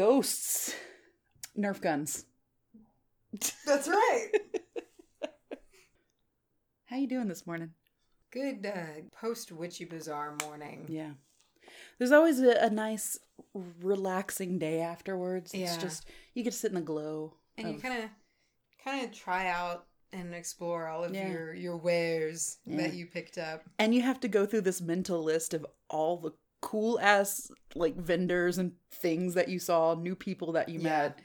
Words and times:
Ghosts. 0.00 0.74
Nerf 1.58 1.80
guns. 1.80 2.26
That's 3.64 3.88
right. 3.88 4.28
How 6.84 6.98
you 6.98 7.06
doing 7.08 7.28
this 7.28 7.46
morning? 7.46 7.70
Good 8.30 8.66
uh, 8.66 9.00
post 9.18 9.52
witchy 9.52 9.86
bazaar 9.86 10.36
morning. 10.42 10.84
Yeah. 10.90 11.12
There's 11.98 12.12
always 12.12 12.40
a, 12.40 12.66
a 12.66 12.68
nice, 12.68 13.18
relaxing 13.54 14.58
day 14.58 14.80
afterwards. 14.80 15.52
It's 15.54 15.76
Yeah. 15.76 15.78
just 15.80 16.04
you 16.34 16.42
get 16.42 16.52
to 16.52 16.58
sit 16.58 16.70
in 16.72 16.74
the 16.74 16.82
glow. 16.82 17.32
And 17.56 17.68
you 17.68 17.74
of- 17.76 17.82
kind 17.82 18.04
of 18.04 18.10
kind 18.84 19.02
of 19.02 19.12
try 19.12 19.48
out 19.48 19.86
and 20.12 20.34
explore 20.34 20.88
all 20.88 21.04
of 21.04 21.14
Yeah. 21.14 21.30
your 21.30 21.54
your 21.54 21.76
wares 21.78 22.58
Yeah. 22.66 22.76
that 22.82 22.92
you 22.92 23.06
picked 23.06 23.38
up. 23.38 23.62
and 23.78 23.94
you 23.94 24.02
have 24.02 24.20
to 24.20 24.28
go 24.28 24.44
through 24.44 24.60
this 24.60 24.82
mental 24.82 25.22
list 25.24 25.54
of 25.54 25.64
all 25.88 26.18
the 26.18 26.32
cool 26.66 26.98
ass 27.00 27.48
like 27.76 27.94
vendors 27.96 28.58
and 28.58 28.72
things 28.90 29.34
that 29.34 29.48
you 29.48 29.58
saw, 29.60 29.94
new 29.94 30.16
people 30.16 30.52
that 30.52 30.68
you 30.68 30.80
Yeah. 30.80 30.88
met. 30.88 31.18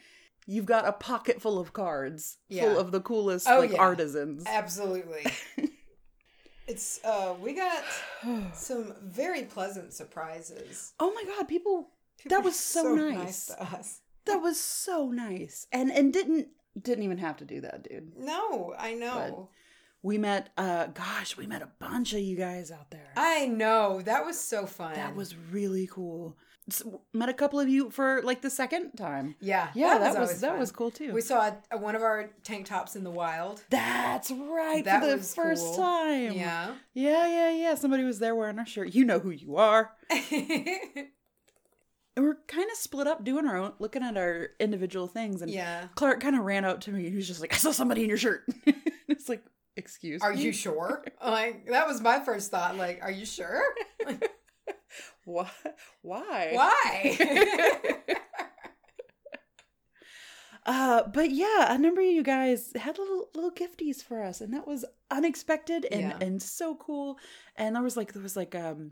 You've 0.46 0.66
got 0.66 0.88
a 0.88 0.92
pocket 0.92 1.42
full 1.42 1.58
of 1.60 1.74
cards 1.74 2.38
Yeah. 2.50 2.64
full 2.64 2.78
of 2.80 2.92
the 2.92 3.02
coolest 3.02 3.48
Oh, 3.50 3.60
like 3.60 3.72
yeah. 3.72 3.78
artisans. 3.80 4.44
Absolutely. 4.46 5.26
it's 6.68 7.04
uh 7.04 7.36
we 7.42 7.54
got 7.54 7.84
some 8.54 8.94
very 9.04 9.44
pleasant 9.44 9.94
surprises. 9.94 10.94
oh 11.00 11.12
my 11.14 11.24
god, 11.36 11.48
people 11.48 11.90
People 12.20 12.38
That 12.38 12.44
was 12.46 12.54
are 12.54 12.84
so 12.84 12.96
nice. 12.96 13.46
to 13.48 13.64
us. 13.64 14.02
that 14.26 14.38
was 14.38 14.60
so 14.60 15.10
nice. 15.10 15.66
And 15.72 15.92
and 15.92 16.14
didn't 16.14 16.50
didn't 16.80 17.04
even 17.04 17.18
have 17.18 17.38
to 17.38 17.46
do 17.46 17.62
that, 17.62 17.84
dude. 17.90 18.14
No, 18.16 18.74
I 18.78 18.94
know. 18.94 19.50
We 20.04 20.18
met 20.18 20.50
uh 20.58 20.88
gosh, 20.88 21.38
we 21.38 21.46
met 21.48 21.62
a 21.62 21.70
bunch 21.80 22.14
of 22.14 22.20
you 22.20 22.36
guys 22.36 22.72
out 22.72 22.90
there. 22.92 23.12
I 23.16 23.48
know. 23.48 24.02
That 24.02 24.26
was 24.26 24.40
so 24.40 24.66
fun. 24.66 24.96
that 24.96 25.16
was 25.16 25.36
really 25.36 25.88
cool. 25.88 26.38
S- 26.70 26.84
met 27.14 27.28
a 27.30 27.34
couple 27.34 27.60
of 27.60 27.68
you 27.70 27.90
for 27.92 28.22
like 28.24 28.42
the 28.42 28.50
second 28.50 28.92
time. 28.94 29.36
yeah. 29.40 29.70
Yeah, 29.76 29.98
that 29.98 30.10
was 30.10 30.16
always 30.16 30.42
that 30.42 30.58
was 30.60 30.72
cool 30.72 30.92
too. 30.92 31.14
We 31.14 31.22
saw 31.22 31.52
a, 31.72 31.78
one 31.78 31.96
of 31.96 32.02
our 32.02 32.32
tank 32.44 32.66
tops 32.68 32.96
in 32.96 33.04
the 33.04 33.12
wild. 33.12 33.64
That's 33.70 34.32
right. 34.32 34.84
That 34.86 35.02
for 35.02 35.08
the 35.10 35.18
was 35.18 35.34
first 35.36 35.64
cool. 35.64 35.78
time. 35.78 36.34
Yeah. 36.34 36.76
Yeah, 36.94 37.28
yeah, 37.28 37.52
yeah. 37.52 37.76
Somebody 37.76 38.04
was 38.04 38.20
there 38.20 38.36
wearing 38.36 38.58
our 38.60 38.66
shirt. 38.66 38.94
You 38.96 39.06
know 39.06 39.20
who 39.20 39.32
you 39.32 39.58
are. 39.58 39.92
And 42.18 42.26
we're 42.26 42.40
kind 42.48 42.70
of 42.70 42.76
split 42.78 43.08
up 43.08 43.24
doing 43.24 43.48
our 43.48 43.56
own, 43.56 43.72
looking 43.80 44.04
at 44.04 44.18
our 44.18 44.50
individual 44.60 45.08
things. 45.08 45.42
And 45.42 45.50
yeah. 45.50 45.88
Clark 45.96 46.20
kind 46.20 46.36
of 46.36 46.44
ran 46.44 46.66
out 46.66 46.82
to 46.82 46.92
me 46.92 47.04
and 47.06 47.12
he 47.12 47.16
was 47.16 47.28
just 47.28 47.40
like, 47.40 47.54
I 47.54 47.58
saw 47.58 47.72
somebody 47.72 48.04
in 48.04 48.10
your 48.10 48.18
shirt. 48.18 48.44
it's 49.08 49.30
like, 49.30 49.42
excuse 49.76 50.22
Are 50.22 50.34
me. 50.34 50.42
you 50.42 50.52
sure? 50.52 51.04
Like 51.24 51.68
that 51.68 51.88
was 51.88 52.02
my 52.02 52.20
first 52.20 52.52
thought. 52.52 52.78
Like, 52.78 53.00
are 53.02 53.12
you 53.12 53.26
sure? 53.26 53.64
Why? 55.26 55.50
Why? 56.02 56.52
Why? 56.54 57.98
Uh, 60.64 61.02
but 61.08 61.32
yeah, 61.32 61.74
a 61.74 61.78
number 61.80 62.02
of 62.02 62.08
you 62.08 62.22
guys 62.22 62.72
had 62.76 63.00
little 63.00 63.30
little 63.34 63.50
gifties 63.50 64.04
for 64.04 64.22
us, 64.22 64.42
and 64.42 64.54
that 64.54 64.68
was 64.68 64.86
unexpected 65.10 65.86
and 65.92 66.02
Yeah. 66.02 66.18
and 66.22 66.40
so 66.42 66.76
cool. 66.76 67.18
And 67.56 67.76
there 67.76 67.82
was 67.82 67.98
like 67.98 68.14
there 68.14 68.22
was 68.22 68.36
like 68.36 68.54
um 68.54 68.92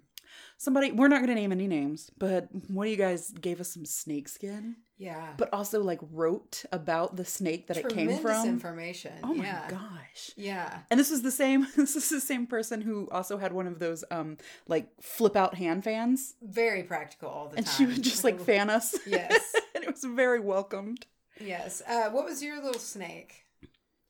somebody 0.59 0.91
we're 0.91 1.07
not 1.07 1.21
gonna 1.21 1.33
name 1.33 1.51
any 1.51 1.67
names, 1.67 2.11
but 2.19 2.49
one 2.67 2.85
of 2.85 2.91
you 2.91 2.97
guys 2.97 3.31
gave 3.31 3.59
us 3.59 3.69
some 3.73 3.85
snake 3.85 4.27
skin, 4.27 4.75
yeah. 4.97 5.33
but 5.37 5.51
also 5.53 5.81
like 5.81 5.99
wrote 6.11 6.65
about 6.71 7.15
the 7.15 7.23
snake 7.25 7.67
that 7.67 7.77
it 7.77 7.89
came 7.89 8.19
from. 8.19 8.45
information. 8.47 9.13
Oh 9.23 9.33
my 9.33 9.45
yeah. 9.45 9.69
gosh. 9.69 10.31
Yeah. 10.35 10.79
And 10.91 10.99
this 10.99 11.09
was 11.09 11.21
the 11.23 11.31
same 11.31 11.65
this 11.75 11.95
is 11.95 12.09
the 12.09 12.21
same 12.21 12.45
person 12.45 12.81
who 12.81 13.07
also 13.11 13.37
had 13.37 13.53
one 13.53 13.65
of 13.67 13.79
those 13.79 14.03
um 14.11 14.37
like 14.67 14.89
flip 15.01 15.35
out 15.35 15.55
hand 15.55 15.83
fans. 15.83 16.35
Very 16.41 16.83
practical 16.83 17.29
all 17.29 17.47
the 17.47 17.57
And 17.57 17.65
time. 17.65 17.75
she 17.75 17.85
would 17.85 18.03
just 18.03 18.23
like 18.23 18.39
fan 18.39 18.69
us. 18.69 18.95
Yes. 19.07 19.55
and 19.75 19.83
it 19.85 19.91
was 19.91 20.03
very 20.03 20.39
welcomed. 20.39 21.05
Yes. 21.39 21.81
Uh, 21.87 22.09
what 22.09 22.25
was 22.25 22.43
your 22.43 22.61
little 22.61 22.81
snake? 22.81 23.45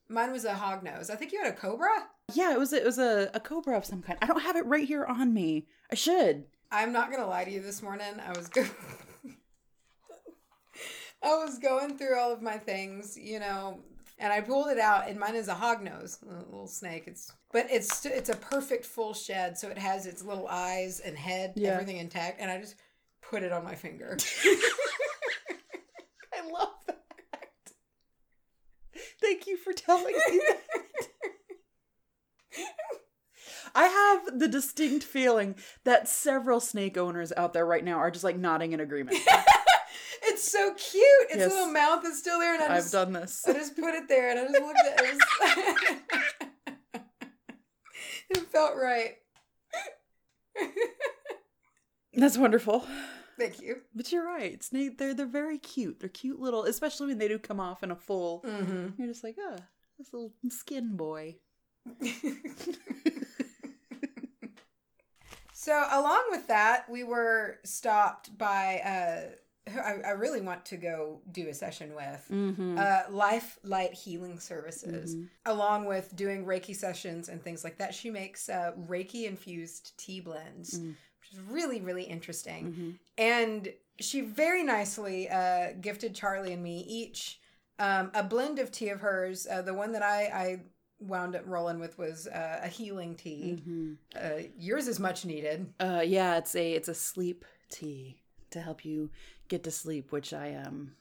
Mine 0.09 0.31
was 0.31 0.43
a 0.45 0.53
hognose. 0.53 1.11
I 1.11 1.15
think 1.15 1.31
you 1.31 1.41
had 1.41 1.53
a 1.53 1.55
cobra. 1.55 2.07
Yeah, 2.33 2.51
it 2.53 2.59
was 2.59 2.73
it 2.73 2.83
was 2.83 2.97
a, 2.97 3.29
a 3.35 3.39
cobra 3.39 3.77
of 3.77 3.85
some 3.85 4.01
kind. 4.01 4.17
I 4.19 4.25
don't 4.25 4.41
have 4.41 4.55
it 4.55 4.65
right 4.65 4.87
here 4.87 5.05
on 5.05 5.31
me. 5.31 5.67
I 5.91 5.95
should. 5.95 6.45
I'm 6.71 6.91
not 6.91 7.11
gonna 7.11 7.25
lie 7.27 7.45
to 7.45 7.51
you. 7.51 7.61
This 7.61 7.81
morning, 7.81 8.05
I 8.25 8.31
was 8.37 8.47
go- 8.47 8.63
I 11.23 11.35
was 11.43 11.57
going 11.59 11.97
through 11.97 12.17
all 12.17 12.31
of 12.31 12.41
my 12.41 12.57
things, 12.57 13.17
you 13.17 13.39
know, 13.39 13.79
and 14.19 14.31
I 14.31 14.41
pulled 14.41 14.67
it 14.69 14.77
out, 14.79 15.07
and 15.09 15.19
mine 15.19 15.35
is 15.35 15.47
a 15.47 15.55
hognose, 15.55 16.21
a 16.23 16.35
little 16.51 16.67
snake. 16.67 17.03
It's 17.07 17.31
but 17.51 17.67
it's 17.71 18.05
it's 18.05 18.29
a 18.29 18.35
perfect 18.35 18.85
full 18.85 19.13
shed, 19.13 19.57
so 19.57 19.69
it 19.69 19.77
has 19.77 20.05
its 20.05 20.23
little 20.23 20.47
eyes 20.47 20.99
and 20.99 21.17
head, 21.17 21.53
Yeah. 21.55 21.71
everything 21.71 21.97
intact, 21.97 22.39
and 22.39 22.51
I 22.51 22.59
just 22.59 22.75
put 23.21 23.41
it 23.43 23.51
on 23.51 23.63
my 23.63 23.75
finger. 23.75 24.17
I 26.33 26.47
love 26.51 26.69
that. 26.87 26.99
Thank 29.21 29.47
you 29.47 29.57
for 29.57 29.73
telling 29.73 30.05
me 30.13 30.39
that. 30.47 30.59
I 33.75 33.85
have 33.85 34.18
the 34.35 34.47
distinct 34.47 35.03
feeling 35.03 35.55
that 35.83 36.07
several 36.07 36.59
snake 36.59 36.97
owners 36.97 37.31
out 37.37 37.53
there 37.53 37.65
right 37.65 37.83
now 37.83 37.97
are 37.97 38.11
just 38.11 38.23
like 38.23 38.37
nodding 38.37 38.71
in 38.73 38.79
agreement. 38.79 39.17
it's 40.23 40.49
so 40.51 40.73
cute. 40.75 41.03
Its 41.29 41.37
Yes. 41.37 41.51
little 41.51 41.71
mouth 41.71 42.03
is 42.05 42.17
still 42.19 42.39
there, 42.39 42.53
and 42.55 42.63
I 42.63 42.77
I've 42.77 42.91
done 42.91 43.13
this. 43.13 43.43
I 43.47 43.53
just 43.53 43.75
put 43.75 43.93
it 43.95 44.07
there, 44.07 44.29
and 44.31 44.39
I 44.39 44.43
just 44.47 44.61
looked 44.61 44.79
at 44.85 44.99
it. 45.03 45.05
It, 45.05 45.13
was- 46.65 47.01
it 48.29 48.37
felt 48.51 48.75
right. 48.75 49.15
That's 52.13 52.37
wonderful. 52.37 52.85
Thank 53.37 53.61
you. 53.61 53.77
But 53.95 54.11
you're 54.11 54.25
right. 54.25 54.61
Snake 54.63 54.97
they're 54.97 55.13
they're 55.13 55.25
very 55.25 55.57
cute. 55.57 55.99
They're 56.01 56.09
cute 56.09 56.39
little 56.41 56.65
especially 56.65 57.07
when 57.07 57.17
they 57.19 57.29
do 57.29 57.39
come 57.39 57.59
off 57.61 57.83
in 57.83 57.91
a 57.91 57.95
full 57.95 58.43
Mm-hmm. 58.45 58.87
you're 59.01 59.07
just 59.07 59.23
like, 59.23 59.37
ah, 59.39 59.55
this 59.97 60.11
little 60.13 60.33
skin 60.49 60.97
boy. 60.97 61.37
so 65.69 65.85
along 65.91 66.23
with 66.31 66.47
that, 66.47 66.89
we 66.89 67.03
were 67.03 67.59
stopped 67.63 68.35
by 68.37 68.81
uh, 68.83 69.69
who 69.69 69.79
I, 69.79 69.99
I 70.07 70.11
really 70.11 70.41
want 70.41 70.65
to 70.65 70.77
go 70.77 71.21
do 71.31 71.47
a 71.47 71.53
session 71.53 71.93
with. 71.93 72.25
Mm-hmm. 72.31 72.77
Uh, 72.79 73.01
Life 73.11 73.59
Light 73.63 73.93
Healing 73.93 74.39
Services, 74.39 75.15
along 75.45 75.85
with 75.85 76.15
doing 76.15 76.43
Reiki 76.45 76.75
sessions 76.75 77.29
and 77.29 77.39
things 77.43 77.63
like 77.63 77.77
that. 77.77 77.93
She 77.93 78.09
makes 78.09 78.49
uh, 78.49 78.71
Reiki 78.87 79.25
infused 79.25 79.93
tea 79.97 80.21
blends, 80.21 80.79
Mm. 80.79 80.95
which 81.19 81.33
is 81.33 81.39
really, 81.41 81.81
really 81.81 82.03
interesting. 82.03 82.63
Mm-hmm. 82.65 82.89
And 83.17 83.69
she 83.99 84.21
very 84.21 84.63
nicely 84.63 85.29
uh, 85.29 85.73
gifted 85.79 86.15
Charlye 86.15 86.53
and 86.53 86.63
me 86.63 86.83
each 86.87 87.39
um, 87.77 88.11
a 88.13 88.23
blend 88.23 88.57
of 88.59 88.71
tea 88.71 88.89
of 88.89 89.01
hers. 89.01 89.45
Uh, 89.45 89.61
the 89.61 89.73
one 89.73 89.91
that 89.93 90.03
I, 90.03 90.21
I 90.23 90.61
wound 90.99 91.35
up 91.35 91.43
rolling 91.45 91.79
with 91.79 91.97
was 91.97 92.27
uh, 92.27 92.59
a 92.63 92.67
healing 92.67 93.15
tea. 93.15 93.61
Mm-hmm. 93.61 93.93
Uh, 94.15 94.43
yours 94.57 94.87
is 94.87 94.99
much 94.99 95.25
needed. 95.25 95.73
Uh, 95.79 96.03
yeah, 96.05 96.37
it's 96.37 96.55
a 96.55 96.73
it's 96.73 96.89
a 96.89 96.93
sleep 96.93 97.45
tea 97.69 98.17
to 98.51 98.61
help 98.61 98.85
you 98.85 99.09
get 99.47 99.63
to 99.63 99.71
sleep, 99.71 100.11
which 100.11 100.33
I 100.33 100.55
um 100.55 100.91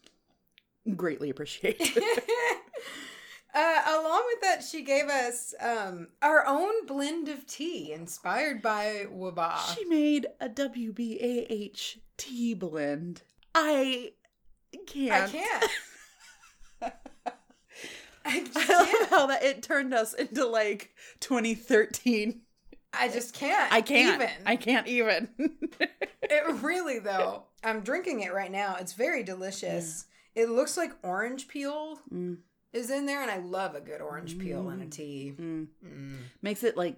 greatly 0.97 1.31
appreciate. 1.31 1.81
uh, 3.55 3.83
along 3.87 4.23
with 4.27 4.41
that, 4.43 4.63
she 4.63 4.83
gave 4.83 5.07
us 5.07 5.55
um, 5.61 6.09
our 6.23 6.47
own 6.47 6.87
blend 6.87 7.29
of 7.29 7.47
tea 7.47 7.93
inspired 7.93 8.63
by 8.63 9.07
Waba. 9.13 9.75
she 9.75 9.85
made 9.85 10.27
a 10.41 10.49
WBAH 10.49 11.99
tea 12.17 12.55
blend. 12.55 13.23
I 13.55 14.13
can't. 14.87 15.13
I 15.13 15.29
can't. 15.29 16.95
I 18.31 18.41
just 18.45 18.57
I 18.71 18.73
love 19.01 19.11
how 19.11 19.27
that 19.27 19.43
it 19.43 19.63
turned 19.63 19.95
us 19.95 20.13
into 20.15 20.47
like 20.47 20.95
2013. 21.21 22.41
I 22.93 23.09
just 23.09 23.35
can't. 23.35 23.73
I 23.73 23.81
can't. 23.83 24.23
Even. 24.23 24.31
I 24.47 24.57
can't 24.57 24.87
even. 24.87 25.29
It 26.31 26.63
really 26.63 26.99
though. 26.99 27.45
I'm 27.65 27.81
drinking 27.81 28.21
it 28.21 28.35
right 28.35 28.53
now. 28.53 28.77
It's 28.79 28.93
very 28.93 29.23
delicious. 29.23 30.05
It 30.35 30.51
looks 30.51 30.77
like 30.77 30.93
orange 31.03 31.49
peel 31.49 31.99
Mm, 32.13 32.39
is 32.75 32.91
in 32.91 33.07
there, 33.07 33.23
and 33.23 33.31
I 33.31 33.39
love 33.39 33.75
a 33.75 33.81
good 33.81 34.03
orange 34.03 34.39
peel 34.39 34.69
in 34.69 34.83
a 34.83 34.85
Mm. 34.85 34.91
tea. 34.91 35.35
mm. 35.39 35.67
Mm. 35.83 36.17
Makes 36.43 36.65
it 36.65 36.77
like 36.77 36.97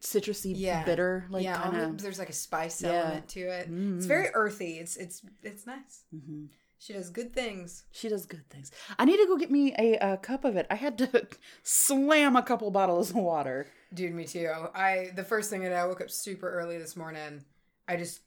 citrusy, 0.00 0.52
Yeah. 0.56 0.84
bitter, 0.84 1.26
like 1.30 1.42
yeah, 1.42 1.56
kind 1.56 1.76
almost- 1.76 1.90
of. 1.94 2.02
there's 2.02 2.18
like 2.20 2.28
a 2.28 2.32
spice 2.34 2.80
Yeah. 2.80 2.90
element 2.92 3.28
to 3.30 3.40
it. 3.40 3.68
It's 3.70 4.06
very 4.06 4.28
earthy. 4.34 4.78
It's 4.78 4.96
it's 4.96 5.22
it's 5.42 5.66
nice. 5.66 6.04
hmm 6.12 6.44
She 6.84 6.92
does 6.92 7.08
good 7.08 7.32
things. 7.32 7.84
She 7.92 8.10
does 8.10 8.26
good 8.26 8.46
things. 8.50 8.70
I 8.98 9.06
need 9.06 9.16
to 9.16 9.26
go 9.26 9.38
get 9.38 9.50
me 9.50 9.74
a, 9.78 9.96
a 10.12 10.16
cup 10.18 10.44
of 10.44 10.54
it. 10.56 10.66
I 10.68 10.74
had 10.74 10.98
to 10.98 11.26
slam 11.62 12.36
a 12.36 12.42
couple 12.42 12.70
bottles 12.70 13.08
of 13.08 13.16
water. 13.16 13.66
Dude, 13.94 14.12
me 14.12 14.24
too. 14.26 14.50
I 14.74 15.10
the 15.16 15.24
first 15.24 15.48
thing 15.48 15.62
that 15.62 15.72
I 15.72 15.86
woke 15.86 16.02
up 16.02 16.10
super 16.10 16.50
early 16.50 16.76
this 16.76 16.94
morning, 16.94 17.42
I 17.88 17.96
just 17.96 18.20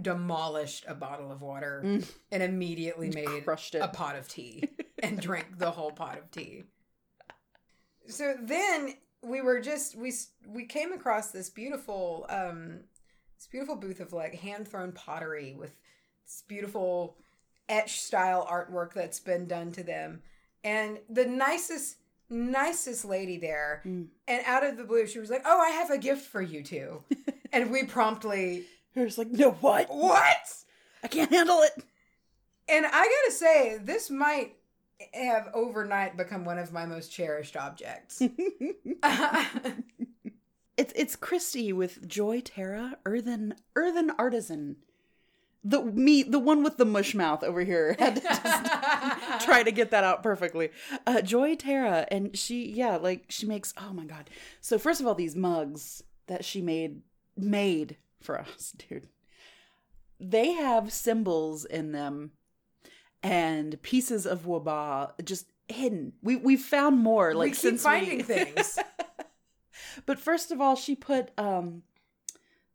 demolished 0.00 0.84
a 0.88 0.94
bottle 0.94 1.30
of 1.30 1.42
water 1.42 1.80
Mm. 1.84 2.04
and 2.32 2.42
immediately 2.42 3.10
made 3.10 3.44
Crushed 3.44 3.76
it. 3.76 3.78
a 3.82 3.88
pot 3.88 4.16
of 4.16 4.26
tea 4.26 4.68
and 5.00 5.20
drank 5.20 5.58
the 5.58 5.70
whole 5.70 5.92
pot 5.92 6.18
of 6.18 6.28
tea. 6.32 6.64
So 8.08 8.34
then 8.42 8.94
we 9.22 9.42
were 9.42 9.60
just 9.60 9.94
we 9.96 10.12
we 10.48 10.64
came 10.64 10.92
across 10.92 11.30
this 11.30 11.50
beautiful 11.50 12.26
um 12.28 12.80
this 13.38 13.46
beautiful 13.48 13.76
booth 13.76 14.00
of 14.00 14.12
like 14.12 14.34
hand 14.34 14.66
thrown 14.66 14.90
pottery 14.90 15.54
with 15.56 15.76
this 16.24 16.42
beautiful 16.48 17.16
etch 17.72 18.00
style 18.00 18.46
artwork 18.50 18.92
that's 18.94 19.20
been 19.20 19.46
done 19.46 19.72
to 19.72 19.82
them. 19.82 20.22
And 20.64 20.98
the 21.08 21.24
nicest, 21.24 21.96
nicest 22.30 23.04
lady 23.04 23.38
there. 23.38 23.82
Mm. 23.84 24.06
And 24.28 24.42
out 24.46 24.64
of 24.64 24.76
the 24.76 24.84
blue, 24.84 25.06
she 25.06 25.18
was 25.18 25.30
like, 25.30 25.42
Oh, 25.44 25.60
I 25.60 25.70
have 25.70 25.90
a 25.90 25.98
gift 25.98 26.26
for 26.26 26.42
you 26.42 26.62
two. 26.62 27.02
and 27.52 27.70
we 27.70 27.84
promptly, 27.84 28.64
You're 28.94 29.06
just 29.06 29.18
like, 29.18 29.30
no, 29.30 29.52
what? 29.52 29.88
What? 29.88 30.54
I 31.02 31.08
can't 31.08 31.32
handle 31.32 31.62
it. 31.62 31.84
And 32.68 32.86
I 32.86 32.90
gotta 32.90 33.32
say, 33.32 33.78
this 33.82 34.08
might 34.08 34.54
have 35.14 35.48
overnight 35.52 36.16
become 36.16 36.44
one 36.44 36.58
of 36.58 36.72
my 36.72 36.86
most 36.86 37.10
cherished 37.10 37.56
objects. 37.56 38.22
It's 40.76 40.92
it's 40.96 41.16
Christy 41.16 41.72
with 41.72 42.08
Joy 42.08 42.40
Terra, 42.40 42.96
Earthen 43.04 43.54
Earthen 43.76 44.10
Artisan. 44.18 44.76
The 45.64 45.82
me, 45.82 46.24
the 46.24 46.40
one 46.40 46.64
with 46.64 46.76
the 46.76 46.84
mush 46.84 47.14
mouth 47.14 47.44
over 47.44 47.62
here, 47.62 47.94
had 47.98 48.16
to 48.16 48.22
just 48.22 49.44
try 49.44 49.62
to 49.62 49.70
get 49.70 49.90
that 49.92 50.04
out 50.04 50.22
perfectly. 50.22 50.70
Uh, 51.06 51.20
Joy 51.20 51.54
Terra, 51.54 52.06
and 52.10 52.36
she, 52.36 52.68
yeah, 52.72 52.96
like 52.96 53.26
she 53.28 53.46
makes. 53.46 53.72
Oh 53.76 53.92
my 53.92 54.04
god! 54.04 54.28
So 54.60 54.78
first 54.78 55.00
of 55.00 55.06
all, 55.06 55.14
these 55.14 55.36
mugs 55.36 56.02
that 56.26 56.44
she 56.44 56.60
made 56.60 57.02
made 57.36 57.96
for 58.20 58.40
us, 58.40 58.74
dude. 58.88 59.08
They 60.18 60.52
have 60.52 60.92
symbols 60.92 61.64
in 61.64 61.92
them 61.92 62.32
and 63.22 63.80
pieces 63.82 64.24
of 64.26 64.42
waba 64.42 65.12
just 65.24 65.46
hidden. 65.68 66.12
We 66.22 66.36
we 66.36 66.56
found 66.56 66.98
more 66.98 67.34
like 67.34 67.46
we 67.46 67.50
keep 67.50 67.56
since 67.58 67.82
finding 67.82 68.18
we, 68.18 68.22
things. 68.24 68.78
But 70.06 70.18
first 70.18 70.50
of 70.50 70.60
all, 70.60 70.76
she 70.76 70.94
put 70.94 71.30
um 71.38 71.82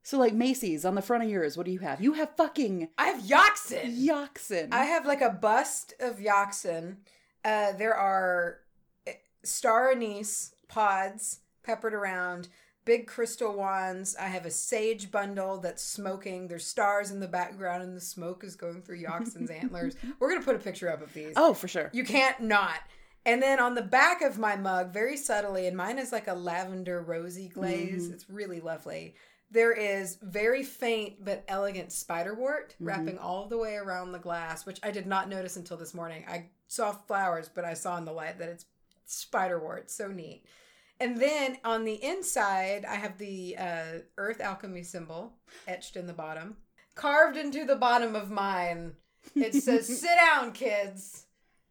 so 0.08 0.18
like 0.18 0.34
Macy's 0.34 0.86
on 0.86 0.96
the 0.96 1.02
front 1.02 1.26
of 1.26 1.30
yours. 1.30 1.58
What 1.58 1.66
do 1.66 1.72
you 1.74 1.80
have? 1.80 2.00
You 2.00 2.14
have 2.14 2.30
fucking 2.38 2.88
I 2.98 3.08
have 3.08 3.24
Yoxin. 3.24 4.08
Yoxin. 4.08 4.70
I 4.72 4.86
have 4.86 5.06
like 5.06 5.20
a 5.20 5.30
bust 5.30 5.94
of 6.00 6.20
Yoxin. 6.20 6.96
Uh, 7.44 7.74
there 7.74 7.94
are 7.94 8.60
eh, 9.06 9.16
star 9.44 9.92
anise 9.92 10.54
pods 10.70 11.40
peppered 11.62 11.94
around, 11.94 12.48
big 12.86 13.06
crystal 13.06 13.54
wands. 13.54 14.16
I 14.18 14.28
have 14.28 14.46
a 14.46 14.50
sage 14.50 15.12
bundle 15.12 15.58
that's 15.58 15.84
smoking. 15.84 16.48
There's 16.48 16.66
stars 16.66 17.12
in 17.12 17.20
the 17.20 17.28
background, 17.28 17.84
and 17.84 17.94
the 17.94 18.00
smoke 18.00 18.46
is 18.46 18.56
going 18.56 18.84
through 18.84 19.04
Yoxin's 19.04 19.50
antlers. 19.62 19.98
We're 20.20 20.30
gonna 20.30 20.46
put 20.46 20.56
a 20.56 20.60
picture 20.60 20.90
up 20.90 21.02
of 21.02 21.14
these. 21.14 21.34
oh, 21.36 21.54
for 21.54 21.68
sure. 21.68 21.90
You 21.92 22.06
can't 22.06 22.40
not. 22.40 22.80
And 23.26 23.44
then 23.44 23.60
on 23.60 23.76
the 23.76 23.82
back 23.82 24.22
of 24.22 24.40
my 24.40 24.56
mug, 24.56 24.94
very 24.94 25.18
subtly, 25.18 25.68
and 25.68 25.76
mine 25.76 26.00
is 26.00 26.14
like 26.14 26.30
a 26.30 26.34
lavender 26.34 27.02
rosy 27.02 27.50
glaze. 27.50 28.08
It's 28.10 28.30
really 28.30 28.62
lovely. 28.62 29.16
There 29.50 29.72
is 29.72 30.18
very 30.22 30.64
faint 30.64 31.24
but 31.24 31.46
elegant 31.48 31.90
spiderwort 31.90 32.76
wrapping 32.80 33.18
all 33.18 33.48
the 33.48 33.58
way 33.58 33.76
around 33.76 34.12
the 34.12 34.20
glass, 34.20 34.66
which 34.66 34.80
I 34.84 34.92
did 34.92 35.08
not 35.08 35.30
notice 35.30 35.56
until 35.56 35.78
this 35.78 35.94
morning. 35.94 36.26
I 36.28 36.50
saw 36.68 36.92
flowers, 36.92 37.50
but 37.54 37.64
I 37.64 37.74
saw 37.74 37.98
in 37.98 38.06
the 38.06 38.12
light 38.12 38.40
that 38.40 38.50
it's 38.50 38.66
spiderwort. 39.08 39.90
So 39.90 40.10
neat. 40.10 40.44
And 41.00 41.18
then 41.18 41.58
on 41.64 41.86
the 41.86 42.04
inside, 42.04 42.84
I 42.84 42.96
have 42.96 43.18
the 43.18 43.56
uh, 43.58 44.00
Earth 44.18 44.42
Alchemy 44.42 44.84
symbol 44.84 45.34
etched 45.68 45.96
in 45.96 46.08
the 46.08 46.14
bottom. 46.14 46.58
Carved 46.96 47.38
into 47.38 47.66
the 47.66 47.76
bottom 47.76 48.16
of 48.16 48.32
mine, 48.32 48.94
it 49.36 49.54
says, 49.54 49.86
Sit 50.00 50.18
down, 50.20 50.52
kids. 50.52 51.26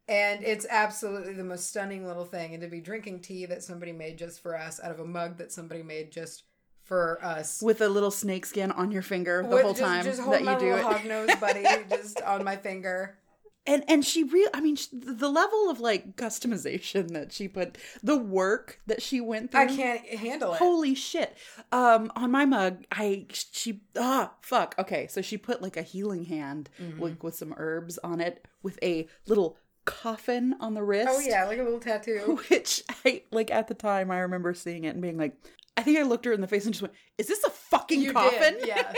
And 0.08 0.44
it's 0.44 0.66
absolutely 0.70 1.32
the 1.32 1.42
most 1.42 1.68
stunning 1.68 2.06
little 2.06 2.24
thing. 2.24 2.54
And 2.54 2.62
to 2.62 2.68
be 2.68 2.80
drinking 2.80 3.20
tea 3.20 3.44
that 3.46 3.64
somebody 3.64 3.90
made 3.90 4.18
just 4.18 4.40
for 4.40 4.56
us 4.56 4.80
out 4.80 4.92
of 4.92 5.00
a 5.00 5.04
mug 5.04 5.38
that 5.38 5.50
somebody 5.50 5.82
made 5.82 6.12
just 6.12 6.44
for 6.86 7.18
us. 7.22 7.60
With 7.62 7.80
a 7.82 7.88
little 7.88 8.10
snake 8.10 8.46
skin 8.46 8.70
on 8.72 8.90
your 8.90 9.02
finger 9.02 9.42
the 9.42 9.48
With- 9.48 9.62
whole 9.62 9.72
just- 9.74 9.82
time 9.84 10.04
just 10.04 10.24
that 10.30 10.40
you 10.44 10.58
do 10.58 10.74
it. 10.76 10.82
hog 10.82 11.04
nose 11.04 11.28
buddy 11.40 11.64
just 11.90 12.20
on 12.22 12.42
my 12.44 12.56
finger. 12.56 13.18
and 13.66 13.82
and 13.88 14.04
she 14.04 14.22
real 14.22 14.48
I 14.54 14.60
mean 14.60 14.76
sh- 14.76 14.86
the 14.92 15.28
level 15.28 15.68
of 15.68 15.80
like 15.80 16.14
customization 16.16 17.12
that 17.14 17.32
she 17.32 17.48
put 17.48 17.76
the 18.02 18.16
work 18.16 18.80
that 18.86 19.02
she 19.02 19.20
went 19.20 19.50
through 19.50 19.60
I 19.62 19.66
can't 19.66 20.06
handle 20.06 20.52
it. 20.54 20.58
Holy 20.58 20.94
shit. 20.94 21.36
Um 21.72 22.12
on 22.14 22.30
my 22.30 22.44
mug, 22.44 22.84
I 22.92 23.26
she 23.32 23.80
ah 23.98 24.32
fuck. 24.40 24.76
Okay, 24.78 25.08
so 25.08 25.20
she 25.20 25.36
put 25.36 25.60
like 25.62 25.76
a 25.76 25.82
healing 25.82 26.24
hand 26.26 26.70
Mm-hmm. 26.80 27.02
like 27.02 27.22
with 27.24 27.34
some 27.34 27.52
herbs 27.56 27.98
on 28.04 28.20
it 28.20 28.44
with 28.62 28.78
a 28.82 29.08
little 29.26 29.56
coffin 29.84 30.54
on 30.60 30.74
the 30.74 30.82
wrist. 30.82 31.08
Oh 31.10 31.18
yeah, 31.20 31.44
like 31.46 31.58
a 31.58 31.62
little 31.64 31.80
tattoo. 31.80 32.38
Which 32.50 32.82
I 33.04 33.22
like 33.32 33.50
at 33.50 33.66
the 33.68 33.74
time 33.74 34.10
I 34.12 34.18
remember 34.20 34.54
seeing 34.54 34.84
it 34.84 34.90
and 34.90 35.02
being 35.02 35.16
like 35.18 35.34
I 35.76 35.82
think 35.82 35.98
I 35.98 36.02
looked 36.02 36.24
her 36.24 36.32
in 36.32 36.40
the 36.40 36.46
face 36.46 36.64
and 36.64 36.74
just 36.74 36.82
went, 36.82 36.94
"Is 37.18 37.28
this 37.28 37.44
a 37.44 37.50
fucking 37.50 38.00
You 38.00 38.12
coffin?" 38.12 38.58
did, 38.58 38.66
yeah. 38.66 38.92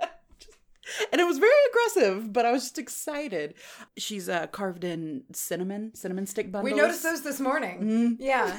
and 1.12 1.20
it 1.20 1.26
was 1.26 1.38
very 1.38 1.52
aggressive, 1.70 2.32
but 2.32 2.44
I 2.44 2.52
was 2.52 2.62
just 2.62 2.78
excited. 2.78 3.54
She's 3.96 4.28
uh, 4.28 4.46
carved 4.48 4.84
in 4.84 5.24
cinnamon, 5.32 5.94
cinnamon 5.94 6.26
stick 6.26 6.50
bundles. 6.50 6.72
We 6.72 6.78
noticed 6.78 7.02
those 7.02 7.22
this 7.22 7.40
morning. 7.40 8.16
Yeah. 8.20 8.58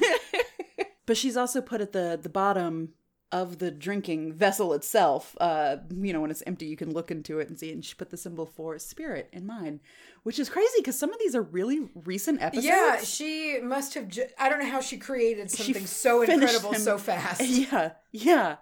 but 1.05 1.17
she's 1.17 1.37
also 1.37 1.61
put 1.61 1.81
at 1.81 1.91
the 1.91 2.19
the 2.21 2.29
bottom 2.29 2.93
of 3.31 3.59
the 3.59 3.71
drinking 3.71 4.33
vessel 4.33 4.73
itself. 4.73 5.35
Uh, 5.39 5.77
you 5.95 6.11
know, 6.11 6.21
when 6.21 6.31
it's 6.31 6.43
empty, 6.45 6.65
you 6.65 6.75
can 6.75 6.91
look 6.93 7.11
into 7.11 7.39
it 7.39 7.47
and 7.47 7.57
see. 7.57 7.71
And 7.71 7.83
she 7.83 7.95
put 7.95 8.09
the 8.09 8.17
symbol 8.17 8.45
for 8.45 8.77
spirit 8.77 9.29
in 9.31 9.45
mine, 9.45 9.79
which 10.23 10.39
is 10.39 10.49
crazy 10.49 10.69
because 10.77 10.97
some 10.97 11.11
of 11.11 11.19
these 11.19 11.35
are 11.35 11.41
really 11.41 11.89
recent 11.95 12.41
episodes. 12.41 12.65
Yeah, 12.65 12.97
she 13.03 13.59
must 13.61 13.93
have. 13.95 14.07
Ju- 14.07 14.27
I 14.39 14.49
don't 14.49 14.59
know 14.59 14.69
how 14.69 14.81
she 14.81 14.97
created 14.97 15.49
She 15.51 15.63
something 15.63 15.85
so 15.85 16.21
incredible 16.21 16.71
them. 16.71 16.81
so 16.81 16.97
fast. 16.97 17.41
Yeah, 17.45 17.91
yeah. 18.11 18.55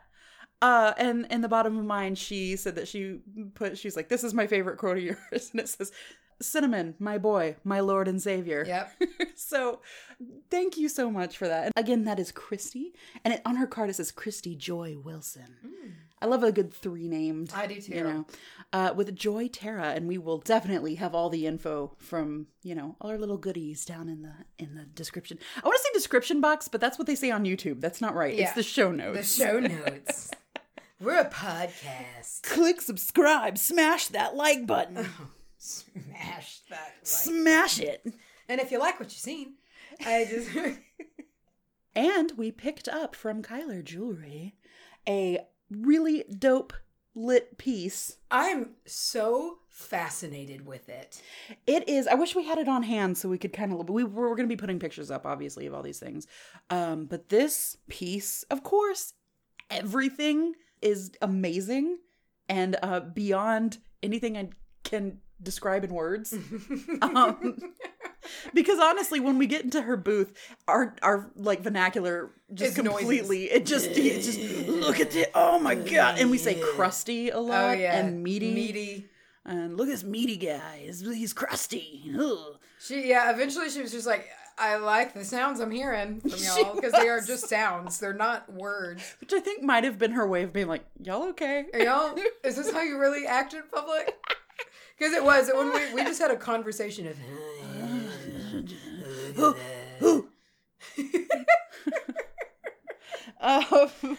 Uh, 0.62 0.94
and 0.98 1.26
in 1.30 1.40
the 1.42 1.48
bottom 1.48 1.78
of 1.78 1.86
mine, 1.86 2.16
she 2.16 2.56
said 2.58 2.76
that 2.76 2.88
she 2.88 3.20
put, 3.56 3.78
she's 3.78 3.96
like, 3.96 4.10
this 4.10 4.26
is 4.26 4.34
my 4.34 4.46
favorite 4.46 4.78
quote 4.78 4.98
of 4.98 5.04
yours. 5.04 5.18
And 5.54 5.62
it 5.62 5.70
says, 5.70 5.92
Cinnamon, 6.42 6.96
my 7.00 7.18
boy, 7.18 7.56
my 7.64 7.80
Lord 7.80 8.08
and 8.10 8.22
Savior. 8.22 8.66
Yep. 8.68 8.92
so 9.36 9.80
thank 10.50 10.78
you 10.78 10.90
so 10.90 11.10
much 11.10 11.38
for 11.38 11.48
that. 11.48 11.66
And 11.66 11.74
again, 11.78 12.04
that 12.06 12.20
is 12.20 12.32
Christy. 12.34 12.94
And 13.24 13.34
it, 13.36 13.42
on 13.46 13.56
her 13.56 13.68
card, 13.68 13.90
it 13.90 13.96
says 13.96 14.12
Christy 14.12 14.56
Joy 14.56 14.98
Wilson. 15.02 15.56
I 16.22 16.26
love 16.26 16.44
a 16.44 16.52
good 16.52 16.74
three 16.74 17.08
named. 17.08 17.52
I 17.56 17.68
do 17.68 17.80
too. 17.80 17.94
You 17.94 18.04
know, 18.04 18.26
uh, 18.74 18.94
with 18.96 19.16
Joy 19.16 19.48
Terra, 19.48 19.92
and 19.92 20.08
we 20.08 20.18
will 20.18 20.38
definitely 20.38 20.96
have 20.96 21.16
all 21.16 21.30
the 21.30 21.46
info 21.48 21.96
from 21.98 22.48
you 22.62 22.76
know 22.76 22.96
all 23.00 23.10
our 23.10 23.18
little 23.18 23.38
goodies 23.38 23.86
down 23.86 24.10
in 24.10 24.22
the 24.22 24.34
in 24.58 24.76
the 24.76 24.84
description. 24.84 25.40
I 25.56 25.66
want 25.66 25.78
to 25.78 25.84
say 25.84 25.90
description 25.94 26.42
box, 26.42 26.68
but 26.68 26.82
that's 26.82 26.98
what 26.98 27.08
they 27.08 27.16
say 27.16 27.32
on 27.32 27.46
YouTube. 27.46 27.80
That's 27.82 28.02
not 28.02 28.16
right. 28.16 28.36
Yeah. 28.36 28.46
It's 28.46 28.54
the 28.54 28.64
show 28.64 28.92
notes. 28.92 29.38
The 29.38 29.46
show 29.46 29.60
notes. 29.60 30.32
We're 31.00 31.22
a 31.22 31.30
podcast. 31.30 32.44
Click 32.44 32.82
subscribe, 32.82 33.58
smash 33.58 34.08
that 34.08 34.36
like 34.36 34.68
button, 34.68 35.08
Smash 35.58 36.60
that. 36.70 36.94
Like. 36.98 37.06
smash 37.06 37.80
it. 37.80 38.06
And 38.50 38.60
if 38.60 38.72
you 38.72 38.80
like 38.80 39.00
what 39.00 39.10
you've 39.10 39.20
seen, 39.20 39.54
I 40.06 40.26
just. 40.30 40.50
And 41.96 42.34
we 42.38 42.52
picked 42.52 42.88
up 42.88 43.16
from 43.16 43.42
Kyler 43.42 43.84
Jewelry 43.84 44.56
a 45.08 45.40
really 45.70 46.24
dope 46.38 46.74
lit 47.16 47.58
piece. 47.58 48.18
I'm 48.32 48.72
so 48.86 49.60
fascinated 49.70 50.66
with 50.66 50.90
it. 50.90 51.22
It 51.68 51.88
is. 51.88 52.08
I 52.08 52.16
wish 52.16 52.36
we 52.36 52.46
had 52.46 52.58
it 52.58 52.68
on 52.68 52.84
hand 52.84 53.18
so 53.18 53.30
we 53.30 53.38
could 53.38 53.54
kind 53.54 53.72
of. 53.72 53.78
Look 53.78 53.90
we're 53.90 54.08
going 54.08 54.38
to 54.38 54.48
be 54.48 54.56
putting 54.56 54.80
pictures 54.80 55.12
up, 55.12 55.26
obviously, 55.26 55.66
of 55.66 55.74
all 55.74 55.84
these 55.84 56.00
things. 56.00 56.28
Um, 56.70 57.06
but 57.06 57.30
this 57.30 57.78
piece, 57.90 58.44
of 58.50 58.64
course, 58.64 59.14
everything 59.70 60.54
is 60.82 61.12
amazing 61.22 61.98
and 62.48 62.78
uh, 62.82 63.02
beyond 63.02 63.78
anything 64.02 64.38
I 64.38 64.50
can 64.84 65.20
describe 65.42 65.84
in 65.84 65.94
words. 65.94 66.34
um, 67.02 67.58
because 68.54 68.80
honestly, 68.80 69.20
when 69.20 69.38
we 69.38 69.48
get 69.48 69.64
into 69.64 69.82
her 69.82 69.98
booth, 69.98 70.34
our 70.68 70.96
our 71.02 71.30
like 71.36 71.62
vernacular 71.62 72.30
just 72.54 72.78
It's 72.78 72.84
noises. 72.84 73.00
completely 73.00 73.44
it 73.52 73.66
just 73.66 73.88
it 73.92 74.22
just 74.22 74.40
look 74.68 75.00
at 75.00 75.16
it. 75.16 75.32
Oh 75.36 75.60
my 75.60 75.76
god! 75.76 76.20
And 76.20 76.30
we 76.32 76.38
say 76.38 76.60
crusty 76.76 77.30
a 77.30 77.38
Oh 77.38 77.42
lot 77.42 77.78
yeah, 77.80 77.98
and 78.00 78.24
meaty. 78.24 78.54
meaty. 78.54 79.10
And 79.46 79.78
look 79.78 79.88
at 79.88 79.92
this 79.92 80.04
meaty 80.04 80.38
guy. 80.38 80.82
He's, 80.86 81.00
he's 81.02 81.34
crusty. 81.34 82.12
Ugh. 82.20 82.58
She 82.80 83.10
yeah. 83.10 83.32
Eventually, 83.32 83.70
she 83.70 83.82
was 83.82 83.92
just 83.92 84.06
like, 84.06 84.28
I 84.60 84.76
like 84.76 85.14
the 85.14 85.24
sounds 85.26 85.60
I'm 85.60 85.72
hearing 85.72 86.20
from 86.22 86.32
y'all 86.38 86.76
because 86.76 86.92
they 86.92 87.08
are 87.10 87.20
just 87.22 87.48
sounds. 87.50 88.00
They're 88.00 88.14
not 88.14 88.52
words. 88.54 89.16
Which 89.22 89.34
I 89.34 89.40
think 89.40 89.64
might 89.64 89.86
have 89.86 89.98
been 89.98 90.12
her 90.12 90.28
way 90.28 90.44
of 90.44 90.54
being 90.54 90.68
like, 90.68 90.86
y'all 91.02 91.30
okay? 91.30 91.66
Are 91.74 91.80
y'all? 91.80 92.16
is 92.44 92.58
this 92.58 92.72
how 92.72 92.82
you 92.82 93.00
really 93.00 93.26
act 93.26 93.54
in 93.54 93.64
public? 93.74 94.16
Because 94.98 95.14
it 95.14 95.24
was 95.24 95.50
when 95.56 95.72
we 95.74 95.94
we 95.94 96.04
just 96.04 96.20
had 96.22 96.30
a 96.30 96.36
conversation 96.36 97.08
of. 97.08 97.16
Um, 103.42 104.18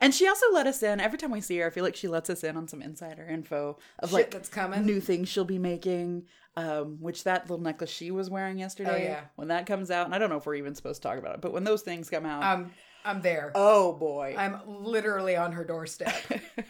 and 0.00 0.14
she 0.14 0.26
also 0.26 0.46
let 0.52 0.66
us 0.66 0.82
in. 0.82 0.98
Every 0.98 1.18
time 1.18 1.30
we 1.30 1.42
see 1.42 1.58
her, 1.58 1.66
I 1.66 1.70
feel 1.70 1.84
like 1.84 1.94
she 1.94 2.08
lets 2.08 2.30
us 2.30 2.42
in 2.42 2.56
on 2.56 2.66
some 2.68 2.80
insider 2.80 3.26
info 3.26 3.78
of 3.98 4.08
Shit 4.08 4.14
like 4.14 4.30
that's 4.30 4.48
coming. 4.48 4.86
new 4.86 4.98
things 5.00 5.28
she'll 5.28 5.44
be 5.44 5.58
making. 5.58 6.24
Um, 6.56 6.96
which 7.00 7.24
that 7.24 7.42
little 7.50 7.62
necklace 7.62 7.90
she 7.90 8.10
was 8.10 8.30
wearing 8.30 8.56
yesterday, 8.58 8.90
Oh, 8.94 8.96
yeah. 9.10 9.20
when 9.36 9.48
that 9.48 9.66
comes 9.66 9.90
out, 9.90 10.06
and 10.06 10.14
I 10.14 10.18
don't 10.18 10.30
know 10.30 10.38
if 10.38 10.46
we're 10.46 10.54
even 10.54 10.74
supposed 10.74 11.02
to 11.02 11.06
talk 11.08 11.18
about 11.18 11.34
it, 11.34 11.42
but 11.42 11.52
when 11.52 11.64
those 11.64 11.82
things 11.82 12.08
come 12.08 12.24
out, 12.24 12.42
I'm 12.42 12.72
I'm 13.04 13.20
there. 13.20 13.52
oh 13.54 13.92
boy, 13.92 14.34
I'm 14.38 14.58
literally 14.66 15.36
on 15.36 15.52
her 15.52 15.64
doorstep. 15.64 16.14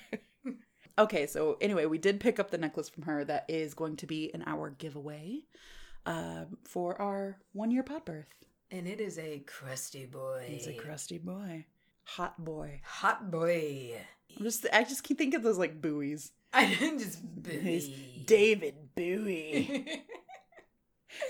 okay, 0.98 1.26
so 1.28 1.56
anyway, 1.60 1.86
we 1.86 1.98
did 1.98 2.18
pick 2.18 2.40
up 2.40 2.50
the 2.50 2.58
necklace 2.58 2.88
from 2.88 3.04
her 3.04 3.24
that 3.26 3.44
is 3.48 3.74
going 3.74 3.94
to 3.98 4.06
be 4.08 4.24
in 4.34 4.42
our 4.44 4.70
giveaway 4.70 5.42
um, 6.06 6.58
for 6.64 7.00
our 7.00 7.38
one 7.52 7.70
year 7.70 7.82
pod 7.82 8.04
birth. 8.04 8.26
And 8.70 8.86
it 8.88 9.00
is 9.00 9.18
a 9.18 9.40
crusty 9.40 10.06
boy. 10.06 10.44
He's 10.48 10.66
a 10.66 10.72
crusty 10.72 11.18
boy. 11.18 11.66
Hot 12.04 12.42
boy. 12.44 12.80
hot 12.84 13.30
boy. 13.30 13.94
I'm 14.36 14.44
just 14.44 14.66
I 14.72 14.84
just 14.84 15.02
keep 15.02 15.18
thinking 15.18 15.36
of 15.36 15.42
those 15.42 15.58
like 15.58 15.80
buoys. 15.80 16.32
I 16.52 16.66
didn't 16.66 17.00
just 17.00 17.18
He's 17.62 17.90
David 18.24 18.74
Bowie. 18.94 19.84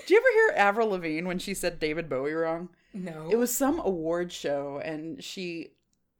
Did 0.01 0.09
you 0.09 0.17
ever 0.17 0.27
hear 0.33 0.65
Avril 0.65 0.89
Lavigne 0.89 1.27
when 1.27 1.39
she 1.39 1.53
said 1.53 1.79
David 1.79 2.09
Bowie 2.09 2.33
wrong? 2.33 2.69
no. 2.93 3.27
It 3.29 3.37
was 3.37 3.53
some 3.53 3.79
award 3.79 4.31
show, 4.31 4.81
and 4.83 5.23
she, 5.23 5.71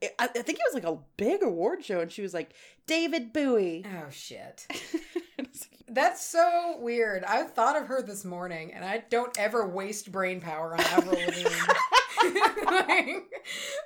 I, 0.04 0.10
I 0.20 0.28
think 0.28 0.60
it 0.60 0.66
was 0.72 0.76
like 0.76 0.84
a 0.84 1.00
big 1.18 1.42
award 1.44 1.84
show, 1.84 2.00
and 2.02 2.12
she 2.12 2.22
was 2.22 2.34
like 2.34 2.54
David 2.86 3.34
Bowie. 3.34 3.86
Oh 3.86 4.10
shit. 4.12 4.68
That's 5.90 6.24
so 6.24 6.78
weird. 6.80 7.24
I 7.24 7.44
thought 7.44 7.76
of 7.82 7.88
her 7.88 8.02
this 8.02 8.26
morning, 8.26 8.74
and 8.74 8.84
I 8.84 9.04
don't 9.10 9.38
ever 9.40 9.66
waste 9.68 10.12
brain 10.12 10.42
power 10.42 10.74
on 10.74 10.80
Avril 10.92 11.20
Lavigne. 11.20 11.50
Like, 12.68 13.26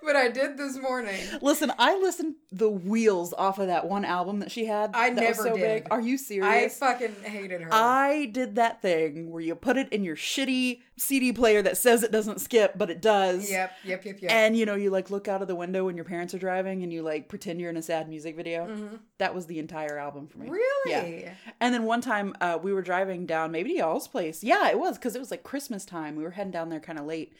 but 0.03 0.15
I 0.15 0.29
did 0.29 0.57
this 0.57 0.77
morning. 0.77 1.19
Listen, 1.41 1.71
I 1.77 1.97
listened 1.97 2.35
the 2.51 2.69
wheels 2.69 3.33
off 3.37 3.59
of 3.59 3.67
that 3.67 3.87
one 3.87 4.03
album 4.05 4.39
that 4.39 4.51
she 4.51 4.65
had. 4.65 4.91
I 4.93 5.09
that 5.11 5.15
was 5.15 5.37
never 5.37 5.49
so 5.49 5.55
did. 5.55 5.83
Big. 5.83 5.87
Are 5.91 6.01
you 6.01 6.17
serious? 6.17 6.81
I 6.81 6.93
fucking 6.93 7.15
hated 7.23 7.61
her. 7.61 7.69
I 7.71 8.25
did 8.33 8.55
that 8.55 8.81
thing 8.81 9.29
where 9.31 9.41
you 9.41 9.53
put 9.55 9.77
it 9.77 9.91
in 9.93 10.03
your 10.03 10.15
shitty 10.15 10.79
CD 10.97 11.31
player 11.31 11.61
that 11.61 11.77
says 11.77 12.03
it 12.03 12.11
doesn't 12.11 12.41
skip, 12.41 12.73
but 12.77 12.89
it 12.89 13.01
does. 13.01 13.49
yep, 13.51 13.71
yep, 13.83 14.03
yep, 14.03 14.21
yep. 14.21 14.31
And 14.31 14.57
you 14.57 14.65
know, 14.65 14.75
you 14.75 14.89
like 14.89 15.09
look 15.11 15.27
out 15.27 15.41
of 15.41 15.47
the 15.47 15.55
window 15.55 15.85
when 15.85 15.95
your 15.95 16.05
parents 16.05 16.33
are 16.33 16.39
driving 16.39 16.83
and 16.83 16.91
you 16.91 17.01
like 17.03 17.29
pretend 17.29 17.59
you're 17.61 17.69
in 17.69 17.77
a 17.77 17.81
sad 17.83 18.09
music 18.09 18.35
video. 18.35 18.65
Mhm. 18.67 18.99
That 19.19 19.35
was 19.35 19.45
the 19.45 19.59
entire 19.59 19.97
album 19.97 20.27
for 20.27 20.39
me. 20.39 20.49
Really? 20.49 21.21
Yeah. 21.23 21.33
And 21.59 21.73
then 21.73 21.83
one 21.83 22.01
time 22.01 22.33
uh, 22.41 22.57
we 22.61 22.73
were 22.73 22.81
driving 22.81 23.25
down 23.25 23.51
maybe 23.51 23.71
to 23.73 23.77
y'all's 23.77 24.07
place. 24.07 24.43
Yeah, 24.43 24.69
it 24.69 24.79
was 24.79 24.97
because 24.97 25.15
it 25.15 25.19
was 25.19 25.31
like 25.31 25.43
Christmas 25.43 25.85
time. 25.85 26.15
We 26.15 26.23
were 26.23 26.31
heading 26.31 26.51
down 26.51 26.69
there 26.69 26.79
kind 26.79 26.97
of 26.99 27.05
late. 27.05 27.33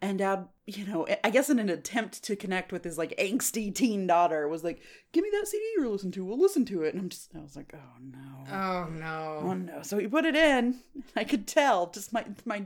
And 0.00 0.18
dad, 0.18 0.48
you 0.66 0.86
know, 0.86 1.06
I 1.22 1.30
guess 1.30 1.50
in 1.50 1.58
an 1.58 1.68
attempt 1.68 2.22
to 2.24 2.36
connect 2.36 2.72
with 2.72 2.84
his 2.84 2.96
like 2.98 3.14
angsty 3.18 3.74
teen 3.74 4.06
daughter, 4.06 4.48
was 4.48 4.64
like, 4.64 4.80
"Give 5.12 5.22
me 5.22 5.30
that 5.32 5.46
CD 5.48 5.62
you're 5.76 5.88
listening 5.88 6.12
to. 6.12 6.24
We'll 6.24 6.40
listen 6.40 6.64
to 6.66 6.82
it." 6.82 6.94
And 6.94 7.02
I'm 7.02 7.08
just, 7.08 7.30
I 7.36 7.40
was 7.40 7.56
like, 7.56 7.74
"Oh 7.74 7.98
no, 8.00 8.18
Oh 8.50 8.88
no 8.90 9.38
oh 9.42 9.54
no. 9.54 9.74
no!" 9.76 9.82
So 9.82 9.98
he 9.98 10.06
put 10.08 10.24
it 10.24 10.36
in. 10.36 10.80
I 11.16 11.24
could 11.24 11.46
tell, 11.46 11.90
just 11.90 12.12
my 12.12 12.24
my 12.44 12.64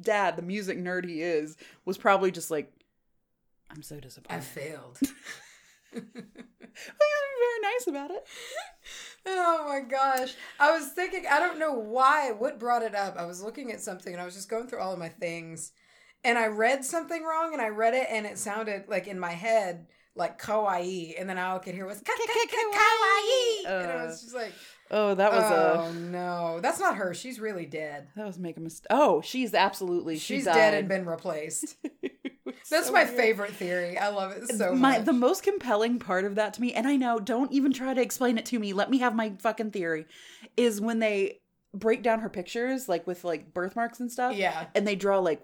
dad, 0.00 0.36
the 0.36 0.42
music 0.42 0.78
nerd 0.78 1.06
he 1.08 1.22
is, 1.22 1.56
was 1.84 1.98
probably 1.98 2.30
just 2.30 2.50
like, 2.50 2.72
"I'm 3.70 3.82
so 3.82 3.98
disappointed 4.00 4.36
I 4.36 4.40
disappointed." 4.40 5.08
failed. 5.92 6.12
Well, 6.72 7.08
he 7.10 7.26
was 7.26 7.40
very 7.60 7.72
nice 7.74 7.86
about 7.88 8.10
it. 8.10 8.24
Oh 9.26 9.66
my 9.68 9.80
gosh. 9.80 10.34
I 10.58 10.70
was 10.70 10.88
thinking, 10.92 11.24
I 11.30 11.38
don't 11.40 11.58
know 11.58 11.72
why, 11.74 12.32
what 12.32 12.58
brought 12.58 12.82
it 12.82 12.94
up. 12.94 13.16
I 13.18 13.26
was 13.26 13.42
looking 13.42 13.70
at 13.72 13.80
something 13.80 14.12
and 14.12 14.22
I 14.22 14.24
was 14.24 14.34
just 14.34 14.48
going 14.48 14.66
through 14.66 14.78
all 14.78 14.92
of 14.92 14.98
my 14.98 15.08
things 15.10 15.72
and 16.24 16.38
I 16.38 16.46
read 16.48 16.84
something 16.84 17.22
wrong 17.24 17.52
and 17.52 17.62
I 17.62 17.68
read 17.68 17.94
it 17.94 18.06
and 18.10 18.26
it 18.26 18.38
sounded 18.38 18.84
like 18.88 19.06
in 19.06 19.18
my 19.18 19.32
head 19.32 19.86
like 20.16 20.40
kawaii 20.42 21.14
and 21.18 21.28
then 21.30 21.38
all 21.38 21.56
I 21.56 21.58
could 21.60 21.74
hear 21.74 21.86
was 21.86 21.98
ka- 22.00 22.12
ka- 22.12 22.46
ka- 22.48 22.78
kawaii 22.78 23.66
and 23.82 23.92
I 23.92 23.96
uh, 24.02 24.06
was 24.06 24.20
just 24.22 24.34
like 24.34 24.52
Oh, 24.92 25.14
that 25.14 25.30
was 25.32 25.44
a. 25.44 25.80
oh 25.80 25.92
no 25.92 26.58
that's 26.60 26.80
not 26.80 26.96
her 26.96 27.14
she's 27.14 27.38
really 27.38 27.64
dead 27.64 28.08
That 28.16 28.26
was 28.26 28.38
making 28.38 28.62
a 28.62 28.64
mistake. 28.64 28.88
Oh, 28.90 29.20
she's 29.20 29.54
absolutely 29.54 30.16
she 30.16 30.36
she's 30.36 30.44
died. 30.46 30.54
dead 30.54 30.74
and 30.74 30.88
been 30.88 31.06
replaced 31.06 31.76
that's 32.70 32.86
So 32.86 32.92
my 32.92 33.04
weird. 33.04 33.16
favorite 33.16 33.52
theory 33.52 33.96
I 33.98 34.08
love 34.08 34.32
it 34.32 34.48
so 34.56 34.74
my 34.74 34.96
much 34.98 35.04
the 35.04 35.12
most 35.12 35.42
compelling 35.44 36.00
part 36.00 36.24
of 36.24 36.34
that 36.34 36.54
to 36.54 36.60
me, 36.60 36.72
and 36.74 36.86
I 36.88 36.96
know, 36.96 37.18
don't 37.20 37.52
even 37.52 37.72
try 37.72 37.94
to 37.94 38.00
explain 38.00 38.36
it 38.38 38.46
to 38.46 38.58
me. 38.58 38.72
Let 38.72 38.90
me 38.90 38.98
have 38.98 39.14
my 39.14 39.32
fucking 39.40 39.70
theory. 39.70 40.06
Is 40.56 40.80
when 40.80 40.98
they 40.98 41.40
break 41.72 42.02
down 42.02 42.20
her 42.20 42.28
pictures, 42.28 42.88
like 42.88 43.06
with 43.06 43.22
like 43.24 43.54
birthmarks 43.54 44.00
and 44.00 44.10
stuff. 44.10 44.34
yeah 44.36 44.66
And 44.74 44.86
they 44.86 44.96
draw 44.96 45.18
like 45.20 45.42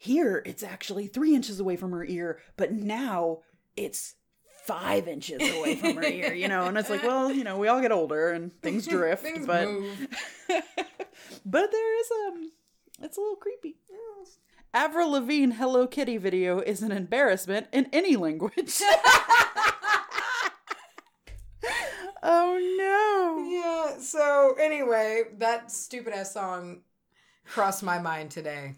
here 0.00 0.42
it's 0.46 0.62
actually 0.62 1.06
three 1.06 1.34
inches 1.34 1.60
away 1.60 1.76
from 1.76 1.92
her 1.92 2.02
ear, 2.02 2.38
but 2.56 2.72
now 2.72 3.40
it's 3.76 4.14
five 4.64 5.06
inches 5.06 5.42
away 5.58 5.76
from 5.76 5.96
her 5.96 6.02
ear, 6.02 6.32
you 6.32 6.48
know, 6.48 6.64
and 6.64 6.78
it's 6.78 6.88
like, 6.88 7.02
well, 7.02 7.30
you 7.30 7.44
know, 7.44 7.58
we 7.58 7.68
all 7.68 7.82
get 7.82 7.92
older 7.92 8.30
and 8.30 8.50
things 8.62 8.86
drift, 8.86 9.22
things 9.22 9.46
but 9.46 9.68
but 11.44 11.70
there 11.70 12.00
is 12.00 12.10
um 12.26 12.50
it's 13.02 13.18
a 13.18 13.20
little 13.20 13.36
creepy. 13.36 13.76
Avril 14.72 15.10
Lavigne 15.10 15.52
Hello 15.52 15.86
Kitty 15.86 16.16
video 16.16 16.60
is 16.60 16.82
an 16.82 16.92
embarrassment 16.92 17.66
in 17.70 17.86
any 17.92 18.16
language. 18.16 18.80
oh 22.22 22.56
no. 22.78 23.44
Yeah. 23.50 24.00
So 24.00 24.54
anyway, 24.58 25.24
that 25.36 25.70
stupid 25.70 26.14
ass 26.14 26.32
song 26.32 26.84
crossed 27.44 27.82
my 27.82 27.98
mind 27.98 28.30
today. 28.30 28.76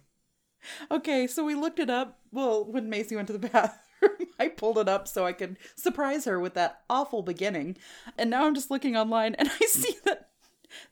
Okay, 0.91 1.27
so 1.27 1.45
we 1.45 1.55
looked 1.55 1.79
it 1.79 1.91
up. 1.91 2.19
Well, 2.31 2.65
when 2.65 2.91
Macy 2.91 3.17
went 3.17 3.29
to 3.29 3.37
the 3.37 3.49
bathroom, 3.49 4.29
I 4.39 4.49
pulled 4.49 4.79
it 4.79 4.89
up 4.89 5.09
so 5.09 5.25
I 5.25 5.33
could 5.33 5.57
surprise 5.77 6.25
her 6.25 6.39
with 6.41 6.55
that 6.55 6.83
awful 6.89 7.23
beginning. 7.23 7.77
And 8.19 8.31
now 8.31 8.47
I'm 8.47 8.55
just 8.55 8.71
looking 8.71 8.97
online 8.97 9.35
and 9.37 9.51
I 9.61 9.67
see 9.67 9.97
that 10.05 10.29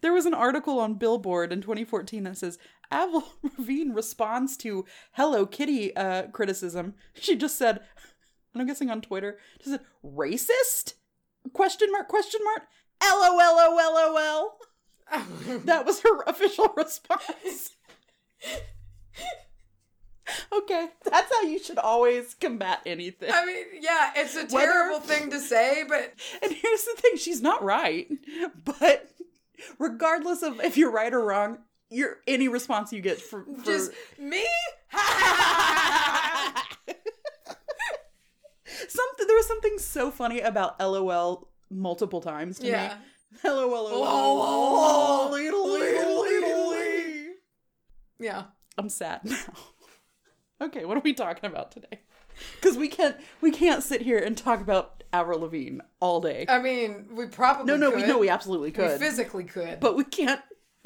there 0.00 0.12
was 0.12 0.26
an 0.26 0.34
article 0.34 0.78
on 0.78 0.94
Billboard 0.94 1.52
in 1.52 1.60
2014 1.62 2.24
that 2.24 2.38
says 2.38 2.58
Avril 2.90 3.24
Lavigne 3.42 3.92
responds 3.92 4.56
to 4.58 4.84
Hello 5.12 5.46
Kitty 5.46 5.96
uh, 5.96 6.28
criticism. 6.28 6.94
She 7.14 7.36
just 7.36 7.56
said, 7.56 7.80
and 8.52 8.60
I'm 8.60 8.66
guessing 8.66 8.90
on 8.90 9.00
Twitter, 9.00 9.38
just 9.58 9.70
said 9.70 9.80
racist? 10.04 10.94
Question 11.52 11.90
mark? 11.92 12.08
Question 12.08 12.40
mark? 12.44 12.62
LOLOLOL. 13.02 14.50
That 15.64 15.86
was 15.86 16.02
her 16.02 16.22
official 16.26 16.72
response. 16.76 17.70
okay, 20.52 20.88
that's 21.04 21.32
how 21.34 21.42
you 21.42 21.58
should 21.58 21.78
always 21.78 22.34
combat 22.34 22.80
anything. 22.86 23.30
I 23.32 23.44
mean, 23.46 23.64
yeah, 23.80 24.12
it's 24.16 24.34
a 24.36 24.46
Whether- 24.46 24.66
terrible 24.66 25.00
thing 25.00 25.30
to 25.30 25.40
say, 25.40 25.84
but 25.88 26.14
And 26.42 26.52
here's 26.52 26.84
the 26.84 26.94
thing, 26.96 27.16
she's 27.16 27.42
not 27.42 27.62
right. 27.62 28.08
But 28.64 29.10
regardless 29.78 30.42
of 30.42 30.60
if 30.60 30.76
you're 30.76 30.90
right 30.90 31.12
or 31.12 31.24
wrong, 31.24 31.58
your 31.90 32.18
any 32.26 32.48
response 32.48 32.92
you 32.92 33.00
get 33.00 33.20
for, 33.20 33.44
for 33.44 33.64
just 33.64 33.90
me. 34.18 34.46
something 38.88 39.26
there 39.26 39.36
was 39.36 39.46
something 39.46 39.78
so 39.78 40.10
funny 40.10 40.40
about 40.40 40.78
LOL 40.80 41.48
multiple 41.70 42.20
times 42.20 42.58
to 42.60 42.66
yeah. 42.66 42.96
me. 43.42 43.50
LOL. 43.50 44.00
LOL. 44.00 45.30
Little, 45.30 46.74
Yeah. 48.18 48.44
I'm 48.78 48.88
sad 48.88 49.20
now. 49.24 49.36
Okay, 50.60 50.84
what 50.84 50.96
are 50.96 51.00
we 51.00 51.12
talking 51.14 51.48
about 51.48 51.72
today? 51.72 52.00
Because 52.60 52.76
we 52.76 52.88
can't 52.88 53.16
we 53.40 53.50
can't 53.50 53.82
sit 53.82 54.02
here 54.02 54.18
and 54.18 54.36
talk 54.36 54.60
about 54.60 55.02
Avril 55.12 55.40
Lavigne 55.40 55.80
all 56.00 56.20
day. 56.20 56.46
I 56.48 56.58
mean, 56.60 57.08
we 57.12 57.26
probably 57.26 57.64
no, 57.66 57.76
no, 57.76 57.90
could. 57.90 58.00
we 58.02 58.06
know 58.06 58.18
we 58.18 58.28
absolutely 58.28 58.70
could 58.70 58.92
We 58.92 58.98
physically 58.98 59.44
could. 59.44 59.80
but 59.80 59.96
we 59.96 60.04
can't 60.04 60.40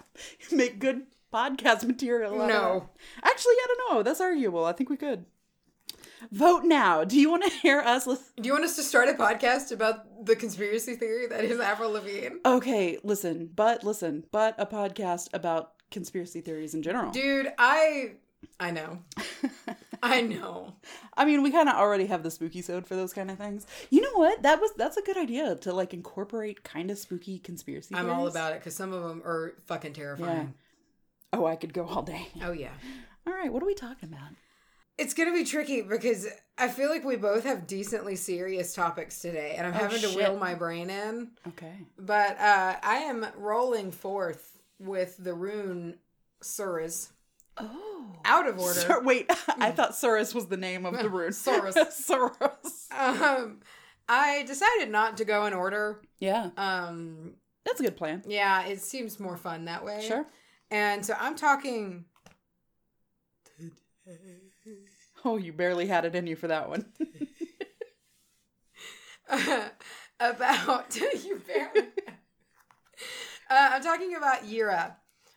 make 0.53 0.79
good 0.79 1.03
podcast 1.33 1.85
material. 1.85 2.37
No. 2.47 2.89
actually, 3.23 3.53
I 3.55 3.67
don't 3.69 3.95
know. 3.97 4.03
That's 4.03 4.21
arguable. 4.21 4.65
I 4.65 4.73
think 4.73 4.91
we 4.91 4.97
could. 4.97 5.27
Vote 6.33 6.65
now. 6.65 7.05
Do 7.05 7.21
you 7.21 7.29
want 7.31 7.45
to 7.45 7.51
hear 7.51 7.81
us? 7.81 8.07
Lis- 8.07 8.33
Do 8.41 8.47
you 8.47 8.53
want 8.53 8.65
us 8.65 8.77
to 8.77 8.83
start 8.83 9.09
a 9.09 9.13
podcast 9.13 9.73
about 9.73 10.25
the 10.25 10.35
conspiracy 10.35 10.95
theory 10.97 11.27
that 11.27 11.45
is 11.45 11.61
Avril 11.61 11.91
Lavigne? 11.93 12.37
okay, 12.47 12.99
listen, 13.03 13.51
but 13.55 13.85
listen, 13.85 14.25
but 14.33 14.55
a 14.57 14.65
podcast 14.65 15.29
about 15.35 15.73
conspiracy 15.91 16.41
theories 16.41 16.75
in 16.75 16.83
general. 16.83 17.11
Dude, 17.11 17.53
I 17.59 18.13
I 18.61 18.71
know. 18.71 18.99
I 20.03 20.21
know. 20.21 20.75
I 21.17 21.25
mean, 21.25 21.43
we 21.43 21.51
kind 21.51 21.69
of 21.69 21.75
already 21.75 22.07
have 22.07 22.23
the 22.23 22.31
spooky 22.31 22.63
sode 22.63 22.87
for 22.87 22.95
those 22.95 23.13
kind 23.13 23.31
of 23.31 23.39
things. 23.39 23.67
You 23.91 24.01
know 24.01 24.13
what? 24.15 24.43
That 24.43 24.61
was 24.61 24.71
that's 24.77 24.97
a 24.97 25.03
good 25.03 25.17
idea 25.17 25.57
to 25.57 25.73
like 25.73 25.93
incorporate 25.95 26.63
kind 26.63 26.91
of 26.91 26.99
spooky 26.99 27.39
conspiracy. 27.39 27.95
I'm 27.95 28.11
all 28.11 28.27
about 28.29 28.53
it 28.53 28.61
because 28.61 28.77
some 28.77 28.93
of 28.93 29.03
them 29.03 29.23
are 29.25 29.55
fucking 29.67 29.95
terrifying. 29.95 30.55
Oh, 31.33 31.47
I 31.47 31.57
could 31.57 31.73
go 31.75 31.85
all 31.87 32.03
day. 32.03 32.29
Oh 32.43 32.53
yeah. 32.53 32.73
All 33.27 33.33
right, 33.33 33.53
what 33.53 33.63
are 33.63 33.67
we 33.67 33.75
talking 33.75 34.11
about? 34.13 34.29
It's 34.99 35.15
gonna 35.15 35.33
be 35.33 35.45
tricky 35.45 35.83
because 35.83 36.29
I 36.57 36.69
feel 36.69 36.89
like 36.91 37.03
we 37.05 37.17
both 37.17 37.43
have 37.45 37.67
decently 37.67 38.15
serious 38.15 38.75
topics 38.75 39.19
today, 39.19 39.55
and 39.59 39.67
I'm 39.67 39.75
Oh, 39.75 39.79
having 39.79 40.01
to 40.03 40.09
shit. 40.09 40.17
will 40.17 40.39
my 40.39 40.55
brain 40.55 40.91
in. 40.91 41.31
Okay. 41.49 41.75
But 41.99 42.39
uh, 42.39 42.77
I 42.83 42.97
am 42.99 43.27
rolling 43.37 43.91
forth 43.91 44.59
with 44.79 45.17
the 45.19 45.35
rune 45.35 45.97
Suras 46.43 47.09
Oh. 47.57 48.17
out 48.25 48.49
of 48.49 48.59
order. 48.59 48.81
Sur- 48.81 49.03
wait, 49.03 49.31
I 49.59 49.71
thought 49.71 49.93
Soros 49.93 50.35
was 50.35 50.47
the 50.47 50.57
name 50.57 50.85
of 50.87 50.99
the 50.99 51.09
rune. 51.11 51.31
Soros. 51.31 51.75
Soros. 52.09 52.93
Um, 52.93 53.61
I 54.09 54.43
decided 54.47 54.91
not 54.91 55.17
to 55.19 55.25
go 55.25 55.47
in 55.47 55.53
order. 55.55 56.01
Yeah, 56.19 56.51
Um, 56.57 57.35
that's 57.65 57.81
a 57.81 57.85
good 57.85 57.97
plan. 57.97 58.23
yeah, 58.27 58.67
it 58.67 58.81
seems 58.81 59.19
more 59.21 59.37
fun 59.37 59.65
that 59.67 59.85
way. 59.85 60.05
Sure. 60.07 60.27
And 60.71 61.05
so 61.05 61.15
I'm 61.19 61.37
talking. 61.37 62.05
Oh, 65.25 65.37
you 65.39 65.53
barely 65.55 65.87
had 65.87 66.05
it 66.05 66.15
in 66.15 66.27
you 66.27 66.37
for 66.37 66.49
that 66.49 66.69
one. 66.69 66.85
about 70.21 70.97
you 70.97 71.41
barely. 71.47 71.89
Uh, 73.51 73.69
I'm 73.73 73.83
talking 73.83 74.15
about 74.17 74.43
Jera, 74.45 74.95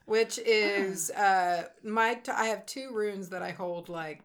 which 0.08 0.40
is 0.46 1.12
uh 1.12 1.68
my 1.84 2.16
t- 2.16 2.32
I 2.32 2.46
have 2.48 2.66
two 2.66 2.90
runes 2.92 3.30
that 3.30 3.44
I 3.44 3.52
hold 3.52 3.88
like 3.90 4.22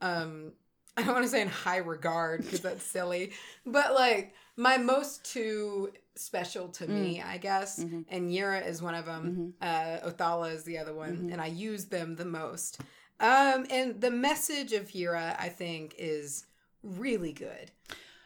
um 0.00 0.52
I 0.96 1.02
don't 1.02 1.12
want 1.12 1.24
to 1.26 1.30
say 1.30 1.42
in 1.42 1.48
high 1.48 1.76
regard 1.78 2.42
because 2.42 2.60
that's 2.60 2.82
silly, 2.96 3.32
but 3.66 3.92
like 3.94 4.32
my 4.56 4.78
most 4.78 5.22
two 5.30 5.92
special 6.14 6.68
to 6.68 6.86
me, 6.88 7.20
I 7.20 7.36
guess. 7.36 7.84
Mhm. 7.84 8.06
And 8.08 8.30
Jera 8.30 8.66
is 8.66 8.80
one 8.80 8.94
of 8.94 9.04
them. 9.04 9.54
Mhm. 9.60 9.66
Uh, 10.02 10.08
Othala 10.10 10.54
is 10.54 10.64
the 10.64 10.78
other 10.78 10.94
one, 10.94 11.18
Mhm. 11.18 11.32
and 11.32 11.42
I 11.42 11.48
use 11.48 11.84
them 11.86 12.16
the 12.16 12.24
most. 12.24 12.80
Um, 13.20 13.66
and 13.68 14.00
the 14.00 14.10
message 14.10 14.72
of 14.72 14.88
Jera, 14.88 15.36
I 15.38 15.50
think, 15.50 15.94
is 15.98 16.46
really 16.82 17.34
good. 17.34 17.70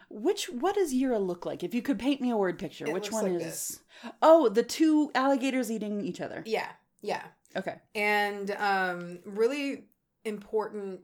Which 0.08 0.48
what 0.50 0.76
does 0.76 0.92
Jera 0.94 1.20
look 1.24 1.44
like? 1.44 1.64
If 1.64 1.74
you 1.74 1.82
could 1.82 1.98
paint 1.98 2.20
me 2.20 2.30
a 2.30 2.36
word 2.36 2.58
picture, 2.60 2.86
It 2.86 2.92
which 2.92 3.10
one 3.10 3.32
like 3.38 3.42
is? 3.42 3.80
Oh, 4.22 4.48
the 4.48 4.62
two 4.62 5.10
alligators 5.16 5.70
eating 5.72 6.00
each 6.04 6.20
other. 6.20 6.44
Yeah, 6.46 6.70
yeah. 7.02 7.24
Okay. 7.56 7.76
and 7.94 8.50
um 8.52 9.18
really 9.24 9.84
important 10.24 11.00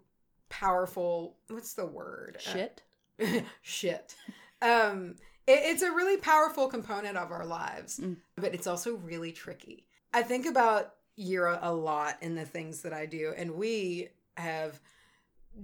powerful 0.48 1.36
what's 1.48 1.72
the 1.74 1.86
word 1.86 2.36
Uh, 2.46 2.52
Shit. 2.52 2.82
shit 3.62 4.14
um 4.62 5.16
it, 5.46 5.60
it's 5.64 5.82
a 5.82 5.90
really 5.90 6.16
powerful 6.18 6.68
component 6.68 7.16
of 7.16 7.32
our 7.32 7.44
lives 7.46 7.98
Mm. 7.98 8.16
but 8.36 8.54
it's 8.54 8.66
also 8.66 8.94
really 8.96 9.32
tricky 9.32 9.86
i 10.14 10.22
think 10.22 10.46
about 10.46 10.94
Jera 11.18 11.58
a 11.62 11.72
lot 11.72 12.16
in 12.20 12.34
the 12.36 12.44
things 12.44 12.82
that 12.82 12.92
i 12.92 13.06
do 13.06 13.32
and 13.36 13.50
we 13.52 14.08
have 14.36 14.78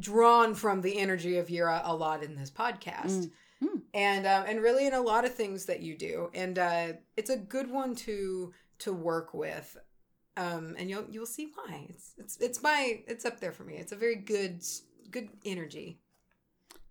drawn 0.01 0.55
from 0.55 0.81
the 0.81 0.99
energy 0.99 1.37
of 1.37 1.47
Jera 1.49 1.83
a 1.85 1.95
lot 1.95 2.23
in 2.23 2.35
this 2.35 2.51
podcast 2.51 3.29
Mm. 3.29 3.31
Mm. 3.63 3.83
and 3.95 4.27
um, 4.27 4.45
and 4.49 4.61
really 4.61 4.87
in 4.89 4.95
a 4.95 5.01
lot 5.01 5.25
of 5.25 5.33
things 5.35 5.67
that 5.67 5.81
you 5.81 5.97
do 5.97 6.31
and 6.35 6.59
uh 6.59 6.95
it's 7.17 7.31
a 7.31 7.37
good 7.37 7.71
one 7.71 7.95
to 7.97 8.53
to 8.79 8.93
work 8.93 9.33
with 9.35 9.77
um 10.37 10.75
and 10.79 10.89
you'll 10.89 11.05
you'll 11.11 11.27
see 11.27 11.51
why 11.55 11.87
it's 11.91 12.15
it's 12.19 12.37
it's 12.39 12.63
my 12.63 13.01
it's 13.07 13.25
up 13.25 13.39
there 13.41 13.53
for 13.53 13.65
me 13.65 13.75
it's 13.77 13.93
a 13.93 13.97
very 13.97 14.17
good 14.17 14.63
good 15.11 15.29
energy 15.45 15.99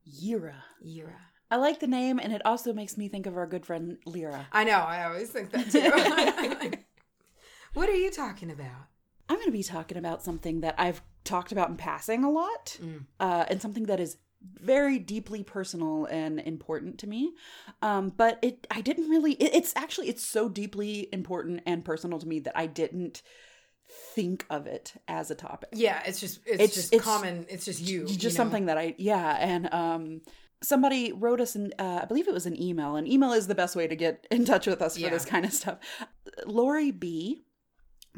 Jera. 0.08 0.56
Jera. 0.86 1.14
I 1.52 1.58
like 1.58 1.80
the 1.80 1.88
name, 1.88 2.18
and 2.18 2.34
it 2.34 2.42
also 2.46 2.74
makes 2.74 2.98
me 2.98 3.08
think 3.08 3.26
of 3.28 3.38
our 3.38 3.46
good 3.46 3.66
friend 3.66 3.98
Lyra. 4.06 4.48
I 4.52 4.64
know. 4.64 4.80
I 4.80 5.04
always 5.06 5.30
think 5.30 5.52
that 5.52 5.70
too. 5.70 6.78
what 7.74 7.90
are 7.90 7.96
you 7.96 8.10
talking 8.10 8.50
about? 8.50 8.88
I'm 9.30 9.36
going 9.36 9.46
to 9.48 9.52
be 9.52 9.64
talking 9.64 9.98
about 9.98 10.24
something 10.24 10.62
that 10.62 10.76
I've 10.78 11.02
talked 11.24 11.52
about 11.52 11.70
in 11.70 11.78
passing 11.78 12.24
a 12.24 12.32
lot, 12.32 12.78
Mm. 12.82 13.06
uh, 13.20 13.46
and 13.48 13.62
something 13.62 13.84
that 13.86 14.00
is 14.00 14.18
very 14.42 14.98
deeply 15.00 15.44
personal 15.44 16.06
and 16.06 16.40
important 16.40 16.98
to 17.00 17.08
me. 17.08 17.34
Um, 17.82 18.10
but 18.16 18.40
it, 18.42 18.68
I 18.72 18.82
didn't 18.82 19.10
really. 19.10 19.34
It, 19.34 19.54
it's 19.54 19.74
actually, 19.76 20.10
it's 20.10 20.26
so 20.26 20.50
deeply 20.50 21.08
important 21.14 21.62
and 21.66 21.84
personal 21.86 22.20
to 22.20 22.28
me 22.28 22.40
that 22.40 22.58
I 22.58 22.66
didn't 22.68 23.22
think 24.16 24.46
of 24.50 24.68
it 24.68 24.94
as 25.08 25.32
a 25.32 25.36
topic. 25.36 25.70
Yeah, 25.74 26.02
it's 26.06 26.20
just 26.20 26.40
it's, 26.46 26.54
It's- 26.56 26.74
just 26.76 26.94
it's- 26.94 27.04
common. 27.04 27.46
It's 27.50 27.66
just 27.66 27.82
you. 27.82 28.06
just 28.06 28.24
you 28.24 28.30
know? 28.30 28.36
something 28.36 28.66
that 28.68 28.78
I 28.78 28.96
yeah, 28.98 29.38
and 29.40 29.74
um 29.74 30.22
somebody 30.64 31.12
wrote 31.12 31.42
us 31.42 31.56
an 31.56 31.74
uh, 31.78 32.00
I 32.04 32.06
believe 32.06 32.28
it 32.28 32.34
was 32.34 32.46
an 32.46 32.60
email. 32.62 32.96
and 32.96 33.08
email 33.08 33.34
is 33.34 33.48
the 33.48 33.56
best 33.56 33.76
way 33.76 33.88
to 33.88 33.96
get 33.96 34.28
in 34.32 34.46
touch 34.46 34.66
with 34.68 34.82
us 34.82 34.94
for 34.96 35.02
Yeah. 35.02 35.10
this 35.10 35.26
kind 35.26 35.46
of 35.46 35.52
stuff. 35.54 35.80
Lori 36.46 36.92
B 36.92 37.44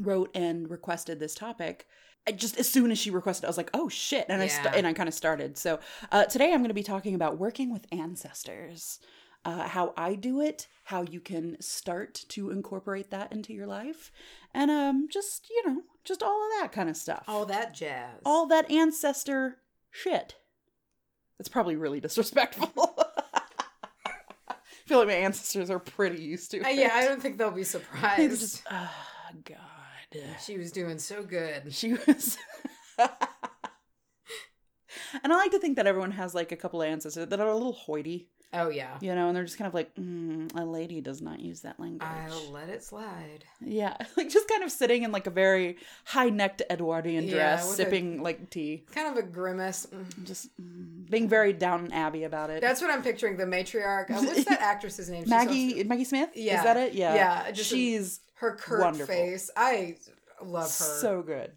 wrote 0.00 0.30
and 0.34 0.70
requested 0.70 1.18
this 1.20 1.34
topic. 1.34 1.86
I 2.26 2.32
just 2.32 2.56
as 2.58 2.68
soon 2.68 2.90
as 2.90 2.98
she 2.98 3.10
requested, 3.10 3.44
I 3.44 3.48
was 3.48 3.56
like, 3.58 3.70
"Oh 3.74 3.88
shit!" 3.88 4.26
and 4.28 4.40
I 4.40 4.46
st- 4.46 4.74
and 4.74 4.86
I 4.86 4.92
kind 4.94 5.08
of 5.08 5.14
started. 5.14 5.58
So 5.58 5.78
uh, 6.10 6.24
today 6.24 6.52
I'm 6.52 6.60
going 6.60 6.68
to 6.68 6.74
be 6.74 6.82
talking 6.82 7.14
about 7.14 7.38
working 7.38 7.70
with 7.72 7.86
ancestors, 7.92 8.98
uh, 9.44 9.68
how 9.68 9.92
I 9.96 10.14
do 10.14 10.40
it, 10.40 10.66
how 10.84 11.02
you 11.02 11.20
can 11.20 11.60
start 11.60 12.24
to 12.30 12.50
incorporate 12.50 13.10
that 13.10 13.30
into 13.32 13.52
your 13.52 13.66
life, 13.66 14.10
and 14.54 14.70
um, 14.70 15.08
just 15.10 15.50
you 15.50 15.68
know, 15.68 15.82
just 16.04 16.22
all 16.22 16.46
of 16.46 16.60
that 16.62 16.72
kind 16.72 16.88
of 16.88 16.96
stuff 16.96 17.24
all 17.28 17.44
that 17.46 17.74
jazz. 17.74 18.20
all 18.24 18.46
that 18.46 18.70
ancestor 18.70 19.58
shit. 19.90 20.36
That's 21.38 21.48
probably 21.48 21.76
really 21.76 22.00
disrespectful. 22.00 22.96
I 24.48 24.54
feel 24.86 24.98
like 24.98 25.08
my 25.08 25.14
ancestors 25.14 25.68
are 25.70 25.78
pretty 25.78 26.22
used 26.22 26.50
to 26.52 26.58
it. 26.58 26.64
Uh, 26.66 26.68
yeah, 26.68 26.90
I 26.92 27.04
don't 27.06 27.20
think 27.20 27.38
they'll 27.38 27.50
be 27.50 27.64
surprised. 27.64 28.40
just, 28.40 28.62
oh, 28.70 28.90
God. 29.44 29.56
She 30.44 30.58
was 30.58 30.72
doing 30.72 30.98
so 30.98 31.22
good. 31.22 31.72
She 31.74 31.92
was. 31.94 32.38
and 35.22 35.32
I 35.32 35.36
like 35.36 35.50
to 35.52 35.58
think 35.58 35.76
that 35.76 35.86
everyone 35.86 36.12
has 36.12 36.34
like 36.34 36.52
a 36.52 36.56
couple 36.56 36.82
of 36.82 36.88
ancestors 36.88 37.28
that 37.28 37.40
are 37.40 37.48
a 37.48 37.54
little 37.54 37.72
hoity, 37.72 38.28
Oh 38.52 38.68
yeah. 38.68 38.98
you 39.00 39.12
know, 39.14 39.26
and 39.28 39.36
they're 39.36 39.42
just 39.44 39.58
kind 39.58 39.66
of 39.66 39.74
like, 39.74 39.92
mm, 39.96 40.48
a 40.56 40.64
lady 40.64 41.00
does 41.00 41.20
not 41.20 41.40
use 41.40 41.62
that 41.62 41.80
language. 41.80 42.02
I'll 42.08 42.52
let 42.52 42.68
it 42.68 42.84
slide. 42.84 43.44
Yeah, 43.60 43.96
like 44.16 44.28
just 44.30 44.48
kind 44.48 44.62
of 44.62 44.70
sitting 44.70 45.02
in 45.02 45.10
like 45.10 45.26
a 45.26 45.30
very 45.30 45.76
high 46.04 46.28
necked 46.30 46.62
Edwardian 46.70 47.24
Yeah, 47.24 47.34
dress, 47.34 47.72
a- 47.72 47.74
sipping 47.76 48.22
like 48.22 48.50
tea. 48.50 48.84
Kind 48.92 49.08
of 49.08 49.16
a 49.24 49.26
grimace. 49.26 49.86
Mm. 49.92 50.24
just 50.24 50.48
mm, 50.60 51.10
being 51.10 51.28
very 51.28 51.52
Downton 51.52 51.92
Abbey 51.92 52.22
about 52.24 52.50
it. 52.50 52.60
That's 52.60 52.80
what 52.80 52.90
I'm 52.90 53.02
picturing. 53.02 53.36
The 53.36 53.44
matriarch. 53.44 54.10
Uh, 54.10 54.22
what's 54.22 54.44
that 54.44 54.60
actress's 54.62 55.10
name? 55.10 55.24
Maggie 55.28 55.82
Maggie 55.82 56.04
Smith. 56.04 56.30
Yeah. 56.36 56.58
is 56.58 56.64
that 56.64 56.76
it? 56.76 56.94
Yeah, 56.94 57.14
Yeah, 57.14 57.46
a- 57.48 57.54
she's 57.56 58.20
her 58.44 58.56
curt 58.56 58.80
Wonderful. 58.80 59.06
face. 59.14 59.50
I 59.56 59.96
love 60.42 60.64
her. 60.64 60.68
so 60.68 61.22
good. 61.22 61.52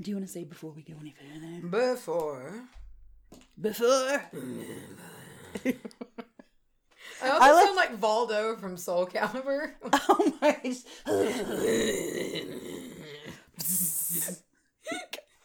Do 0.00 0.10
you 0.10 0.16
want 0.16 0.26
to 0.26 0.32
say 0.32 0.44
before 0.44 0.70
we 0.72 0.82
go 0.82 0.94
any 1.00 1.12
further? 1.12 1.68
Before. 1.92 2.62
Before. 3.60 4.22
I 7.22 7.28
also 7.28 7.44
I 7.44 7.52
like- 7.52 7.64
sound 7.64 7.76
like 7.76 8.00
Voldo 8.00 8.58
from 8.58 8.76
Soul 8.76 9.06
Calibur. 9.06 9.72
oh 9.92 10.32
my! 10.40 10.56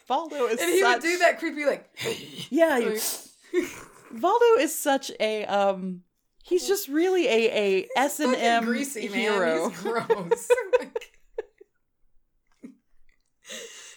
Voldo 0.09 0.49
is 0.49 0.59
such 0.59 0.61
and 0.61 0.69
he 0.71 0.79
such. 0.81 0.93
would 0.95 1.01
do 1.01 1.17
that 1.19 1.39
creepy 1.39 1.65
like 1.65 1.89
Yeah, 2.49 2.77
you- 2.77 2.99
Voldo 4.13 4.59
is 4.59 4.77
such 4.77 5.11
a 5.19 5.45
um. 5.45 6.01
He's 6.47 6.67
just 6.67 6.87
really 6.87 7.27
a 7.27 7.49
a 7.51 7.87
S 7.97 8.19
and 8.19 8.35
M 8.35 8.65
greasy 8.65 9.07
hero. 9.07 9.61
man. 9.63 9.69
He's 9.71 9.81
gross. 9.81 10.47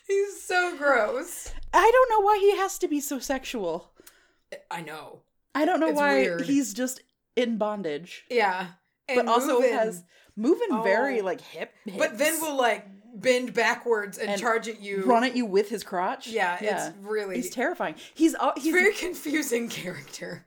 He's 0.06 0.42
so 0.42 0.76
gross. 0.78 1.52
I 1.72 1.90
don't 1.92 2.10
know 2.10 2.24
why 2.24 2.38
he 2.38 2.56
has 2.56 2.78
to 2.78 2.88
be 2.88 3.00
so 3.00 3.18
sexual. 3.18 3.92
I 4.70 4.80
know. 4.80 5.20
I 5.54 5.66
don't 5.66 5.80
know 5.80 5.88
It's 5.88 5.98
why 5.98 6.14
weird. 6.20 6.40
he's 6.42 6.72
just 6.72 7.02
in 7.36 7.58
bondage. 7.58 8.24
Yeah. 8.30 8.68
And 9.08 9.16
but 9.26 9.28
also 9.28 9.54
moving. 9.60 9.72
has 9.74 10.04
moving 10.36 10.82
very 10.82 11.20
Oh. 11.20 11.24
like 11.24 11.40
hip. 11.42 11.74
But 11.98 12.16
then 12.16 12.32
hips. 12.34 12.40
will 12.42 12.56
like 12.56 12.86
bend 13.14 13.52
backwards 13.52 14.16
and, 14.16 14.30
And 14.30 14.40
charge 14.40 14.68
at 14.68 14.80
you. 14.80 15.02
run 15.04 15.24
at 15.24 15.36
you 15.36 15.44
with 15.44 15.68
his 15.68 15.84
crotch. 15.84 16.26
Yeah, 16.28 16.56
it's 16.60 16.96
really 17.02 17.36
he's 17.36 17.50
terrifying. 17.50 17.96
He's 18.14 18.34
al- 18.34 18.54
He's 18.54 18.64
he's 18.64 18.72
very 18.72 18.94
confusing 18.94 19.68
character. 19.80 20.46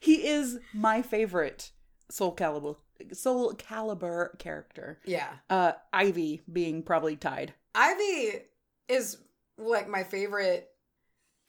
He 0.00 0.26
is 0.28 0.58
my 0.74 1.02
favorite 1.02 1.70
Soul 2.10 2.34
Calibur 2.36 2.76
Soul 3.12 3.52
Calibur 3.54 4.38
character. 4.38 5.00
Yeah. 5.04 5.28
Uh, 5.50 5.72
Ivy 5.92 6.42
being 6.52 6.82
probably 6.82 7.16
tied. 7.16 7.54
Ivy 7.74 8.42
is 8.88 9.18
like 9.58 9.88
my 9.88 10.04
favorite 10.04 10.68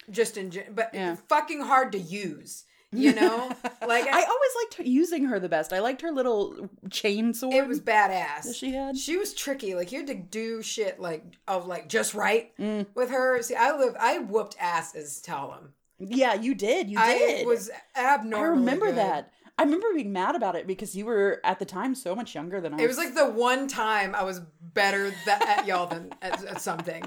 just 0.10 0.38
in 0.38 0.52
but 0.74 0.92
Yeah. 0.94 1.16
fucking 1.30 1.62
hard 1.62 1.92
to 1.94 2.00
use. 2.00 2.66
You 2.92 3.14
know? 3.14 3.50
Like 3.86 4.08
I 4.08 4.24
always 4.24 4.52
liked 4.62 4.74
her, 4.76 4.84
using 4.84 5.26
her 5.26 5.40
the 5.40 5.50
best. 5.50 5.74
I 5.74 5.80
liked 5.80 6.02
her 6.04 6.12
little 6.12 6.70
chain 6.90 7.34
sword. 7.34 7.54
it 7.54 7.68
was 7.68 7.82
badass. 7.82 8.56
she 8.56 8.72
had. 8.72 8.98
She 8.98 9.18
was 9.18 9.34
tricky. 9.34 9.76
Like 9.76 9.92
you 9.92 10.00
had 10.00 10.08
to 10.08 10.14
do 10.16 10.62
shit 10.62 11.00
like 11.02 11.24
of 11.48 11.68
like 11.68 11.90
just 11.90 12.14
right 12.14 12.56
Mm. 12.58 12.86
with 12.96 13.10
her. 13.10 13.42
See, 13.42 13.56
I 13.56 13.76
live. 13.76 13.96
I 14.00 14.20
whooped 14.20 14.56
ass 14.60 14.96
as 14.96 15.22
Talim. 15.22 15.70
Yeah, 16.10 16.34
you 16.34 16.56
did. 16.56 16.90
You 16.90 16.98
did. 16.98 17.42
I 17.42 17.48
was 17.48 17.70
abnormal. 17.96 18.46
I 18.46 18.50
remember 18.50 18.92
that. 18.92 19.32
I 19.58 19.64
remember 19.64 19.88
being 19.94 20.12
mad 20.12 20.36
about 20.36 20.56
it 20.56 20.66
because 20.66 20.96
you 20.96 21.06
were 21.06 21.40
at 21.44 21.60
the 21.60 21.66
time 21.66 21.94
so 21.94 22.16
much 22.16 22.34
younger 22.34 22.60
than 22.60 22.74
I. 22.74 22.78
Was 22.78 22.84
It 22.84 22.88
was 22.88 22.98
like 22.98 23.14
the 23.14 23.30
one 23.30 23.68
time 23.68 24.16
I 24.16 24.24
was 24.24 24.42
better 24.62 25.12
th- 25.12 25.42
at 25.42 25.68
y'all 25.68 25.88
than 25.88 26.12
at, 26.22 26.44
at 26.46 26.62
something, 26.62 27.04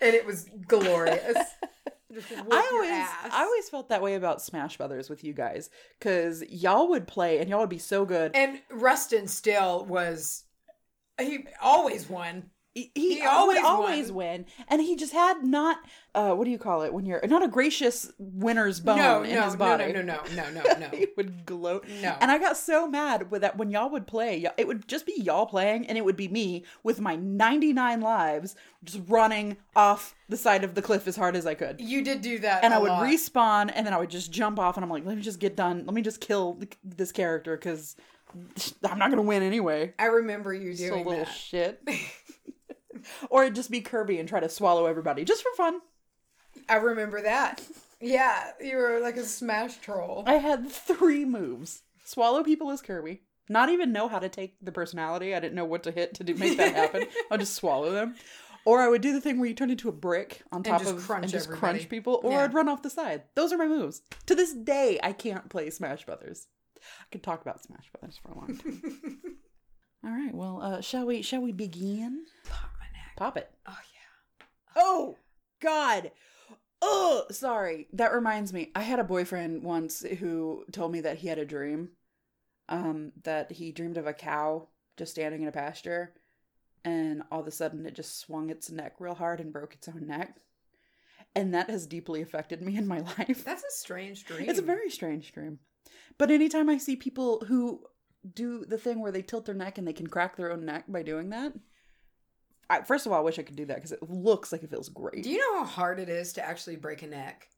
and 0.00 0.14
it 0.14 0.24
was 0.24 0.48
glorious. 0.66 1.36
I 2.10 2.68
always. 2.72 3.32
I 3.32 3.44
always 3.44 3.68
felt 3.68 3.88
that 3.90 4.02
way 4.02 4.14
about 4.14 4.40
Smash 4.40 4.76
Brothers 4.78 5.10
with 5.10 5.24
you 5.24 5.32
guys 5.34 5.68
because 5.98 6.42
y'all 6.48 6.88
would 6.90 7.06
play 7.06 7.38
and 7.38 7.50
y'all 7.50 7.60
would 7.60 7.68
be 7.68 7.78
so 7.78 8.04
good. 8.04 8.32
and 8.34 8.60
Rustin 8.70 9.26
still 9.26 9.84
was. 9.84 10.44
He 11.20 11.46
always 11.60 12.08
won. 12.08 12.50
He, 12.94 13.14
he 13.16 13.22
always 13.22 13.62
always 13.64 14.12
win 14.12 14.46
and 14.68 14.80
he 14.80 14.96
just 14.96 15.12
had 15.12 15.42
not 15.44 15.78
uh 16.14 16.32
what 16.34 16.44
do 16.44 16.50
you 16.50 16.58
call 16.58 16.82
it 16.82 16.92
when 16.92 17.04
you're 17.06 17.20
not 17.26 17.42
a 17.44 17.48
gracious 17.48 18.10
winner's 18.18 18.80
bone 18.80 18.96
no, 18.98 19.22
in 19.22 19.34
no, 19.34 19.42
his 19.44 19.56
body 19.56 19.92
no, 19.92 20.02
no, 20.02 20.20
no, 20.34 20.50
no, 20.50 20.62
no, 20.62 20.78
no. 20.78 20.88
he 20.96 21.06
would 21.16 21.44
gloat 21.46 21.86
No. 22.02 22.16
and 22.20 22.30
i 22.30 22.38
got 22.38 22.56
so 22.56 22.86
mad 22.88 23.30
with 23.30 23.42
that 23.42 23.56
when 23.56 23.70
y'all 23.70 23.90
would 23.90 24.06
play 24.06 24.46
it 24.56 24.66
would 24.66 24.86
just 24.88 25.06
be 25.06 25.14
y'all 25.20 25.46
playing 25.46 25.86
and 25.86 25.98
it 25.98 26.04
would 26.04 26.16
be 26.16 26.28
me 26.28 26.64
with 26.82 27.00
my 27.00 27.16
99 27.16 28.00
lives 28.00 28.54
just 28.84 29.00
running 29.08 29.56
off 29.76 30.14
the 30.28 30.36
side 30.36 30.64
of 30.64 30.74
the 30.74 30.82
cliff 30.82 31.06
as 31.08 31.16
hard 31.16 31.36
as 31.36 31.46
i 31.46 31.54
could 31.54 31.80
You 31.80 32.02
did 32.02 32.20
do 32.22 32.38
that, 32.40 32.64
and 32.64 32.72
I 32.74 32.78
would 32.78 32.88
lot. 32.90 33.04
respawn, 33.06 33.72
and 33.74 33.86
then 33.86 33.92
I 33.94 33.98
would 33.98 34.10
just 34.10 34.30
jump 34.30 34.58
off, 34.58 34.76
and 34.76 34.84
I'm 34.84 34.90
like, 34.90 35.04
let 35.06 35.16
me 35.16 35.22
just 35.22 35.40
get 35.40 35.56
done. 35.56 35.84
Let 35.86 35.94
me 35.94 36.02
just 36.02 36.20
kill 36.20 36.60
this 36.84 37.12
character 37.12 37.56
because 37.56 37.96
I'm 38.84 38.98
not 38.98 39.10
gonna 39.10 39.22
win 39.22 39.42
anyway. 39.42 39.94
I 39.98 40.06
remember 40.06 40.52
you 40.52 40.74
So 40.74 40.88
doing 40.90 41.06
little 41.06 41.24
that. 41.24 41.32
shit. 41.32 41.82
or 43.30 43.42
it'd 43.44 43.54
just 43.54 43.70
be 43.70 43.80
Kirby 43.80 44.18
and 44.18 44.28
try 44.28 44.40
to 44.40 44.48
swallow 44.48 44.86
everybody 44.86 45.24
just 45.24 45.42
for 45.42 45.52
fun. 45.56 45.80
I 46.68 46.76
remember 46.76 47.22
that. 47.22 47.62
Yeah, 48.00 48.52
you 48.60 48.76
were 48.76 49.00
like 49.00 49.16
a 49.16 49.24
smash 49.24 49.78
troll. 49.78 50.24
I 50.26 50.34
had 50.34 50.70
three 50.70 51.24
moves: 51.24 51.82
swallow 52.04 52.42
people 52.44 52.70
as 52.70 52.80
Kirby. 52.82 53.22
Not 53.48 53.70
even 53.70 53.92
know 53.92 54.08
how 54.08 54.18
to 54.18 54.28
take 54.28 54.56
the 54.60 54.72
personality. 54.72 55.34
I 55.34 55.40
didn't 55.40 55.54
know 55.54 55.64
what 55.64 55.82
to 55.84 55.90
hit 55.90 56.14
to 56.14 56.24
do, 56.24 56.34
make 56.34 56.58
that 56.58 56.74
happen. 56.74 57.06
I'll 57.30 57.38
just 57.38 57.54
swallow 57.54 57.90
them. 57.92 58.14
Or 58.66 58.82
I 58.82 58.88
would 58.88 59.00
do 59.00 59.14
the 59.14 59.20
thing 59.22 59.38
where 59.38 59.48
you 59.48 59.54
turn 59.54 59.70
into 59.70 59.88
a 59.88 59.92
brick 59.92 60.42
on 60.52 60.62
top 60.62 60.82
just 60.82 60.94
of 60.94 61.02
crunch 61.02 61.22
and 61.24 61.32
just 61.32 61.46
everybody. 61.46 61.78
crunch 61.78 61.88
people, 61.88 62.20
or 62.22 62.32
Yeah. 62.32 62.44
I'd 62.44 62.52
run 62.52 62.68
off 62.68 62.82
the 62.82 62.90
side. 62.90 63.22
Those 63.34 63.50
are 63.52 63.56
my 63.56 63.66
moves. 63.66 64.02
To 64.26 64.34
this 64.34 64.52
day, 64.52 65.00
I 65.02 65.12
can't 65.14 65.48
play 65.48 65.70
Smash 65.70 66.04
Brothers. 66.04 66.46
I 66.76 67.06
could 67.10 67.22
talk 67.22 67.40
about 67.40 67.62
Smash 67.62 67.90
Brothers 67.98 68.20
for 68.22 68.32
a 68.32 68.38
long 68.38 68.56
time. 68.58 68.82
All 70.04 70.10
right, 70.10 70.34
well, 70.34 70.60
uh, 70.62 70.80
shall 70.82 71.06
we? 71.06 71.22
Shall 71.22 71.40
we 71.40 71.52
begin? 71.52 72.26
Pop 73.18 73.34
my 73.34 73.40
neck. 73.40 73.50
Pop 73.50 73.72
it. 73.72 73.74
Oh 73.74 73.78
yeah. 73.92 74.46
Oh 74.76 75.16
God. 75.60 76.12
Oh, 76.80 77.24
sorry. 77.30 77.88
That 77.92 78.12
reminds 78.12 78.52
me. 78.52 78.70
I 78.74 78.82
had 78.82 79.00
a 79.00 79.04
boyfriend 79.04 79.64
once 79.64 80.02
who 80.02 80.64
told 80.70 80.92
me 80.92 81.00
that 81.00 81.18
he 81.18 81.28
had 81.28 81.38
a 81.38 81.44
dream. 81.44 81.90
Um, 82.68 83.12
that 83.24 83.52
he 83.52 83.72
dreamed 83.72 83.96
of 83.96 84.06
a 84.06 84.12
cow 84.12 84.68
just 84.98 85.12
standing 85.12 85.40
in 85.40 85.48
a 85.48 85.52
pasture, 85.52 86.12
and 86.84 87.22
all 87.30 87.40
of 87.40 87.46
a 87.46 87.50
sudden 87.50 87.86
it 87.86 87.94
just 87.94 88.18
swung 88.20 88.50
its 88.50 88.70
neck 88.70 88.96
real 88.98 89.14
hard 89.14 89.40
and 89.40 89.52
broke 89.52 89.74
its 89.74 89.88
own 89.88 90.06
neck. 90.06 90.36
And 91.34 91.54
that 91.54 91.70
has 91.70 91.86
deeply 91.86 92.20
affected 92.20 92.60
me 92.60 92.76
in 92.76 92.86
my 92.86 92.98
life. 93.18 93.42
That's 93.44 93.64
a 93.64 93.70
strange 93.70 94.26
dream. 94.26 94.50
It's 94.50 94.58
a 94.58 94.62
very 94.62 94.90
strange 94.90 95.32
dream. 95.32 95.60
But 96.18 96.30
anytime 96.30 96.68
I 96.68 96.78
see 96.78 96.96
people 96.96 97.42
who 97.48 97.84
do 98.34 98.64
the 98.66 98.78
thing 98.78 99.00
where 99.00 99.12
they 99.12 99.22
tilt 99.22 99.46
their 99.46 99.54
neck 99.54 99.78
and 99.78 99.88
they 99.88 99.92
can 99.94 100.08
crack 100.08 100.36
their 100.36 100.52
own 100.52 100.66
neck 100.66 100.84
by 100.88 101.02
doing 101.02 101.30
that, 101.30 101.54
I, 102.70 102.82
first 102.82 103.06
of 103.06 103.12
all, 103.12 103.18
I 103.18 103.22
wish 103.22 103.38
I 103.38 103.42
could 103.42 103.56
do 103.56 103.64
that 103.66 103.76
because 103.76 103.92
it 103.92 104.02
looks 104.08 104.52
like 104.52 104.62
it 104.62 104.70
feels 104.70 104.88
great. 104.88 105.22
Do 105.22 105.30
you 105.30 105.38
know 105.38 105.60
how 105.60 105.64
hard 105.64 105.98
it 105.98 106.08
is 106.08 106.32
to 106.34 106.46
actually 106.46 106.76
break 106.76 107.02
a 107.02 107.06
neck? 107.06 107.48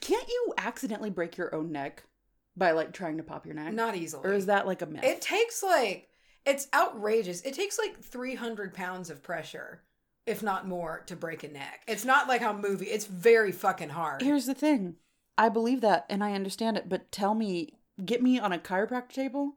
Can't 0.00 0.28
you 0.28 0.54
accidentally 0.58 1.10
break 1.10 1.36
your 1.36 1.54
own 1.54 1.72
neck 1.72 2.04
by 2.56 2.72
like 2.72 2.92
trying 2.92 3.16
to 3.16 3.22
pop 3.22 3.46
your 3.46 3.54
neck? 3.54 3.72
Not 3.72 3.96
easily. 3.96 4.28
Or 4.28 4.32
is 4.32 4.46
that 4.46 4.66
like 4.66 4.82
a 4.82 4.86
myth? 4.86 5.04
It 5.04 5.20
takes 5.20 5.62
like 5.62 6.08
it's 6.46 6.68
outrageous. 6.74 7.42
It 7.42 7.54
takes 7.54 7.78
like 7.78 8.02
300 8.02 8.74
pounds 8.74 9.10
of 9.10 9.22
pressure, 9.22 9.82
if 10.26 10.42
not 10.42 10.66
more, 10.66 11.02
to 11.06 11.16
break 11.16 11.44
a 11.44 11.48
neck. 11.48 11.82
It's 11.86 12.04
not 12.04 12.28
like 12.28 12.40
how 12.40 12.52
movie. 12.52 12.86
It's 12.86 13.06
very 13.06 13.52
fucking 13.52 13.90
hard. 13.90 14.22
Here's 14.22 14.46
the 14.46 14.54
thing. 14.54 14.96
I 15.36 15.48
believe 15.48 15.80
that 15.80 16.06
and 16.10 16.22
I 16.22 16.32
understand 16.32 16.76
it, 16.76 16.88
but 16.88 17.10
tell 17.10 17.34
me, 17.34 17.74
get 18.04 18.22
me 18.22 18.38
on 18.38 18.52
a 18.52 18.58
chiropractor 18.58 19.12
table 19.12 19.54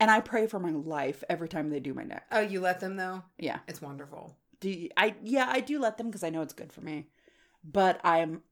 and 0.00 0.10
I 0.10 0.20
pray 0.20 0.46
for 0.46 0.58
my 0.58 0.70
life 0.70 1.22
every 1.28 1.48
time 1.48 1.70
they 1.70 1.80
do 1.80 1.94
my 1.94 2.04
neck. 2.04 2.26
oh, 2.32 2.40
you 2.40 2.60
let 2.60 2.80
them 2.80 2.96
though. 2.96 3.22
Yeah. 3.38 3.58
It's 3.68 3.80
wonderful. 3.82 4.36
Do 4.60 4.70
you, 4.70 4.90
I 4.96 5.14
yeah, 5.22 5.48
I 5.50 5.60
do 5.60 5.78
let 5.78 5.98
them 5.98 6.08
because 6.08 6.24
I 6.24 6.30
know 6.30 6.42
it's 6.42 6.54
good 6.54 6.72
for 6.72 6.80
me. 6.80 7.08
But 7.64 8.00
I'm 8.04 8.42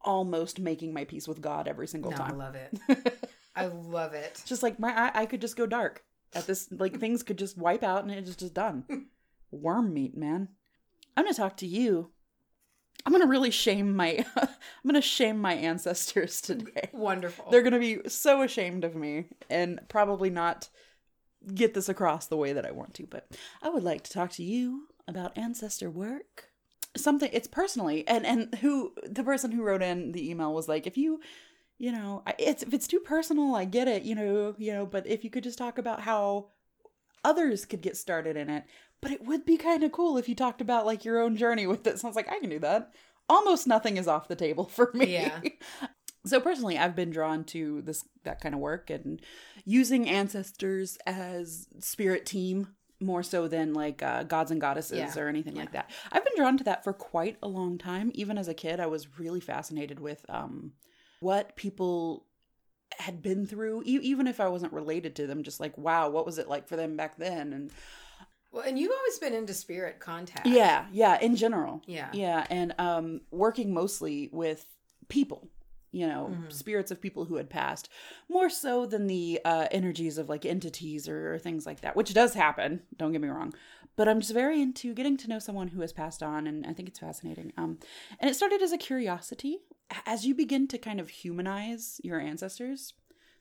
almost 0.00 0.58
making 0.58 0.92
my 0.92 1.04
peace 1.04 1.26
with 1.26 1.40
God 1.40 1.68
every 1.68 1.86
single 1.86 2.10
No, 2.10 2.18
I 2.18 2.30
love 2.30 2.54
it. 2.54 3.28
I 3.56 3.66
love 3.66 4.14
it. 4.14 4.42
Just 4.44 4.62
like 4.62 4.78
my 4.78 4.90
eye, 4.90 5.10
I 5.14 5.26
could 5.26 5.40
just 5.40 5.56
go 5.56 5.66
dark 5.66 6.04
at 6.34 6.46
this. 6.46 6.68
Like 6.70 6.98
things 6.98 7.22
could 7.22 7.38
just 7.38 7.56
wipe 7.56 7.82
out 7.82 8.02
and 8.02 8.10
it's 8.12 8.36
just 8.36 8.54
done. 8.54 8.84
Worm 9.50 9.92
meat, 9.94 10.16
man. 10.16 10.48
I'm 11.16 11.24
gonna 11.24 11.34
talk 11.34 11.56
to 11.58 11.66
you. 11.66 12.10
I'm 13.04 13.12
gonna 13.12 13.26
really 13.26 13.50
shame 13.50 13.96
my. 13.96 14.24
I'm 14.36 14.48
gonna 14.86 15.02
shame 15.02 15.38
my 15.38 15.54
ancestors 15.54 16.40
today. 16.40 16.90
Wonderful. 16.92 17.50
They're 17.50 17.62
gonna 17.62 17.78
be 17.78 18.00
so 18.08 18.42
ashamed 18.42 18.84
of 18.84 18.94
me 18.94 19.26
and 19.50 19.80
probably 19.88 20.30
not 20.30 20.68
get 21.54 21.74
this 21.74 21.88
across 21.88 22.26
the 22.26 22.36
way 22.36 22.52
that 22.54 22.66
I 22.66 22.70
want 22.70 22.94
to. 22.94 23.06
But 23.06 23.28
I 23.62 23.68
would 23.68 23.82
like 23.82 24.02
to 24.04 24.12
talk 24.12 24.30
to 24.32 24.42
you 24.42 24.88
about 25.06 25.36
ancestor 25.36 25.90
work. 25.90 26.50
Something 26.96 27.30
it's 27.32 27.48
personally, 27.48 28.06
and 28.08 28.24
and 28.24 28.54
who 28.56 28.94
the 29.02 29.24
person 29.24 29.50
who 29.52 29.62
wrote 29.62 29.82
in 29.82 30.12
the 30.12 30.30
email 30.30 30.54
was 30.54 30.68
like, 30.68 30.86
if 30.86 30.96
you, 30.96 31.20
you 31.76 31.92
know, 31.92 32.22
it's 32.38 32.62
if 32.62 32.72
it's 32.72 32.86
too 32.86 33.00
personal, 33.00 33.54
I 33.54 33.64
get 33.64 33.88
it, 33.88 34.04
you 34.04 34.14
know, 34.14 34.54
you 34.56 34.72
know, 34.72 34.86
but 34.86 35.06
if 35.06 35.24
you 35.24 35.30
could 35.30 35.44
just 35.44 35.58
talk 35.58 35.76
about 35.76 36.00
how 36.00 36.50
others 37.24 37.64
could 37.64 37.80
get 37.80 37.96
started 37.96 38.36
in 38.36 38.50
it. 38.50 38.64
But 39.00 39.10
it 39.12 39.24
would 39.24 39.44
be 39.44 39.56
kind 39.56 39.82
of 39.84 39.92
cool 39.92 40.16
if 40.16 40.28
you 40.28 40.34
talked 40.34 40.60
about 40.60 40.86
like 40.86 41.04
your 41.04 41.20
own 41.20 41.36
journey 41.36 41.66
with 41.66 41.86
it. 41.86 41.98
So 41.98 42.06
I 42.06 42.10
was 42.10 42.16
like, 42.16 42.30
I 42.30 42.38
can 42.40 42.50
do 42.50 42.58
that. 42.60 42.92
Almost 43.28 43.66
nothing 43.66 43.96
is 43.96 44.08
off 44.08 44.28
the 44.28 44.36
table 44.36 44.64
for 44.64 44.90
me. 44.94 45.12
Yeah. 45.14 45.40
So 46.26 46.40
personally, 46.40 46.78
I've 46.78 46.96
been 46.96 47.10
drawn 47.10 47.44
to 47.44 47.82
this 47.82 48.02
that 48.22 48.40
kind 48.40 48.54
of 48.54 48.60
work 48.62 48.88
and 48.88 49.20
using 49.66 50.08
ancestors 50.08 50.96
as 51.04 51.66
spirit 51.80 52.24
team 52.24 52.68
more 52.98 53.22
so 53.22 53.46
than 53.46 53.74
like 53.74 54.02
uh, 54.02 54.22
gods 54.22 54.50
and 54.50 54.58
goddesses 54.58 54.96
Yeah. 54.96 55.22
or 55.22 55.28
anything 55.28 55.54
like 55.54 55.72
that. 55.72 55.90
I've 56.10 56.24
been 56.24 56.32
drawn 56.38 56.56
to 56.56 56.64
that 56.64 56.82
for 56.82 56.94
quite 56.94 57.36
a 57.42 57.46
long 57.48 57.76
time. 57.76 58.10
Even 58.14 58.38
as 58.38 58.48
a 58.48 58.54
kid, 58.54 58.80
I 58.80 58.86
was 58.86 59.18
really 59.18 59.40
fascinated 59.40 60.00
with 60.00 60.24
um, 60.30 60.72
what 61.20 61.56
people 61.56 62.24
had 62.96 63.20
been 63.20 63.44
through, 63.46 63.82
e- 63.84 63.98
even 64.02 64.26
if 64.26 64.40
I 64.40 64.48
wasn't 64.48 64.72
related 64.72 65.16
to 65.16 65.26
them. 65.26 65.42
Just 65.42 65.60
like, 65.60 65.76
wow, 65.76 66.08
what 66.08 66.24
was 66.24 66.38
it 66.38 66.48
like 66.48 66.68
for 66.68 66.76
them 66.76 66.96
back 66.96 67.18
then? 67.18 67.52
And 67.52 67.70
well, 68.54 68.64
and 68.66 68.78
you've 68.78 68.92
always 68.96 69.18
been 69.18 69.34
into 69.34 69.52
spirit 69.52 69.98
contact. 70.00 70.46
yeah, 70.46 70.86
yeah, 70.92 71.18
in 71.20 71.36
general. 71.36 71.82
Yeah. 71.86 72.08
Yeah, 72.12 72.46
and 72.48 72.74
um 72.78 73.20
working 73.30 73.74
mostly 73.74 74.30
with 74.32 74.64
people, 75.08 75.48
you 75.92 76.06
know, 76.06 76.30
Mhm. 76.32 76.52
spirits 76.52 76.90
of 76.90 77.00
people 77.00 77.24
who 77.26 77.36
had 77.36 77.50
passed, 77.50 77.88
more 78.28 78.48
so 78.48 78.86
than 78.86 79.06
the 79.08 79.40
uh 79.44 79.66
energies 79.70 80.16
of 80.18 80.28
like 80.28 80.46
entities 80.46 81.08
or, 81.08 81.34
or 81.34 81.38
things 81.38 81.66
like 81.66 81.80
that, 81.82 81.96
which 81.96 82.14
does 82.14 82.34
happen, 82.34 82.82
don't 82.96 83.12
get 83.12 83.20
me 83.20 83.28
wrong. 83.28 83.52
But 83.96 84.08
I'm 84.08 84.20
just 84.20 84.32
very 84.32 84.60
into 84.60 84.92
getting 84.94 85.16
to 85.18 85.28
know 85.28 85.38
someone 85.38 85.68
who 85.68 85.80
has 85.82 85.92
passed 85.92 86.22
on 86.22 86.46
and 86.46 86.66
I 86.66 86.72
think 86.72 86.88
it's 86.88 86.98
fascinating. 87.00 87.52
Um 87.56 87.78
and 88.20 88.30
it 88.30 88.34
started 88.34 88.62
as 88.62 88.72
a 88.72 88.78
curiosity 88.78 89.58
as 90.06 90.24
you 90.26 90.34
begin 90.34 90.66
to 90.68 90.78
kind 90.78 91.00
of 91.00 91.08
humanize 91.10 92.00
your 92.02 92.18
ancestors. 92.20 92.94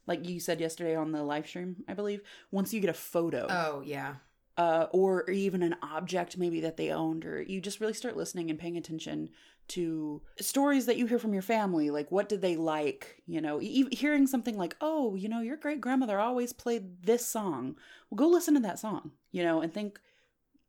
Like 0.05 0.27
you 0.27 0.39
said 0.41 0.59
yesterday 0.59 0.95
on 0.95 1.11
the 1.13 1.23
live 1.23 1.47
stream, 1.47 1.77
I 1.87 1.93
believe, 1.93 2.21
once 2.51 2.73
you 2.73 2.81
get 2.81 2.89
a 2.89 2.93
photo 2.93 3.47
Oh 3.49 3.81
yeah. 3.85 4.15
Uh, 4.57 4.87
or 4.91 5.29
even 5.29 5.63
an 5.63 5.75
object 5.81 6.37
maybe 6.37 6.61
that 6.61 6.77
they 6.77 6.91
owned, 6.91 7.25
or 7.25 7.41
you 7.41 7.59
just 7.59 7.79
really 7.79 7.93
start 7.93 8.17
listening 8.17 8.49
and 8.49 8.59
paying 8.59 8.77
attention 8.77 9.29
to 9.69 10.21
stories 10.39 10.85
that 10.85 10.97
you 10.97 11.05
hear 11.05 11.19
from 11.19 11.33
your 11.33 11.41
family. 11.41 11.89
Like, 11.89 12.11
what 12.11 12.29
did 12.29 12.41
they 12.41 12.55
like? 12.55 13.21
You 13.25 13.41
know, 13.41 13.61
e- 13.61 13.95
hearing 13.95 14.27
something 14.27 14.57
like, 14.57 14.75
oh, 14.81 15.15
you 15.15 15.29
know, 15.29 15.41
your 15.41 15.57
great 15.57 15.81
grandmother 15.81 16.19
always 16.19 16.53
played 16.53 17.03
this 17.03 17.25
song. 17.25 17.75
Well, 18.09 18.17
go 18.17 18.27
listen 18.27 18.53
to 18.55 18.59
that 18.61 18.79
song, 18.79 19.11
you 19.31 19.43
know, 19.43 19.61
and 19.61 19.73
think, 19.73 19.99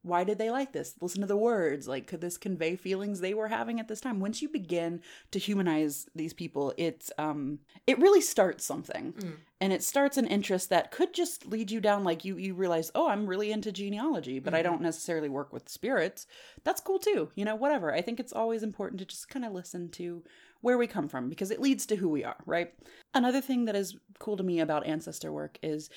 why 0.05 0.23
did 0.23 0.39
they 0.39 0.51
like 0.51 0.73
this? 0.73 0.95
Listen 1.01 1.23
to 1.23 1.27
the 1.27 1.37
words. 1.37 1.89
Like, 1.89 2.07
could 2.07 2.21
this 2.21 2.37
convey 2.39 2.77
feelings 2.77 3.21
they 3.21 3.35
were 3.35 3.49
having 3.49 3.81
at 3.81 3.89
this 3.89 4.01
time? 4.01 4.21
Once 4.21 4.43
you 4.43 4.49
begin 4.49 5.01
to 5.33 5.39
humanize 5.39 6.07
these 6.15 6.33
people, 6.35 6.73
it's 6.77 7.11
um, 7.19 7.59
it 7.87 7.99
really 7.99 8.21
starts 8.21 8.65
something 8.65 9.13
Mm. 9.15 9.37
and 9.61 9.73
it 9.73 9.83
starts 9.83 10.17
an 10.17 10.27
interest 10.27 10.69
that 10.71 10.91
could 10.91 11.13
just 11.15 11.47
lead 11.47 11.71
you 11.71 11.81
down 11.81 12.05
like 12.05 12.25
you 12.25 12.37
you 12.37 12.55
realize 12.55 12.91
oh 12.95 13.09
i'm 13.09 13.27
really 13.27 13.51
into 13.53 13.71
genealogy 13.73 14.39
but 14.39 14.53
i 14.55 14.61
Mhm. 14.61 14.65
don't 14.65 14.83
necessarily 14.83 15.29
work 15.29 15.53
with 15.53 15.69
spirits 15.69 16.27
that's 16.65 16.81
cool 16.81 16.99
too 16.99 17.31
you 17.35 17.45
know 17.45 17.55
whatever 17.55 17.95
i 17.95 18.01
think 18.03 18.19
it's 18.21 18.33
always 18.33 18.63
important 18.63 18.99
to 18.99 19.05
just 19.07 19.29
kind 19.29 19.45
of 19.45 19.53
listen 19.53 19.89
to 19.91 20.23
where 20.61 20.77
we 20.79 20.87
come 20.87 21.09
from 21.09 21.29
because 21.29 21.51
it 21.51 21.61
leads 21.61 21.87
to 21.87 21.97
who 21.97 22.09
we 22.09 22.25
are 22.25 22.37
right 22.47 22.75
another 23.15 23.41
thing 23.41 23.65
that 23.67 23.77
is 23.77 23.97
cool 24.19 24.37
to 24.37 24.43
me 24.43 24.61
about 24.61 24.87
ancestor 24.87 25.33
work 25.33 25.59
is 25.63 25.89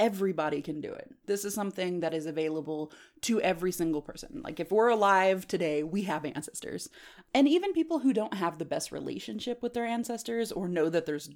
everybody 0.00 0.60
can 0.60 0.80
do 0.80 0.92
it. 0.92 1.14
This 1.26 1.44
is 1.44 1.54
something 1.54 2.00
that 2.00 2.14
is 2.14 2.26
available 2.26 2.92
to 3.22 3.40
every 3.40 3.70
single 3.70 4.02
person. 4.02 4.40
Like 4.42 4.58
if 4.58 4.72
we're 4.72 4.88
alive 4.88 5.46
today 5.46 5.82
we 5.82 6.02
have 6.02 6.24
ancestors. 6.24 6.88
And 7.32 7.48
even 7.48 7.72
people 7.72 8.00
who 8.00 8.12
don't 8.12 8.34
have 8.34 8.58
the 8.58 8.64
best 8.64 8.90
relationship 8.90 9.62
with 9.62 9.74
their 9.74 9.86
ancestors 9.86 10.50
or 10.50 10.68
know 10.68 10.88
that 10.88 11.06
there's 11.06 11.30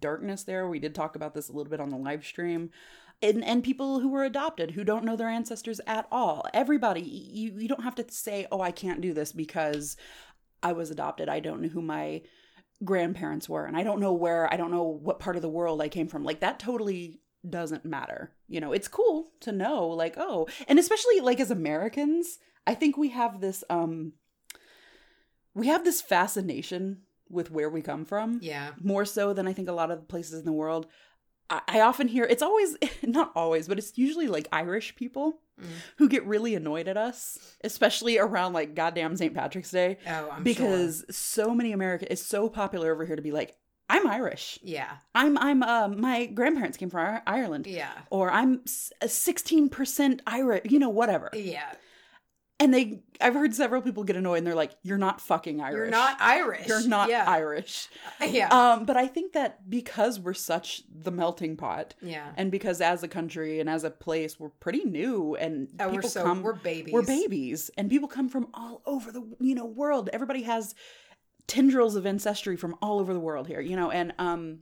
darkness 0.00 0.44
there 0.44 0.68
we 0.68 0.78
did 0.78 0.94
talk 0.94 1.16
about 1.16 1.34
this 1.34 1.48
a 1.48 1.52
little 1.52 1.70
bit 1.70 1.80
on 1.80 1.90
the 1.90 1.96
live 1.96 2.24
stream 2.24 2.70
and 3.20 3.42
and 3.44 3.64
people 3.64 4.00
who 4.00 4.08
were 4.08 4.24
adopted 4.24 4.72
who 4.72 4.84
don't 4.84 5.04
know 5.04 5.16
their 5.16 5.28
ancestors 5.28 5.80
at 5.86 6.06
all. 6.12 6.44
Everybody 6.52 7.00
you 7.00 7.58
you 7.58 7.68
don't 7.68 7.84
have 7.84 7.94
to 7.96 8.04
say 8.10 8.46
oh 8.52 8.60
i 8.60 8.70
can't 8.70 9.00
do 9.00 9.14
this 9.14 9.32
because 9.32 9.96
i 10.62 10.72
was 10.72 10.90
adopted. 10.90 11.28
I 11.30 11.40
don't 11.40 11.62
know 11.62 11.68
who 11.68 11.82
my 11.82 12.22
grandparents 12.84 13.48
were 13.48 13.64
and 13.64 13.76
i 13.76 13.84
don't 13.84 14.00
know 14.00 14.12
where 14.12 14.52
i 14.52 14.56
don't 14.56 14.72
know 14.72 14.82
what 14.82 15.20
part 15.20 15.36
of 15.36 15.42
the 15.42 15.48
world 15.48 15.80
i 15.80 15.88
came 15.88 16.08
from. 16.08 16.24
Like 16.24 16.40
that 16.40 16.58
totally 16.58 17.21
doesn't 17.48 17.84
matter. 17.84 18.32
You 18.48 18.60
know, 18.60 18.72
it's 18.72 18.88
cool 18.88 19.30
to 19.40 19.52
know 19.52 19.88
like, 19.88 20.14
oh, 20.16 20.46
and 20.68 20.78
especially 20.78 21.20
like 21.20 21.40
as 21.40 21.50
Americans, 21.50 22.38
I 22.66 22.74
think 22.74 22.96
we 22.96 23.08
have 23.10 23.40
this 23.40 23.64
um 23.70 24.12
we 25.54 25.66
have 25.66 25.84
this 25.84 26.00
fascination 26.00 27.02
with 27.28 27.50
where 27.50 27.70
we 27.70 27.82
come 27.82 28.04
from. 28.04 28.38
Yeah. 28.42 28.72
More 28.80 29.04
so 29.04 29.32
than 29.32 29.46
I 29.48 29.52
think 29.52 29.68
a 29.68 29.72
lot 29.72 29.90
of 29.90 29.98
the 30.00 30.06
places 30.06 30.38
in 30.40 30.44
the 30.46 30.52
world. 30.52 30.86
I, 31.50 31.60
I 31.68 31.80
often 31.80 32.08
hear 32.08 32.24
it's 32.24 32.42
always 32.42 32.76
not 33.02 33.32
always, 33.34 33.68
but 33.68 33.78
it's 33.78 33.96
usually 33.98 34.28
like 34.28 34.48
Irish 34.52 34.94
people 34.96 35.38
Mm. 35.60 35.66
who 35.98 36.08
get 36.08 36.24
really 36.26 36.54
annoyed 36.54 36.88
at 36.88 36.96
us, 36.96 37.38
especially 37.62 38.18
around 38.18 38.54
like 38.54 38.74
goddamn 38.74 39.14
St. 39.18 39.34
Patrick's 39.34 39.70
Day. 39.70 39.98
Oh, 40.08 40.30
I'm 40.32 40.42
because 40.42 41.04
sure. 41.06 41.12
so 41.12 41.54
many 41.54 41.72
American 41.72 42.08
it's 42.10 42.22
so 42.24 42.48
popular 42.48 42.90
over 42.90 43.04
here 43.04 43.16
to 43.16 43.22
be 43.22 43.32
like, 43.32 43.54
I'm 43.92 44.06
Irish. 44.08 44.58
Yeah. 44.62 44.90
I'm 45.14 45.36
I'm 45.36 45.62
um 45.62 46.00
my 46.00 46.26
grandparents 46.26 46.78
came 46.78 46.88
from 46.90 47.20
Ireland. 47.26 47.66
Yeah. 47.66 47.92
Or 48.10 48.30
I'm 48.30 48.62
sixteen 48.66 49.68
percent 49.68 50.22
Irish, 50.26 50.62
you 50.64 50.78
know, 50.78 50.88
whatever. 50.88 51.28
Yeah. 51.34 51.70
And 52.60 52.72
they, 52.72 53.02
I've 53.20 53.34
heard 53.34 53.52
several 53.56 53.82
people 53.82 54.04
get 54.04 54.14
annoyed, 54.14 54.38
and 54.38 54.46
they're 54.46 54.54
like, 54.54 54.70
"You're 54.84 54.96
not 54.96 55.20
fucking 55.20 55.60
Irish. 55.60 55.76
You're 55.76 55.90
not 55.90 56.16
Irish. 56.20 56.68
You're 56.68 56.86
not 56.86 57.08
yeah. 57.08 57.24
Irish." 57.26 57.88
Yeah. 58.24 58.50
Um, 58.50 58.84
but 58.84 58.96
I 58.96 59.08
think 59.08 59.32
that 59.32 59.68
because 59.68 60.20
we're 60.20 60.32
such 60.32 60.82
the 60.88 61.10
melting 61.10 61.56
pot, 61.56 61.94
yeah. 62.00 62.30
and 62.36 62.52
because 62.52 62.80
as 62.80 63.02
a 63.02 63.08
country 63.08 63.58
and 63.58 63.68
as 63.68 63.82
a 63.82 63.90
place, 63.90 64.38
we're 64.38 64.50
pretty 64.50 64.84
new, 64.84 65.34
and 65.34 65.70
Oh, 65.80 65.86
we're 65.86 65.92
people 65.94 66.10
so 66.10 66.22
come, 66.22 66.42
we're 66.42 66.52
babies. 66.52 66.92
we're 66.94 67.02
babies, 67.02 67.68
and 67.76 67.90
people 67.90 68.06
come 68.06 68.28
from 68.28 68.46
all 68.54 68.80
over 68.86 69.10
the 69.10 69.26
you 69.40 69.56
know 69.56 69.66
world. 69.66 70.08
Everybody 70.12 70.42
has 70.42 70.76
tendrils 71.46 71.96
of 71.96 72.06
ancestry 72.06 72.56
from 72.56 72.76
all 72.82 72.98
over 73.00 73.12
the 73.12 73.20
world 73.20 73.46
here, 73.48 73.60
you 73.60 73.76
know, 73.76 73.90
and 73.90 74.12
um. 74.18 74.60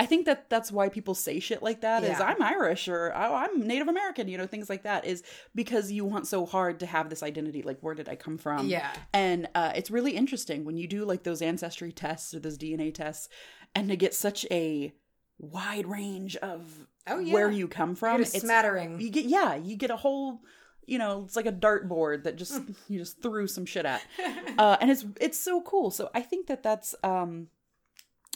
I 0.00 0.06
think 0.06 0.26
that 0.26 0.50
that's 0.50 0.72
why 0.72 0.88
people 0.88 1.14
say 1.14 1.38
shit 1.38 1.62
like 1.62 1.82
that 1.82 2.02
is 2.02 2.18
Yeah. 2.18 2.22
I'm 2.24 2.42
Irish 2.42 2.88
or 2.88 3.12
oh, 3.14 3.32
I'm 3.32 3.60
Native 3.64 3.86
American, 3.86 4.26
you 4.26 4.36
know, 4.36 4.46
things 4.46 4.68
like 4.68 4.82
that 4.82 5.04
is 5.04 5.22
because 5.54 5.92
you 5.92 6.04
want 6.04 6.26
so 6.26 6.46
hard 6.46 6.80
to 6.80 6.86
have 6.86 7.08
this 7.10 7.22
identity 7.22 7.62
like 7.62 7.78
where 7.80 7.94
did 7.94 8.08
I 8.08 8.16
come 8.16 8.36
from? 8.36 8.66
Yeah. 8.66 8.92
And 9.12 9.48
uh, 9.54 9.70
it's 9.76 9.92
really 9.92 10.16
interesting 10.16 10.64
when 10.64 10.76
you 10.76 10.88
do 10.88 11.04
like 11.04 11.22
those 11.22 11.40
ancestry 11.40 11.92
tests 11.92 12.34
or 12.34 12.40
those 12.40 12.58
DNA 12.58 12.92
tests 12.92 13.28
and 13.76 13.88
to 13.88 13.94
get 13.94 14.14
such 14.14 14.44
a 14.50 14.92
wide 15.38 15.86
range 15.86 16.34
of 16.38 16.88
Oh, 17.06 17.20
yeah. 17.20 17.32
where 17.32 17.50
you 17.52 17.68
come 17.68 17.90
You 17.90 17.94
from. 17.94 18.18
get 18.18 18.34
a 18.34 18.40
smattering. 18.40 19.00
you 19.00 19.10
get 19.10 19.26
yeah, 19.26 19.54
you 19.54 19.76
get 19.76 19.92
a 19.92 19.96
whole 19.96 20.40
you 20.86 20.98
know, 20.98 21.22
it's 21.24 21.36
like 21.36 21.46
a 21.46 21.52
dartboard 21.52 22.24
that 22.24 22.36
just 22.36 22.60
you 22.88 22.98
just 22.98 23.20
threw 23.22 23.46
some 23.46 23.66
shit 23.66 23.86
at. 23.86 24.02
Uh, 24.56 24.76
and 24.80 24.88
it's 24.88 25.04
it's 25.20 25.38
so 25.38 25.60
cool. 25.62 25.90
So 25.90 26.10
I 26.14 26.22
think 26.22 26.46
that 26.46 26.62
that's 26.62 26.94
um 27.02 27.48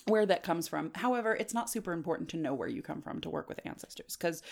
where 0.07 0.27
that 0.27 0.43
comes 0.43 0.67
from. 0.67 0.91
However, 0.97 1.37
it's 1.37 1.55
not 1.55 1.71
super 1.71 1.93
important 1.93 2.29
to 2.31 2.37
know 2.37 2.55
where 2.55 2.67
you 2.67 2.83
come 2.83 3.03
from 3.03 3.21
to 3.21 3.31
work 3.31 3.49
with 3.49 3.61
ancestors 3.65 4.17
cuz 4.17 4.43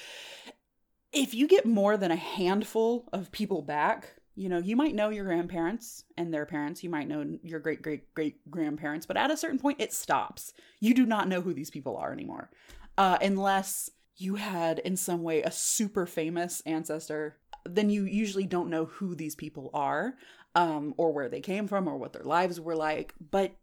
if 1.12 1.34
you 1.34 1.48
get 1.48 1.66
more 1.66 1.96
than 1.96 2.12
a 2.12 2.16
handful 2.16 3.08
of 3.12 3.32
people 3.32 3.62
back, 3.62 4.14
you 4.36 4.48
know, 4.48 4.58
you 4.58 4.76
might 4.76 4.94
know 4.94 5.08
your 5.08 5.24
grandparents 5.24 6.04
and 6.16 6.32
their 6.32 6.46
parents, 6.46 6.84
you 6.84 6.90
might 6.90 7.08
know 7.08 7.38
your 7.42 7.58
great 7.58 7.82
great 7.82 8.14
great 8.14 8.48
grandparents, 8.48 9.06
but 9.06 9.16
at 9.16 9.30
a 9.32 9.36
certain 9.36 9.58
point 9.58 9.80
it 9.80 9.92
stops. 9.92 10.52
You 10.78 10.94
do 10.94 11.04
not 11.04 11.26
know 11.26 11.40
who 11.40 11.52
these 11.52 11.70
people 11.70 11.96
are 11.96 12.12
anymore. 12.12 12.50
Uh 12.96 13.18
unless 13.20 13.90
you 14.16 14.36
had 14.36 14.78
in 14.80 14.96
some 14.96 15.22
way 15.22 15.42
a 15.42 15.50
super 15.50 16.06
famous 16.06 16.62
ancestor, 16.64 17.36
then 17.74 17.90
you 17.90 18.04
usually 18.04 18.46
don't 18.46 18.70
know 18.70 18.86
who 18.86 19.14
these 19.14 19.34
people 19.34 19.70
are 19.74 20.14
um 20.54 20.94
or 20.96 21.12
where 21.12 21.28
they 21.28 21.40
came 21.40 21.66
from 21.66 21.88
or 21.88 21.96
what 21.96 22.12
their 22.12 22.24
lives 22.24 22.60
were 22.60 22.76
like, 22.76 23.14
but 23.30 23.56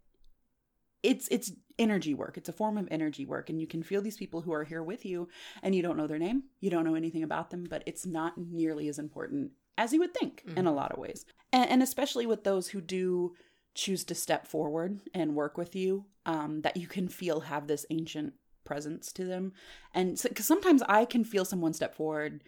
it's 1.02 1.28
it's 1.30 1.52
energy 1.80 2.14
work. 2.14 2.38
It's 2.38 2.50
a 2.50 2.54
form 2.54 2.78
of 2.78 2.88
energy 2.92 3.26
work 3.26 3.50
and 3.50 3.60
you 3.60 3.68
can 3.68 3.84
feel 3.84 4.02
these 4.02 4.18
people 4.18 4.42
who 4.42 4.54
are 4.54 4.64
here 4.64 4.84
with 4.84 5.06
you 5.06 5.28
and 5.62 5.74
you 5.76 5.82
don't 5.82 5.98
know 5.98 6.08
their 6.08 6.20
name, 6.20 6.44
you 6.62 6.70
don't 6.70 6.86
know 6.86 6.96
anything 6.96 7.24
about 7.24 7.50
them, 7.50 7.66
but 7.70 7.84
it's 7.86 8.06
not 8.06 8.38
nearly 8.38 8.88
as 8.88 9.00
important 9.00 9.52
as 9.78 9.92
you 9.92 10.00
would 10.00 10.14
think 10.14 10.44
in 10.56 10.68
a 10.68 10.74
lot 10.74 10.92
of 10.92 11.00
ways. 11.00 11.26
And, 11.52 11.70
and 11.70 11.84
especially 11.84 12.26
with 12.26 12.44
those 12.44 12.68
who 12.70 12.80
do 12.80 13.36
choose 13.74 14.04
to 14.06 14.16
step 14.16 14.46
forward 14.46 15.02
and 15.16 15.36
work 15.36 15.58
with 15.58 15.76
you, 15.76 16.06
um, 16.28 16.62
that 16.62 16.78
you 16.78 16.88
can 16.88 17.08
feel 17.08 17.42
have 17.42 17.66
this 17.66 17.86
ancient 17.90 18.34
presence 18.66 19.12
to 19.14 19.26
them. 19.26 19.54
And 19.94 20.20
because 20.22 20.46
sometimes 20.46 20.84
I 20.88 21.06
can 21.06 21.24
feel 21.24 21.44
someone 21.44 21.74
step 21.74 21.96
forward 21.96 22.44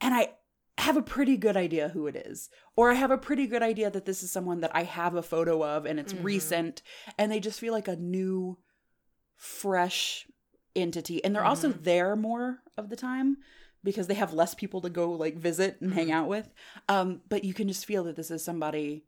and 0.00 0.14
I 0.14 0.30
have 0.78 0.96
a 0.96 1.02
pretty 1.02 1.36
good 1.36 1.56
idea 1.56 1.88
who 1.90 2.06
it 2.06 2.16
is. 2.16 2.50
Or 2.76 2.90
I 2.90 2.94
have 2.94 3.10
a 3.10 3.18
pretty 3.18 3.46
good 3.46 3.62
idea 3.62 3.90
that 3.90 4.04
this 4.06 4.22
is 4.22 4.30
someone 4.30 4.60
that 4.60 4.70
I 4.74 4.84
have 4.84 5.14
a 5.14 5.22
photo 5.22 5.64
of 5.64 5.84
and 5.86 5.98
it's 6.00 6.12
Mhm. 6.12 6.22
recent 6.24 6.82
and 7.18 7.30
they 7.30 7.40
just 7.40 7.60
feel 7.60 7.72
like 7.72 7.88
a 7.88 7.96
new, 7.96 8.58
fresh 9.36 10.26
entity. 10.74 11.22
And 11.24 11.34
they're 11.34 11.44
also 11.44 11.72
Mhm. 11.72 11.82
there 11.84 12.16
more 12.16 12.62
of 12.76 12.88
the 12.88 12.96
time 12.96 13.38
because 13.84 14.06
they 14.06 14.14
have 14.14 14.32
less 14.32 14.54
people 14.54 14.80
to 14.82 14.90
go 14.90 15.10
like 15.12 15.36
visit 15.36 15.80
and 15.80 15.94
hang 15.94 16.08
Mhm. 16.08 16.12
out 16.12 16.28
with. 16.28 16.52
Um, 16.88 17.22
but 17.28 17.44
you 17.44 17.54
can 17.54 17.68
just 17.68 17.86
feel 17.86 18.04
that 18.04 18.16
this 18.16 18.30
is 18.30 18.44
somebody 18.44 19.04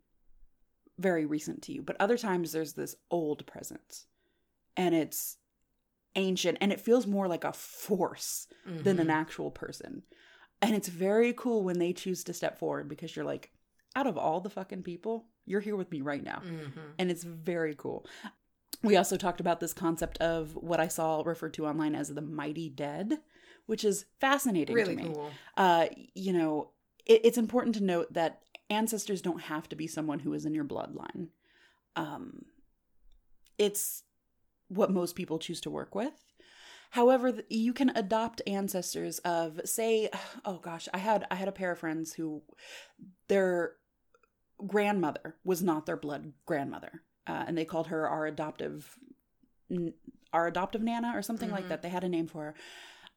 very 0.98 1.24
recent 1.24 1.62
to 1.62 1.72
you. 1.72 1.82
But 1.82 1.96
other 2.00 2.18
times 2.18 2.52
there's 2.52 2.74
this 2.74 2.94
old 3.10 3.46
presence 3.46 4.06
and 4.76 4.94
it's 4.94 5.38
ancient 6.16 6.58
and 6.60 6.72
it 6.72 6.80
feels 6.80 7.06
more 7.06 7.28
like 7.28 7.44
a 7.44 7.52
force 7.52 8.46
than 8.64 8.98
an 8.98 9.06
Mhm. 9.08 9.12
actual 9.14 9.50
person. 9.50 10.02
And 10.62 10.74
it's 10.74 10.88
very 10.88 11.32
cool 11.32 11.62
when 11.62 11.78
they 11.78 11.92
choose 11.92 12.22
to 12.24 12.34
step 12.34 12.58
forward 12.58 12.88
because 12.88 13.14
you're 13.16 13.24
like, 13.24 13.50
out 13.96 14.06
of 14.06 14.16
all 14.18 14.40
the 14.40 14.50
fucking 14.50 14.82
people, 14.82 15.26
you're 15.46 15.60
here 15.60 15.74
with 15.76 15.90
me 15.90 16.00
right 16.00 16.22
now. 16.22 16.42
Mhm. 16.44 16.72
And 16.98 17.10
it's 17.10 17.24
very 17.24 17.74
cool. 17.76 18.06
We 18.82 18.96
also 18.96 19.16
talked 19.16 19.40
about 19.40 19.60
this 19.60 19.72
concept 19.74 20.18
of 20.18 20.54
what 20.56 20.80
I 20.80 20.88
saw 20.88 21.22
referred 21.24 21.54
to 21.54 21.66
online 21.66 21.94
as 21.94 22.08
the 22.14 22.22
mighty 22.22 22.68
dead, 22.68 23.20
which 23.66 23.84
is 23.84 24.04
fascinating 24.20 24.74
Really 24.76 24.96
to 24.96 25.02
me. 25.02 25.12
cool. 25.14 25.30
Uh, 25.56 25.88
you 26.14 26.32
know, 26.32 26.70
it, 27.04 27.20
it's 27.24 27.38
important 27.38 27.74
to 27.76 27.82
note 27.82 28.12
that 28.12 28.42
ancestors 28.68 29.20
don't 29.20 29.40
have 29.42 29.68
to 29.70 29.76
be 29.76 29.86
someone 29.86 30.20
who 30.20 30.32
is 30.34 30.44
in 30.46 30.54
your 30.54 30.64
bloodline. 30.64 31.28
Um, 31.96 32.44
it's 33.58 34.04
what 34.68 34.90
most 34.90 35.16
people 35.16 35.38
choose 35.38 35.60
to 35.62 35.70
work 35.70 35.94
with. 35.94 36.12
However, 36.90 37.40
you 37.48 37.72
can 37.72 37.90
adopt 37.90 38.42
ancestors 38.46 39.18
of, 39.20 39.60
say, 39.64 40.10
oh 40.44 40.58
gosh, 40.58 40.88
I 40.92 40.98
had 40.98 41.26
I 41.30 41.36
had 41.36 41.48
a 41.48 41.52
pair 41.52 41.72
of 41.72 41.78
friends 41.78 42.12
who 42.14 42.42
their 43.28 43.76
grandmother 44.66 45.36
was 45.44 45.62
not 45.62 45.86
their 45.86 45.96
blood 45.96 46.32
grandmother, 46.46 47.02
uh, 47.26 47.44
and 47.46 47.56
they 47.56 47.64
called 47.64 47.86
her 47.88 48.08
our 48.08 48.26
adoptive, 48.26 48.98
our 50.32 50.46
adoptive 50.46 50.82
nana 50.82 51.12
or 51.14 51.22
something 51.22 51.50
like 51.50 51.64
Mhm. 51.64 51.68
that. 51.68 51.82
They 51.82 51.88
had 51.88 52.04
a 52.04 52.08
name 52.08 52.26
for 52.26 52.54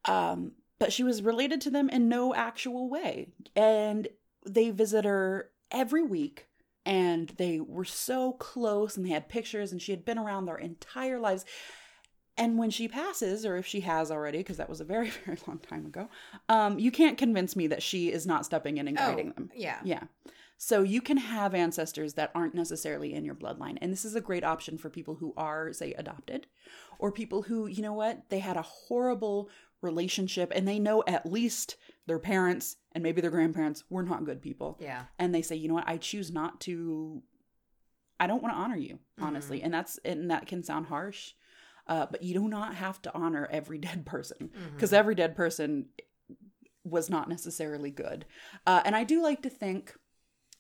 her, 0.06 0.12
um, 0.14 0.54
but 0.80 0.94
she 0.94 1.04
was 1.04 1.22
related 1.22 1.60
to 1.62 1.70
them 1.70 1.90
in 1.90 2.08
no 2.08 2.34
actual 2.34 2.90
way, 2.90 3.34
and 3.56 4.08
they 4.46 4.70
visit 4.70 5.04
her 5.06 5.52
every 5.72 6.04
week. 6.04 6.48
And 6.86 7.30
they 7.30 7.62
were 7.62 7.86
so 7.86 8.34
close, 8.34 8.98
and 8.98 9.06
they 9.06 9.12
had 9.12 9.30
pictures, 9.30 9.72
and 9.72 9.82
she 9.82 9.94
had 9.94 10.04
been 10.04 10.18
around 10.18 10.46
their 10.46 10.58
entire 10.58 11.18
lives. 11.18 11.46
And 12.38 12.58
when 12.58 12.72
she 12.72 12.88
passes, 12.88 13.46
or 13.46 13.58
if 13.58 13.66
she 13.68 13.82
has 13.82 14.10
already, 14.10 14.40
because 14.40 14.58
that 14.58 14.70
was 14.70 14.82
a 14.82 14.86
very, 14.86 15.10
very 15.26 15.38
long 15.48 15.60
time 15.60 15.86
ago, 15.86 16.10
um, 16.50 16.80
you 16.80 16.92
can't 16.92 17.18
convince 17.18 17.56
me 17.56 17.68
that 17.68 17.84
she 17.84 18.12
is 18.12 18.26
not 18.26 18.46
stepping 18.46 18.78
in 18.78 18.88
and 18.88 18.98
guiding 18.98 19.30
Oh, 19.30 19.34
them. 19.34 19.52
yeah. 19.56 19.80
Yeah. 19.84 20.04
So 20.58 20.82
you 20.82 21.02
can 21.02 21.18
have 21.18 21.54
ancestors 21.54 22.14
that 22.14 22.32
aren't 22.34 22.56
necessarily 22.56 23.14
in 23.14 23.26
your 23.26 23.36
bloodline. 23.36 23.78
And 23.82 23.92
this 23.92 24.06
is 24.06 24.16
a 24.16 24.22
great 24.22 24.44
option 24.46 24.78
for 24.78 24.90
people 24.90 25.16
who 25.16 25.34
are, 25.36 25.74
say, 25.74 25.94
adopted 25.94 26.48
or 27.00 27.12
people 27.12 27.44
who, 27.44 27.68
you 27.68 27.82
know 27.82 27.94
what, 27.94 28.30
they 28.30 28.40
had 28.40 28.56
a 28.56 28.62
horrible 28.62 29.50
relationship 29.82 30.52
and 30.56 30.66
they 30.68 30.80
know 30.80 31.04
at 31.06 31.26
least 31.26 31.76
their 32.08 32.20
parents 32.20 32.78
and 32.94 33.04
maybe 33.04 33.20
their 33.20 33.32
grandparents 33.32 33.84
were 33.90 34.04
not 34.04 34.24
good 34.26 34.42
people. 34.42 34.78
Yeah. 34.80 35.04
And 35.20 35.36
they 35.36 35.42
say, 35.42 35.56
you 35.58 35.68
know 35.68 35.74
what, 35.74 35.88
I 35.90 35.98
choose 35.98 36.32
not 36.32 36.62
to, 36.62 37.22
I 38.20 38.28
don't 38.28 38.42
want 38.42 38.56
to 38.56 38.60
honor 38.60 38.78
you, 38.78 39.00
honestly. 39.20 39.62
And 39.62 39.74
that's, 39.74 40.00
and 40.06 40.32
that 40.32 40.48
can 40.48 40.64
sound 40.64 40.86
harsh. 40.88 41.34
Uh, 41.88 42.06
but 42.10 42.24
you 42.24 42.34
do 42.34 42.48
not 42.48 42.76
have 42.76 43.02
to 43.02 43.14
honor 43.14 43.48
every 43.52 43.78
dead 43.90 44.06
person 44.06 44.50
because 44.74 44.94
every 44.94 45.16
dead 45.16 45.36
person 45.36 45.88
was 46.84 47.10
not 47.10 47.30
necessarily 47.30 47.92
good. 47.92 48.26
Uh, 48.66 48.82
and 48.86 48.96
I 48.96 49.04
do 49.04 49.22
like 49.22 49.42
to 49.44 49.50
think 49.50 49.94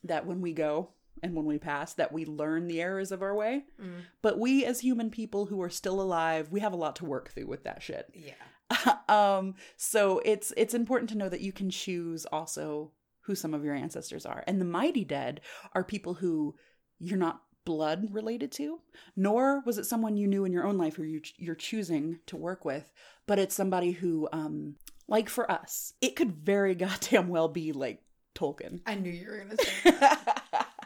that 0.03 0.25
when 0.25 0.41
we 0.41 0.53
go 0.53 0.89
and 1.21 1.36
when 1.36 1.45
we 1.45 1.57
pass, 1.57 1.93
that 1.93 2.12
we 2.12 2.25
learn 2.25 2.67
the 2.67 2.81
errors 2.81 3.12
of 3.12 3.21
our 3.21 3.36
way. 3.36 3.65
Mm. 3.81 4.01
But 4.21 4.38
we, 4.38 4.65
as 4.65 4.81
human 4.81 5.09
people 5.09 5.45
who 5.45 5.62
are 5.62 5.69
still 5.69 6.01
alive, 6.01 6.49
we 6.51 6.59
have 6.59 6.73
a 6.73 6.77
lot 6.77 6.95
to 6.97 7.05
work 7.05 7.31
through 7.31 7.47
with 7.47 7.63
that 7.63 7.81
shit. 7.81 8.13
Yeah. 8.13 8.97
um, 9.09 9.55
so 9.77 10.21
it's 10.25 10.53
it's 10.57 10.73
important 10.73 11.09
to 11.12 11.17
know 11.17 11.29
that 11.29 11.41
you 11.41 11.51
can 11.51 11.69
choose 11.69 12.25
also 12.25 12.91
who 13.21 13.36
some 13.36 13.53
of 13.53 13.63
your 13.63 13.75
ancestors 13.75 14.25
are. 14.25 14.43
And 14.47 14.59
the 14.59 14.65
mighty 14.65 15.05
dead 15.05 15.41
are 15.73 15.83
people 15.83 16.15
who 16.15 16.55
you're 16.99 17.17
not 17.17 17.42
blood 17.65 18.08
related 18.12 18.52
to, 18.54 18.80
nor 19.15 19.62
was 19.65 19.78
it 19.78 19.86
someone 19.86 20.17
you 20.17 20.28
knew 20.28 20.45
in 20.45 20.52
your 20.54 20.65
own 20.65 20.78
life 20.78 20.95
who 20.95 21.04
you, 21.04 21.21
you're 21.38 21.56
choosing 21.56 22.19
to 22.28 22.38
work 22.38 22.65
with, 22.65 22.91
but 23.28 23.39
it's 23.39 23.56
somebody 23.56 23.91
who, 23.91 24.28
um, 24.32 24.76
like 25.08 25.30
for 25.30 25.49
us, 25.52 25.93
it 26.02 26.15
could 26.15 26.32
very 26.34 26.76
goddamn 26.86 27.28
well 27.30 27.47
be 27.47 27.71
like 27.71 28.02
Tolkien. 28.36 28.82
I 28.86 28.95
knew 28.95 29.12
you 29.12 29.28
were 29.30 29.38
gonna 29.39 29.58
say. 29.58 29.91
that. 29.91 30.69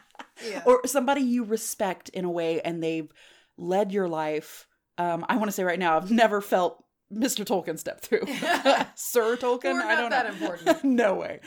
Yeah. 0.48 0.62
or 0.66 0.86
somebody 0.86 1.22
you 1.22 1.42
respect 1.42 2.10
in 2.10 2.24
a 2.24 2.30
way 2.30 2.60
and 2.60 2.80
they've 2.80 3.12
led 3.56 3.90
your 3.90 4.06
life. 4.06 4.68
Um, 4.96 5.26
I 5.28 5.36
want 5.36 5.48
to 5.48 5.52
say 5.52 5.64
right 5.64 5.80
now, 5.80 5.96
I've 5.96 6.12
never 6.12 6.40
felt 6.40 6.84
Mr. 7.12 7.44
Tolkien 7.44 7.78
stepped 7.78 8.04
through. 8.04 8.20
Sir 8.94 9.36
Tolkien? 9.36 9.74
We're 9.74 9.82
I 9.82 9.94
don't 9.96 10.10
that 10.10 10.26
know. 10.26 10.32
important. 10.32 10.84
no 10.84 11.14
way. 11.14 11.40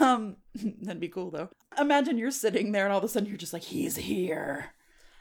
Um, 0.00 0.36
that'd 0.82 1.00
be 1.00 1.08
cool 1.08 1.30
though. 1.30 1.50
Imagine 1.78 2.18
you're 2.18 2.30
sitting 2.30 2.72
there 2.72 2.84
and 2.84 2.92
all 2.92 2.98
of 2.98 3.04
a 3.04 3.08
sudden 3.08 3.28
you're 3.28 3.38
just 3.38 3.52
like, 3.52 3.62
he's 3.62 3.96
here. 3.96 4.70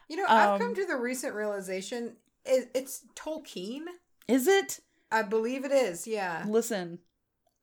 You 0.10 0.18
know, 0.18 0.26
I've 0.28 0.50
Um, 0.50 0.60
come 0.60 0.76
to 0.76 0.86
the 0.86 0.98
recent 0.98 1.34
realization 1.36 2.16
it, 2.46 2.70
it's 2.74 3.06
Tolkien. 3.16 3.82
Is 4.28 4.48
it? 4.48 4.80
I 5.12 5.22
believe 5.22 5.64
it 5.64 5.72
is. 5.72 6.08
Yeah. 6.08 6.44
Listen, 6.48 7.00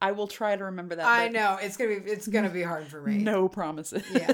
I 0.01 0.13
will 0.13 0.29
try 0.29 0.57
to 0.57 0.65
remember 0.65 0.95
that. 0.95 1.05
I 1.05 1.29
know 1.29 1.59
it's 1.61 1.77
gonna 1.77 2.01
be 2.01 2.11
it's 2.11 2.27
gonna 2.29 2.49
be 2.49 2.63
hard 2.63 2.87
for 2.87 3.03
me. 3.03 3.19
No 3.19 3.49
promises. 3.49 4.03
Yeah. 4.11 4.33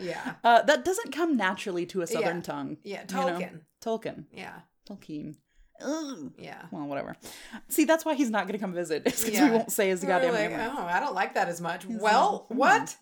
Yeah. 0.00 0.34
Uh, 0.44 0.62
that 0.62 0.84
doesn't 0.84 1.12
come 1.12 1.36
naturally 1.36 1.86
to 1.86 2.02
a 2.02 2.06
southern 2.06 2.36
Yeah. 2.36 2.42
tongue. 2.42 2.76
Yeah. 2.84 3.04
you 3.08 3.16
know? 3.16 3.22
Tolkien. 3.38 3.60
Tolkien. 3.84 4.24
Yeah. 4.32 4.60
Tolkien. 4.88 5.36
Ugh. 5.80 6.32
Yeah. 6.38 6.62
Well, 6.70 6.86
whatever. 6.86 7.16
See, 7.68 7.84
that's 7.84 8.04
why 8.04 8.14
he's 8.14 8.30
not 8.30 8.44
going 8.46 8.52
to 8.52 8.58
come 8.58 8.72
visit. 8.74 9.04
Because 9.04 9.28
Yeah. 9.28 9.46
we 9.46 9.56
won't 9.56 9.72
say 9.72 9.88
his 9.88 10.02
We're 10.02 10.08
goddamn 10.08 10.34
like, 10.34 10.50
name. 10.50 10.70
oh, 10.76 10.82
I 10.84 11.00
don't 11.00 11.14
like 11.14 11.34
that 11.34 11.48
as 11.48 11.60
much. 11.60 11.84
He's 11.84 12.00
well, 12.00 12.46
like, 12.50 12.58
what? 12.58 12.96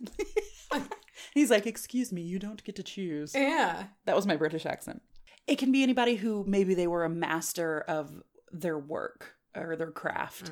He's 1.34 1.50
like, 1.50 1.66
excuse 1.66 2.12
me, 2.12 2.22
you 2.22 2.38
don't 2.38 2.62
get 2.64 2.76
to 2.76 2.82
choose. 2.82 3.34
Yeah. 3.34 3.84
That 4.06 4.16
was 4.16 4.26
my 4.26 4.36
British 4.36 4.64
accent. 4.64 5.02
It 5.46 5.56
can 5.58 5.70
be 5.72 5.82
anybody 5.82 6.16
who 6.16 6.44
maybe 6.46 6.74
they 6.74 6.86
were 6.86 7.04
a 7.04 7.10
master 7.10 7.80
of 7.82 8.22
their 8.52 8.78
work 8.78 9.34
or 9.54 9.76
their 9.76 9.90
craft. 9.90 10.50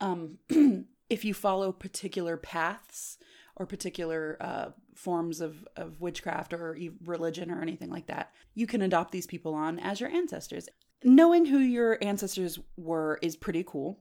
Um, 0.00 0.38
if 1.10 1.24
you 1.24 1.34
follow 1.34 1.72
particular 1.72 2.36
paths 2.36 3.18
or 3.56 3.66
particular 3.66 4.36
uh, 4.40 4.66
forms 4.94 5.40
of, 5.40 5.66
of 5.76 6.00
witchcraft 6.00 6.52
or 6.52 6.76
e- 6.76 6.90
religion 7.04 7.50
or 7.50 7.60
anything 7.62 7.90
like 7.90 8.06
that, 8.06 8.32
you 8.54 8.66
can 8.66 8.82
adopt 8.82 9.10
these 9.12 9.26
people 9.26 9.54
on 9.54 9.78
as 9.78 10.00
your 10.00 10.10
ancestors. 10.10 10.68
Knowing 11.06 11.46
who 11.46 11.58
your 11.58 11.96
ancestors 12.02 12.58
were 12.76 13.16
is 13.22 13.36
pretty 13.36 13.62
cool, 13.64 14.00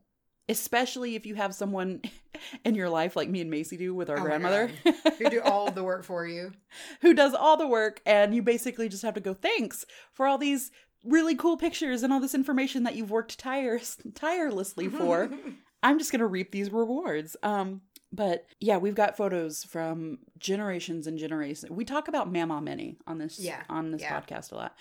especially 0.49 1.15
if 1.15 1.25
you 1.25 1.35
have 1.35 1.53
someone 1.53 2.01
in 2.65 2.73
your 2.73 2.89
life 2.89 3.15
like 3.15 3.29
me 3.29 3.41
and 3.41 3.51
Macy 3.51 3.77
do 3.77 3.93
with 3.93 4.09
our 4.09 4.17
Oh 4.17 4.23
grandmother. 4.23 4.71
Who 5.19 5.29
do 5.29 5.39
all 5.41 5.69
the 5.69 5.83
work 5.83 6.03
for 6.03 6.25
you? 6.25 6.51
who 7.01 7.13
does 7.13 7.35
all 7.35 7.57
the 7.57 7.67
work 7.67 8.01
and 8.07 8.33
you 8.33 8.41
basically 8.41 8.89
just 8.89 9.03
have 9.03 9.13
to 9.13 9.21
go 9.21 9.35
thanks 9.35 9.85
for 10.13 10.25
all 10.25 10.39
these 10.39 10.71
really 11.03 11.35
cool 11.35 11.57
pictures 11.57 12.01
and 12.01 12.11
all 12.11 12.19
this 12.19 12.33
information 12.35 12.83
that 12.83 12.95
you've 12.95 13.11
worked 13.11 13.37
tires 13.37 13.97
tirelessly 14.15 14.89
for 14.89 15.29
i'm 15.83 15.99
just 15.99 16.11
going 16.11 16.19
to 16.19 16.25
reap 16.25 16.51
these 16.51 16.71
rewards 16.71 17.37
um 17.43 17.81
but 18.11 18.45
yeah 18.59 18.77
we've 18.77 18.95
got 18.95 19.17
photos 19.17 19.63
from 19.63 20.19
generations 20.37 21.07
and 21.07 21.17
generations 21.17 21.69
we 21.71 21.83
talk 21.85 22.07
about 22.07 22.31
mama 22.31 22.61
minnie 22.61 22.97
on 23.07 23.17
this 23.17 23.39
Yeah, 23.39 23.63
on 23.69 23.91
this 23.91 24.01
yeah. 24.01 24.19
podcast 24.21 24.51
a 24.51 24.55
lot 24.55 24.75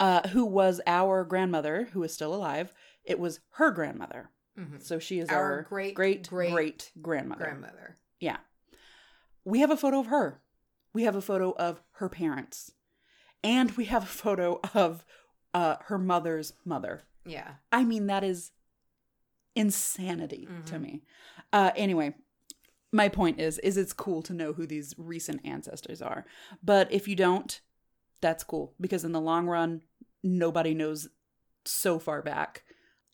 uh 0.00 0.28
who 0.28 0.44
was 0.44 0.80
our 0.86 1.24
grandmother 1.24 1.88
who 1.92 2.02
is 2.02 2.12
still 2.12 2.34
alive 2.34 2.72
it 3.04 3.18
was 3.18 3.40
her 3.52 3.70
grandmother 3.70 4.30
Mhm. 4.58 4.82
so 4.82 4.98
she 4.98 5.18
is 5.18 5.28
Our 5.30 5.36
our, 5.42 5.62
great, 5.62 5.94
great 5.94 6.28
great 6.28 6.52
great 6.52 6.90
grandmother 7.02 7.44
Grandmother. 7.44 7.96
yeah. 8.20 8.36
We 9.44 9.60
have 9.60 9.70
a 9.70 9.76
photo 9.76 9.98
of 10.00 10.06
her. 10.06 10.40
We 10.94 11.02
have 11.02 11.16
a 11.16 11.20
photo 11.20 11.50
of 11.58 11.82
her 11.94 12.08
parents. 12.08 12.70
And 13.42 13.72
we 13.72 13.84
have 13.86 14.04
a 14.04 14.06
photo 14.06 14.60
of 14.72 15.04
uh, 15.52 15.76
her 15.86 15.98
mother's 15.98 16.54
mother. 16.64 17.02
Yeah. 17.26 17.56
I 17.72 17.84
mean, 17.84 18.06
that 18.06 18.24
is 18.24 18.52
insanity 19.54 20.48
to 20.66 20.74
Mhm. 20.76 20.80
me. 20.80 21.02
Uh, 21.52 21.70
anyway, 21.76 22.14
my 22.94 23.08
point 23.08 23.40
is, 23.40 23.58
is 23.58 23.76
it's 23.76 23.92
cool 23.92 24.22
to 24.22 24.32
know 24.32 24.52
who 24.52 24.66
these 24.66 24.94
recent 24.96 25.40
ancestors 25.44 26.00
are. 26.00 26.24
But 26.62 26.90
if 26.92 27.08
you 27.08 27.16
don't, 27.16 27.60
that's 28.20 28.44
cool 28.44 28.72
because 28.80 29.04
in 29.04 29.12
the 29.12 29.20
long 29.20 29.46
run, 29.46 29.82
nobody 30.22 30.74
knows 30.74 31.08
so 31.64 31.98
far 31.98 32.22
back. 32.22 32.62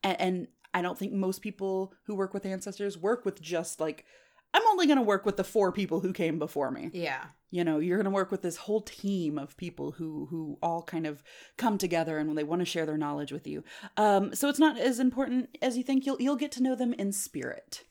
And, 0.05 0.21
and 0.21 0.49
I 0.75 0.83
don't 0.83 0.99
think 0.99 1.13
most 1.13 1.41
people 1.41 1.95
who 2.05 2.15
work 2.15 2.35
with 2.35 2.45
ancestors 2.45 2.99
work 2.99 3.25
with 3.25 3.41
just 3.41 3.81
like, 3.81 4.05
I'm 4.53 4.67
only 4.69 4.87
going 4.87 4.99
to 4.99 5.03
work 5.03 5.25
with 5.25 5.37
the 5.37 5.45
four 5.45 5.73
people 5.73 6.01
who 6.01 6.13
came 6.13 6.39
before 6.39 6.71
me. 6.71 6.91
Yeah. 6.93 7.25
You 7.51 7.65
know, 7.65 7.79
you're 7.79 7.97
going 7.97 8.05
to 8.05 8.11
work 8.11 8.31
with 8.31 8.43
this 8.43 8.57
whole 8.57 8.83
team 8.83 9.39
of 9.39 9.57
people 9.57 9.93
who 9.93 10.27
who 10.31 10.59
all 10.63 10.83
kind 10.83 11.07
of 11.07 11.23
come 11.57 11.79
together 11.79 12.19
and 12.19 12.37
they 12.37 12.45
want 12.45 12.61
to 12.61 12.67
share 12.67 12.87
their 12.87 12.99
knowledge 12.99 13.33
with 13.33 13.47
you. 13.47 13.65
Um, 13.97 14.35
so 14.35 14.49
it's 14.49 14.59
not 14.59 14.79
as 14.79 15.01
important 15.01 15.57
as 15.63 15.77
you 15.77 15.83
think. 15.83 16.07
You'll 16.07 16.21
you'll 16.21 16.37
get 16.37 16.53
to 16.53 16.63
know 16.63 16.77
them 16.77 16.93
in 16.93 17.13
spirit, 17.13 17.85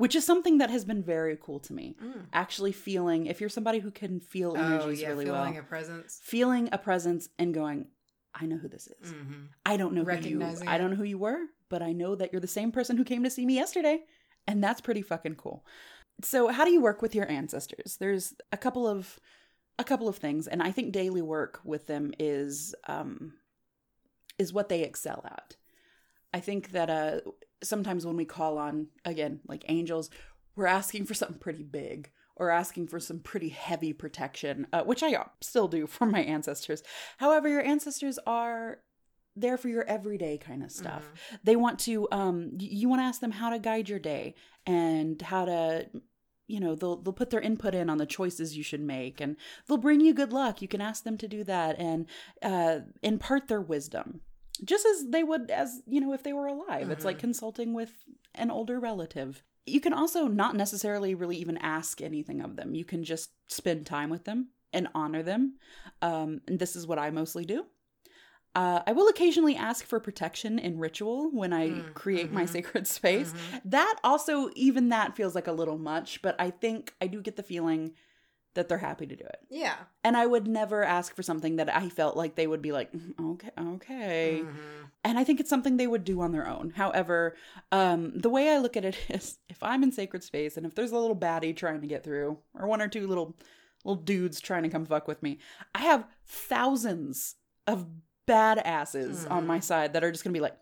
which 0.00 0.14
is 0.16 0.24
something 0.24 0.58
that 0.58 0.70
has 0.70 0.84
been 0.84 1.02
very 1.02 1.36
cool 1.40 1.60
to 1.60 1.72
me. 1.74 1.94
Mm. 2.02 2.24
Actually, 2.32 2.72
feeling 2.72 3.26
if 3.26 3.38
you're 3.40 3.50
somebody 3.50 3.80
who 3.80 3.90
can 3.90 4.18
feel 4.18 4.54
Oh 4.56 4.60
energies 4.60 5.02
yeah, 5.02 5.08
really 5.08 5.26
feeling 5.26 5.38
well, 5.38 5.44
feeling 5.44 5.58
a 5.58 5.62
presence. 5.62 6.20
feeling 6.22 6.68
a 6.72 6.78
presence 6.78 7.28
and 7.38 7.52
going, 7.52 7.86
I 8.34 8.46
know 8.46 8.56
who 8.56 8.68
this 8.68 8.88
is. 9.00 9.10
hmm 9.10 9.44
I 9.66 9.76
don't 9.76 9.92
know 9.92 10.00
who 10.00 10.10
you. 10.10 10.16
Recognizing 10.16 10.68
I 10.68 10.78
don't 10.78 10.90
know 10.90 10.96
who 10.96 11.04
you 11.04 11.18
were, 11.18 11.40
but 11.68 11.82
I 11.82 11.92
know 11.92 12.14
that 12.14 12.32
you're 12.32 12.40
the 12.40 12.46
same 12.46 12.72
person 12.72 12.96
who 12.96 13.04
came 13.04 13.22
to 13.24 13.30
see 13.30 13.44
me 13.44 13.54
yesterday, 13.56 14.00
and 14.46 14.64
that's 14.64 14.80
pretty 14.80 15.02
fucking 15.02 15.36
cool. 15.36 15.64
So, 16.22 16.48
how 16.48 16.64
do 16.64 16.70
you 16.70 16.80
work 16.80 17.02
with 17.02 17.14
your 17.14 17.28
ancestors? 17.30 17.98
There's 18.00 18.32
a 18.52 18.56
couple 18.56 18.88
of 18.88 19.20
a 19.78 19.84
couple 19.84 20.08
of 20.08 20.16
things, 20.16 20.46
and 20.46 20.62
I 20.62 20.72
think 20.72 20.92
daily 20.92 21.22
work 21.22 21.60
with 21.62 21.86
them 21.86 22.12
is 22.18 22.74
um 22.88 23.34
is 24.38 24.52
what 24.52 24.70
they 24.70 24.82
excel 24.82 25.22
at. 25.26 25.56
I 26.32 26.40
think 26.40 26.72
that 26.72 26.90
uh 26.90 27.20
sometimes 27.62 28.06
when 28.06 28.16
we 28.16 28.24
call 28.24 28.58
on 28.58 28.88
again 29.04 29.40
like 29.46 29.64
angels, 29.68 30.10
we're 30.56 30.66
asking 30.66 31.06
for 31.06 31.14
something 31.14 31.38
pretty 31.38 31.62
big 31.64 32.10
or 32.36 32.50
asking 32.50 32.88
for 32.88 32.98
some 32.98 33.20
pretty 33.20 33.50
heavy 33.50 33.92
protection, 33.92 34.66
uh, 34.72 34.82
which 34.82 35.02
I 35.02 35.14
still 35.40 35.68
do 35.68 35.86
for 35.86 36.06
my 36.06 36.20
ancestors. 36.22 36.82
However, 37.18 37.48
your 37.48 37.62
ancestors 37.62 38.18
are 38.26 38.78
there 39.36 39.56
for 39.56 39.68
your 39.68 39.84
everyday 39.84 40.38
kind 40.38 40.62
of 40.62 40.72
stuff. 40.72 41.04
They 41.44 41.54
want 41.56 41.78
to 41.80 42.08
um 42.10 42.52
you 42.58 42.88
want 42.88 43.00
to 43.00 43.04
ask 43.06 43.20
them 43.20 43.30
how 43.32 43.50
to 43.50 43.58
guide 43.58 43.88
your 43.88 43.98
day 43.98 44.34
and 44.66 45.20
how 45.22 45.44
to 45.44 45.88
you 46.48 46.58
know, 46.58 46.74
they'll 46.74 46.96
they'll 46.96 47.12
put 47.12 47.30
their 47.30 47.40
input 47.40 47.74
in 47.76 47.88
on 47.88 47.98
the 47.98 48.06
choices 48.06 48.56
you 48.56 48.64
should 48.64 48.80
make 48.80 49.20
and 49.20 49.36
they'll 49.66 49.76
bring 49.78 50.00
you 50.00 50.12
good 50.12 50.32
luck. 50.32 50.60
You 50.60 50.66
can 50.66 50.80
ask 50.80 51.04
them 51.04 51.16
to 51.18 51.28
do 51.28 51.44
that 51.44 51.78
and 51.78 52.06
uh 52.42 52.80
impart 53.02 53.48
their 53.48 53.60
wisdom. 53.60 54.22
Just 54.64 54.86
as 54.86 55.06
they 55.08 55.22
would 55.22 55.50
as, 55.50 55.82
you 55.86 56.00
know, 56.00 56.12
if 56.12 56.22
they 56.22 56.32
were 56.32 56.46
alive. 56.46 56.90
It's 56.90 57.04
like 57.04 57.18
consulting 57.18 57.72
with 57.74 57.90
an 58.34 58.50
older 58.50 58.78
relative. 58.78 59.42
You 59.66 59.80
can 59.80 59.92
also 59.92 60.26
not 60.26 60.56
necessarily 60.56 61.14
really 61.14 61.36
even 61.36 61.56
ask 61.58 62.00
anything 62.00 62.40
of 62.40 62.56
them. 62.56 62.74
You 62.74 62.84
can 62.84 63.04
just 63.04 63.30
spend 63.48 63.86
time 63.86 64.10
with 64.10 64.24
them 64.24 64.48
and 64.72 64.88
honor 64.94 65.22
them. 65.22 65.54
Um, 66.02 66.40
and 66.46 66.58
this 66.58 66.76
is 66.76 66.86
what 66.86 66.98
I 66.98 67.10
mostly 67.10 67.44
do. 67.44 67.66
Uh, 68.54 68.82
I 68.84 68.92
will 68.92 69.06
occasionally 69.08 69.54
ask 69.54 69.84
for 69.86 70.00
protection 70.00 70.58
in 70.58 70.78
ritual 70.78 71.30
when 71.30 71.52
I 71.52 71.68
Mm, 71.68 71.94
create 71.94 72.32
my 72.32 72.44
mhm, 72.44 72.48
sacred 72.48 72.86
space. 72.88 73.32
mhm. 73.32 73.60
That 73.66 73.96
also, 74.02 74.50
even 74.56 74.88
that 74.88 75.14
feels 75.14 75.34
like 75.36 75.46
a 75.46 75.52
little 75.52 75.78
much, 75.78 76.20
but 76.20 76.34
I 76.40 76.50
think 76.50 76.92
I 77.00 77.06
do 77.06 77.22
get 77.22 77.36
the 77.36 77.44
feeling 77.44 77.92
that 78.54 78.68
they're 78.68 78.78
happy 78.78 79.06
to 79.06 79.14
do 79.14 79.24
it. 79.24 79.38
Yeah. 79.48 79.76
And 80.02 80.16
I 80.16 80.26
would 80.26 80.48
never 80.48 80.82
ask 80.82 81.14
for 81.14 81.22
something 81.22 81.56
that 81.56 81.74
I 81.74 81.88
felt 81.88 82.16
like 82.16 82.34
they 82.34 82.46
would 82.48 82.60
be 82.62 82.72
like, 82.72 82.90
"Mm, 82.92 83.34
okay, 83.34 83.50
okay. 83.58 84.40
Mhm. 84.44 84.54
And 85.04 85.18
I 85.18 85.24
think 85.24 85.38
it's 85.40 85.48
something 85.48 85.76
they 85.76 85.86
would 85.86 86.04
do 86.04 86.20
on 86.20 86.32
their 86.32 86.48
own. 86.48 86.70
However, 86.70 87.36
um, 87.70 88.18
the 88.18 88.28
way 88.28 88.50
I 88.50 88.58
look 88.58 88.76
at 88.76 88.84
it 88.84 88.96
is 89.08 89.38
if 89.48 89.62
I'm 89.62 89.82
in 89.84 89.92
sacred 89.92 90.24
space 90.24 90.56
and 90.56 90.66
if 90.66 90.74
there's 90.74 90.90
a 90.92 90.98
little 90.98 91.16
baddie 91.16 91.56
trying 91.56 91.80
to 91.80 91.86
get 91.86 92.02
through, 92.02 92.38
or 92.54 92.66
one 92.66 92.82
or 92.82 92.88
two 92.88 93.06
little 93.06 93.36
little 93.84 94.02
dudes 94.02 94.40
trying 94.40 94.62
to 94.64 94.68
come 94.68 94.84
fuck 94.84 95.06
with 95.08 95.22
me, 95.22 95.38
I 95.74 95.80
have 95.82 96.06
thousands 96.26 97.36
of 97.66 97.86
badasses 98.26 99.30
on 99.30 99.46
my 99.46 99.60
side 99.60 99.92
that 99.92 100.04
are 100.04 100.10
just 100.10 100.24
gonna 100.24 100.34
be 100.34 100.40
like, 100.40 100.56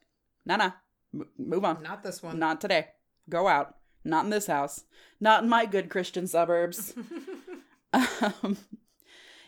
nah, 0.46 0.56
nah, 0.56 0.72
m- 1.14 1.28
move 1.38 1.64
on. 1.64 1.82
Not 1.82 2.02
this 2.02 2.22
one. 2.22 2.38
Not 2.38 2.60
today. 2.60 2.88
Go 3.28 3.48
out. 3.48 3.76
Not 4.04 4.24
in 4.24 4.30
this 4.30 4.46
house. 4.46 4.84
Not 5.20 5.42
in 5.42 5.48
my 5.48 5.66
good 5.66 5.90
Christian 5.90 6.26
suburbs. 6.26 6.94
um, 7.92 8.56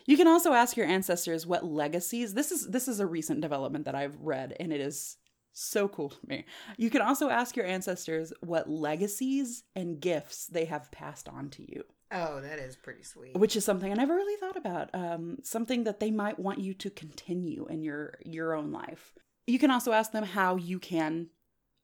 you 0.05 0.17
can 0.17 0.27
also 0.27 0.53
ask 0.53 0.75
your 0.75 0.87
ancestors 0.87 1.45
what 1.45 1.65
legacies. 1.65 2.33
This 2.33 2.51
is 2.51 2.67
this 2.67 2.87
is 2.87 2.99
a 2.99 3.05
recent 3.05 3.41
development 3.41 3.85
that 3.85 3.95
I've 3.95 4.19
read, 4.19 4.55
and 4.59 4.73
it 4.73 4.81
is 4.81 5.17
so 5.53 5.87
cool 5.87 6.09
to 6.09 6.27
me. 6.27 6.45
You 6.77 6.89
can 6.89 7.01
also 7.01 7.29
ask 7.29 7.55
your 7.55 7.65
ancestors 7.65 8.31
what 8.41 8.69
legacies 8.69 9.63
and 9.75 9.99
gifts 9.99 10.47
they 10.47 10.65
have 10.65 10.91
passed 10.91 11.27
on 11.27 11.49
to 11.51 11.61
you, 11.61 11.83
oh, 12.11 12.41
that 12.41 12.59
is 12.59 12.75
pretty 12.75 13.03
sweet. 13.03 13.37
which 13.37 13.55
is 13.55 13.65
something 13.65 13.91
I 13.91 13.95
never 13.95 14.15
really 14.15 14.39
thought 14.39 14.57
about. 14.57 14.89
Um, 14.93 15.37
something 15.43 15.83
that 15.83 15.99
they 15.99 16.11
might 16.11 16.39
want 16.39 16.59
you 16.59 16.73
to 16.75 16.89
continue 16.89 17.67
in 17.69 17.83
your 17.83 18.15
your 18.25 18.53
own 18.53 18.71
life. 18.71 19.13
You 19.47 19.59
can 19.59 19.71
also 19.71 19.91
ask 19.91 20.11
them 20.11 20.23
how 20.23 20.55
you 20.55 20.79
can 20.79 21.27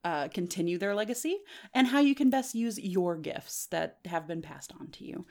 uh, 0.03 0.29
continue 0.29 0.77
their 0.77 0.95
legacy 0.95 1.37
and 1.73 1.87
how 1.87 1.99
you 1.99 2.15
can 2.15 2.29
best 2.29 2.55
use 2.55 2.79
your 2.79 3.17
gifts 3.17 3.67
that 3.67 3.97
have 4.05 4.27
been 4.27 4.41
passed 4.41 4.71
on 4.79 4.87
to 4.91 5.03
you, 5.03 5.25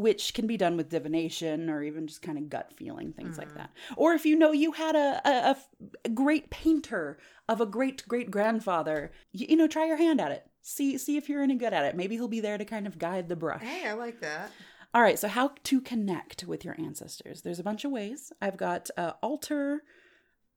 which 0.00 0.32
can 0.32 0.46
be 0.46 0.56
done 0.56 0.78
with 0.78 0.88
divination 0.88 1.68
or 1.68 1.82
even 1.82 2.06
just 2.06 2.22
kind 2.22 2.38
of 2.38 2.48
gut 2.48 2.72
feeling, 2.74 3.12
things 3.12 3.36
like 3.36 3.52
that. 3.54 3.70
Or 3.98 4.14
if 4.14 4.24
you 4.24 4.34
know 4.34 4.50
you 4.50 4.72
had 4.72 4.96
a 4.96 5.56
a 6.04 6.08
great 6.08 6.48
painter 6.48 7.18
of 7.48 7.60
a 7.60 7.66
great 7.66 8.08
great 8.08 8.30
grandfather, 8.30 9.12
you, 9.32 9.46
you 9.50 9.56
know, 9.56 9.66
try 9.66 9.84
your 9.84 9.98
hand 9.98 10.18
at 10.18 10.32
it. 10.32 10.46
See 10.62 10.96
see 10.96 11.18
if 11.18 11.28
you're 11.28 11.42
any 11.42 11.54
good 11.54 11.74
at 11.74 11.84
it. 11.84 11.96
Maybe 11.96 12.14
he'll 12.14 12.28
be 12.28 12.40
there 12.40 12.56
to 12.56 12.64
kind 12.64 12.86
of 12.86 12.98
guide 12.98 13.28
the 13.28 13.36
brush. 13.36 13.62
hey, 13.62 13.86
I 13.86 13.92
like 13.92 14.20
that. 14.20 14.50
All 14.94 15.02
right, 15.02 15.18
so 15.18 15.28
how 15.28 15.52
to 15.64 15.80
connect 15.80 16.44
with 16.44 16.64
your 16.64 16.74
ancestors? 16.78 17.42
There's 17.42 17.60
a 17.60 17.62
bunch 17.62 17.84
of 17.84 17.92
ways. 17.92 18.32
I've 18.40 18.56
got 18.56 18.88
uh, 18.96 19.12
altar 19.22 19.82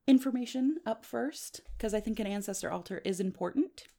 information 0.08 0.78
up 0.86 1.06
first 1.06 1.62
because 1.78 1.94
I 1.94 2.00
think 2.00 2.20
an 2.20 2.28
ancestor 2.28 2.72
altar 2.72 3.02
is 3.04 3.20
important. 3.20 3.90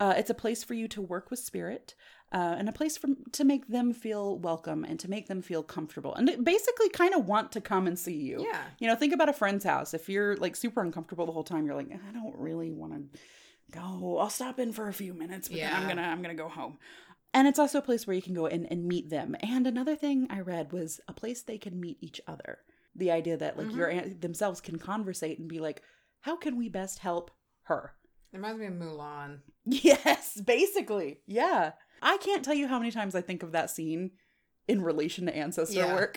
Uh, 0.00 0.14
it's 0.16 0.30
a 0.30 0.34
place 0.34 0.64
for 0.64 0.74
you 0.74 0.88
to 0.88 1.02
work 1.02 1.30
with 1.30 1.38
spirit 1.40 1.94
uh, 2.32 2.56
and 2.58 2.68
a 2.68 2.72
place 2.72 2.96
for 2.98 3.08
to 3.32 3.44
make 3.44 3.68
them 3.68 3.92
feel 3.92 4.38
welcome 4.38 4.84
and 4.84 5.00
to 5.00 5.08
make 5.08 5.28
them 5.28 5.40
feel 5.40 5.62
comfortable 5.62 6.14
and 6.14 6.44
basically 6.44 6.88
kind 6.90 7.14
of 7.14 7.26
want 7.26 7.52
to 7.52 7.60
come 7.60 7.86
and 7.86 7.98
see 7.98 8.16
you. 8.16 8.44
Yeah. 8.44 8.62
You 8.78 8.88
know, 8.88 8.94
think 8.96 9.14
about 9.14 9.28
a 9.28 9.32
friend's 9.32 9.64
house. 9.64 9.94
If 9.94 10.08
you're 10.08 10.36
like 10.36 10.54
super 10.54 10.82
uncomfortable 10.82 11.26
the 11.26 11.32
whole 11.32 11.44
time, 11.44 11.64
you're 11.64 11.74
like, 11.74 11.90
I 11.90 12.12
don't 12.12 12.36
really 12.36 12.70
want 12.70 12.92
to 12.92 13.18
go. 13.70 14.18
I'll 14.18 14.30
stop 14.30 14.58
in 14.58 14.72
for 14.72 14.88
a 14.88 14.92
few 14.92 15.14
minutes, 15.14 15.48
but 15.48 15.58
then 15.58 15.72
I'm 15.72 15.88
gonna 15.88 16.02
I'm 16.02 16.22
gonna 16.22 16.34
go 16.34 16.48
home. 16.48 16.78
And 17.34 17.46
it's 17.46 17.58
also 17.58 17.78
a 17.78 17.82
place 17.82 18.06
where 18.06 18.16
you 18.16 18.22
can 18.22 18.34
go 18.34 18.46
in 18.46 18.66
and 18.66 18.86
meet 18.86 19.10
them. 19.10 19.36
And 19.40 19.66
another 19.66 19.96
thing 19.96 20.26
I 20.30 20.40
read 20.40 20.72
was 20.72 21.00
a 21.08 21.12
place 21.12 21.42
they 21.42 21.58
can 21.58 21.78
meet 21.78 21.98
each 22.00 22.20
other. 22.26 22.58
The 22.94 23.10
idea 23.10 23.36
that 23.36 23.58
like 23.58 23.72
your 23.74 23.90
aunt 23.90 24.20
themselves 24.22 24.60
can 24.60 24.78
conversate 24.78 25.38
and 25.38 25.46
be 25.48 25.60
like, 25.60 25.82
how 26.20 26.36
can 26.36 26.56
we 26.56 26.68
best 26.68 26.98
help 26.98 27.30
her? 27.64 27.92
It 28.32 28.36
reminds 28.36 28.60
me 28.60 28.66
of 28.66 28.72
Mulan. 28.74 29.38
Yes, 29.64 30.40
basically. 30.40 31.20
Yeah. 31.26 31.72
I 32.02 32.16
can't 32.18 32.44
tell 32.44 32.54
you 32.54 32.68
how 32.68 32.78
many 32.78 32.90
times 32.90 33.14
I 33.14 33.20
think 33.20 33.42
of 33.42 33.52
that 33.52 33.70
scene 33.70 34.12
in 34.66 34.82
relation 34.82 35.26
to 35.26 35.36
ancestor 35.36 35.80
Yeah. 35.80 35.94
work. 35.94 36.16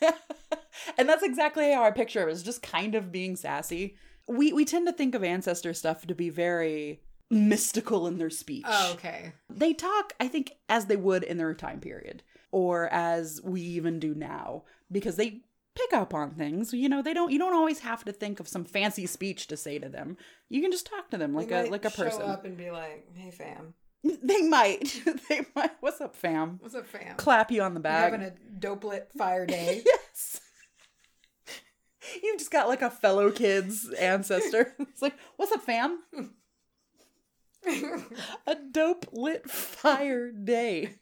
and 0.98 1.08
that's 1.08 1.22
exactly 1.22 1.72
how 1.72 1.84
I 1.84 1.90
picture 1.90 2.28
it. 2.28 2.32
It's 2.32 2.42
just 2.42 2.62
kind 2.62 2.94
of 2.94 3.12
being 3.12 3.36
sassy. 3.36 3.96
We 4.26 4.52
we 4.52 4.64
tend 4.64 4.86
to 4.86 4.92
think 4.92 5.14
of 5.14 5.24
ancestor 5.24 5.72
stuff 5.74 6.06
to 6.06 6.14
be 6.14 6.30
very 6.30 7.00
mystical 7.30 8.06
in 8.06 8.18
their 8.18 8.30
speech. 8.30 8.64
Oh, 8.66 8.92
okay. 8.94 9.32
They 9.50 9.74
talk, 9.74 10.12
I 10.20 10.28
think, 10.28 10.52
as 10.68 10.86
they 10.86 10.96
would 10.96 11.22
in 11.24 11.38
their 11.38 11.54
time 11.54 11.80
period, 11.80 12.22
or 12.52 12.88
as 12.88 13.40
we 13.42 13.60
even 13.60 13.98
do 13.98 14.14
now, 14.14 14.64
because 14.90 15.16
they 15.16 15.42
pick 15.74 15.92
up 15.92 16.12
on 16.12 16.30
things. 16.32 16.72
You 16.72 16.88
know, 16.88 17.02
they 17.02 17.14
don't. 17.14 17.32
You 17.32 17.38
don't 17.38 17.54
always 17.54 17.80
have 17.80 18.04
to 18.04 18.12
think 18.12 18.40
of 18.40 18.48
some 18.48 18.64
fancy 18.64 19.06
speech 19.06 19.46
to 19.48 19.56
say 19.56 19.78
to 19.78 19.88
them. 19.88 20.16
You 20.48 20.60
can 20.60 20.70
just 20.72 20.86
talk 20.86 21.10
to 21.10 21.18
them 21.18 21.34
like 21.34 21.48
They 21.48 21.68
a 21.68 21.70
like 21.70 21.84
a 21.84 21.90
person. 21.90 22.20
Show 22.20 22.26
up 22.26 22.44
and 22.44 22.56
be 22.56 22.70
like, 22.70 23.06
"Hey, 23.14 23.30
fam, 23.30 23.74
They 24.22 24.42
might. 24.42 25.02
they 25.28 25.44
might. 25.56 25.72
What's 25.80 26.00
up, 26.00 26.14
fam? 26.14 26.58
what's 26.62 26.74
up, 26.74 26.86
fam? 26.86 27.16
Clap 27.16 27.50
you 27.50 27.62
on 27.62 27.74
the 27.74 27.80
back. 27.80 28.12
having 28.12 28.26
a 28.26 28.32
dope 28.58 28.84
lit 28.84 29.10
fire 29.16 29.44
day?" 29.56 29.82
yes. 29.84 30.40
You've 32.22 32.38
just 32.38 32.50
got 32.50 32.68
like 32.68 32.80
a 32.80 32.90
fellow 32.90 33.30
kid's 33.30 33.90
ancestor. 33.90 34.74
It's 34.78 35.02
like, 35.02 35.14
what's 35.36 35.52
up, 35.52 35.62
fam? 35.62 35.98
A 38.46 38.54
dope 38.70 39.06
lit 39.12 39.50
fire 39.50 40.30
day. 40.32 40.94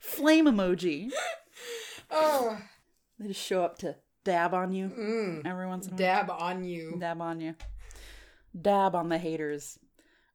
Flame 0.00 0.44
emoji. 0.46 1.10
oh, 2.10 2.58
They 3.18 3.28
just 3.28 3.40
show 3.40 3.62
up 3.62 3.78
to 3.78 3.96
dab 4.24 4.52
on 4.52 4.72
you 4.72 4.88
mm. 4.88 5.46
every 5.46 5.66
once 5.66 5.86
in 5.86 5.92
a 5.94 5.96
while. 5.96 5.98
dab 5.98 6.30
on 6.30 6.64
you. 6.64 6.96
Dab 6.98 7.22
on 7.22 7.40
you. 7.40 7.54
Dab 8.60 8.94
on 8.94 9.08
the 9.08 9.16
haters. 9.18 9.78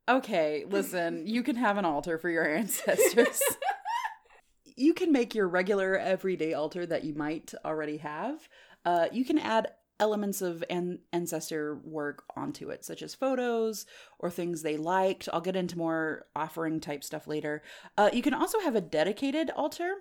Okay, 0.07 0.65
listen, 0.67 1.25
you 1.25 1.43
can 1.43 1.55
have 1.55 1.77
an 1.77 1.85
altar 1.85 2.17
for 2.17 2.29
your 2.29 2.47
ancestors. 2.55 3.41
you 4.75 4.93
can 4.93 5.11
make 5.11 5.33
your 5.33 5.47
regular 5.47 5.97
everyday 5.97 6.53
altar 6.53 6.85
that 6.85 7.03
you 7.03 7.13
might 7.13 7.53
already 7.63 7.97
have. 7.97 8.47
Uh, 8.85 9.07
you 9.11 9.23
can 9.23 9.37
add 9.37 9.71
elements 9.99 10.41
of 10.41 10.63
an- 10.69 10.99
ancestor 11.13 11.75
work 11.85 12.23
onto 12.35 12.69
it, 12.69 12.83
such 12.83 13.01
as 13.01 13.15
photos 13.15 13.85
or 14.19 14.29
things 14.29 14.61
they 14.61 14.75
liked. 14.75 15.29
I'll 15.31 15.39
get 15.39 15.55
into 15.55 15.77
more 15.77 16.25
offering 16.35 16.81
type 16.81 17.03
stuff 17.03 17.27
later. 17.27 17.61
Uh, 17.97 18.09
you 18.11 18.21
can 18.21 18.33
also 18.33 18.59
have 18.59 18.75
a 18.75 18.81
dedicated 18.81 19.49
altar. 19.51 19.93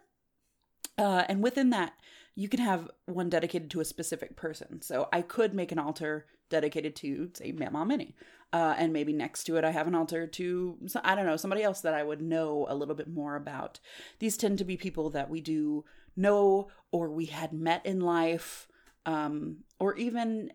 Uh, 0.98 1.24
and 1.28 1.42
within 1.42 1.70
that, 1.70 1.92
you 2.34 2.48
can 2.48 2.61
have 2.61 2.90
one 3.07 3.28
dedicated 3.28 3.70
to 3.70 3.80
a 3.80 3.84
specific 3.84 4.36
person. 4.36 4.82
So 4.82 5.09
I 5.12 5.22
could 5.22 5.55
make 5.55 5.70
an 5.70 5.78
altar 5.78 6.26
dedicated 6.50 6.96
to, 6.96 7.30
say, 7.34 7.53
Mama 7.53 7.86
Minnie. 7.86 8.16
Uh, 8.53 8.74
and 8.76 8.92
maybe 8.92 9.14
next 9.14 9.44
to 9.44 9.57
it, 9.57 9.64
I 9.64 9.70
have 9.70 9.86
an 9.86 9.94
altar 9.94 10.26
to, 10.26 10.78
I 11.03 11.14
don't 11.14 11.24
know, 11.24 11.38
somebody 11.38 11.62
else 11.62 11.80
that 11.80 11.94
I 11.94 12.03
would 12.03 12.20
know 12.20 12.66
a 12.68 12.74
little 12.74 12.94
bit 12.94 13.09
more 13.09 13.34
about. 13.34 13.80
These 14.18 14.36
tend 14.36 14.59
to 14.59 14.64
be 14.64 14.76
people 14.76 15.09
that 15.11 15.30
we 15.30 15.40
do 15.40 15.84
know 16.16 16.68
or 16.90 17.09
we 17.09 17.24
had 17.26 17.55
met 17.55 17.86
in 17.86 18.00
life, 18.00 18.68
um, 19.07 19.64
or 19.78 19.96
even, 19.96 20.53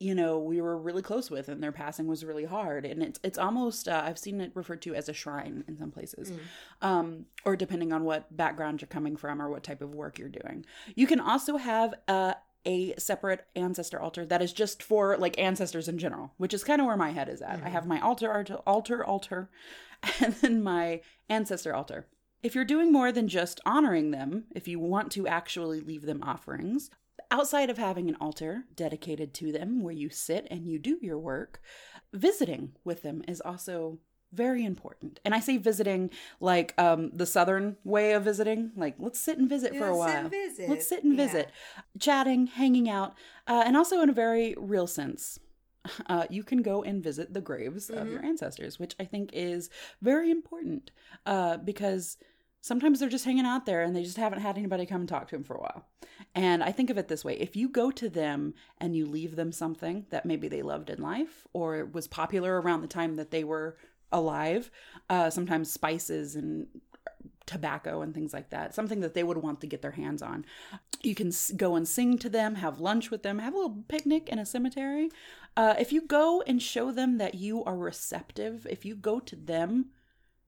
you 0.00 0.14
know, 0.14 0.38
we 0.38 0.62
were 0.62 0.78
really 0.78 1.02
close 1.02 1.30
with 1.30 1.48
and 1.48 1.62
their 1.62 1.70
passing 1.70 2.06
was 2.06 2.24
really 2.24 2.46
hard. 2.46 2.86
And 2.86 3.02
it's, 3.02 3.20
it's 3.22 3.38
almost, 3.38 3.88
uh, 3.88 4.02
I've 4.04 4.18
seen 4.18 4.40
it 4.40 4.52
referred 4.54 4.80
to 4.82 4.94
as 4.94 5.10
a 5.10 5.12
shrine 5.12 5.64
in 5.68 5.76
some 5.76 5.90
places 5.90 6.30
um, 6.80 7.26
or 7.44 7.56
depending 7.56 7.92
on 7.92 8.04
what 8.04 8.34
background 8.34 8.80
you're 8.80 8.88
coming 8.88 9.16
from 9.16 9.40
or 9.42 9.50
what 9.50 9.62
type 9.62 9.82
of 9.82 9.94
work 9.94 10.18
you're 10.18 10.28
doing. 10.30 10.64
You 10.94 11.06
can 11.06 11.20
also 11.20 11.58
have 11.58 11.94
uh, 12.08 12.34
a 12.66 12.94
separate 12.96 13.46
ancestor 13.54 14.00
altar 14.00 14.24
that 14.26 14.42
is 14.42 14.52
just 14.52 14.82
for 14.82 15.16
like 15.16 15.38
ancestors 15.38 15.88
in 15.88 15.98
general, 15.98 16.32
which 16.38 16.54
is 16.54 16.64
kind 16.64 16.80
of 16.80 16.86
where 16.86 16.96
my 16.96 17.10
head 17.10 17.28
is 17.28 17.42
at. 17.42 17.50
I 17.50 17.54
mm-hmm. 17.56 17.66
have 17.68 17.86
my 17.86 18.00
altar, 18.00 18.32
altar, 18.32 18.58
altar, 18.66 19.04
altar, 19.04 19.50
and 20.20 20.34
then 20.34 20.62
my 20.62 21.00
ancestor 21.28 21.74
altar. 21.74 22.06
If 22.42 22.54
you're 22.54 22.64
doing 22.64 22.92
more 22.92 23.10
than 23.10 23.28
just 23.28 23.60
honoring 23.64 24.10
them, 24.10 24.44
if 24.54 24.68
you 24.68 24.78
want 24.78 25.10
to 25.12 25.26
actually 25.26 25.80
leave 25.80 26.02
them 26.02 26.22
offerings, 26.22 26.90
outside 27.30 27.70
of 27.70 27.78
having 27.78 28.08
an 28.08 28.16
altar 28.20 28.64
dedicated 28.74 29.32
to 29.34 29.50
them 29.50 29.82
where 29.82 29.94
you 29.94 30.10
sit 30.10 30.46
and 30.50 30.66
you 30.66 30.78
do 30.78 30.98
your 31.00 31.18
work, 31.18 31.60
visiting 32.12 32.72
with 32.84 33.02
them 33.02 33.22
is 33.26 33.40
also 33.40 33.98
very 34.34 34.64
important. 34.64 35.20
And 35.24 35.34
I 35.34 35.40
say 35.40 35.56
visiting 35.56 36.10
like 36.40 36.74
um 36.78 37.10
the 37.14 37.26
southern 37.26 37.76
way 37.84 38.12
of 38.12 38.24
visiting, 38.24 38.72
like 38.76 38.96
let's 38.98 39.18
sit 39.20 39.38
and 39.38 39.48
visit 39.48 39.76
for 39.76 39.86
a 39.88 39.96
Let's 39.96 40.04
sit 40.04 40.14
while. 40.14 40.22
and 40.22 40.30
visit. 40.30 40.68
Let's 40.68 40.86
sit 40.88 41.04
and 41.04 41.12
Yeah. 41.18 41.26
visit, 41.26 41.50
chatting, 41.98 42.46
hanging 42.48 42.88
out, 42.88 43.14
uh, 43.46 43.62
and 43.66 43.76
also 43.76 44.00
in 44.02 44.08
a 44.10 44.12
very 44.14 44.54
real 44.58 44.86
sense. 44.86 45.38
Uh, 46.06 46.24
you 46.30 46.42
can 46.42 46.62
go 46.62 46.82
and 46.82 47.02
visit 47.04 47.34
the 47.34 47.42
graves 47.42 47.90
of 47.90 48.08
your 48.10 48.24
ancestors, 48.24 48.78
which 48.78 48.94
I 48.98 49.04
think 49.04 49.28
is 49.34 49.68
very 50.00 50.30
important 50.30 50.90
uh, 51.26 51.58
because 51.58 52.16
sometimes 52.62 52.98
they're 53.00 53.10
just 53.10 53.26
hanging 53.26 53.44
out 53.44 53.66
there 53.66 53.82
and 53.82 53.94
they 53.94 54.02
just 54.02 54.16
haven't 54.16 54.40
had 54.40 54.56
anybody 54.56 54.86
come 54.86 55.00
and 55.02 55.08
talk 55.08 55.28
to 55.28 55.36
them 55.36 55.44
for 55.44 55.56
a 55.56 55.60
while. 55.60 55.84
And 56.34 56.62
I 56.64 56.72
think 56.72 56.88
of 56.88 56.96
it 56.96 57.08
this 57.08 57.22
way 57.22 57.34
if 57.38 57.54
you 57.54 57.68
go 57.68 57.90
to 57.90 58.08
them 58.08 58.54
and 58.78 58.96
you 58.96 59.04
leave 59.04 59.36
them 59.36 59.52
something 59.52 60.06
that 60.08 60.24
maybe 60.24 60.48
they 60.48 60.62
loved 60.62 60.88
in 60.88 61.02
life 61.02 61.46
or 61.52 61.84
was 61.84 62.08
popular 62.08 62.58
around 62.62 62.80
the 62.80 62.88
time 62.88 63.16
that 63.16 63.30
they 63.30 63.44
were 63.44 63.76
alive, 64.14 64.70
uh, 65.10 65.28
sometimes 65.28 65.70
spices 65.70 66.36
and 66.36 66.66
tobacco 67.46 68.00
and 68.00 68.14
things 68.14 68.32
like 68.32 68.50
that, 68.50 68.74
something 68.74 69.00
that 69.00 69.14
they 69.14 69.22
would 69.22 69.36
want 69.36 69.60
to 69.60 69.66
get 69.66 69.82
their 69.82 69.90
hands 69.90 70.22
on. 70.22 70.44
You 71.02 71.14
can 71.14 71.30
go 71.56 71.76
and 71.76 71.86
sing 71.86 72.16
to 72.18 72.28
them, 72.30 72.54
have 72.56 72.80
lunch 72.80 73.10
with 73.10 73.22
them, 73.22 73.38
have 73.38 73.52
a 73.52 73.58
little 73.58 73.84
picnic 73.88 74.28
in 74.28 74.38
a 74.38 74.46
cemetery. 74.46 75.10
Uh, 75.56 75.74
if 75.78 75.92
you 75.92 76.00
go 76.00 76.42
and 76.46 76.62
show 76.62 76.90
them 76.90 77.18
that 77.18 77.34
you 77.34 77.62
are 77.64 77.76
receptive, 77.76 78.66
if 78.70 78.84
you 78.84 78.96
go 78.96 79.20
to 79.20 79.36
them 79.36 79.90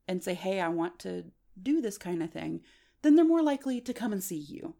and 0.08 0.22
say, 0.22 0.34
hey, 0.34 0.60
I 0.60 0.68
want 0.68 0.98
to 1.00 1.24
do 1.60 1.80
this 1.80 1.98
kind 1.98 2.22
of 2.22 2.30
thing, 2.30 2.62
then 3.02 3.14
they're 3.14 3.24
more 3.24 3.42
likely 3.42 3.80
to 3.80 3.92
come 3.92 4.12
and 4.12 4.22
see 4.22 4.36
you. 4.38 4.74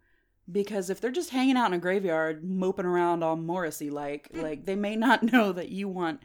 Because 0.51 0.91
if 0.91 1.01
they're 1.01 1.11
just 1.11 1.31
hanging 1.31 1.57
out 1.57 1.67
in 1.67 1.75
a 1.75 1.79
graveyard, 1.79 2.45
moping 2.45 2.87
around 2.87 3.23
all 3.23 3.37
Morrissey 3.37 3.91
like, 3.91 4.31
like 4.33 4.65
they 4.65 4.77
may 4.77 4.97
not 4.97 5.23
know 5.33 5.53
that 5.53 5.69
you 5.69 5.89
want 5.89 6.23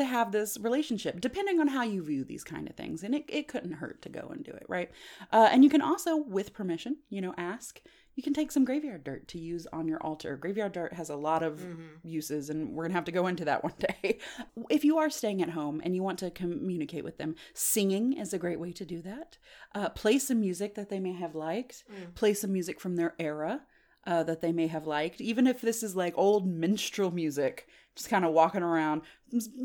to 0.00 0.04
have 0.04 0.32
this 0.32 0.58
relationship, 0.60 1.20
depending 1.20 1.60
on 1.60 1.68
how 1.68 1.82
you 1.82 2.02
view 2.02 2.24
these 2.24 2.44
kind 2.44 2.68
of 2.68 2.74
things. 2.76 3.02
And 3.02 3.14
it, 3.14 3.24
it 3.28 3.48
couldn't 3.48 3.72
hurt 3.72 4.02
to 4.02 4.08
go 4.08 4.28
and 4.32 4.44
do 4.44 4.50
it, 4.50 4.64
right? 4.68 4.90
Uh, 5.32 5.48
and 5.52 5.62
you 5.64 5.70
can 5.70 5.80
also, 5.80 6.16
with 6.16 6.52
permission, 6.52 6.96
you 7.08 7.20
know, 7.20 7.34
ask. 7.36 7.80
You 8.16 8.22
can 8.24 8.34
take 8.34 8.52
some 8.52 8.64
graveyard 8.64 9.04
dirt 9.04 9.28
to 9.28 9.38
use 9.38 9.66
on 9.72 9.86
your 9.88 10.02
altar. 10.02 10.36
Graveyard 10.36 10.72
dirt 10.72 10.92
has 10.92 11.08
a 11.08 11.16
lot 11.16 11.42
of 11.42 11.64
uses, 12.02 12.50
and 12.50 12.74
we're 12.74 12.88
to 12.88 12.92
have 12.94 13.04
to 13.04 13.12
go 13.12 13.28
into 13.28 13.44
that 13.44 13.62
one 13.68 13.72
day. 13.78 14.18
if 14.68 14.84
you 14.84 14.98
are 14.98 15.08
staying 15.08 15.40
at 15.42 15.50
home 15.50 15.80
and 15.84 15.94
you 15.94 16.02
want 16.02 16.18
to 16.18 16.30
communicate 16.30 17.04
with 17.04 17.18
them, 17.18 17.36
singing 17.54 18.12
is 18.12 18.32
a 18.34 18.38
great 18.38 18.60
way 18.60 18.72
to 18.72 18.84
do 18.84 19.00
that. 19.02 19.38
Uh, 19.74 19.88
play 19.90 20.18
some 20.18 20.40
music 20.40 20.74
that 20.74 20.90
they 20.90 21.00
may 21.00 21.12
have 21.12 21.34
liked, 21.34 21.84
play 22.14 22.34
some 22.34 22.52
music 22.52 22.80
from 22.80 22.96
their 22.96 23.14
era 23.18 23.62
uh, 24.06 24.22
that 24.24 24.40
they 24.40 24.52
may 24.52 24.66
have 24.66 24.86
liked, 24.86 25.20
even 25.20 25.46
if 25.46 25.60
this 25.60 25.82
is 25.82 25.94
like 25.96 26.14
old 26.16 26.46
minstrel 26.46 27.10
music, 27.10 27.66
just 27.94 28.08
kind 28.08 28.24
of 28.24 28.32
walking 28.32 28.62
around, 28.62 29.02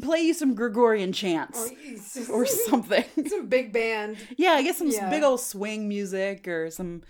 play 0.01 0.21
you 0.21 0.33
some 0.33 0.53
Gregorian 0.55 1.11
chants 1.13 1.69
or 2.29 2.45
something. 2.45 3.05
some 3.27 3.47
big 3.47 3.71
band. 3.71 4.17
yeah, 4.37 4.51
I 4.51 4.63
guess 4.63 4.77
some 4.77 4.89
Yeah. 4.89 5.09
big 5.09 5.23
old 5.23 5.39
swing 5.41 5.87
music 5.87 6.47
or 6.47 6.69
some 6.69 7.03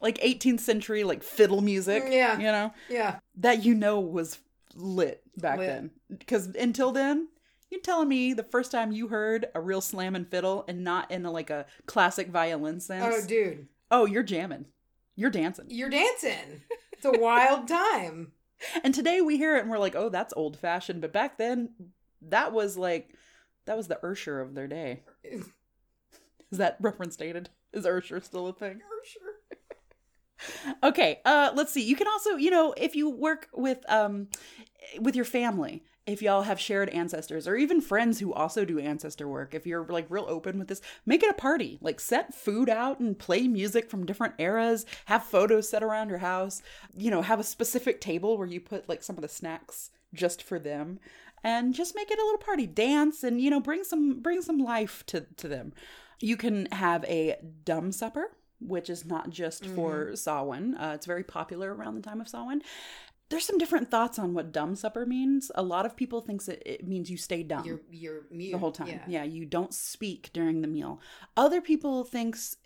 like 0.00 0.18
18th 0.18 0.60
century 0.60 1.02
like 1.04 1.22
fiddle 1.22 1.60
music. 1.60 2.04
Yeah. 2.08 2.36
you 2.38 2.44
know 2.44 2.72
Yeah. 2.88 3.18
that 3.38 3.64
you 3.64 3.74
know 3.74 4.00
was 4.00 4.38
lit 4.74 5.22
back 5.36 5.58
Lit. 5.58 5.66
then. 5.68 5.90
Because 6.18 6.46
until 6.56 6.92
then. 6.92 7.28
You're 7.70 7.80
telling 7.80 8.08
me 8.08 8.34
the 8.34 8.44
first 8.44 8.70
time 8.70 8.92
you 8.92 9.08
heard 9.08 9.46
a 9.52 9.60
real 9.60 9.80
slam 9.80 10.14
and 10.14 10.28
fiddle 10.28 10.64
and 10.68 10.84
not 10.84 11.10
in 11.10 11.26
a, 11.26 11.32
like 11.32 11.50
a 11.50 11.66
classic 11.86 12.28
violin 12.28 12.78
sense? 12.78 13.04
Oh, 13.24 13.26
dude, 13.26 13.66
oh, 13.90 14.04
you're 14.06 14.22
jamming. 14.22 14.66
You're 15.16 15.30
dancing. 15.30 15.66
you're 15.68 15.90
dancing. 15.90 16.62
It's 16.92 17.04
a 17.04 17.20
wild 17.20 17.68
time. 17.68 18.32
And 18.82 18.94
today 18.94 19.20
we 19.20 19.36
hear 19.36 19.56
it 19.56 19.62
and 19.62 19.70
we're 19.70 19.78
like, 19.78 19.96
oh, 19.96 20.08
that's 20.08 20.32
old 20.36 20.56
fashioned. 20.56 21.02
But 21.02 21.12
back 21.12 21.36
then, 21.36 21.70
that 22.22 22.52
was 22.52 22.78
like, 22.78 23.14
that 23.66 23.76
was 23.76 23.88
the 23.88 24.02
Usher 24.06 24.40
of 24.40 24.54
their 24.54 24.68
day. 24.68 25.02
Is 25.24 26.58
that 26.58 26.78
reference 26.80 27.16
dated? 27.16 27.50
Is 27.72 27.84
Usher 27.84 28.20
still 28.20 28.46
a 28.46 28.52
thing? 28.52 28.80
Usher. 29.02 30.78
okay, 30.84 31.20
uh, 31.24 31.50
let's 31.54 31.72
see. 31.72 31.82
You 31.82 31.96
can 31.96 32.06
also, 32.06 32.36
you 32.36 32.50
know, 32.50 32.72
if 32.76 32.94
you 32.94 33.10
work 33.10 33.48
with, 33.52 33.84
um, 33.90 34.28
with 35.00 35.16
your 35.16 35.24
family 35.26 35.82
if 36.06 36.20
y'all 36.20 36.42
have 36.42 36.60
shared 36.60 36.90
ancestors 36.90 37.48
or 37.48 37.56
even 37.56 37.80
friends 37.80 38.20
who 38.20 38.32
also 38.32 38.64
do 38.64 38.78
ancestor 38.78 39.26
work 39.26 39.54
if 39.54 39.66
you're 39.66 39.84
like 39.86 40.06
real 40.10 40.26
open 40.28 40.58
with 40.58 40.68
this 40.68 40.82
make 41.06 41.22
it 41.22 41.30
a 41.30 41.34
party. 41.34 41.78
Like 41.80 42.00
set 42.00 42.34
food 42.34 42.68
out 42.68 43.00
and 43.00 43.18
play 43.18 43.48
music 43.48 43.88
from 43.88 44.04
different 44.04 44.34
eras. 44.38 44.84
Have 45.06 45.24
photos 45.24 45.68
set 45.68 45.82
around 45.82 46.10
your 46.10 46.18
house. 46.18 46.62
You 46.96 47.10
know 47.10 47.22
have 47.22 47.40
a 47.40 47.44
specific 47.44 48.00
table 48.00 48.36
where 48.36 48.46
you 48.46 48.60
put 48.60 48.88
like 48.88 49.02
some 49.02 49.16
of 49.16 49.22
the 49.22 49.28
snacks 49.28 49.90
just 50.12 50.42
for 50.42 50.58
them. 50.58 50.98
And 51.42 51.74
just 51.74 51.94
make 51.94 52.10
it 52.10 52.18
a 52.18 52.24
little 52.24 52.38
party. 52.38 52.66
Dance 52.66 53.22
and 53.22 53.40
you 53.40 53.50
know 53.50 53.60
bring 53.60 53.84
some 53.84 54.20
bring 54.20 54.42
some 54.42 54.58
life 54.58 55.04
to 55.06 55.22
to 55.36 55.48
them. 55.48 55.72
You 56.20 56.36
can 56.36 56.66
have 56.66 57.04
a 57.04 57.36
dumb 57.64 57.92
supper 57.92 58.30
which 58.60 58.88
is 58.88 59.04
not 59.04 59.28
just 59.28 59.66
for 59.66 60.16
Samhain. 60.16 60.74
Uh, 60.74 60.92
it's 60.94 61.04
very 61.04 61.24
popular 61.24 61.74
around 61.74 61.96
the 61.96 62.00
time 62.00 62.18
of 62.18 62.28
Samhain 62.28 62.62
there's 63.34 63.44
some 63.44 63.58
different 63.58 63.90
thoughts 63.90 64.16
on 64.16 64.32
what 64.32 64.52
dumb 64.52 64.76
supper 64.76 65.04
means. 65.04 65.50
A 65.56 65.62
lot 65.62 65.86
of 65.86 65.96
people 65.96 66.20
thinks 66.20 66.46
it, 66.46 66.62
it 66.64 66.86
means 66.86 67.10
you 67.10 67.16
stay 67.16 67.42
dumb 67.42 67.64
You're 67.66 67.80
you're 67.90 68.20
mute 68.30 68.52
the 68.52 68.58
whole 68.58 68.70
time. 68.70 68.86
Yeah. 68.86 69.00
Yeah. 69.08 69.24
you 69.24 69.44
don't 69.44 69.74
speak 69.74 70.30
during 70.32 70.60
the 70.62 70.68
meal. 70.68 71.00
Other 71.36 71.60
people 71.60 72.04
thinks 72.04 72.56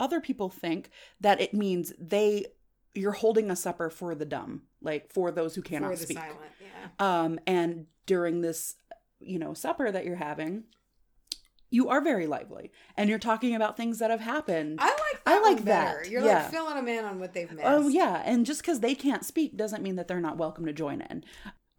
other 0.00 0.20
people 0.20 0.48
think 0.48 0.90
that 1.20 1.40
it 1.40 1.54
means 1.54 1.92
they 1.96 2.46
you're 2.92 3.12
holding 3.12 3.52
a 3.52 3.56
supper 3.56 3.88
for 3.88 4.16
the 4.16 4.24
dumb, 4.24 4.62
like 4.82 5.12
for 5.12 5.30
those 5.30 5.54
who 5.54 5.62
cannot 5.62 5.92
For 5.92 5.96
the 5.98 6.02
speak. 6.02 6.18
silent. 6.18 6.38
Yeah. 6.60 6.88
Um 7.24 7.38
and 7.46 7.86
during 8.06 8.40
this, 8.40 8.74
you 9.20 9.38
know, 9.38 9.54
supper 9.54 9.92
that 9.92 10.04
you're 10.04 10.16
having, 10.16 10.64
you 11.70 11.88
are 11.88 12.00
very 12.00 12.26
lively 12.26 12.70
and 12.96 13.10
you're 13.10 13.18
talking 13.18 13.54
about 13.54 13.76
things 13.76 13.98
that 13.98 14.10
have 14.10 14.20
happened. 14.20 14.78
I 14.80 14.86
like 14.90 15.22
I 15.26 15.32
that 15.34 15.42
like 15.42 15.56
one 15.56 15.64
better. 15.64 16.00
that, 16.02 16.10
You're 16.10 16.24
yeah. 16.24 16.42
like 16.42 16.50
filling 16.50 16.74
them 16.76 16.88
in 16.88 17.04
on 17.04 17.18
what 17.20 17.32
they've 17.34 17.50
missed. 17.50 17.66
Oh 17.66 17.88
yeah, 17.88 18.22
and 18.24 18.46
just 18.46 18.60
because 18.62 18.80
they 18.80 18.94
can't 18.94 19.24
speak 19.24 19.56
doesn't 19.56 19.82
mean 19.82 19.96
that 19.96 20.06
they're 20.08 20.20
not 20.20 20.36
welcome 20.36 20.66
to 20.66 20.72
join 20.72 21.00
in. 21.00 21.24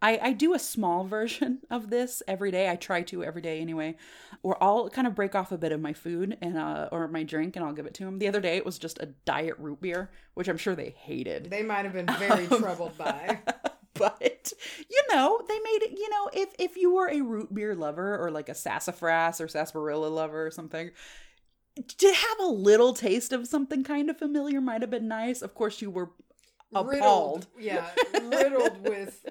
I, 0.02 0.18
I 0.22 0.32
do 0.34 0.52
a 0.52 0.58
small 0.58 1.04
version 1.16 1.60
of 1.70 1.88
this 1.88 2.22
every 2.28 2.50
day. 2.50 2.68
I 2.68 2.76
try 2.76 3.00
to 3.04 3.24
every 3.24 3.40
day 3.40 3.60
anyway, 3.60 3.96
or 4.42 4.62
I'll 4.62 4.90
kind 4.90 5.06
of 5.06 5.14
break 5.14 5.34
off 5.34 5.50
a 5.52 5.56
bit 5.58 5.72
of 5.72 5.80
my 5.80 5.94
food 5.94 6.36
and 6.42 6.58
uh 6.58 6.88
or 6.92 7.08
my 7.08 7.22
drink 7.22 7.56
and 7.56 7.64
I'll 7.64 7.72
give 7.72 7.86
it 7.86 7.94
to 7.94 8.04
them. 8.04 8.18
The 8.18 8.28
other 8.28 8.40
day 8.42 8.56
it 8.58 8.66
was 8.66 8.78
just 8.78 8.98
a 8.98 9.06
diet 9.24 9.54
root 9.58 9.80
beer, 9.80 10.10
which 10.34 10.48
I'm 10.48 10.58
sure 10.58 10.74
they 10.76 10.90
hated. 10.90 11.48
They 11.50 11.62
might 11.62 11.84
have 11.86 11.94
been 11.94 12.06
very 12.18 12.46
Um, 12.48 12.60
troubled 12.60 12.98
by. 12.98 13.38
but 14.20 14.52
you 14.90 15.02
know 15.12 15.40
they 15.48 15.58
made 15.58 15.82
it 15.82 15.98
you 15.98 16.08
know 16.10 16.30
if 16.32 16.48
if 16.58 16.76
you 16.76 16.94
were 16.94 17.08
a 17.08 17.20
root 17.20 17.52
beer 17.54 17.74
lover 17.74 18.18
or 18.18 18.30
like 18.30 18.48
a 18.48 18.54
sassafras 18.54 19.40
or 19.40 19.48
sarsaparilla 19.48 20.08
lover 20.08 20.46
or 20.46 20.50
something 20.50 20.90
to 21.98 22.06
have 22.06 22.40
a 22.40 22.50
little 22.50 22.94
taste 22.94 23.32
of 23.32 23.46
something 23.46 23.84
kind 23.84 24.08
of 24.08 24.18
familiar 24.18 24.60
might 24.60 24.80
have 24.80 24.90
been 24.90 25.08
nice 25.08 25.42
of 25.42 25.54
course 25.54 25.80
you 25.82 25.90
were 25.90 26.10
appalled 26.74 26.88
riddled. 26.88 27.46
Yeah, 27.58 27.86
riddled 28.22 28.82
with 28.82 29.26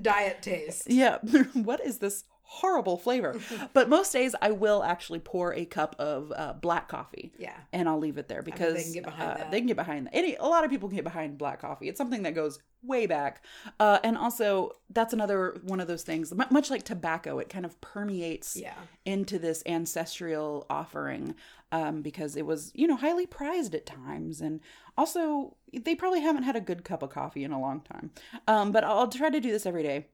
diet 0.00 0.42
taste. 0.42 0.84
yeah 0.90 1.18
what 1.52 1.80
is 1.84 1.98
this 1.98 2.24
horrible 2.52 2.96
flavor 2.96 3.38
but 3.72 3.88
most 3.88 4.12
days 4.12 4.34
i 4.42 4.50
will 4.50 4.82
actually 4.82 5.20
pour 5.20 5.54
a 5.54 5.64
cup 5.64 5.94
of 6.00 6.32
uh, 6.34 6.52
black 6.54 6.88
coffee 6.88 7.32
Yeah. 7.38 7.52
and 7.72 7.88
I'll 7.88 7.98
leave 8.00 8.18
it 8.18 8.26
there 8.26 8.42
because 8.42 8.74
they 8.74 8.82
can 8.82 8.92
get 8.92 9.04
behind 9.04 9.30
uh, 9.30 9.34
that. 9.36 9.50
they 9.52 9.58
can 9.60 9.68
get 9.68 9.76
behind 9.76 10.06
that. 10.06 10.14
Any 10.16 10.34
a 10.34 10.44
lot 10.44 10.64
of 10.64 10.70
people 10.70 10.88
can 10.88 10.96
get 10.96 11.04
behind 11.04 11.38
black 11.38 11.60
coffee. 11.60 11.88
It's 11.88 11.96
something 11.98 12.24
that 12.24 12.34
goes 12.34 12.58
way 12.82 13.06
back, 13.06 13.44
uh, 13.78 13.98
and 14.02 14.16
also 14.18 14.72
that's 14.90 15.12
another 15.12 15.60
one 15.62 15.80
of 15.80 15.86
those 15.86 16.02
things. 16.02 16.32
mu- 16.34 16.44
Much 16.50 16.70
like 16.70 16.82
tobacco, 16.82 17.38
it 17.38 17.48
kind 17.48 17.64
of 17.64 17.80
permeates 17.80 18.56
Yeah. 18.56 18.74
into 19.04 19.38
this 19.38 19.62
ancestral 19.66 20.66
offering 20.70 21.34
um, 21.72 22.02
because 22.02 22.36
it 22.36 22.46
was 22.46 22.72
you 22.74 22.86
know 22.88 22.96
highly 22.96 23.26
prized 23.26 23.74
at 23.74 23.86
times, 23.86 24.40
and 24.40 24.60
also 24.98 25.56
they 25.72 25.94
probably 25.94 26.20
haven't 26.20 26.42
had 26.44 26.56
a 26.56 26.60
good 26.60 26.84
cup 26.84 27.02
of 27.02 27.10
coffee 27.10 27.44
in 27.44 27.52
a 27.52 27.60
long 27.60 27.80
time. 27.82 28.10
Um, 28.48 28.72
but 28.72 28.82
I'll 28.84 29.08
try 29.08 29.30
to 29.30 29.40
do 29.40 29.50
this 29.52 29.66
every 29.66 29.82
day. 29.84 30.06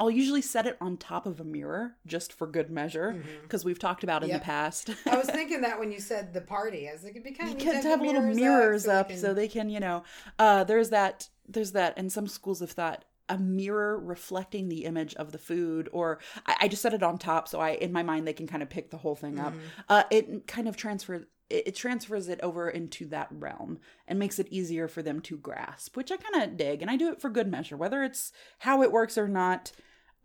I'll 0.00 0.10
usually 0.10 0.42
set 0.42 0.66
it 0.66 0.76
on 0.80 0.96
top 0.96 1.26
of 1.26 1.38
a 1.40 1.44
mirror 1.44 1.94
just 2.06 2.32
for 2.32 2.46
good 2.46 2.70
measure 2.70 3.22
because 3.42 3.64
we've 3.64 3.78
talked 3.78 4.02
about 4.02 4.22
in 4.24 4.30
Mm-hmm. 4.30 4.34
Yep. 4.36 4.40
the 4.40 4.44
past. 4.44 4.90
I 5.06 5.16
was 5.16 5.26
thinking 5.30 5.60
that 5.60 5.78
when 5.78 5.92
you 5.92 6.00
said 6.00 6.32
the 6.32 6.40
party, 6.40 6.88
I 6.88 6.92
was 6.92 7.04
like, 7.04 7.12
it'd 7.12 7.22
be 7.24 7.32
kind 7.32 7.52
of 7.54 7.58
you 7.60 7.64
can 7.72 7.82
have 7.84 8.00
little 8.00 8.22
mirrors 8.22 8.86
up 8.88 9.12
so 9.12 9.34
they 9.34 9.46
can 9.48 9.68
you 9.68 9.78
know 9.80 10.02
uh 10.38 10.64
there's 10.64 10.90
that 10.90 11.28
there's 11.48 11.72
that 11.72 11.94
and 11.96 12.10
some 12.10 12.26
schools 12.26 12.60
have 12.60 12.70
thought 12.70 13.04
a 13.28 13.38
mirror 13.38 13.98
reflecting 13.98 14.68
the 14.68 14.84
image 14.86 15.14
of 15.16 15.30
the 15.32 15.38
food 15.38 15.88
or 15.92 16.18
I, 16.46 16.56
I 16.62 16.68
just 16.68 16.82
set 16.82 16.94
it 16.94 17.02
on 17.02 17.18
top 17.18 17.46
so 17.48 17.60
i 17.60 17.70
in 17.70 17.92
my 17.92 18.02
mind 18.02 18.26
they 18.26 18.32
can 18.32 18.46
kind 18.48 18.62
of 18.62 18.68
pick 18.70 18.90
the 18.90 18.96
whole 18.98 19.14
thing 19.14 19.38
up 19.38 19.54
uh 19.88 20.02
it 20.10 20.46
kind 20.48 20.66
of 20.68 20.76
transfers 20.76 21.26
it, 21.48 21.68
it 21.68 21.74
transfers 21.76 22.28
it 22.28 22.40
over 22.42 22.68
into 22.68 23.06
that 23.08 23.28
realm 23.30 23.78
and 24.08 24.18
makes 24.18 24.38
it 24.40 24.48
easier 24.50 24.88
for 24.88 25.02
them 25.02 25.20
to 25.20 25.36
grasp 25.36 25.96
which 25.96 26.10
i 26.10 26.16
kind 26.16 26.42
of 26.44 26.56
dig 26.56 26.82
and 26.82 26.90
i 26.90 26.96
do 26.96 27.08
it 27.12 27.20
for 27.20 27.30
good 27.30 27.46
measure 27.48 27.76
whether 27.76 28.02
it's 28.02 28.32
how 28.60 28.82
it 28.82 28.90
works 28.92 29.16
or 29.18 29.28
not 29.28 29.70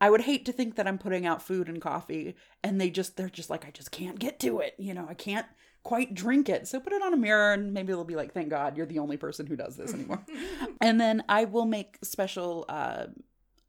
I 0.02 0.10
would 0.10 0.22
hate 0.22 0.46
to 0.46 0.52
think 0.52 0.76
that 0.76 0.88
I'm 0.88 0.98
putting 0.98 1.26
out 1.26 1.42
food 1.42 1.70
and 1.70 1.82
coffee 1.82 2.36
and 2.64 2.80
they 2.80 2.90
just 2.90 3.18
they're 3.18 3.30
just 3.30 3.50
like 3.50 3.66
I 3.66 3.72
just 3.72 3.92
can't 3.92 4.20
get 4.20 4.40
to 4.42 4.60
it. 4.60 4.76
You 4.78 4.94
know, 4.94 5.06
I 5.10 5.14
can't 5.14 5.46
quite 5.84 6.14
drink 6.14 6.50
it. 6.50 6.68
So 6.68 6.80
put 6.80 6.94
it 6.94 7.02
on 7.02 7.14
a 7.14 7.18
mirror 7.18 7.54
and 7.54 7.74
maybe 7.74 7.88
they'll 7.88 8.04
be 8.04 8.16
like, 8.16 8.34
"Thank 8.34 8.50
God, 8.50 8.76
you're 8.76 8.86
the 8.86 9.00
only 9.00 9.18
person 9.18 9.46
who 9.48 9.56
does 9.56 9.78
this 9.78 9.94
anymore." 9.94 10.26
and 10.82 11.00
then 11.00 11.24
I 11.30 11.46
will 11.46 11.66
make 11.66 11.98
special 12.04 12.66
uh 12.68 13.08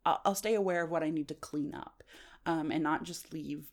I'll, 0.05 0.37
stay 0.37 0.55
aware 0.55 0.85
of 0.85 0.91
what 0.91 1.03
I 1.03 1.11
need 1.11 1.29
to 1.29 1.35
clean 1.35 1.75
up. 1.75 2.03
Um 2.45 2.71
and 2.71 2.83
not 2.83 3.05
just 3.05 3.33
leave 3.33 3.67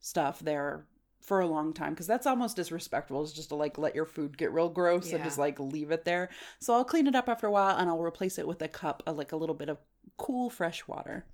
stuff 0.00 0.40
there 0.40 0.86
for 1.22 1.40
a 1.40 1.46
long 1.46 1.72
time 1.72 1.90
because 1.90 2.06
that's 2.06 2.26
almost 2.26 2.56
disrespectful 2.56 3.22
is 3.22 3.32
just 3.32 3.50
to 3.50 3.54
like 3.54 3.78
let 3.78 3.94
your 3.94 4.04
food 4.04 4.36
get 4.36 4.52
real 4.52 4.68
gross 4.68 5.12
and 5.12 5.22
just 5.22 5.38
like 5.38 5.58
leave 5.60 5.92
it 5.92 6.04
there 6.04 6.28
so 6.58 6.74
i'll 6.74 6.84
clean 6.84 7.06
it 7.06 7.14
up 7.14 7.28
after 7.28 7.46
a 7.46 7.50
while 7.50 7.76
and 7.76 7.88
i'll 7.88 8.02
replace 8.02 8.38
it 8.38 8.46
with 8.46 8.60
a 8.60 8.66
cup 8.66 9.04
of 9.06 9.16
like 9.16 9.30
a 9.30 9.36
little 9.36 9.54
bit 9.54 9.68
of 9.68 9.78
cool 10.16 10.50
fresh 10.50 10.86
water 10.88 11.24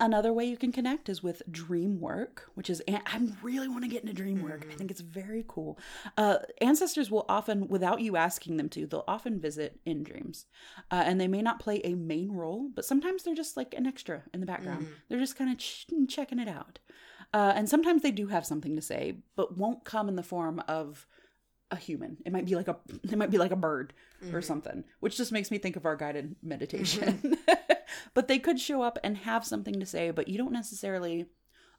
Another 0.00 0.32
way 0.32 0.44
you 0.44 0.56
can 0.56 0.72
connect 0.72 1.08
is 1.08 1.22
with 1.22 1.42
dream 1.50 2.00
work, 2.00 2.50
which 2.54 2.68
is 2.68 2.82
I 2.88 3.28
really 3.42 3.68
want 3.68 3.84
to 3.84 3.88
get 3.90 4.02
into 4.02 4.14
dream 4.14 4.42
work. 4.42 4.66
I 4.70 4.74
think 4.74 4.90
it's 4.90 5.00
very 5.00 5.44
cool. 5.46 5.78
Uh, 6.16 6.38
ancestors 6.60 7.10
will 7.10 7.24
often, 7.28 7.68
without 7.68 8.00
you 8.00 8.16
asking 8.16 8.56
them 8.56 8.68
to, 8.70 8.86
they'll 8.86 9.04
often 9.06 9.38
visit 9.38 9.78
in 9.84 10.02
dreams, 10.02 10.46
uh, 10.90 11.02
and 11.06 11.20
they 11.20 11.28
may 11.28 11.40
not 11.42 11.60
play 11.60 11.80
a 11.84 11.94
main 11.94 12.32
role, 12.32 12.68
but 12.74 12.84
sometimes 12.84 13.22
they're 13.22 13.34
just 13.34 13.56
like 13.56 13.74
an 13.74 13.86
extra 13.86 14.22
in 14.34 14.40
the 14.40 14.46
background. 14.46 14.88
They're 15.08 15.20
just 15.20 15.36
kind 15.36 15.50
of 15.52 15.58
ch- 15.58 15.86
checking 16.08 16.40
it 16.40 16.48
out, 16.48 16.80
uh, 17.32 17.52
and 17.54 17.68
sometimes 17.68 18.02
they 18.02 18.10
do 18.10 18.26
have 18.26 18.44
something 18.44 18.74
to 18.74 18.82
say, 18.82 19.18
but 19.36 19.56
won't 19.56 19.84
come 19.84 20.08
in 20.08 20.16
the 20.16 20.22
form 20.24 20.60
of 20.66 21.06
a 21.70 21.76
human. 21.76 22.16
It 22.26 22.32
might 22.32 22.44
be 22.46 22.54
like 22.56 22.68
a 22.68 22.76
it 23.04 23.16
might 23.16 23.30
be 23.30 23.38
like 23.38 23.52
a 23.52 23.56
bird 23.56 23.92
or 24.32 24.42
something, 24.42 24.84
which 25.00 25.16
just 25.16 25.32
makes 25.32 25.50
me 25.50 25.58
think 25.58 25.76
of 25.76 25.86
our 25.86 25.96
guided 25.96 26.34
meditation. 26.42 27.38
but 28.14 28.28
they 28.28 28.38
could 28.38 28.58
show 28.60 28.82
up 28.82 28.98
and 29.04 29.18
have 29.18 29.44
something 29.44 29.78
to 29.80 29.86
say, 29.86 30.10
but 30.10 30.28
you 30.28 30.38
don't 30.38 30.52
necessarily 30.52 31.26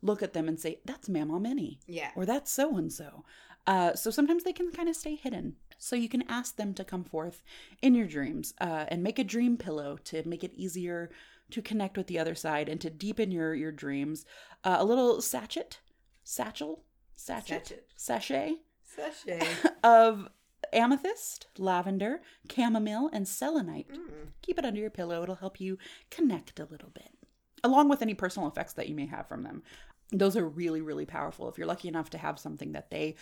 look 0.01 0.21
at 0.21 0.33
them 0.33 0.47
and 0.47 0.59
say 0.59 0.79
that's 0.85 1.07
Mama 1.09 1.39
Minnie 1.39 1.79
Yeah. 1.87 2.11
or 2.15 2.25
that's 2.25 2.51
so 2.51 2.75
and 2.77 2.91
so. 2.91 3.23
Uh, 3.65 3.93
so 3.95 4.11
sometimes 4.11 4.43
they 4.43 4.51
can 4.53 4.71
kind 4.71 4.89
of 4.89 4.95
stay 4.95 5.15
hidden. 5.15 5.55
So 5.77 5.95
you 5.95 6.09
can 6.09 6.23
ask 6.29 6.55
them 6.57 6.73
to 6.75 6.83
come 6.83 7.03
forth 7.03 7.41
in 7.81 7.95
your 7.95 8.07
dreams 8.07 8.53
uh, 8.59 8.85
and 8.89 9.01
make 9.03 9.19
a 9.19 9.23
dream 9.23 9.57
pillow 9.57 9.97
to 10.05 10.27
make 10.27 10.43
it 10.43 10.53
easier 10.55 11.09
to 11.51 11.61
connect 11.61 11.97
with 11.97 12.07
the 12.07 12.19
other 12.19 12.35
side 12.35 12.67
and 12.69 12.79
to 12.81 12.89
deepen 12.89 13.31
your 13.31 13.53
your 13.53 13.71
dreams. 13.71 14.25
Uh, 14.63 14.77
a 14.79 14.85
little 14.85 15.21
sachet, 15.21 15.77
satchel, 16.23 16.83
sachet, 17.15 17.79
sachet 17.95 18.55
Sachet. 18.83 19.47
of 19.83 20.29
amethyst, 20.73 21.47
lavender, 21.57 22.21
chamomile, 22.53 23.09
and 23.13 23.27
selenite. 23.27 23.89
Mm. 23.91 24.27
Keep 24.41 24.59
it 24.59 24.65
under 24.65 24.79
your 24.79 24.89
pillow. 24.89 25.23
It'll 25.23 25.35
help 25.35 25.61
you 25.61 25.77
connect 26.09 26.59
a 26.59 26.65
little 26.65 26.89
bit, 26.89 27.09
along 27.63 27.89
with 27.89 28.01
any 28.01 28.13
personal 28.13 28.47
effects 28.47 28.73
that 28.73 28.89
you 28.89 28.95
may 28.95 29.05
have 29.05 29.27
from 29.27 29.43
them. 29.43 29.63
Those 30.11 30.37
are 30.37 30.47
really, 30.47 30.81
really 30.81 31.05
powerful. 31.05 31.49
If 31.49 31.57
you're 31.57 31.67
lucky 31.67 31.87
enough 31.87 32.09
to 32.11 32.17
have 32.17 32.37
something 32.37 32.73
that 32.73 32.91
they 32.91 33.15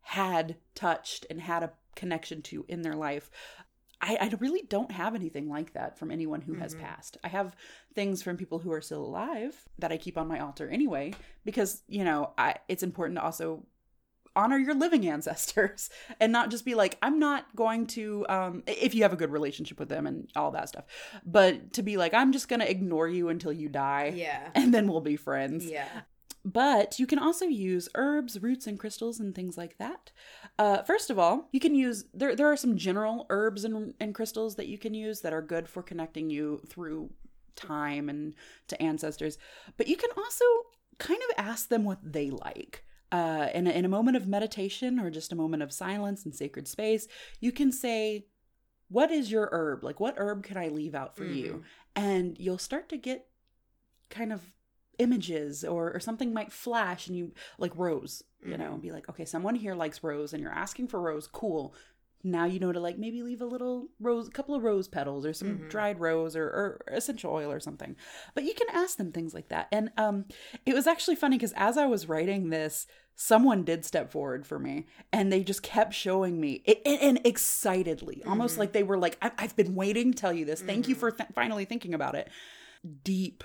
had 0.00 0.56
touched 0.74 1.26
and 1.30 1.40
had 1.40 1.62
a 1.62 1.72
connection 1.94 2.42
to 2.42 2.64
in 2.68 2.82
their 2.82 2.94
life, 2.94 3.30
I, 4.00 4.18
I 4.20 4.34
really 4.40 4.62
don't 4.68 4.90
have 4.90 5.14
anything 5.14 5.48
like 5.48 5.72
that 5.72 5.98
from 5.98 6.10
anyone 6.10 6.42
who 6.42 6.54
has 6.54 6.74
passed. 6.74 7.16
I 7.24 7.28
have 7.28 7.56
things 7.94 8.22
from 8.22 8.36
people 8.36 8.58
who 8.58 8.72
are 8.72 8.82
still 8.82 9.02
alive 9.02 9.56
that 9.78 9.92
I 9.92 9.96
keep 9.96 10.18
on 10.18 10.28
my 10.28 10.40
altar 10.40 10.68
anyway, 10.68 11.14
because, 11.44 11.82
you 11.88 12.04
know, 12.04 12.32
I, 12.36 12.56
it's 12.68 12.82
important 12.82 13.18
to 13.18 13.24
also 13.24 13.64
honor 14.36 14.58
your 14.58 14.74
living 14.74 15.06
ancestors 15.14 15.90
and 16.20 16.32
not 16.32 16.50
just 16.50 16.64
be 16.64 16.74
like 16.74 16.98
i'm 17.02 17.18
not 17.18 17.46
going 17.54 17.86
to 17.86 18.24
um 18.28 18.62
if 18.66 18.94
you 18.94 19.02
have 19.02 19.12
a 19.12 19.16
good 19.16 19.30
relationship 19.30 19.78
with 19.78 19.88
them 19.88 20.06
and 20.06 20.28
all 20.36 20.50
that 20.50 20.68
stuff 20.68 20.84
but 21.24 21.72
to 21.72 21.82
be 21.82 21.96
like 21.96 22.12
i'm 22.14 22.32
just 22.32 22.48
going 22.48 22.60
to 22.60 22.70
ignore 22.70 23.08
you 23.08 23.28
until 23.28 23.52
you 23.52 23.68
die 23.68 24.12
Yeah. 24.14 24.48
and 24.54 24.72
then 24.74 24.88
we'll 24.88 25.00
be 25.00 25.16
friends 25.16 25.64
Yeah. 25.66 25.86
but 26.44 26.98
you 26.98 27.06
can 27.06 27.18
also 27.18 27.46
use 27.46 27.88
herbs, 27.94 28.40
roots, 28.42 28.66
and 28.66 28.78
crystals 28.78 29.18
and 29.18 29.34
things 29.34 29.56
like 29.56 29.78
that. 29.78 30.10
Uh, 30.58 30.82
first 30.82 31.08
of 31.10 31.18
all, 31.18 31.48
you 31.52 31.58
can 31.60 31.74
use 31.74 32.04
there. 32.12 32.36
There 32.36 32.50
are 32.52 32.56
some 32.56 32.76
general 32.76 33.24
herbs 33.30 33.64
and, 33.64 33.94
and 33.98 34.14
crystals 34.14 34.56
that 34.56 34.66
you 34.66 34.76
can 34.76 34.92
use 34.92 35.20
that 35.22 35.32
are 35.32 35.40
good 35.40 35.68
for 35.68 35.82
connecting 35.82 36.28
you 36.28 36.60
through 36.68 37.08
time 37.56 38.08
and 38.10 38.34
to 38.68 38.80
ancestors. 38.82 39.38
But 39.78 39.88
you 39.88 39.96
can 39.96 40.10
also 40.18 40.44
kind 40.98 41.20
of 41.30 41.44
ask 41.44 41.68
them 41.70 41.82
what 41.84 42.00
they 42.02 42.28
like. 42.30 42.84
Uh, 43.12 43.48
in, 43.54 43.66
a, 43.68 43.70
in 43.70 43.84
a 43.84 43.88
moment 43.88 44.16
of 44.16 44.26
meditation 44.26 44.98
or 44.98 45.08
just 45.08 45.32
a 45.32 45.36
moment 45.36 45.62
of 45.62 45.72
silence 45.72 46.24
and 46.24 46.34
sacred 46.34 46.66
space, 46.66 47.06
you 47.40 47.52
can 47.52 47.70
say, 47.70 48.26
what 48.88 49.10
is 49.12 49.30
your 49.30 49.48
herb? 49.52 49.84
Like, 49.84 50.00
what 50.00 50.14
herb 50.18 50.42
can 50.42 50.56
I 50.56 50.68
leave 50.68 50.94
out 50.96 51.16
for 51.16 51.24
Mhm. 51.24 51.36
you? 51.36 51.62
And 51.94 52.36
you'll 52.40 52.58
start 52.58 52.88
to 52.88 52.96
get 52.96 53.28
kind 54.10 54.32
of 54.32 54.52
images 54.98 55.64
or, 55.64 55.92
or 55.92 56.00
something 56.00 56.32
might 56.32 56.52
flash 56.52 57.08
and 57.08 57.16
you 57.16 57.32
like 57.58 57.76
rose, 57.76 58.22
you 58.44 58.56
know, 58.56 58.72
Mhm. 58.74 58.80
be 58.82 58.92
like, 58.92 59.08
okay, 59.08 59.24
someone 59.24 59.54
here 59.56 59.74
likes 59.74 60.02
rose 60.02 60.32
and 60.32 60.42
you're 60.42 60.52
asking 60.52 60.88
for 60.88 61.00
rose. 61.00 61.26
Cool. 61.26 61.74
Now 62.26 62.46
you 62.46 62.58
know 62.58 62.72
to 62.72 62.80
like 62.80 62.98
maybe 62.98 63.22
leave 63.22 63.42
a 63.42 63.46
little 63.46 63.88
rose, 64.00 64.26
a 64.28 64.30
couple 64.30 64.54
of 64.54 64.62
rose 64.64 64.88
petals 64.88 65.26
or 65.26 65.32
some 65.34 65.58
Mhm. 65.58 65.68
dried 65.70 66.00
rose 66.00 66.34
or, 66.34 66.44
or 66.46 66.84
essential 66.88 67.30
oil 67.32 67.52
or 67.52 67.60
something. 67.60 67.94
But 68.34 68.44
you 68.44 68.54
can 68.54 68.68
ask 68.72 68.96
them 68.96 69.12
things 69.12 69.34
like 69.34 69.48
that. 69.50 69.68
And 69.70 69.90
um, 69.98 70.24
it 70.64 70.74
was 70.74 70.86
actually 70.86 71.16
funny 71.16 71.36
because 71.36 71.52
as 71.54 71.76
I 71.76 71.84
was 71.86 72.08
writing 72.08 72.48
this, 72.48 72.86
someone 73.14 73.62
did 73.62 73.84
step 73.84 74.10
forward 74.10 74.46
for 74.46 74.58
me 74.58 74.86
and 75.12 75.30
they 75.30 75.44
just 75.44 75.62
kept 75.62 75.92
showing 75.94 76.40
me 76.40 76.62
it, 76.64 76.80
and, 76.86 77.00
and 77.00 77.26
excitedly, 77.26 78.22
almost 78.26 78.56
Mhm. 78.56 78.58
like 78.60 78.72
they 78.72 78.82
were 78.82 78.98
like, 78.98 79.18
I- 79.22 79.32
I've 79.38 79.54
been 79.54 79.74
waiting 79.74 80.12
to 80.12 80.18
tell 80.18 80.32
you 80.32 80.44
this. 80.46 80.62
Thank 80.62 80.88
you 80.88 80.96
Mhm. 80.96 80.98
for 80.98 81.10
th- 81.10 81.28
finally 81.34 81.66
thinking 81.66 81.92
about 81.94 82.14
it. 82.14 82.28
Deep 83.04 83.44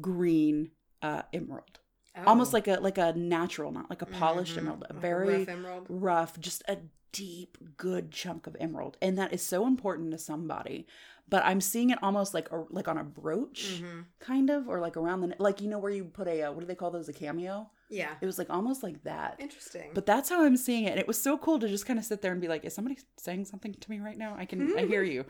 green 0.00 0.72
uh, 1.00 1.22
emerald, 1.32 1.78
almost 2.26 2.52
Oh. 2.52 2.56
like 2.56 2.66
a 2.68 2.80
like 2.80 2.98
a 2.98 3.12
natural, 3.12 3.70
not 3.70 3.88
like 3.88 4.02
a 4.02 4.06
polished 4.06 4.56
Mhm. 4.56 4.58
emerald, 4.58 4.84
a 4.90 4.92
very 4.92 5.38
rough 5.38 5.48
emerald. 5.48 5.86
rough, 5.88 6.40
just 6.40 6.62
a 6.68 6.78
deep, 7.12 7.56
good 7.76 8.10
chunk 8.10 8.46
of 8.46 8.56
emerald, 8.60 8.96
and 9.02 9.16
that 9.18 9.32
is 9.32 9.42
so 9.42 9.66
important 9.66 10.10
to 10.12 10.18
somebody. 10.18 10.86
But 11.30 11.44
I'm 11.44 11.60
seeing 11.60 11.90
it 11.90 11.98
almost 12.02 12.32
like 12.32 12.50
a, 12.52 12.64
like 12.70 12.88
on 12.88 12.96
a 12.96 13.04
brooch, 13.04 13.82
Mhm. 13.82 14.06
kind 14.18 14.48
of, 14.50 14.66
or 14.68 14.80
like 14.80 14.96
around 14.96 15.20
the 15.20 15.34
like 15.38 15.60
you 15.60 15.68
know 15.68 15.78
where 15.78 15.92
you 15.92 16.04
put 16.04 16.26
a 16.26 16.42
uh, 16.44 16.52
what 16.52 16.60
do 16.60 16.66
they 16.66 16.74
call 16.74 16.90
those 16.90 17.08
a 17.08 17.12
cameo? 17.12 17.70
Yeah. 17.90 18.14
It 18.20 18.26
was 18.26 18.38
like 18.38 18.50
almost 18.50 18.82
like 18.82 19.02
that. 19.04 19.36
Interesting. 19.38 19.90
But 19.94 20.04
that's 20.06 20.28
how 20.28 20.44
I'm 20.44 20.56
seeing 20.58 20.84
it, 20.84 20.90
and 20.90 21.00
it 21.00 21.06
was 21.06 21.20
so 21.20 21.36
cool 21.38 21.58
to 21.58 21.68
just 21.68 21.86
kind 21.86 21.98
of 21.98 22.04
sit 22.04 22.20
there 22.22 22.32
and 22.32 22.40
be 22.40 22.48
like, 22.48 22.64
"Is 22.64 22.74
somebody 22.74 22.98
saying 23.18 23.44
something 23.46 23.74
to 23.74 23.90
me 23.90 23.98
right 24.00 24.16
now? 24.16 24.34
I 24.38 24.44
can, 24.46 24.76
I 24.78 24.84
hear 24.86 25.02
you." 25.14 25.24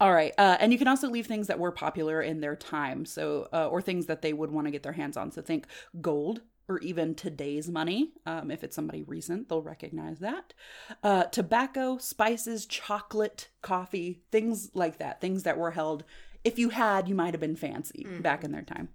All 0.00 0.12
right, 0.12 0.32
uh, 0.38 0.56
and 0.60 0.72
you 0.72 0.78
can 0.78 0.88
also 0.88 1.08
leave 1.08 1.26
things 1.26 1.46
that 1.48 1.58
were 1.58 1.72
popular 1.72 2.22
in 2.22 2.40
their 2.40 2.56
time, 2.56 3.04
so 3.04 3.48
uh, 3.52 3.68
or 3.68 3.80
things 3.82 4.06
that 4.06 4.22
they 4.22 4.32
would 4.32 4.50
want 4.50 4.66
to 4.66 4.70
get 4.70 4.82
their 4.82 4.92
hands 4.92 5.16
on. 5.16 5.30
So 5.32 5.42
think 5.42 5.66
gold 6.00 6.42
or 6.70 6.78
even 6.78 7.16
today's 7.16 7.68
money. 7.68 8.12
Um, 8.24 8.50
if 8.50 8.62
it's 8.62 8.76
somebody 8.76 9.02
recent, 9.02 9.48
they'll 9.48 9.60
recognize 9.60 10.20
that. 10.20 10.54
Uh, 11.02 11.24
tobacco, 11.24 11.98
spices, 11.98 12.64
chocolate, 12.64 13.48
coffee, 13.60 14.22
things 14.30 14.70
like 14.72 14.98
that. 14.98 15.20
Things 15.20 15.42
that 15.42 15.58
were 15.58 15.72
held. 15.72 16.04
If 16.44 16.58
you 16.58 16.70
had, 16.70 17.08
you 17.08 17.14
might 17.16 17.34
have 17.34 17.40
been 17.40 17.56
fancy 17.56 18.06
back 18.20 18.44
in 18.44 18.52
their 18.52 18.62
time. 18.62 18.88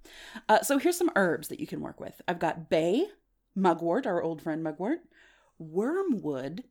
Uh, 0.47 0.61
so 0.61 0.77
here's 0.77 0.97
some 0.97 1.11
herbs 1.17 1.49
that 1.49 1.59
you 1.59 1.67
can 1.67 1.81
work 1.81 1.99
with. 1.99 2.21
I've 2.27 2.39
got 2.39 2.69
bay, 2.69 3.07
mugwort, 3.55 4.07
our 4.07 4.23
old 4.23 4.41
friend 4.41 4.63
mugwort, 4.63 4.99
wormwood. 5.59 6.63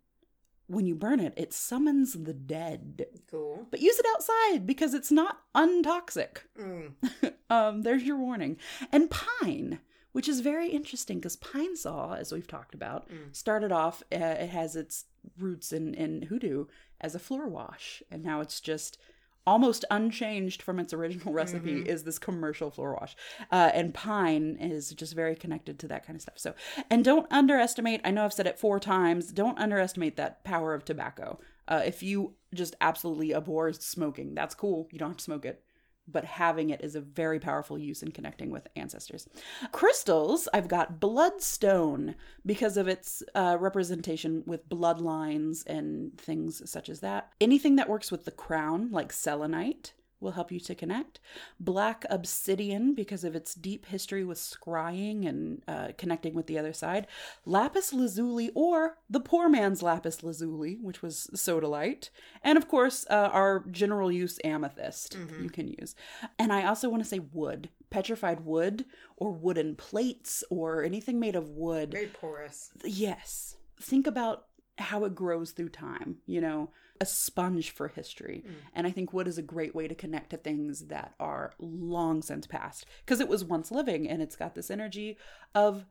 When 0.67 0.87
you 0.87 0.95
burn 0.95 1.21
it, 1.21 1.35
it 1.37 1.53
summons 1.53 2.15
the 2.15 2.33
dead. 2.33 3.05
cool. 3.31 3.67
But 3.71 3.83
use 3.83 3.99
it 3.99 4.07
outside 4.17 4.67
because 4.67 4.95
it's 4.95 5.13
not 5.13 5.43
untoxic. 5.55 6.39
Mm. 6.59 6.93
um, 7.51 7.83
there's 7.83 8.03
your 8.03 8.17
warning. 8.17 8.57
And 8.91 9.11
pine, 9.11 9.81
which 10.15 10.29
is 10.29 10.39
very 10.41 10.69
interesting 10.69 11.19
because 11.19 11.35
Pine-Sol, 11.37 12.15
as 12.15 12.33
we've 12.33 12.47
talked 12.47 12.73
about, 12.75 13.09
Mm. 13.11 13.35
started 13.35 13.73
off, 13.73 14.03
uh, 14.13 14.17
it 14.45 14.51
has 14.51 14.77
its 14.77 15.07
roots 15.39 15.73
in, 15.73 15.93
in 15.95 16.23
hoodoo 16.23 16.67
as 17.01 17.15
a 17.17 17.19
floor 17.19 17.49
wash. 17.49 18.01
And 18.13 18.23
now 18.23 18.41
it's 18.41 18.61
just 18.61 18.97
almost 19.45 19.85
unchanged 19.91 20.63
from 20.63 20.79
its 20.79 20.93
original 20.95 21.33
recipe 21.43 21.83
Mhm. 21.83 21.87
is 21.87 22.05
this 22.05 22.21
commercial 22.21 22.71
floor 22.71 22.95
wash. 22.95 23.17
Uh, 23.51 23.71
and 23.75 23.93
pine 23.93 24.57
is 24.61 24.91
just 24.95 25.15
very 25.15 25.35
connected 25.35 25.81
to 25.81 25.89
that 25.89 26.07
kind 26.07 26.15
of 26.17 26.23
stuff. 26.23 26.39
So, 26.39 26.55
and 26.89 27.05
don't 27.05 27.27
underestimate, 27.33 28.01
I 28.05 28.13
know 28.13 28.25
I've 28.25 28.33
said 28.33 28.47
it 28.47 28.59
four 28.59 28.79
times, 28.79 29.33
don't 29.33 29.59
underestimate 29.59 30.15
that 30.17 30.45
power 30.45 30.75
of 30.75 30.85
tobacco. 30.85 31.41
Uh, 31.67 31.83
if 31.85 32.03
you 32.05 32.35
just 32.55 32.77
absolutely 32.81 33.35
abhor 33.35 33.73
smoking, 33.73 34.33
that's 34.35 34.55
cool. 34.55 34.87
You 34.93 34.99
don't 35.01 35.09
have 35.11 35.17
to 35.19 35.25
smoke 35.25 35.45
it 35.45 35.63
but 36.07 36.25
having 36.25 36.71
it 36.71 36.83
is 36.83 36.95
a 36.95 37.01
very 37.01 37.39
powerful 37.41 37.79
use 37.79 38.03
in 38.03 38.13
connecting 38.13 38.51
with 38.51 38.69
ancestors. 38.77 39.29
Crystals, 39.73 40.49
I've 40.53 40.69
got 40.69 41.01
bloodstone 41.01 42.15
because 42.45 42.77
of 42.77 42.89
its 42.89 43.23
uh, 43.35 43.57
representation 43.59 44.43
with 44.47 44.69
bloodlines 44.69 45.67
and 45.67 46.17
things 46.19 46.69
such 46.71 46.89
as 46.89 47.01
that. 47.01 47.31
Anything 47.41 47.77
that 47.77 47.89
works 47.89 48.11
with 48.11 48.25
the 48.25 48.31
crown, 48.31 48.91
like 48.91 49.13
selenite, 49.13 49.93
will 50.25 50.33
help 50.33 50.51
you 50.51 50.59
to 50.59 50.75
connect. 50.75 51.21
Black 51.61 52.05
obsidian 52.11 52.95
because 52.95 53.23
of 53.23 53.37
its 53.37 53.55
deep 53.55 53.87
history 53.87 54.25
with 54.25 54.39
scrying 54.39 55.29
and 55.29 55.63
uh, 55.69 55.89
connecting 55.97 56.35
with 56.35 56.47
the 56.49 56.59
other 56.59 56.73
side. 56.73 57.07
Lapis 57.45 57.93
lazuli 57.93 58.51
or 58.55 58.97
the 59.09 59.21
poor 59.21 59.49
man's 59.49 59.83
lapis 59.83 60.23
lazuli, 60.25 60.79
which 60.83 61.03
was 61.03 61.29
sodalite. 61.35 62.09
And 62.43 62.59
of 62.59 62.67
course, 62.67 63.07
uh, 63.09 63.29
our 63.33 63.65
general 63.71 64.11
use 64.11 64.41
amethyst 64.43 65.17
Mhm. 65.17 65.43
you 65.43 65.51
can 65.51 65.69
use. 65.69 65.95
And 66.39 66.53
I 66.53 66.65
also 66.67 66.89
want 66.89 67.03
to 67.03 67.09
say 67.09 67.19
wood, 67.21 67.69
petrified 67.91 68.41
wood 68.45 68.87
or 69.17 69.31
wooden 69.31 69.77
plates 69.77 70.43
or 70.51 70.83
anything 70.83 71.21
made 71.21 71.37
of 71.37 71.51
wood. 71.51 71.93
Very 71.93 72.07
porous. 72.09 72.71
Yes. 72.85 73.57
Think 73.81 74.07
about 74.07 74.47
how 74.79 75.05
it 75.05 75.15
grows 75.15 75.53
through 75.53 75.69
time, 75.69 76.17
you 76.27 76.41
know, 76.41 76.71
a 77.05 77.07
sponge 77.07 77.71
for 77.71 77.89
history. 77.89 78.45
Mm. 78.47 78.53
And 78.75 78.87
I 78.87 78.91
think 78.91 79.13
wood 79.13 79.29
is 79.29 79.37
a 79.37 79.43
great 79.43 79.75
way 79.75 79.87
to 79.87 79.95
connect 79.95 80.31
to 80.31 80.39
things 80.39 80.87
that 80.87 81.15
are 81.21 81.53
long 81.59 82.23
since 82.23 82.47
past 82.47 82.87
because 83.05 83.21
it 83.21 83.29
was 83.29 83.45
once 83.45 83.71
living 83.71 84.09
and 84.09 84.23
it's 84.23 84.37
got 84.37 84.55
this 84.55 84.71
energy 84.71 85.19
of, 85.55 85.85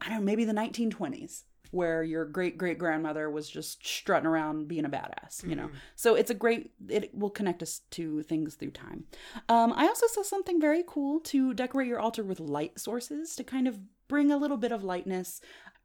I 0.00 0.08
don't 0.08 0.18
know, 0.18 0.24
maybe 0.24 0.44
the 0.44 0.52
1920s 0.52 1.44
where 1.72 2.02
your 2.02 2.26
great 2.26 2.58
great 2.58 2.78
grandmother 2.78 3.30
was 3.30 3.48
just 3.48 3.84
strutting 3.84 4.26
around 4.26 4.68
being 4.68 4.84
a 4.84 4.90
badass, 4.90 5.42
you 5.48 5.56
know. 5.56 5.68
Mhm. 5.68 5.74
So 5.96 6.14
it's 6.14 6.30
a 6.30 6.34
great, 6.34 6.70
it 6.88 7.14
will 7.14 7.30
connect 7.30 7.62
us 7.62 7.80
to 7.92 8.22
things 8.22 8.56
through 8.56 8.72
time. 8.72 9.06
Um, 9.48 9.72
I 9.74 9.86
also 9.88 10.06
saw 10.06 10.22
something 10.22 10.60
very 10.60 10.84
cool 10.86 11.18
to 11.20 11.54
decorate 11.54 11.88
your 11.88 11.98
altar 11.98 12.22
with 12.22 12.40
light 12.40 12.78
sources 12.78 13.34
to 13.36 13.42
kind 13.42 13.66
of 13.66 13.80
bring 14.06 14.30
a 14.30 14.36
little 14.36 14.58
bit 14.58 14.72
of 14.72 14.84
lightness 14.84 15.40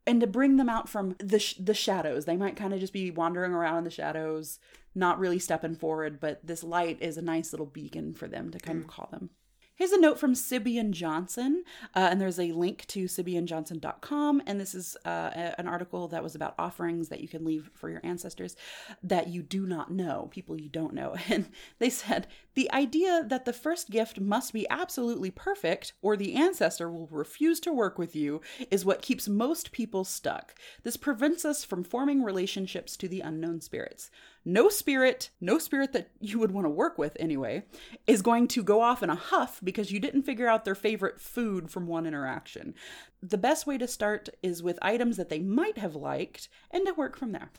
and 0.07 0.21
to 0.21 0.27
bring 0.27 0.55
them 0.55 0.69
out 0.69 0.87
from 0.87 1.15
the 1.19 1.37
sh- 1.37 1.57
the 1.59 1.73
shadows. 1.73 2.25
They 2.25 2.37
might 2.37 2.55
kind 2.55 2.73
of 2.73 2.79
just 2.79 2.93
be 2.93 3.11
wandering 3.11 3.51
around 3.51 3.79
in 3.79 3.83
the 3.83 3.91
shadows, 3.91 4.57
not 4.95 5.19
really 5.19 5.37
stepping 5.37 5.75
forward, 5.75 6.19
but 6.19 6.39
this 6.47 6.63
light 6.63 6.97
is 7.01 7.17
a 7.17 7.21
nice 7.21 7.51
little 7.51 7.65
beacon 7.65 8.13
for 8.13 8.27
them 8.27 8.49
to 8.51 8.57
kind 8.57 8.79
of 8.79 8.85
mm. 8.85 8.89
call 8.89 9.09
them. 9.11 9.29
Here's 9.78 9.91
a 9.91 9.99
note 9.99 10.17
from 10.17 10.34
Siobhan 10.34 10.89
Johnson, 10.89 11.63
uh, 11.95 12.07
and 12.09 12.19
there's 12.19 12.39
a 12.39 12.51
link 12.51 12.88
to 12.88 13.05
siobhanjohnson.com. 13.05 14.41
And 14.47 14.59
this 14.59 14.73
is 14.73 14.97
uh, 15.05 15.30
a- 15.36 15.59
an 15.59 15.67
article 15.67 16.07
that 16.07 16.23
was 16.23 16.34
about 16.34 16.55
offerings 16.57 17.09
that 17.09 17.21
you 17.21 17.28
can 17.28 17.45
leave 17.45 17.69
for 17.75 17.88
your 17.88 18.01
ancestors 18.03 18.55
that 19.03 19.28
you 19.28 19.43
do 19.43 19.67
not 19.67 19.91
know, 19.91 20.30
people 20.32 20.59
you 20.59 20.67
don't 20.67 20.93
know. 20.95 21.15
And 21.30 21.49
they 21.78 21.91
said 21.91 22.25
the 22.55 22.71
idea 22.71 23.23
that 23.28 23.45
the 23.45 23.53
first 23.53 23.91
gift 23.91 24.19
must 24.19 24.51
be 24.51 24.67
absolutely 24.69 25.30
perfect 25.30 25.93
or 26.01 26.17
the 26.17 26.34
ancestor 26.34 26.89
will 26.89 27.07
refuse 27.11 27.59
to 27.59 27.71
work 27.71 27.99
with 27.99 28.15
you 28.15 28.41
is 28.71 28.84
what 28.84 29.03
keeps 29.03 29.28
most 29.28 29.71
people 29.71 30.03
stuck. 30.03 30.55
This 30.82 30.97
prevents 30.97 31.45
us 31.45 31.63
from 31.63 31.84
forming 31.84 32.23
relationships 32.23 32.97
to 32.97 33.07
the 33.07 33.21
unknown 33.21 33.61
spirits. 33.61 34.09
No 34.49 34.69
spirit, 34.69 35.29
no 35.41 35.59
spirit 35.59 35.91
that 35.91 36.09
you 36.21 36.39
would 36.39 36.51
want 36.51 36.63
to 36.65 36.69
work 36.69 36.97
with 36.97 37.17
anyway, 37.19 37.63
is 38.07 38.21
going 38.21 38.47
to 38.49 38.63
go 38.63 38.79
off 38.81 39.03
in 39.03 39.09
a 39.09 39.15
huff 39.15 39.59
because 39.61 39.91
you 39.91 39.99
didn't 39.99 40.23
figure 40.23 40.47
out 40.47 40.63
their 40.63 40.73
favorite 40.73 41.19
food 41.19 41.69
from 41.69 41.85
one 41.85 42.05
interaction. 42.05 42.73
The 43.21 43.37
best 43.37 43.67
way 43.67 43.77
to 43.77 43.87
start 43.89 44.29
is 44.41 44.63
with 44.63 44.79
items 44.81 45.17
that 45.17 45.27
they 45.27 45.39
might 45.39 45.77
have 45.77 45.95
liked 45.95 46.47
and 46.71 46.85
to 46.85 46.93
work 46.93 47.17
from 47.17 47.33
there. 47.33 47.51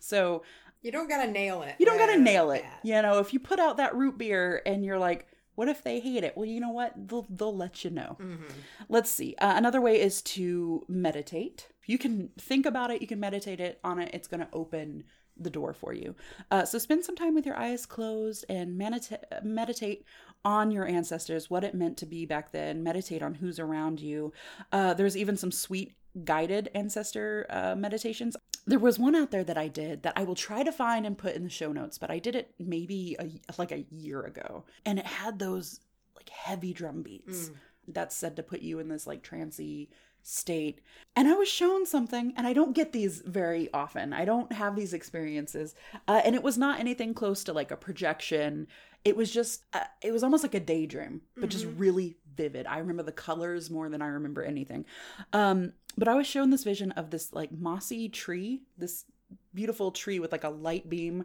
So 0.00 0.42
You 0.80 0.92
don't 0.92 1.08
gotta 1.08 1.30
nail 1.30 1.62
it. 1.62 1.74
you 1.78 1.86
don't 1.86 1.98
gotta 1.98 2.18
nail 2.18 2.50
it. 2.52 2.64
You 2.82 3.00
know, 3.02 3.18
if 3.18 3.32
you 3.32 3.38
put 3.38 3.60
out 3.60 3.76
that 3.76 3.94
root 3.94 4.16
beer 4.18 4.62
and 4.66 4.84
you're 4.84 4.98
like, 4.98 5.26
what 5.54 5.68
if 5.68 5.82
they 5.84 6.00
hate 6.00 6.24
it? 6.24 6.34
Well, 6.36 6.46
you 6.46 6.58
know 6.60 6.70
what? 6.70 6.94
They'll 7.08 7.26
they'll 7.28 7.54
let 7.54 7.84
you 7.84 7.90
know. 7.90 8.16
Mhm. 8.18 8.50
Let's 8.88 9.10
see. 9.10 9.34
Uh, 9.38 9.52
another 9.56 9.82
way 9.82 10.00
is 10.00 10.22
to 10.22 10.84
meditate. 10.88 11.68
You 11.86 11.98
can 11.98 12.30
think 12.38 12.64
about 12.64 12.90
it. 12.90 13.02
You 13.02 13.06
can 13.06 13.20
meditate 13.20 13.60
it 13.60 13.78
on 13.84 13.98
it. 13.98 14.10
It's 14.14 14.26
going 14.28 14.40
to 14.40 14.48
open 14.52 15.04
the 15.36 15.50
door 15.50 15.72
for 15.72 15.92
you. 15.92 16.14
Uh, 16.50 16.64
so 16.64 16.78
spend 16.78 17.04
some 17.04 17.16
time 17.16 17.34
with 17.34 17.46
your 17.46 17.56
eyes 17.56 17.86
closed 17.86 18.44
and 18.48 18.78
medita- 18.80 19.42
meditate 19.42 20.04
on 20.44 20.70
your 20.70 20.86
ancestors, 20.86 21.48
what 21.50 21.64
it 21.64 21.74
meant 21.74 21.96
to 21.98 22.06
be 22.06 22.26
back 22.26 22.52
then. 22.52 22.82
Meditate 22.82 23.22
on 23.22 23.34
who's 23.34 23.58
around 23.58 24.00
you. 24.00 24.32
Uh, 24.72 24.92
there's 24.94 25.16
even 25.16 25.36
some 25.36 25.52
sweet 25.52 25.94
guided 26.24 26.70
ancestor 26.74 27.46
uh, 27.48 27.74
meditations. 27.74 28.36
There 28.66 28.78
was 28.78 28.98
one 28.98 29.16
out 29.16 29.30
there 29.30 29.44
that 29.44 29.56
I 29.58 29.68
did 29.68 30.02
that 30.02 30.12
I 30.16 30.24
will 30.24 30.34
try 30.34 30.62
to 30.62 30.70
find 30.72 31.06
and 31.06 31.16
put 31.16 31.34
in 31.34 31.44
the 31.44 31.50
show 31.50 31.72
notes, 31.72 31.96
but 31.98 32.10
I 32.10 32.18
did 32.18 32.36
it 32.36 32.54
maybe 32.58 33.16
a, 33.18 33.28
like 33.58 33.72
a 33.72 33.86
year 33.90 34.20
ago, 34.22 34.64
and 34.84 34.98
it 34.98 35.06
had 35.06 35.38
those 35.38 35.80
like 36.14 36.28
heavy 36.28 36.72
drum 36.72 37.02
beats 37.02 37.48
Mm. 37.48 37.54
that's 37.88 38.16
said 38.16 38.36
to 38.36 38.42
put 38.42 38.60
you 38.60 38.78
in 38.78 38.88
this 38.88 39.06
like 39.06 39.22
trancy 39.22 39.88
state. 40.22 40.80
And 41.14 41.28
I 41.28 41.34
was 41.34 41.48
shown 41.48 41.84
something, 41.84 42.32
and 42.36 42.46
I 42.46 42.52
don't 42.52 42.74
get 42.74 42.92
these 42.92 43.20
very 43.24 43.68
often. 43.74 44.12
I 44.12 44.24
don't 44.24 44.52
have 44.52 44.76
these 44.76 44.92
experiences, 44.94 45.74
uh, 46.08 46.22
and 46.24 46.34
it 46.34 46.42
was 46.42 46.56
not 46.56 46.80
anything 46.80 47.12
close 47.14 47.44
to 47.44 47.52
like 47.52 47.70
a 47.70 47.76
projection. 47.76 48.66
It 49.04 49.16
was 49.16 49.30
just, 49.30 49.64
uh, 49.72 49.84
it 50.00 50.12
was 50.12 50.22
almost 50.22 50.42
like 50.44 50.54
a 50.54 50.60
daydream, 50.60 51.22
but 51.36 51.50
just 51.50 51.66
Mhm. 51.66 51.74
really 51.78 52.16
vivid. 52.36 52.66
I 52.66 52.78
remember 52.78 53.02
the 53.02 53.12
colors 53.12 53.68
more 53.70 53.88
than 53.88 54.00
I 54.00 54.06
remember 54.06 54.42
anything. 54.42 54.84
Um, 55.32 55.72
but 55.98 56.08
I 56.08 56.14
was 56.14 56.26
shown 56.26 56.50
this 56.50 56.64
vision 56.64 56.92
of 56.92 57.10
this 57.10 57.32
like 57.32 57.52
mossy 57.52 58.08
tree, 58.08 58.62
this 58.78 59.04
beautiful 59.52 59.90
tree 59.90 60.18
with 60.18 60.32
like 60.32 60.44
a 60.44 60.48
light 60.48 60.88
beam 60.88 61.24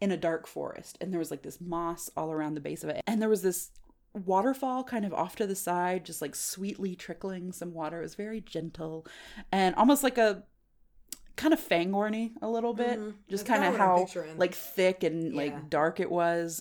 in 0.00 0.10
a 0.12 0.16
dark 0.16 0.46
forest 0.46 0.96
and 1.00 1.12
there 1.12 1.18
was 1.18 1.30
like 1.30 1.42
this 1.42 1.60
moss 1.60 2.08
all 2.16 2.30
around 2.30 2.54
the 2.54 2.60
base 2.60 2.84
of 2.84 2.88
it 2.90 3.02
and 3.08 3.20
there 3.20 3.28
was 3.28 3.42
this 3.42 3.70
waterfall 4.14 4.82
kind 4.84 5.04
of 5.04 5.12
off 5.14 5.36
to 5.36 5.46
the 5.46 5.54
side 5.54 6.04
just 6.04 6.20
like 6.22 6.34
sweetly 6.34 6.94
trickling 6.96 7.52
some 7.52 7.72
water 7.72 7.98
it 8.00 8.02
was 8.02 8.14
very 8.14 8.40
gentle 8.40 9.06
and 9.52 9.74
almost 9.76 10.02
like 10.02 10.18
a 10.18 10.42
kind 11.36 11.54
of 11.54 11.60
fangorny 11.60 12.32
a 12.42 12.48
little 12.48 12.74
bit 12.74 12.98
Mhm. 12.98 13.14
just 13.28 13.46
kind 13.46 13.62
of 13.62 13.70
kinda 13.74 13.86
what 13.86 14.20
I'm 14.20 14.28
how 14.28 14.34
like 14.38 14.54
thick 14.54 15.02
and 15.04 15.32
Yeah. 15.32 15.36
like 15.36 15.70
dark 15.70 16.00
it 16.00 16.10
was 16.10 16.60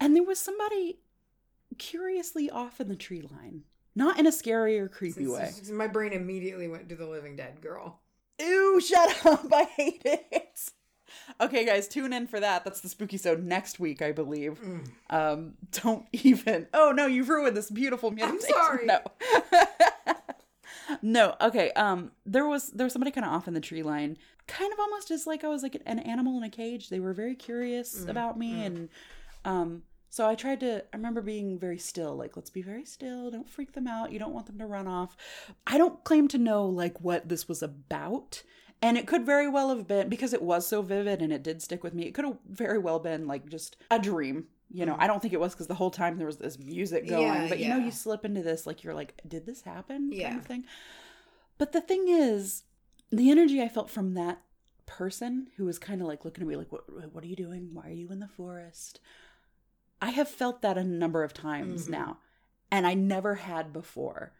and 0.00 0.16
there 0.16 0.22
was 0.24 0.40
somebody 0.40 0.98
curiously 1.78 2.50
off 2.50 2.80
in 2.80 2.88
the 2.88 2.96
tree 2.96 3.20
line 3.22 3.62
not 3.94 4.18
in 4.18 4.26
a 4.26 4.32
scary 4.32 4.78
or 4.78 4.88
creepy 4.88 5.26
way 5.26 5.52
My 5.70 5.86
brain 5.86 6.12
immediately 6.12 6.66
went 6.68 6.88
to 6.88 6.96
the 6.96 7.06
Living 7.06 7.36
Dead 7.36 7.60
girl. 7.60 8.00
Ew, 8.40 8.80
shut 8.80 9.26
up. 9.26 9.46
I 9.52 9.64
hate 9.64 10.02
it. 10.04 10.70
Okay, 11.40 11.64
guys, 11.64 11.88
tune 11.88 12.12
in 12.12 12.26
for 12.26 12.40
that. 12.40 12.64
That's 12.64 12.80
the 12.80 12.88
spooky 12.88 13.16
so 13.16 13.34
next 13.34 13.78
week, 13.80 14.02
I 14.02 14.12
believe. 14.12 14.60
Mm. 14.60 14.88
Um, 15.10 15.54
don't 15.72 16.06
even. 16.12 16.66
Oh 16.74 16.92
no, 16.92 17.06
you've 17.06 17.28
ruined 17.28 17.56
this 17.56 17.70
beautiful 17.70 18.10
meditation. 18.10 18.40
sorry. 18.54 18.86
No. 18.86 19.00
no, 21.02 21.34
okay. 21.40 21.70
Um, 21.72 22.12
there 22.26 22.46
was 22.46 22.70
there 22.70 22.84
was 22.84 22.92
somebody 22.92 23.10
kind 23.10 23.26
of 23.26 23.32
off 23.32 23.48
in 23.48 23.54
the 23.54 23.60
tree 23.60 23.82
line, 23.82 24.16
kind 24.46 24.72
of 24.72 24.78
almost 24.78 25.10
as 25.10 25.26
like 25.26 25.44
I 25.44 25.48
was 25.48 25.62
like 25.62 25.80
an 25.86 25.98
animal 26.00 26.36
in 26.38 26.44
a 26.44 26.50
cage. 26.50 26.88
They 26.88 27.00
were 27.00 27.12
very 27.12 27.34
curious 27.34 28.04
Mm, 28.04 28.08
about 28.08 28.38
me, 28.38 28.52
mm. 28.54 28.66
and 28.66 28.88
um, 29.44 29.82
so 30.10 30.26
I 30.26 30.34
tried 30.34 30.60
to. 30.60 30.84
I 30.92 30.96
remember 30.96 31.20
being 31.22 31.58
very 31.58 31.78
still, 31.78 32.16
like 32.16 32.36
let's 32.36 32.50
be 32.50 32.62
very 32.62 32.84
still. 32.84 33.30
Don't 33.30 33.48
freak 33.48 33.72
them 33.72 33.86
out. 33.86 34.12
You 34.12 34.18
don't 34.18 34.32
want 34.34 34.46
them 34.46 34.58
to 34.58 34.66
run 34.66 34.86
off. 34.86 35.16
I 35.66 35.78
don't 35.78 36.02
claim 36.04 36.28
to 36.28 36.38
know 36.38 36.66
like 36.66 37.00
what 37.00 37.28
this 37.28 37.48
was 37.48 37.62
about. 37.62 38.42
And 38.80 38.96
it 38.96 39.06
could 39.08 39.26
very 39.26 39.48
well 39.48 39.70
have 39.70 39.88
been 39.88 40.08
because 40.08 40.32
it 40.32 40.42
was 40.42 40.66
so 40.66 40.82
vivid 40.82 41.20
and 41.20 41.32
it 41.32 41.42
did 41.42 41.60
stick 41.62 41.82
with 41.82 41.94
me. 41.94 42.04
It 42.04 42.14
could 42.14 42.24
have 42.24 42.38
very 42.48 42.78
well 42.78 42.98
been 43.00 43.26
like 43.26 43.48
just 43.48 43.76
a 43.90 43.98
dream. 43.98 44.46
You 44.70 44.84
know, 44.86 44.94
Mm. 44.94 45.00
I 45.00 45.06
don't 45.06 45.20
think 45.20 45.32
it 45.34 45.40
was 45.40 45.54
because 45.54 45.66
the 45.66 45.74
whole 45.74 45.90
time 45.90 46.16
there 46.16 46.26
was 46.26 46.36
this 46.36 46.58
music 46.58 47.08
going. 47.08 47.22
Yeah, 47.22 47.46
but 47.48 47.58
you 47.58 47.68
know, 47.68 47.78
you 47.78 47.90
slip 47.90 48.24
into 48.24 48.42
this 48.42 48.66
like 48.66 48.84
you're 48.84 48.94
like, 48.94 49.20
did 49.26 49.46
this 49.46 49.62
happen? 49.62 50.10
Yeah. 50.12 50.28
Kind 50.28 50.40
of 50.40 50.46
thing. 50.46 50.64
But 51.56 51.72
the 51.72 51.80
thing 51.80 52.06
is, 52.08 52.64
the 53.10 53.30
energy 53.30 53.60
I 53.62 53.68
felt 53.68 53.88
from 53.90 54.14
that 54.14 54.42
person 54.86 55.48
who 55.56 55.64
was 55.64 55.78
kind 55.78 56.00
of 56.00 56.06
like 56.06 56.24
looking 56.24 56.42
at 56.42 56.48
me 56.48 56.56
like, 56.56 56.70
what, 56.70 56.84
what 57.14 57.24
are 57.24 57.26
you 57.26 57.34
doing? 57.36 57.70
Why 57.72 57.88
are 57.88 57.92
you 57.92 58.10
in 58.10 58.20
the 58.20 58.28
forest? 58.28 59.00
I 60.00 60.10
have 60.10 60.28
felt 60.28 60.62
that 60.62 60.78
a 60.78 60.84
number 60.84 61.24
of 61.24 61.34
times 61.34 61.88
Mhm. 61.88 61.90
now, 61.90 62.18
and 62.70 62.86
I 62.86 62.94
never 62.94 63.36
had 63.36 63.72
before. 63.72 64.32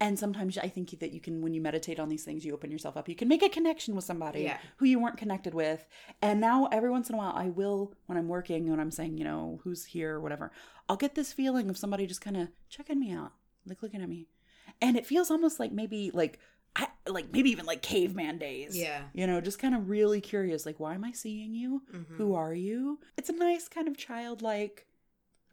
And 0.00 0.16
sometimes 0.16 0.56
I 0.56 0.68
think 0.68 0.96
that 1.00 1.12
you 1.12 1.20
can, 1.20 1.42
when 1.42 1.54
you 1.54 1.60
meditate 1.60 1.98
on 1.98 2.08
these 2.08 2.22
things, 2.22 2.44
you 2.44 2.54
open 2.54 2.70
yourself 2.70 2.96
up. 2.96 3.08
You 3.08 3.16
can 3.16 3.26
make 3.26 3.42
a 3.42 3.48
connection 3.48 3.96
with 3.96 4.04
somebody 4.04 4.42
Yeah. 4.42 4.58
who 4.76 4.86
you 4.86 5.00
weren't 5.00 5.16
connected 5.16 5.54
with. 5.54 5.84
And 6.22 6.40
now, 6.40 6.66
every 6.70 6.88
once 6.90 7.08
in 7.08 7.16
a 7.16 7.18
while, 7.18 7.32
I 7.34 7.48
will, 7.48 7.92
when 8.06 8.16
I'm 8.16 8.28
working, 8.28 8.70
when 8.70 8.78
I'm 8.78 8.92
saying, 8.92 9.18
you 9.18 9.24
know, 9.24 9.60
who's 9.64 9.84
here 9.86 10.14
or 10.14 10.20
whatever, 10.20 10.52
I'll 10.88 10.96
get 10.96 11.16
this 11.16 11.32
feeling 11.32 11.68
of 11.68 11.76
somebody 11.76 12.06
just 12.06 12.20
kind 12.20 12.36
of 12.36 12.48
checking 12.68 13.00
me 13.00 13.10
out, 13.10 13.32
like 13.66 13.82
looking 13.82 14.00
at 14.00 14.08
me. 14.08 14.28
And 14.80 14.96
it 14.96 15.04
feels 15.04 15.30
almost 15.32 15.58
like 15.58 15.72
maybe, 15.72 16.12
like, 16.14 16.38
I, 16.76 16.86
like 17.08 17.32
maybe 17.32 17.50
even 17.50 17.66
like 17.66 17.82
caveman 17.82 18.38
days. 18.38 18.76
Yeah. 18.76 19.04
You 19.14 19.26
know, 19.26 19.40
just 19.40 19.58
kind 19.58 19.74
of 19.74 19.88
really 19.88 20.20
curious, 20.20 20.64
like, 20.64 20.78
why 20.78 20.94
am 20.94 21.02
I 21.02 21.10
seeing 21.10 21.54
you? 21.54 21.82
Mhm. 21.92 22.16
Who 22.18 22.34
are 22.34 22.54
you? 22.54 23.00
It's 23.16 23.30
a 23.30 23.32
nice 23.32 23.66
kind 23.66 23.88
of 23.88 23.96
childlike, 23.96 24.86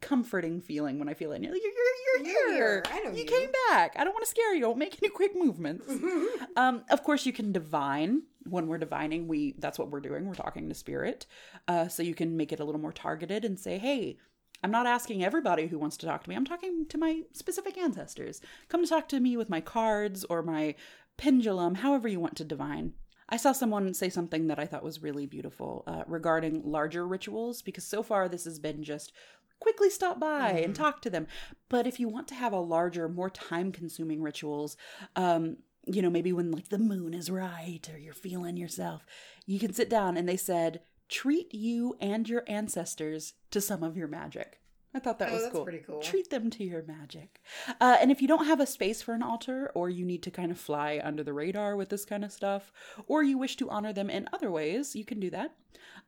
comforting 0.00 0.60
feeling 0.60 0.98
when 0.98 1.08
I 1.08 1.14
feel 1.14 1.32
it. 1.32 1.42
You're, 1.42 1.54
you're, 1.54 1.62
you're, 1.62 2.26
You're 2.26 2.50
here. 2.50 2.82
here. 2.82 2.82
I 2.92 3.00
know 3.00 3.10
you 3.10 3.18
you. 3.18 3.24
came 3.24 3.50
back. 3.70 3.94
I 3.96 4.04
don't 4.04 4.12
want 4.12 4.24
to 4.24 4.30
scare 4.30 4.54
you. 4.54 4.60
Don't 4.60 4.78
make 4.78 4.98
any 5.02 5.10
quick 5.10 5.32
movements. 5.34 5.90
um, 6.56 6.84
of 6.90 7.02
course, 7.02 7.26
you 7.26 7.32
can 7.32 7.52
divine. 7.52 8.22
When 8.44 8.68
we're 8.68 8.78
divining, 8.78 9.26
we 9.26 9.54
that's 9.58 9.78
what 9.78 9.90
we're 9.90 10.00
doing. 10.00 10.26
We're 10.26 10.34
talking 10.34 10.68
to 10.68 10.74
spirit. 10.74 11.26
Uh, 11.66 11.88
so 11.88 12.02
you 12.02 12.14
can 12.14 12.36
make 12.36 12.52
it 12.52 12.60
a 12.60 12.64
little 12.64 12.80
more 12.80 12.92
targeted 12.92 13.44
and 13.44 13.58
say, 13.58 13.78
hey. 13.78 14.18
I'm 14.62 14.70
not 14.70 14.86
asking 14.86 15.22
everybody 15.22 15.66
who 15.66 15.78
wants 15.78 15.98
to 15.98 16.06
talk 16.06 16.24
to 16.24 16.30
me. 16.30 16.34
I'm 16.34 16.46
talking 16.46 16.86
to 16.88 16.96
my 16.96 17.24
specific 17.34 17.76
ancestors. 17.76 18.40
Come 18.70 18.82
to 18.82 18.88
talk 18.88 19.06
to 19.10 19.20
me 19.20 19.36
with 19.36 19.50
my 19.50 19.60
cards 19.60 20.24
or 20.24 20.42
my 20.42 20.74
pendulum, 21.18 21.74
however 21.74 22.08
you 22.08 22.20
want 22.20 22.36
to 22.36 22.44
divine. 22.44 22.94
I 23.28 23.36
saw 23.36 23.52
someone 23.52 23.92
say 23.92 24.08
something 24.08 24.46
that 24.46 24.58
I 24.58 24.64
thought 24.64 24.82
was 24.82 25.02
really 25.02 25.26
beautiful 25.26 25.84
uh, 25.86 26.04
regarding 26.06 26.62
larger 26.64 27.06
rituals 27.06 27.60
because 27.60 27.84
so 27.84 28.02
far 28.02 28.28
this 28.28 28.44
has 28.44 28.58
been 28.58 28.82
just 28.82 29.12
quickly 29.60 29.90
stop 29.90 30.18
by 30.20 30.50
and 30.52 30.72
Mhm. 30.74 30.78
talk 30.78 31.02
to 31.02 31.10
them. 31.10 31.26
But 31.68 31.86
if 31.86 31.98
you 31.98 32.08
want 32.08 32.28
to 32.28 32.34
have 32.34 32.52
a 32.52 32.60
larger, 32.60 33.08
more 33.08 33.30
time 33.30 33.72
consuming 33.72 34.22
rituals, 34.22 34.76
um, 35.16 35.58
you 35.86 36.02
know, 36.02 36.10
maybe 36.10 36.32
when 36.32 36.50
like 36.50 36.68
the 36.68 36.78
moon 36.78 37.14
is 37.14 37.30
right 37.30 37.88
or 37.92 37.98
you're 37.98 38.12
feeling 38.14 38.56
yourself, 38.56 39.06
you 39.46 39.58
can 39.58 39.72
sit 39.72 39.88
down 39.88 40.16
and 40.16 40.28
they 40.28 40.36
said, 40.36 40.80
treat 41.08 41.54
you 41.54 41.96
and 42.00 42.28
your 42.28 42.42
ancestors 42.48 43.34
to 43.52 43.60
some 43.60 43.82
of 43.82 43.96
your 43.96 44.08
magic. 44.08 44.60
I 44.92 44.98
thought 44.98 45.18
that 45.18 45.28
Oh, 45.28 45.34
was 45.34 45.42
that's 45.42 45.52
cool. 45.52 45.62
pretty 45.64 45.80
cool. 45.86 46.00
Treat 46.00 46.30
them 46.30 46.48
to 46.50 46.64
your 46.64 46.82
magic. 46.82 47.42
Uh, 47.80 47.98
and 48.00 48.10
if 48.10 48.22
you 48.22 48.26
don't 48.26 48.46
have 48.46 48.60
a 48.60 48.66
space 48.66 49.02
for 49.02 49.12
an 49.14 49.22
altar, 49.22 49.70
or 49.74 49.90
you 49.90 50.04
need 50.06 50.22
to 50.22 50.30
kind 50.30 50.50
of 50.50 50.58
fly 50.58 51.00
under 51.04 51.22
the 51.22 51.34
radar 51.34 51.76
with 51.76 51.90
this 51.90 52.04
kind 52.06 52.24
of 52.24 52.32
stuff, 52.32 52.72
or 53.06 53.22
you 53.22 53.36
wish 53.36 53.56
to 53.58 53.68
honor 53.68 53.92
them 53.92 54.08
in 54.08 54.26
other 54.32 54.50
ways, 54.50 54.96
you 54.96 55.04
can 55.04 55.20
do 55.20 55.28
that. 55.30 55.54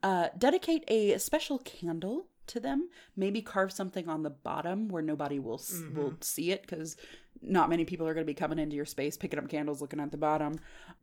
Uh, 0.02 0.28
dedicate 0.38 0.84
a 0.88 1.18
special 1.18 1.58
candle 1.58 2.28
to 2.48 2.60
them. 2.60 2.88
Maybe 3.16 3.40
carve 3.42 3.72
something 3.72 4.08
on 4.08 4.22
the 4.22 4.30
bottom 4.30 4.88
where 4.88 5.02
nobody 5.02 5.38
will 5.38 5.56
s 5.58 5.82
will 5.94 6.14
see 6.20 6.50
it 6.50 6.62
because 6.62 6.96
not 7.40 7.68
many 7.70 7.84
people 7.84 8.06
are 8.08 8.14
going 8.14 8.26
to 8.26 8.30
be 8.32 8.34
coming 8.34 8.58
into 8.58 8.74
your 8.76 8.84
space, 8.84 9.16
picking 9.16 9.38
up 9.38 9.48
candles, 9.48 9.80
looking 9.80 10.00
at 10.00 10.10
the 10.10 10.16
bottom. 10.16 10.58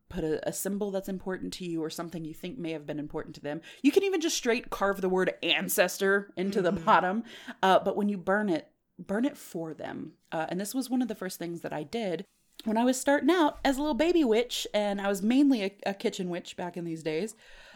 Put 0.09 0.23
a, 0.23 0.47
a 0.47 0.53
symbol 0.53 0.91
that's 0.91 1.07
important 1.09 1.53
to 1.53 1.65
you 1.65 1.81
or 1.83 1.89
something 1.89 2.25
you 2.25 2.33
think 2.33 2.57
may 2.57 2.71
have 2.71 2.85
been 2.85 2.99
important 2.99 3.35
to 3.35 3.41
them. 3.41 3.61
You 3.81 3.91
can 3.91 4.03
even 4.03 4.21
just 4.21 4.35
straight 4.37 4.69
carve 4.69 5.01
the 5.01 5.09
word 5.09 5.33
ancestor 5.41 6.31
into 6.35 6.61
the 6.61 6.71
Mhm. 6.73 6.85
bottom. 6.85 7.23
Uh, 7.63 7.79
but 7.79 7.95
when 7.95 8.09
you 8.09 8.17
burn 8.17 8.49
it, 8.49 8.67
burn 8.99 9.25
it 9.25 9.37
for 9.37 9.73
them. 9.73 10.13
Uh, 10.31 10.45
and 10.49 10.59
this 10.59 10.75
was 10.75 10.89
one 10.89 11.01
of 11.01 11.07
the 11.07 11.15
first 11.15 11.39
things 11.39 11.61
that 11.61 11.73
I 11.73 11.83
did 11.83 12.25
when 12.65 12.77
I 12.77 12.83
was 12.85 12.99
starting 12.99 13.29
out 13.29 13.59
as 13.65 13.77
a 13.77 13.81
little 13.81 13.93
baby 13.95 14.23
witch, 14.23 14.65
and 14.73 14.99
I 15.01 15.07
was 15.07 15.21
mainly 15.21 15.63
a, 15.63 15.71
a 15.85 15.93
kitchen 15.93 16.29
witch 16.29 16.55
back 16.55 16.77
in 16.77 16.85
these 16.85 17.03
days. 17.03 17.35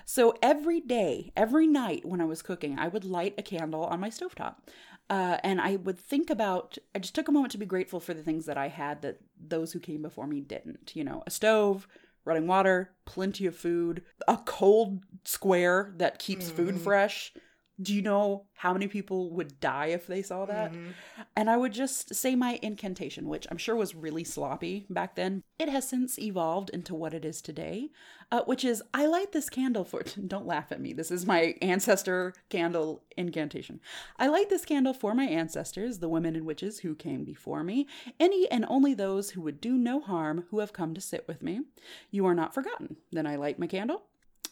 So 0.09 0.33
every 0.41 0.79
day, 0.79 1.31
every 1.37 1.67
night 1.67 2.03
when 2.03 2.19
I 2.19 2.25
was 2.25 2.41
cooking, 2.41 2.79
I 2.79 2.87
would 2.87 3.05
light 3.05 3.35
a 3.37 3.43
candle 3.43 3.83
on 3.83 3.99
my 3.99 4.09
stovetop. 4.09 4.55
Uh, 5.07 5.37
and 5.43 5.61
I 5.61 5.75
would 5.75 5.99
think 5.99 6.31
about, 6.31 6.79
I 6.95 6.97
just 6.97 7.13
took 7.13 7.27
a 7.27 7.31
moment 7.31 7.51
to 7.51 7.59
be 7.59 7.67
grateful 7.67 7.99
for 7.99 8.15
the 8.15 8.23
things 8.23 8.47
that 8.47 8.57
I 8.57 8.69
had 8.69 9.03
that 9.03 9.19
those 9.39 9.71
who 9.71 9.79
came 9.79 10.01
before 10.01 10.25
me 10.25 10.41
didn't. 10.41 10.95
You 10.95 11.03
know, 11.03 11.21
a 11.27 11.29
stove, 11.29 11.87
running 12.25 12.47
water, 12.47 12.89
plenty 13.05 13.45
of 13.45 13.55
food, 13.55 14.01
a 14.27 14.37
cold 14.37 15.03
square 15.25 15.93
that 15.97 16.17
keeps 16.17 16.49
food 16.49 16.77
Mhm. 16.77 16.81
fresh. 16.81 17.31
Do 17.81 17.93
you 17.93 18.01
know 18.01 18.45
how 18.53 18.73
many 18.73 18.87
people 18.87 19.29
would 19.31 19.59
die 19.59 19.87
if 19.87 20.05
they 20.05 20.21
saw 20.21 20.45
that? 20.45 20.73
Mhm. 20.73 20.93
And 21.35 21.49
I 21.49 21.55
would 21.55 21.71
just 21.71 22.13
say 22.13 22.35
my 22.35 22.59
incantation, 22.61 23.29
which 23.29 23.47
I'm 23.49 23.57
sure 23.57 23.75
was 23.75 23.95
really 23.95 24.25
sloppy 24.25 24.85
back 24.89 25.15
then. 25.15 25.43
It 25.57 25.69
has 25.69 25.87
since 25.87 26.19
evolved 26.19 26.69
into 26.71 26.93
what 26.93 27.13
it 27.13 27.23
is 27.23 27.41
today, 27.41 27.89
uh, 28.31 28.43
which 28.43 28.65
is 28.65 28.83
I 28.93 29.05
light 29.05 29.31
this 29.31 29.49
candle 29.49 29.85
for. 29.85 30.03
Don't 30.27 30.45
laugh 30.45 30.71
at 30.71 30.81
me. 30.81 30.91
This 30.91 31.09
is 31.09 31.25
my 31.25 31.55
ancestor 31.61 32.33
candle 32.49 33.03
incantation. 33.15 33.79
I 34.17 34.27
light 34.27 34.49
this 34.49 34.65
candle 34.65 34.93
for 34.93 35.13
my 35.13 35.25
ancestors, 35.25 35.99
the 35.99 36.09
women 36.09 36.35
and 36.35 36.45
witches 36.45 36.79
who 36.79 36.95
came 36.95 37.23
before 37.23 37.63
me, 37.63 37.87
any 38.19 38.49
and 38.51 38.65
only 38.67 38.93
those 38.93 39.31
who 39.31 39.41
would 39.41 39.61
do 39.61 39.77
no 39.77 40.01
harm 40.01 40.45
who 40.49 40.59
have 40.59 40.73
come 40.73 40.93
to 40.93 41.01
sit 41.01 41.25
with 41.27 41.41
me. 41.41 41.61
You 42.11 42.25
are 42.25 42.35
not 42.35 42.53
forgotten. 42.53 42.97
Then 43.11 43.25
I 43.25 43.37
light 43.37 43.57
my 43.57 43.67
candle. 43.67 44.03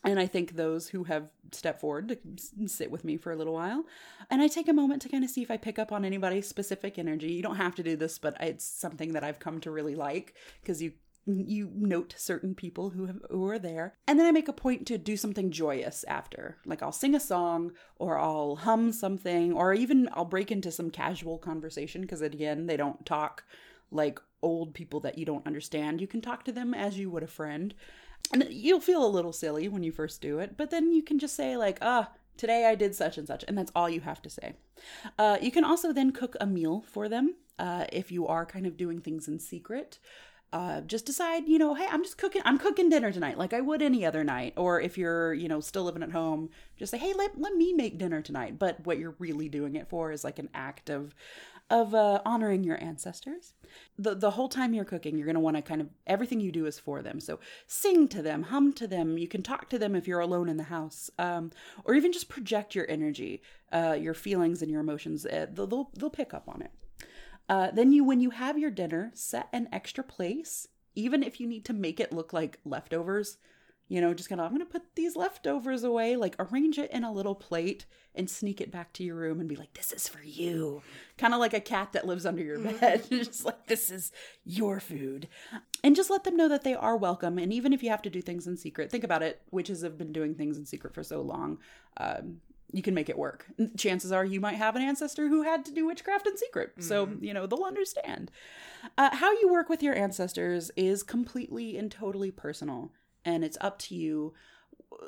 And 0.04 0.20
I 0.20 0.28
thank 0.28 0.56
those 0.56 0.90
who 0.90 1.06
have 1.06 1.30
stepped 1.52 1.82
forward 1.82 2.08
to 2.10 2.68
sit 2.68 2.92
with 2.92 3.04
me 3.04 3.18
for 3.18 3.32
a 3.32 3.36
little 3.36 3.54
while. 3.54 3.86
And 4.30 4.42
I 4.42 4.48
take 4.48 4.68
a 4.68 4.74
moment 4.74 5.02
to 5.02 5.10
kind 5.10 5.24
of 5.24 5.30
see 5.30 5.42
if 5.42 5.52
I 5.52 5.58
pick 5.58 5.80
up 5.80 5.92
on 5.92 6.06
anybody's 6.06 6.48
specific 6.48 6.98
energy. 6.98 7.32
You 7.32 7.44
don't 7.44 7.56
have 7.56 7.76
to 7.76 7.84
do 7.84 7.96
this, 7.96 8.18
but 8.18 8.38
it's 8.40 8.66
something 8.66 9.14
that 9.14 9.24
I've 9.24 9.40
come 9.40 9.60
to 9.62 9.72
really 9.72 9.96
like 9.96 10.36
because 10.62 10.82
you 10.82 10.94
you 11.30 11.70
note 11.76 12.16
certain 12.18 12.56
people 12.56 12.92
who 12.92 13.06
have 13.06 13.20
who 13.30 13.46
are 13.50 13.60
there. 13.60 13.96
And 14.08 14.18
then 14.18 14.26
I 14.26 14.32
make 14.32 14.48
a 14.48 14.54
point 14.54 14.88
to 14.88 14.98
do 14.98 15.18
something 15.18 15.52
joyous 15.52 16.06
after. 16.08 16.58
Like 16.66 16.82
I'll 16.82 16.94
sing 16.94 17.16
a 17.16 17.20
song 17.20 17.74
or 17.98 18.18
I'll 18.18 18.56
hum 18.56 18.94
something 18.94 19.52
or 19.52 19.74
even 19.74 20.10
I'll 20.14 20.26
break 20.26 20.52
into 20.52 20.72
some 20.72 20.90
casual 20.90 21.38
conversation 21.38 22.02
because 22.02 22.22
again, 22.22 22.68
they 22.68 22.78
don't 22.78 23.06
talk 23.06 23.44
like 23.92 24.20
old 24.42 24.74
people 24.74 25.00
that 25.02 25.18
you 25.18 25.26
don't 25.26 25.46
understand. 25.46 26.00
You 26.00 26.08
can 26.08 26.22
talk 26.22 26.46
to 26.46 26.52
them 26.52 26.74
as 26.74 26.98
you 26.98 27.10
would 27.10 27.24
a 27.24 27.28
friend. 27.28 27.74
And 28.34 28.48
you'll 28.50 28.82
feel 28.82 29.06
a 29.06 29.08
little 29.08 29.34
silly 29.34 29.68
when 29.68 29.84
you 29.84 29.92
first 29.92 30.22
do 30.22 30.40
it, 30.40 30.58
but 30.58 30.70
then 30.70 30.92
you 30.92 31.02
can 31.02 31.18
just 31.18 31.36
say, 31.36 31.56
like, 31.56 31.78
ah, 31.82 32.12
today 32.36 32.66
I 32.66 32.76
did 32.76 32.94
such 32.94 33.18
and 33.18 33.26
such, 33.26 33.46
and 33.48 33.58
that's 33.58 33.72
all 33.76 33.90
you 33.90 34.02
have 34.02 34.22
to 34.22 34.30
say. 34.30 34.54
Uh, 35.18 35.38
you 35.42 35.52
can 35.52 35.64
also 35.64 35.94
then 35.94 36.12
cook 36.12 36.36
a 36.40 36.46
meal 36.46 36.84
for 36.88 37.08
them 37.08 37.36
uh, 37.58 37.86
if 37.92 38.12
you 38.12 38.28
are 38.28 38.46
kind 38.46 38.66
of 38.66 38.78
doing 38.78 39.00
things 39.00 39.28
in 39.28 39.40
secret. 39.40 40.00
Uh, 40.54 40.80
just 40.82 41.06
decide, 41.06 41.48
you 41.48 41.58
know, 41.58 41.74
hey, 41.74 41.88
I'm 41.90 42.04
just 42.04 42.18
cooking. 42.18 42.42
I'm 42.46 42.58
cooking 42.58 42.88
dinner 42.90 43.12
tonight, 43.12 43.38
like 43.38 43.54
I 43.54 43.60
would 43.60 43.82
any 43.82 44.06
other 44.06 44.24
night. 44.24 44.54
Or 44.56 44.80
if 44.80 44.98
you're, 44.98 45.34
you 45.34 45.50
know, 45.50 45.60
still 45.60 45.84
living 45.84 46.04
at 46.04 46.12
home, 46.12 46.50
just 46.78 46.92
say, 46.92 46.98
hey, 46.98 47.14
let 47.14 47.38
let 47.38 47.54
me 47.56 47.74
make 47.74 47.98
dinner 47.98 48.22
tonight. 48.22 48.58
But 48.58 48.86
what 48.86 48.98
you're 48.98 49.16
really 49.20 49.50
doing 49.50 49.76
it 49.76 49.90
for 49.90 50.12
is 50.12 50.24
like 50.24 50.40
an 50.40 50.50
act 50.54 50.90
of 50.90 51.14
of 51.70 51.94
uh, 51.94 52.22
honoring 52.26 52.64
your 52.64 52.82
ancestors. 52.82 53.54
The 53.98 54.16
the 54.16 54.32
whole 54.32 54.50
time 54.50 54.74
you're 54.74 54.86
cooking, 54.86 55.18
you're 55.18 55.26
going 55.26 55.36
to 55.36 55.40
want 55.40 55.58
to 55.58 55.62
kind 55.62 55.82
of 55.82 55.90
everything 56.06 56.40
you 56.40 56.52
do 56.52 56.66
is 56.66 56.80
for 56.80 57.02
them. 57.02 57.20
So 57.20 57.40
sing 57.68 58.08
to 58.10 58.22
them, 58.22 58.44
hum 58.44 58.74
to 58.74 58.88
them. 58.88 59.18
You 59.18 59.28
can 59.28 59.44
talk 59.44 59.70
to 59.70 59.80
them 59.80 59.96
if 59.96 60.08
you're 60.08 60.20
alone 60.20 60.50
in 60.50 60.58
the 60.58 60.64
house, 60.64 61.10
um, 61.20 61.52
or 61.84 61.94
even 61.94 62.14
just 62.14 62.30
project 62.30 62.76
your 62.76 62.90
energy, 62.90 63.42
uh, 63.72 63.98
your 64.00 64.14
feelings 64.14 64.62
and 64.62 64.72
your 64.72 64.82
emotions. 64.82 65.26
Uh, 65.26 65.48
they'll, 65.52 65.90
they'll 65.96 66.10
pick 66.10 66.34
up 66.34 66.48
on 66.48 66.62
it. 66.62 66.72
Uh, 67.50 67.72
then 67.72 67.92
you, 67.92 68.04
when 68.04 68.20
you 68.20 68.32
have 68.32 68.58
your 68.58 68.72
dinner, 68.72 69.12
set 69.14 69.48
an 69.54 69.70
extra 69.72 70.04
place, 70.04 70.68
even 70.96 71.24
if 71.24 71.40
you 71.40 71.48
need 71.48 71.64
to 71.66 71.74
make 71.74 72.00
it 72.00 72.12
look 72.12 72.34
like 72.34 72.60
leftovers. 72.66 73.38
You 73.90 74.02
know, 74.02 74.14
just 74.14 74.28
kind 74.28 74.42
of, 74.42 74.46
I'm 74.46 74.54
going 74.54 74.66
to 74.66 74.72
put 74.72 74.96
these 74.96 75.16
leftovers 75.16 75.84
away, 75.84 76.18
like 76.18 76.36
arrange 76.40 76.78
it 76.78 76.92
in 76.92 77.04
a 77.04 77.12
little 77.12 77.36
plate 77.36 77.86
and 78.16 78.30
sneak 78.30 78.60
it 78.60 78.72
back 78.72 78.92
to 78.94 79.04
your 79.04 79.16
room 79.16 79.40
and 79.40 79.48
be 79.48 79.56
like, 79.56 79.74
this 79.74 79.94
is 79.94 80.10
for 80.10 80.22
you. 80.22 80.82
Kind 81.18 81.34
of 81.34 81.40
like 81.40 81.54
a 81.54 81.62
cat 81.62 81.94
that 81.94 82.06
lives 82.06 82.26
under 82.26 82.44
your 82.44 82.60
bed. 82.60 83.06
just 83.10 83.46
like, 83.46 83.68
this 83.68 83.90
is 83.90 84.12
your 84.44 84.80
food. 84.80 85.30
And 85.84 85.96
just 85.96 86.10
let 86.10 86.26
them 86.26 86.36
know 86.36 86.50
that 86.50 86.64
they 86.64 86.74
are 86.74 86.98
welcome. 86.98 87.38
And 87.38 87.54
even 87.54 87.72
if 87.72 87.82
you 87.82 87.90
have 87.90 88.02
to 88.02 88.10
do 88.10 88.22
things 88.22 88.48
in 88.48 88.58
secret, 88.58 88.92
think 88.92 89.04
about 89.04 89.24
it. 89.24 89.42
Witches 89.52 89.84
have 89.84 89.98
been 89.98 90.12
doing 90.12 90.36
things 90.36 90.58
in 90.58 90.66
secret 90.66 90.94
for 90.94 91.04
so 91.04 91.22
long. 91.22 91.60
Um, 91.98 92.42
you 92.74 92.82
can 92.82 92.94
make 92.94 93.10
it 93.10 93.18
work. 93.18 93.46
Chances 93.78 94.12
are 94.12 94.26
you 94.26 94.42
might 94.42 94.56
have 94.56 94.76
an 94.76 94.82
ancestor 94.82 95.30
who 95.30 95.44
had 95.44 95.64
to 95.66 95.72
do 95.72 95.86
witchcraft 95.86 96.28
in 96.28 96.38
secret. 96.38 96.72
Mm-hmm. 96.72 96.82
So, 96.82 97.10
you 97.22 97.34
know, 97.34 97.46
they'll 97.46 97.64
understand. 97.64 98.30
Uh, 98.98 99.16
how 99.16 99.32
you 99.32 99.50
work 99.50 99.70
with 99.70 99.82
your 99.82 99.96
ancestors 99.96 100.70
is 100.76 101.02
completely 101.04 101.78
and 101.78 101.90
totally 101.90 102.32
personal, 102.32 102.92
and 103.28 103.44
it's 103.44 103.58
up 103.60 103.78
to 103.78 103.96
you. 103.96 104.34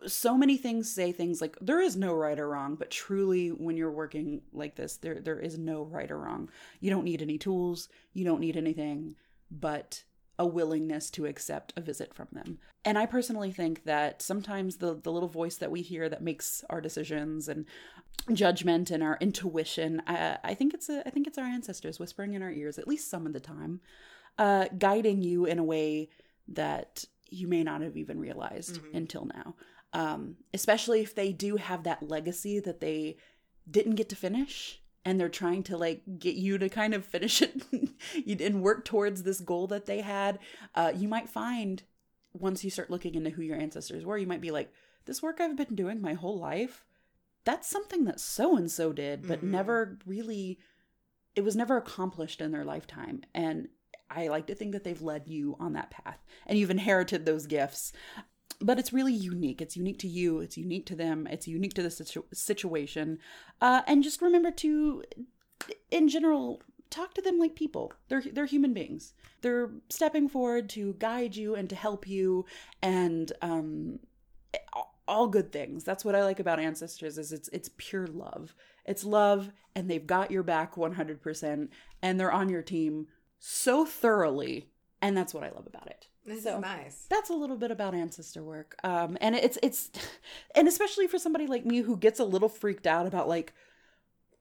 So 0.05 0.37
many 0.37 0.57
things 0.57 0.93
say 0.93 1.11
things 1.11 1.39
like 1.39 1.57
there 1.61 1.81
is 1.81 1.95
no 1.95 2.13
right 2.13 2.37
or 2.37 2.49
wrong, 2.49 2.75
but 2.75 2.91
truly 2.91 3.47
when 3.47 3.77
you're 3.77 3.91
working 3.91 4.41
like 4.51 4.75
this, 4.75 4.97
there 4.97 5.19
there 5.21 5.39
is 5.39 5.57
no 5.57 5.83
right 5.83 6.11
or 6.11 6.19
wrong. 6.19 6.49
You 6.81 6.91
don't 6.91 7.05
need 7.05 7.21
any 7.21 7.37
tools, 7.37 7.87
you 8.13 8.25
don't 8.25 8.41
need 8.41 8.57
anything, 8.57 9.15
but 9.49 10.03
a 10.37 10.45
willingness 10.45 11.09
to 11.11 11.25
accept 11.25 11.73
a 11.75 11.81
visit 11.81 12.13
from 12.13 12.27
them. 12.31 12.59
And 12.85 12.97
I 12.97 13.05
personally 13.05 13.51
think 13.51 13.85
that 13.85 14.21
sometimes 14.21 14.77
the 14.77 14.95
the 14.95 15.11
little 15.11 15.29
voice 15.29 15.55
that 15.55 15.71
we 15.71 15.81
hear 15.81 16.09
that 16.09 16.21
makes 16.21 16.63
our 16.69 16.81
decisions 16.81 17.47
and 17.47 17.65
judgment 18.33 18.91
and 18.91 19.01
our 19.01 19.17
intuition, 19.21 20.01
I, 20.07 20.37
I 20.43 20.53
think 20.53 20.73
it's 20.73 20.89
a 20.89 21.07
I 21.07 21.09
think 21.09 21.25
it's 21.25 21.37
our 21.37 21.45
ancestors 21.45 21.99
whispering 21.99 22.33
in 22.33 22.43
our 22.43 22.51
ears 22.51 22.77
at 22.77 22.87
least 22.87 23.09
some 23.09 23.25
of 23.25 23.31
the 23.31 23.39
time, 23.39 23.79
uh, 24.37 24.65
guiding 24.77 25.21
you 25.21 25.45
in 25.45 25.57
a 25.57 25.63
way 25.63 26.09
that 26.49 27.05
you 27.31 27.47
may 27.47 27.63
not 27.63 27.81
have 27.81 27.97
even 27.97 28.19
realized 28.19 28.81
mm-hmm. 28.81 28.97
until 28.97 29.25
now. 29.25 29.55
Um, 29.91 30.35
especially 30.53 31.01
if 31.01 31.15
they 31.15 31.31
do 31.31 31.55
have 31.55 31.83
that 31.83 32.03
legacy 32.03 32.59
that 32.59 32.79
they 32.79 33.17
didn't 33.69 33.95
get 33.95 34.09
to 34.09 34.15
finish 34.15 34.81
and 35.05 35.19
they're 35.19 35.29
trying 35.29 35.63
to 35.63 35.77
like 35.77 36.01
get 36.19 36.35
you 36.35 36.57
to 36.57 36.69
kind 36.69 36.93
of 36.93 37.05
finish 37.05 37.41
it 37.41 37.63
and 38.41 38.61
work 38.61 38.85
towards 38.85 39.23
this 39.23 39.39
goal 39.39 39.67
that 39.67 39.85
they 39.85 40.01
had 40.01 40.39
uh, 40.75 40.91
you 40.95 41.07
might 41.07 41.29
find 41.29 41.83
once 42.33 42.63
you 42.63 42.69
start 42.69 42.91
looking 42.91 43.15
into 43.15 43.29
who 43.31 43.41
your 43.41 43.57
ancestors 43.57 44.05
were 44.05 44.17
you 44.17 44.27
might 44.27 44.41
be 44.41 44.51
like 44.51 44.71
this 45.05 45.21
work 45.21 45.39
i've 45.39 45.55
been 45.55 45.75
doing 45.75 46.01
my 46.01 46.13
whole 46.13 46.37
life 46.37 46.85
that's 47.43 47.67
something 47.67 48.05
that 48.05 48.19
so 48.19 48.55
and 48.55 48.69
so 48.69 48.91
did 48.93 49.27
but 49.27 49.39
mm-hmm. 49.39 49.51
never 49.51 49.97
really 50.05 50.59
it 51.35 51.43
was 51.43 51.55
never 51.55 51.77
accomplished 51.77 52.41
in 52.41 52.51
their 52.51 52.65
lifetime 52.65 53.21
and 53.33 53.67
i 54.09 54.27
like 54.27 54.47
to 54.47 54.55
think 54.55 54.71
that 54.71 54.83
they've 54.83 55.01
led 55.01 55.27
you 55.27 55.55
on 55.59 55.73
that 55.73 55.91
path 55.91 56.19
and 56.47 56.57
you've 56.57 56.69
inherited 56.69 57.25
those 57.25 57.47
gifts 57.47 57.93
but 58.61 58.79
it's 58.79 58.93
really 58.93 59.13
unique. 59.13 59.61
It's 59.61 59.77
unique 59.77 59.99
to 59.99 60.07
you. 60.07 60.39
It's 60.39 60.57
unique 60.57 60.85
to 60.87 60.95
them. 60.95 61.27
It's 61.27 61.47
unique 61.47 61.73
to 61.75 61.83
the 61.83 61.89
situ- 61.89 62.25
situation. 62.33 63.19
Uh, 63.61 63.81
and 63.87 64.03
just 64.03 64.21
remember 64.21 64.51
to, 64.51 65.03
in 65.91 66.09
general, 66.09 66.61
talk 66.89 67.13
to 67.13 67.21
them 67.21 67.39
like 67.39 67.55
people. 67.55 67.93
They're 68.09 68.23
they're 68.33 68.45
human 68.45 68.73
beings. 68.73 69.13
They're 69.41 69.71
stepping 69.89 70.27
forward 70.27 70.69
to 70.71 70.95
guide 70.99 71.35
you 71.35 71.55
and 71.55 71.69
to 71.69 71.75
help 71.75 72.07
you, 72.07 72.45
and 72.81 73.31
um, 73.41 73.99
all 75.07 75.27
good 75.27 75.51
things. 75.51 75.83
That's 75.83 76.03
what 76.03 76.15
I 76.15 76.23
like 76.23 76.39
about 76.39 76.59
ancestors. 76.59 77.17
Is 77.17 77.31
it's 77.31 77.49
it's 77.49 77.69
pure 77.77 78.07
love. 78.07 78.55
It's 78.85 79.05
love, 79.05 79.51
and 79.75 79.89
they've 79.89 80.05
got 80.05 80.31
your 80.31 80.43
back 80.43 80.75
one 80.75 80.93
hundred 80.93 81.21
percent, 81.21 81.71
and 82.01 82.19
they're 82.19 82.31
on 82.31 82.49
your 82.49 82.63
team 82.63 83.07
so 83.39 83.85
thoroughly, 83.85 84.69
and 85.01 85.17
that's 85.17 85.33
what 85.33 85.43
I 85.43 85.49
love 85.49 85.65
about 85.65 85.87
it. 85.87 86.07
This 86.25 86.43
so 86.43 86.57
is 86.57 86.61
nice. 86.61 87.05
That's 87.09 87.29
a 87.29 87.33
little 87.33 87.57
bit 87.57 87.71
about 87.71 87.95
ancestor 87.95 88.43
work. 88.43 88.75
Um, 88.83 89.17
and 89.21 89.35
it's 89.35 89.57
it's 89.63 89.89
and 90.55 90.67
especially 90.67 91.07
for 91.07 91.17
somebody 91.17 91.47
like 91.47 91.65
me 91.65 91.81
who 91.81 91.97
gets 91.97 92.19
a 92.19 92.25
little 92.25 92.49
freaked 92.49 92.85
out 92.85 93.07
about 93.07 93.27
like 93.27 93.53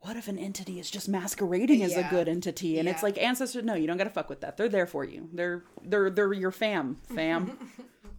what 0.01 0.17
if 0.17 0.29
an 0.29 0.39
entity 0.39 0.79
is 0.79 0.91
just 0.91 1.09
masquerading 1.09 1.83
as 1.83 1.93
yeah. 1.93 2.07
a 2.07 2.11
good 2.11 2.29
entity 2.29 2.79
and 2.79 2.87
yeah. 2.87 2.93
it's 2.93 3.03
like 3.03 3.19
ancestor 3.19 3.63
no 3.63 3.75
you 3.75 3.87
don't 3.87 3.97
got 3.97 4.05
to 4.05 4.11
fuck 4.11 4.29
with 4.29 4.41
that 4.41 4.57
they're 4.57 4.69
there 4.69 4.87
for 4.87 5.05
you 5.05 5.29
they're 5.33 5.65
they're 5.83 6.09
they're 6.11 6.33
your 6.33 6.51
fam 6.51 6.97
fam 7.15 7.59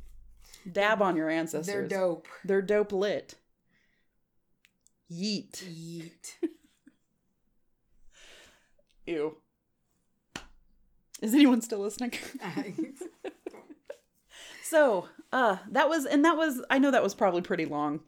dab 0.71 1.01
on 1.01 1.15
your 1.15 1.29
ancestors 1.29 1.67
they're 1.67 1.87
dope 1.87 2.27
they're 2.43 2.61
dope 2.61 2.91
lit 2.91 3.35
yeet 5.11 5.63
yeet 5.63 6.35
ew 9.05 9.37
is 11.21 11.33
anyone 11.33 11.61
still 11.61 11.79
listening 11.79 12.13
so, 14.63 15.07
uh, 15.31 15.57
that 15.71 15.89
was, 15.89 16.05
and 16.05 16.25
that 16.25 16.37
was, 16.37 16.61
I 16.69 16.79
know 16.79 16.91
that 16.91 17.03
was 17.03 17.13
probably 17.13 17.41
pretty 17.41 17.65
long, 17.65 18.01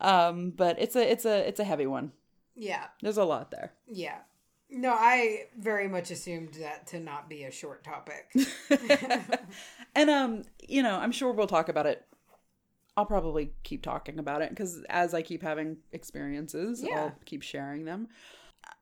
um, 0.00 0.50
but 0.50 0.80
it's 0.80 0.96
a, 0.96 1.10
it's 1.10 1.24
a, 1.24 1.46
it's 1.48 1.60
a 1.60 1.64
heavy 1.64 1.86
one. 1.86 2.12
Yeah. 2.54 2.84
There's 3.00 3.16
a 3.16 3.24
lot 3.24 3.50
there. 3.50 3.72
Yeah. 3.86 4.18
No, 4.74 4.90
I 4.90 5.46
very 5.58 5.86
much 5.86 6.10
assumed 6.10 6.54
that 6.54 6.86
to 6.88 7.00
not 7.00 7.28
be 7.28 7.44
a 7.44 7.50
short 7.50 7.84
topic. 7.84 8.34
and 9.94 10.10
um, 10.10 10.42
you 10.66 10.82
know, 10.82 10.96
I'm 10.96 11.12
sure 11.12 11.32
we'll 11.32 11.46
talk 11.46 11.68
about 11.68 11.86
it. 11.86 12.06
I'll 12.96 13.06
probably 13.06 13.52
keep 13.62 13.82
talking 13.82 14.18
about 14.18 14.42
it 14.42 14.50
because 14.50 14.82
as 14.88 15.14
I 15.14 15.22
keep 15.22 15.42
having 15.42 15.78
experiences, 15.92 16.82
yeah. 16.82 17.00
I'll 17.00 17.14
keep 17.24 17.42
sharing 17.42 17.84
them. 17.84 18.08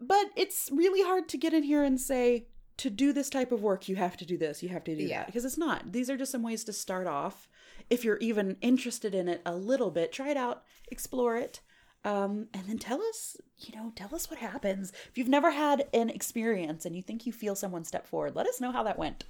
But 0.00 0.26
it's 0.36 0.70
really 0.72 1.02
hard 1.02 1.28
to 1.30 1.38
get 1.38 1.52
in 1.52 1.62
here 1.62 1.82
and 1.82 2.00
say, 2.00 2.46
to 2.80 2.88
do 2.88 3.12
this 3.12 3.28
type 3.28 3.52
of 3.52 3.62
work, 3.62 3.90
you 3.90 3.96
have 3.96 4.16
to 4.16 4.24
do 4.24 4.38
this, 4.38 4.62
you 4.62 4.70
have 4.70 4.84
to 4.84 4.96
do 4.96 5.02
yeah. 5.02 5.18
that. 5.18 5.26
Because 5.26 5.44
it's 5.44 5.58
not. 5.58 5.92
These 5.92 6.08
are 6.08 6.16
just 6.16 6.32
some 6.32 6.42
ways 6.42 6.64
to 6.64 6.72
start 6.72 7.06
off. 7.06 7.46
If 7.90 8.04
you're 8.04 8.16
even 8.18 8.56
interested 8.62 9.14
in 9.14 9.28
it 9.28 9.42
a 9.44 9.54
little 9.54 9.90
bit, 9.90 10.12
try 10.12 10.30
it 10.30 10.38
out, 10.38 10.62
explore 10.90 11.36
it, 11.36 11.60
um, 12.06 12.48
and 12.54 12.64
then 12.66 12.78
tell 12.78 13.02
us, 13.02 13.36
you 13.58 13.76
know, 13.76 13.92
tell 13.94 14.14
us 14.14 14.30
what 14.30 14.38
happens. 14.38 14.92
If 15.10 15.18
you've 15.18 15.28
never 15.28 15.50
had 15.50 15.88
an 15.92 16.08
experience 16.08 16.86
and 16.86 16.96
you 16.96 17.02
think 17.02 17.26
you 17.26 17.32
feel 17.32 17.54
someone 17.54 17.84
step 17.84 18.06
forward, 18.06 18.34
let 18.34 18.46
us 18.46 18.62
know 18.62 18.72
how 18.72 18.82
that 18.84 18.98
went. 18.98 19.24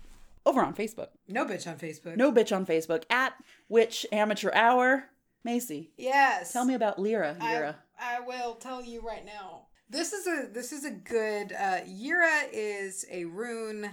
Over 0.47 0.63
on 0.63 0.75
Facebook. 0.75 1.09
No 1.27 1.45
bitch 1.45 1.67
on 1.67 1.77
Facebook. 1.77 2.17
No 2.17 2.33
bitch 2.33 2.55
on 2.55 2.65
Facebook. 2.65 3.03
At 3.11 3.35
Witch 3.69 4.07
Amateur 4.13 4.51
Hour. 4.55 5.07
Macy. 5.43 5.91
Yes. 5.97 6.53
Tell 6.53 6.65
me 6.65 6.75
about 6.75 6.99
Jera. 6.99 7.39
Jera. 7.39 7.75
I, 7.99 8.19
I 8.19 8.21
will 8.21 8.55
tell 8.55 8.83
you 8.83 9.01
right 9.01 9.25
now. 9.25 9.67
This 9.91 10.13
is 10.13 10.27
a 10.29 10.47
this 10.53 10.73
is 10.73 10.85
a 10.85 10.91
good 10.93 11.53
uh 11.53 11.81
Jera 11.81 12.45
is 12.53 13.05
a 13.11 13.25
rune 13.25 13.91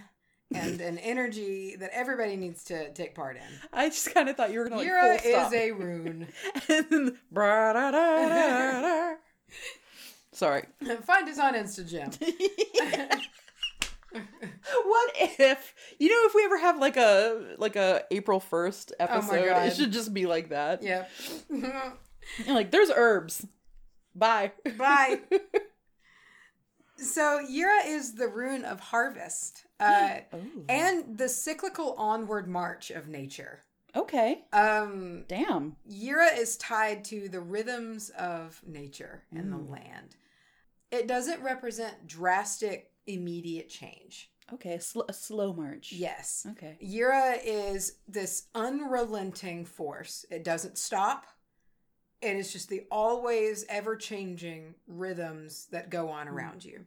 and 0.53 0.79
an 0.79 0.97
energy 0.99 1.75
that 1.75 1.89
everybody 1.91 2.35
needs 2.35 2.63
to 2.65 2.93
take 2.93 3.15
part 3.15 3.37
in. 3.37 3.41
I 3.73 3.89
just 3.89 4.13
kind 4.13 4.29
of 4.29 4.37
thought 4.37 4.53
you 4.53 4.59
were 4.59 4.69
gonna 4.69 4.81
like 4.81 4.87
Jera 4.87 5.47
is 5.47 5.53
a 5.53 5.71
rune. 5.71 6.27
Sorry. 10.33 10.65
Find 11.03 11.27
us 11.27 11.39
on 11.39 11.55
Instagram. 11.55 12.15
what 14.11 15.11
if 15.15 15.73
you 15.97 16.09
know 16.09 16.27
if 16.27 16.35
we 16.35 16.45
ever 16.45 16.59
have 16.59 16.77
like 16.77 16.97
a 16.97 17.55
like 17.57 17.75
a 17.75 18.03
April 18.11 18.39
first 18.39 18.93
oh 18.99 19.03
episode, 19.03 19.47
oh 19.49 19.63
it 19.63 19.75
should 19.75 19.91
just 19.91 20.13
be 20.13 20.27
like 20.27 20.49
that. 20.49 20.83
Yeah. 20.83 21.05
like 22.47 22.69
there's 22.69 22.91
herbs. 22.95 23.47
Bye. 24.13 24.51
Bye. 24.77 25.21
So 26.97 27.45
Jera 27.49 27.85
is 27.85 28.13
the 28.13 28.27
rune 28.27 28.65
of 28.65 28.79
harvest, 28.79 29.65
uh, 29.79 30.19
and 30.67 31.17
the 31.17 31.29
cyclical 31.29 31.93
onward 31.97 32.47
march 32.47 32.91
of 32.91 33.07
nature. 33.07 33.61
Okay. 33.95 34.43
Um. 34.53 35.25
Damn. 35.27 35.75
Jera 35.89 36.37
is 36.37 36.57
tied 36.57 37.03
to 37.05 37.29
the 37.29 37.39
rhythms 37.39 38.09
of 38.11 38.61
nature 38.65 39.23
and 39.31 39.47
mm. 39.47 39.51
the 39.51 39.71
land. 39.71 40.15
It 40.91 41.07
doesn't 41.07 41.41
represent 41.41 42.07
drastic, 42.07 42.91
immediate 43.07 43.69
change. 43.69 44.31
Okay, 44.53 44.75
a, 44.75 44.81
sl- 44.81 45.01
a 45.09 45.13
slow 45.13 45.51
march. 45.51 45.91
Yes. 45.91 46.47
Okay. 46.51 46.77
Jera 46.81 47.37
is 47.43 47.97
this 48.07 48.47
unrelenting 48.55 49.65
force. 49.65 50.25
It 50.31 50.45
doesn't 50.45 50.77
stop 50.77 51.25
and 52.21 52.37
it's 52.37 52.51
just 52.51 52.69
the 52.69 52.83
always 52.91 53.65
ever 53.69 53.95
changing 53.95 54.75
rhythms 54.87 55.67
that 55.71 55.89
go 55.89 56.09
on 56.09 56.27
mm. 56.27 56.31
around 56.31 56.65
you. 56.65 56.85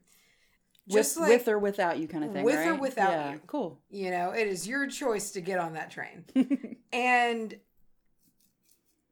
Just 0.88 1.16
with, 1.16 1.28
like, 1.28 1.38
with 1.38 1.48
or 1.48 1.58
without 1.58 1.98
you 1.98 2.08
kind 2.08 2.24
of 2.24 2.32
thing. 2.32 2.44
With 2.44 2.56
right? 2.56 2.68
or 2.68 2.74
without 2.74 3.12
yeah, 3.12 3.32
you. 3.32 3.40
Cool. 3.46 3.78
You 3.90 4.10
know, 4.10 4.30
it 4.30 4.48
is 4.48 4.66
your 4.66 4.88
choice 4.88 5.30
to 5.32 5.40
get 5.40 5.58
on 5.58 5.74
that 5.74 5.90
train. 5.90 6.24
and 6.92 7.54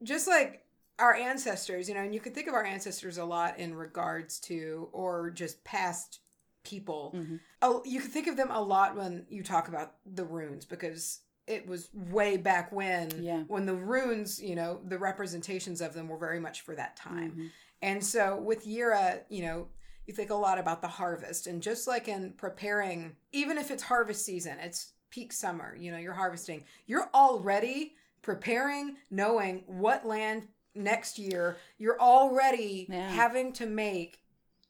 just 0.03 0.27
like 0.27 0.64
our 0.99 1.14
ancestors, 1.14 1.89
you 1.89 1.95
know, 1.95 2.01
and 2.01 2.12
you 2.12 2.21
can 2.21 2.33
think 2.33 2.49
of 2.49 2.55
our 2.55 2.64
ancestors 2.64 3.19
a 3.19 3.25
lot 3.25 3.59
in 3.59 3.75
regards 3.75 4.41
to 4.41 4.89
or 4.93 5.31
just 5.31 5.62
past 5.62 6.21
people. 6.64 7.14
Mm-hmm. 7.16 7.37
Oh, 7.62 7.83
you 7.85 8.01
can 8.01 8.11
think 8.11 8.27
of 8.27 8.37
them 8.37 8.51
a 8.51 8.61
lot 8.61 8.97
when 8.97 9.27
you 9.29 9.43
talk 9.45 9.69
about 9.69 9.95
the 10.05 10.25
runes 10.25 10.64
because 10.64 11.21
it 11.49 11.67
was 11.67 11.89
way 11.95 12.37
back 12.37 12.71
when 12.73 13.11
Yeah. 13.23 13.45
when 13.49 13.67
the 13.67 13.75
runes, 13.75 14.41
you 14.43 14.55
know, 14.55 14.81
the 14.85 14.99
representations 14.99 15.81
of 15.81 15.95
them 15.95 16.09
were 16.09 16.19
very 16.19 16.41
much 16.41 16.61
for 16.61 16.75
that 16.75 16.97
time. 16.97 17.33
Mhm. 17.33 17.51
And 17.83 18.05
so 18.05 18.37
with 18.37 18.65
Jera, 18.67 19.23
you 19.29 19.43
know, 19.43 19.69
you 20.07 20.15
think 20.15 20.31
a 20.31 20.35
lot 20.35 20.59
about 20.59 20.81
the 20.83 20.89
harvest 20.89 21.47
and 21.47 21.63
just 21.63 21.87
like 21.87 22.09
in 22.09 22.33
preparing, 22.33 23.17
even 23.33 23.59
if 23.59 23.71
it's 23.71 23.83
harvest 23.85 24.25
season, 24.25 24.59
it's 24.59 24.93
peak 25.11 25.33
summer, 25.33 25.75
you 25.77 25.91
know, 25.91 25.99
you're 25.99 26.13
harvesting, 26.15 26.65
you're 26.87 27.09
already 27.15 27.95
preparing, 28.23 28.97
knowing 29.11 29.63
what 29.67 30.07
land 30.07 30.49
next 30.75 31.19
year, 31.19 31.57
you're 31.79 32.01
already 32.01 32.87
Yeah. 32.91 33.11
having 33.11 33.53
to 33.55 33.67
make 33.67 34.21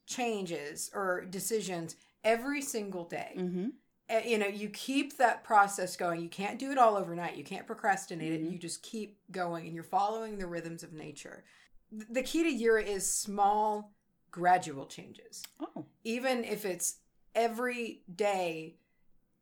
changes 0.06 0.90
or 0.94 1.24
decisions 1.24 1.96
every 2.24 2.62
single 2.62 3.04
day. 3.04 3.34
Mm-hmm. 3.36 3.68
Uh, 4.10 4.20
you 4.24 4.38
know, 4.38 4.46
you 4.46 4.68
keep 4.70 5.16
that 5.18 5.44
process 5.44 5.96
going. 5.96 6.20
You 6.20 6.28
can't 6.30 6.58
do 6.58 6.70
it 6.72 6.78
all 6.78 6.96
overnight. 6.96 7.36
You 7.36 7.44
can't 7.44 7.66
procrastinate 7.66 8.32
Mhm. 8.32 8.46
it. 8.46 8.52
You 8.52 8.58
just 8.58 8.82
keep 8.82 9.18
going 9.30 9.66
and 9.66 9.74
you're 9.74 9.84
following 9.84 10.38
the 10.38 10.46
rhythms 10.46 10.82
of 10.82 10.92
nature. 10.92 11.44
The 11.90 12.22
key 12.22 12.42
to 12.44 12.50
Jera 12.64 12.84
is 12.86 13.10
small, 13.12 13.92
gradual 14.30 14.86
changes. 14.86 15.42
Oh. 15.60 15.86
Even 16.04 16.44
if 16.44 16.64
it's 16.64 17.00
every 17.34 18.02
day, 18.14 18.76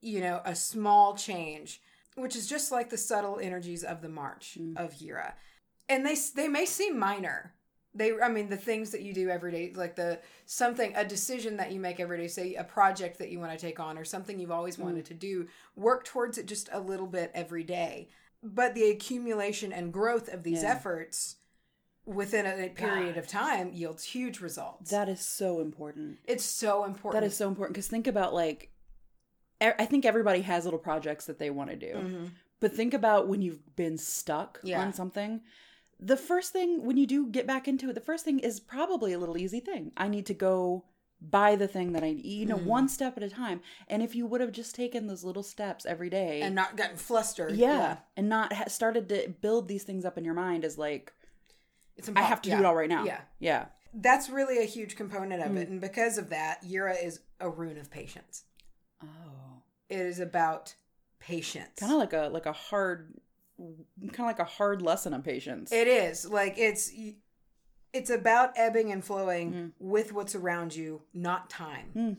you 0.01 0.21
know, 0.21 0.43
a 0.45 0.55
small 0.55 1.17
change, 1.17 1.81
which 2.15 2.37
is 2.37 2.49
just 2.49 2.71
like 2.73 2.91
the 2.91 2.99
subtle 2.99 3.39
energies 3.41 3.83
of 3.85 4.01
the 4.03 4.09
march 4.09 4.57
Mm. 4.61 4.77
of 4.77 4.95
Jera. 4.95 5.35
And 5.89 6.05
they 6.07 6.15
they 6.35 6.49
may 6.49 6.67
seem 6.67 6.99
minor. 6.99 7.55
They 7.97 8.13
I 8.21 8.29
mean 8.29 8.49
the 8.49 8.57
things 8.57 8.91
that 8.91 9.03
you 9.03 9.13
do 9.15 9.29
every 9.31 9.51
day 9.53 9.73
like 9.75 9.97
the 9.97 10.21
something 10.45 10.93
a 10.97 11.05
decision 11.05 11.57
that 11.57 11.73
you 11.73 11.81
make 11.81 11.99
every 11.99 12.19
day 12.19 12.29
say 12.29 12.55
a 12.55 12.65
project 12.65 13.19
that 13.19 13.31
you 13.31 13.41
want 13.41 13.53
to 13.53 13.59
take 13.59 13.81
on 13.81 13.97
or 13.97 14.05
something 14.05 14.39
you've 14.39 14.51
always 14.51 14.77
Mm. 14.77 14.85
wanted 14.85 15.05
to 15.07 15.15
do 15.15 15.49
work 15.77 16.05
towards 16.05 16.37
it 16.39 16.47
just 16.47 16.69
a 16.73 16.81
little 16.81 17.07
bit 17.07 17.31
every 17.35 17.65
day. 17.65 18.09
But 18.43 18.75
the 18.75 18.91
accumulation 18.91 19.73
and 19.73 19.93
growth 19.93 20.29
of 20.29 20.43
these 20.43 20.63
Yeah. 20.63 20.73
efforts 20.73 21.37
within 22.05 22.47
a 22.47 22.69
period 22.69 23.17
of 23.17 23.27
time 23.27 23.73
yields 23.73 24.05
huge 24.05 24.41
results. 24.41 24.91
That 24.91 25.09
is 25.09 25.21
so 25.21 25.61
important. 25.61 26.19
it's 26.25 26.45
so 26.45 26.85
important. 26.85 27.21
That 27.21 27.27
is 27.27 27.37
so 27.37 27.49
important 27.49 27.75
because 27.75 27.89
think 27.89 28.07
about 28.07 28.33
like, 28.35 28.71
i 29.61 29.87
think 29.87 30.05
everybody 30.05 30.43
has 30.43 30.65
little 30.65 30.79
projects 30.79 31.25
that 31.27 31.39
they 31.39 31.51
want 31.51 31.71
to 31.71 31.77
do. 31.77 31.95
Mhm. 31.95 32.31
But 32.61 32.73
think 32.75 32.95
about 32.95 33.27
when 33.29 33.43
you've 33.43 33.75
been 33.77 33.97
stuck 33.99 34.61
Yeah. 34.63 34.81
on 34.83 34.93
something. 34.93 35.43
The 35.99 36.17
first 36.17 36.53
thing 36.53 36.85
when 36.85 36.97
you 36.97 37.07
do 37.07 37.27
get 37.29 37.47
back 37.47 37.67
into 37.69 37.89
it, 37.89 37.95
the 37.95 38.01
first 38.01 38.25
thing 38.25 38.39
is 38.39 38.61
probably 38.61 39.13
a 39.13 39.19
little 39.19 39.39
easy 39.39 39.61
thing. 39.61 39.93
I 39.97 40.09
need 40.09 40.27
to 40.27 40.35
go 40.35 40.85
buy 41.21 41.57
the 41.57 41.67
thing 41.67 41.93
that 41.93 42.05
I 42.05 42.13
need, 42.13 42.27
you 42.27 42.45
know 42.45 42.59
Mhm. 42.59 42.65
one 42.67 42.89
step 42.89 43.17
at 43.17 43.23
a 43.23 43.31
time. 43.31 43.63
And 43.89 44.03
if 44.03 44.15
you 44.15 44.27
would 44.27 44.43
have 44.43 44.53
just 44.53 44.75
taken 44.75 45.07
those 45.07 45.25
little 45.25 45.43
steps 45.43 45.87
every 45.87 46.11
day, 46.11 46.43
and 46.43 46.55
not 46.55 46.77
gotten 46.77 46.99
flustered. 46.99 47.53
yeah, 47.57 47.99
and 48.19 48.29
not 48.29 48.53
ha- 48.53 48.69
started 48.69 49.09
to 49.09 49.29
build 49.41 49.67
these 49.69 49.83
things 49.85 50.05
up 50.05 50.19
in 50.19 50.25
your 50.27 50.35
mind 50.35 50.63
as 50.65 50.77
like 50.77 51.15
It's 51.97 52.11
I 52.15 52.21
have 52.21 52.43
to 52.43 52.51
do 52.51 52.57
it 52.59 52.65
all 52.67 52.75
right 52.77 52.91
now. 52.91 53.05
Yeah. 53.05 53.23
yeah. 53.39 53.67
That's 53.95 54.29
really 54.29 54.59
a 54.59 54.67
huge 54.67 54.95
component 54.97 55.43
of 55.43 55.53
Mm. 55.53 55.57
it. 55.57 55.69
And 55.71 55.81
because 55.81 56.19
of 56.19 56.29
that, 56.29 56.63
Jera 56.63 57.03
is 57.03 57.21
a 57.41 57.49
rune 57.49 57.79
of 57.79 57.91
patience. 57.91 58.45
Oh, 59.03 59.63
It 59.89 60.01
is 60.01 60.21
about 60.21 60.75
patience. 61.19 61.81
kind 61.81 61.93
of 61.93 61.99
like 61.99 62.13
a 62.13 62.29
like 62.29 62.45
a 62.45 62.53
hard, 62.53 63.15
kind 63.59 64.21
of 64.21 64.27
like 64.27 64.39
a 64.39 64.45
hard 64.45 64.83
lesson 64.83 65.15
on 65.15 65.23
patience. 65.23 65.73
It 65.73 65.89
is. 65.89 66.29
Like 66.29 66.59
it's 66.59 66.91
it's 67.93 68.11
about 68.11 68.53
ebbing 68.57 68.93
and 68.93 69.05
flowing 69.05 69.53
Mm. 69.53 69.73
with 69.79 70.13
what's 70.13 70.35
around 70.35 70.75
you, 70.77 71.03
not 71.15 71.49
time. 71.49 71.91
Mm. 71.95 72.17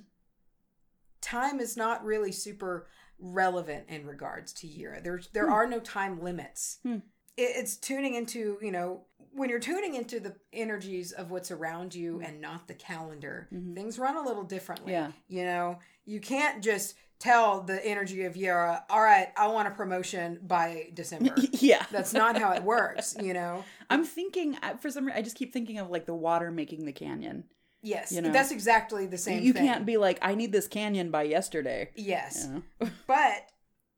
Time 1.22 1.60
is 1.60 1.76
not 1.76 2.04
really 2.06 2.32
super 2.32 2.88
relevant 3.20 3.86
in 3.90 4.06
regards 4.06 4.54
to 4.54 4.68
Jera. 4.68 5.04
There 5.04 5.20
there 5.34 5.48
Hmm. 5.48 5.54
are 5.54 5.68
no 5.68 5.80
time 5.80 6.22
limits. 6.22 6.80
Hmm. 6.84 6.98
It, 7.36 7.52
it's 7.58 7.76
tuning 7.78 8.14
into, 8.16 8.58
you 8.62 8.72
know, 8.72 9.06
when 9.34 9.50
you're 9.50 9.60
tuning 9.60 9.96
into 9.96 10.20
the 10.20 10.36
energies 10.54 11.12
of 11.12 11.30
what's 11.32 11.52
around 11.52 11.94
you 11.94 12.22
and 12.22 12.40
not 12.42 12.68
the 12.68 12.74
calendar, 12.74 13.48
Mhm. 13.52 13.76
things 13.76 14.00
run 14.00 14.16
a 14.18 14.22
little 14.22 14.44
differently. 14.44 14.94
Yeah. 14.94 15.12
You 15.28 15.44
know, 15.46 15.80
you 16.06 16.20
can't 16.20 16.64
just 16.64 16.96
tell 17.20 17.62
the 17.62 17.84
energy 17.86 18.24
of 18.26 18.36
Jera, 18.36 18.84
all 18.90 19.02
right, 19.02 19.30
I 19.38 19.48
want 19.48 19.68
a 19.68 19.72
promotion 19.72 20.40
by 20.46 20.90
December. 20.94 21.34
yeah, 21.54 21.86
That's 21.92 22.14
not 22.14 22.38
how 22.38 22.52
it 22.54 22.64
works, 22.64 23.16
you 23.22 23.34
know? 23.34 23.64
I'm 23.90 24.04
thinking 24.06 24.58
I- 24.62 24.76
for 24.76 24.90
some 24.92 25.06
reason 25.06 25.18
I 25.18 25.22
just 25.24 25.36
keep 25.36 25.52
thinking 25.54 25.80
of 25.80 25.90
like 25.90 26.06
the 26.06 26.14
water 26.16 26.52
making 26.52 26.86
the 26.86 26.94
canyon. 26.94 27.46
Yes, 27.84 28.12
You 28.12 28.22
know? 28.22 28.32
that's 28.32 28.52
exactly 28.52 29.06
the 29.06 29.18
same 29.18 29.44
you 29.44 29.54
thing. 29.54 29.66
can't 29.66 29.86
be 29.86 29.98
like 29.98 30.20
I 30.22 30.36
need 30.36 30.52
this 30.52 30.68
canyon 30.68 31.10
by 31.12 31.24
yesterday. 31.24 31.92
Yes, 31.96 32.48
You 32.48 32.64
know? 32.82 32.90
but 33.08 33.50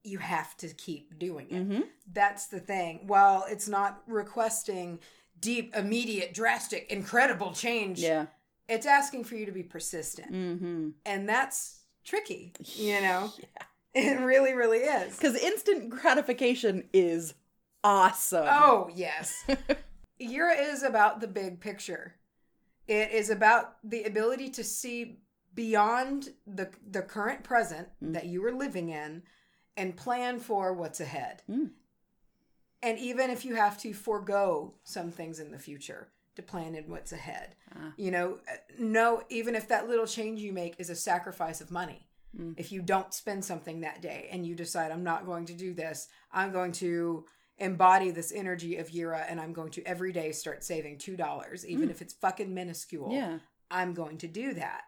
you 0.03 0.17
have 0.19 0.55
to 0.57 0.67
keep 0.69 1.17
doing 1.19 1.47
it. 1.49 1.55
mm-hmm. 1.55 1.81
That's 2.11 2.47
the 2.47 2.59
thing. 2.59 3.01
While 3.07 3.45
it's 3.49 3.67
not 3.67 4.01
requesting 4.07 4.99
deep, 5.39 5.75
immediate, 5.75 6.33
drastic, 6.33 6.89
incredible 6.91 7.51
change, 7.53 7.99
Yeah. 7.99 8.27
it's 8.67 8.85
asking 8.85 9.23
for 9.25 9.35
you 9.35 9.45
to 9.45 9.51
be 9.51 9.63
persistent. 9.63 10.31
Mm-hmm. 10.31 10.89
And 11.05 11.27
that's 11.27 11.78
tricky, 12.03 12.53
you 12.75 13.01
know? 13.01 13.31
yeah. 13.37 13.63
It 13.93 14.19
really, 14.19 14.53
really 14.53 14.79
is. 14.79 15.15
Because 15.15 15.35
instant 15.35 15.89
gratification 15.89 16.83
is 16.93 17.33
awesome. 17.83 18.45
Oh, 18.47 18.89
yes. 18.95 19.43
Jera 20.21 20.55
is 20.73 20.83
about 20.83 21.21
the 21.21 21.27
big 21.27 21.59
picture. 21.59 22.15
It 22.87 23.11
is 23.11 23.29
about 23.29 23.77
the 23.83 24.03
ability 24.03 24.49
to 24.51 24.63
see 24.63 25.19
beyond 25.55 26.29
the 26.45 26.69
the 26.89 27.01
current 27.01 27.43
present 27.43 27.87
Mm. 28.03 28.13
that 28.13 28.25
you 28.27 28.45
are 28.45 28.51
living 28.53 28.89
in 28.89 29.23
and 29.75 29.97
plan 29.97 30.39
for 30.39 30.73
what's 30.73 30.99
ahead. 30.99 31.41
Mm. 31.49 31.71
And 32.83 32.99
even 32.99 33.29
if 33.31 33.43
you 33.43 33.55
have 33.55 33.77
to 33.79 33.93
forego 33.93 34.75
some 34.83 35.09
things 35.11 35.39
in 35.39 35.51
the 35.51 35.59
future 35.59 36.09
to 36.39 36.51
plan 36.51 36.75
in 36.75 36.89
what's 36.89 37.11
ahead. 37.11 37.55
Ah. 37.75 37.93
You 37.97 38.11
know, 38.11 38.37
no 38.77 39.23
even 39.29 39.55
if 39.55 39.67
that 39.67 39.87
little 39.87 40.07
change 40.07 40.39
you 40.41 40.53
make 40.53 40.75
is 40.79 40.89
a 40.89 40.95
sacrifice 40.95 41.61
of 41.61 41.71
money. 41.71 42.07
Mm. 42.37 42.53
If 42.57 42.71
you 42.71 42.81
don't 42.81 43.13
spend 43.13 43.43
something 43.43 43.81
that 43.81 44.01
day 44.01 44.29
and 44.31 44.45
you 44.45 44.55
decide 44.55 44.91
I'm 44.91 45.03
not 45.03 45.25
going 45.25 45.45
to 45.47 45.53
do 45.53 45.73
this, 45.73 46.07
I'm 46.31 46.51
going 46.51 46.71
to 46.73 47.25
embody 47.57 48.11
this 48.11 48.31
energy 48.31 48.77
of 48.77 48.89
Jera 48.89 49.25
and 49.27 49.39
I'm 49.39 49.51
going 49.53 49.71
to 49.71 49.83
every 49.83 50.11
day 50.13 50.31
start 50.31 50.63
saving 50.63 50.97
$2 50.97 51.65
even 51.65 51.87
Mm. 51.87 51.91
if 51.91 52.01
it's 52.01 52.13
fucking 52.13 52.53
minuscule. 52.53 53.11
Yeah. 53.11 53.39
I'm 53.71 53.93
going 53.93 54.17
to 54.19 54.27
do 54.27 54.53
that. 54.53 54.83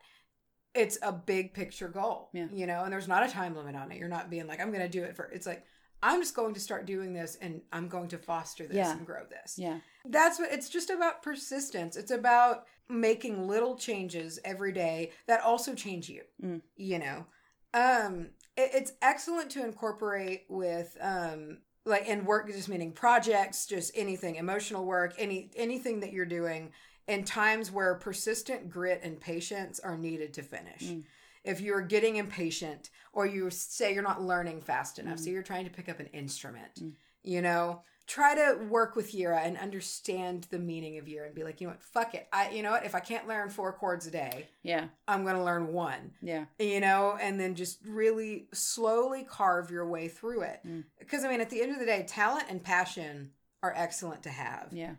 It's 0.74 0.98
a 1.02 1.12
big 1.12 1.54
picture 1.54 1.90
goal, 1.90 2.30
Yeah. 2.34 2.48
you 2.54 2.66
know, 2.66 2.84
and 2.84 2.94
there's 2.94 3.08
not 3.08 3.28
a 3.28 3.32
time 3.32 3.56
limit 3.56 3.76
on 3.76 3.92
it. 3.92 3.98
You're 3.98 4.08
not 4.08 4.30
being 4.30 4.48
like, 4.48 4.62
I'm 4.62 4.72
going 4.72 4.84
to 4.84 4.98
do 5.00 5.04
it 5.04 5.16
for, 5.18 5.26
it's 5.26 5.46
like, 5.46 5.66
I'm 6.04 6.22
just 6.22 6.36
going 6.36 6.54
to 6.56 6.60
start 6.60 6.86
doing 6.86 7.14
this 7.14 7.38
and 7.42 7.62
I'm 7.72 7.88
going 7.88 8.08
to 8.10 8.18
foster 8.18 8.68
this 8.68 8.78
Yeah. 8.78 8.92
and 8.92 9.06
grow 9.06 9.24
this. 9.30 9.56
Yeah. 9.58 9.80
That's 10.06 10.40
what 10.40 10.52
it's 10.52 10.70
just 10.70 10.90
about 10.90 11.22
persistence. 11.22 11.96
It's 11.96 12.12
about 12.12 12.66
making 12.90 13.48
little 13.48 13.76
changes 13.78 14.40
every 14.44 14.72
day 14.72 15.12
that 15.28 15.42
also 15.42 15.74
change 15.76 16.10
you. 16.10 16.24
Mm. 16.44 16.62
You 16.76 17.00
know, 17.00 17.26
um, 17.74 18.30
it, 18.58 18.72
it's 18.74 18.94
excellent 19.02 19.52
to 19.52 19.64
incorporate 19.64 20.46
with 20.50 20.98
um, 21.02 21.60
like 21.86 22.08
in 22.08 22.26
work, 22.26 22.48
just 22.48 22.70
meaning 22.70 22.92
projects, 22.92 23.66
just 23.66 23.92
anything, 23.96 24.36
emotional 24.36 24.86
work, 24.86 25.14
any 25.18 25.52
anything 25.56 26.00
that 26.02 26.14
you're 26.14 26.26
doing 26.26 26.72
in 27.08 27.24
times 27.24 27.72
where 27.72 27.96
persistent 27.96 28.70
grit 28.70 29.02
and 29.04 29.20
patience 29.20 29.80
are 29.80 29.98
needed 29.98 30.34
to 30.34 30.42
finish. 30.42 30.84
Mm. 30.84 31.04
If 31.44 31.60
you're 31.62 31.82
getting 31.82 32.18
impatient 32.18 32.90
or 33.14 33.26
you 33.26 33.50
say 33.50 33.94
you're 33.94 34.04
not 34.04 34.22
learning 34.22 34.62
fast 34.62 35.00
enough, 35.00 35.20
so 35.20 35.30
you're 35.30 35.44
trying 35.44 35.66
to 35.66 35.72
pick 35.72 35.90
up 35.90 36.00
an 36.00 36.08
instrument, 36.08 36.76
Mm. 36.82 36.94
you 37.24 37.42
know, 37.42 37.82
try 38.08 38.34
to 38.36 38.58
work 38.70 38.96
with 38.96 39.12
Jera 39.14 39.40
and 39.46 39.58
understand 39.58 40.46
the 40.50 40.60
meaning 40.60 40.98
of 40.98 41.06
Jera 41.06 41.28
and 41.28 41.36
be 41.36 41.44
like, 41.44 41.62
you 41.62 41.68
know 41.68 41.72
what, 41.74 41.84
fuck 41.84 42.14
it. 42.16 42.28
I, 42.34 42.50
you 42.50 42.62
know 42.64 42.72
what, 42.72 42.86
if 42.86 42.94
I 42.96 43.00
can't 43.00 43.28
learn 43.28 43.50
four 43.50 43.72
chords 43.74 44.06
a 44.08 44.12
day, 44.12 44.48
Yeah. 44.64 44.88
I'm 45.08 45.24
going 45.24 45.36
to 45.36 45.44
learn 45.44 45.72
one, 45.72 46.14
Yeah. 46.22 46.46
you 46.60 46.80
know, 46.82 47.18
and 47.22 47.40
then 47.40 47.56
just 47.56 47.80
really 47.86 48.48
slowly 48.54 49.24
carve 49.24 49.72
your 49.72 49.88
way 49.88 50.08
through 50.10 50.42
it. 50.42 50.60
Mm. 50.66 50.84
Because, 51.00 51.24
I 51.24 51.30
mean, 51.30 51.40
at 51.42 51.50
the 51.50 51.62
end 51.62 51.72
of 51.72 51.80
the 51.80 51.86
day, 51.86 52.04
talent 52.08 52.46
and 52.50 52.62
passion 52.64 53.32
are 53.64 53.74
excellent 53.78 54.24
to 54.24 54.30
have. 54.30 54.70
Yeah. 54.74 54.96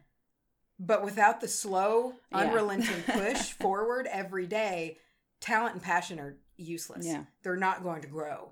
But 0.79 1.05
without 1.05 1.41
the 1.41 1.49
slow, 1.49 2.15
Yeah. 2.31 2.39
unrelenting 2.39 3.03
push 3.07 3.53
forward 3.53 4.07
every 4.11 4.47
day, 4.47 4.99
talent 5.41 5.75
and 5.75 5.83
passion 5.83 6.19
are 6.19 6.37
useless. 6.63 7.07
Yeah. 7.07 7.25
They're 7.43 7.57
not 7.57 7.83
going 7.83 8.03
to 8.03 8.09
grow. 8.09 8.51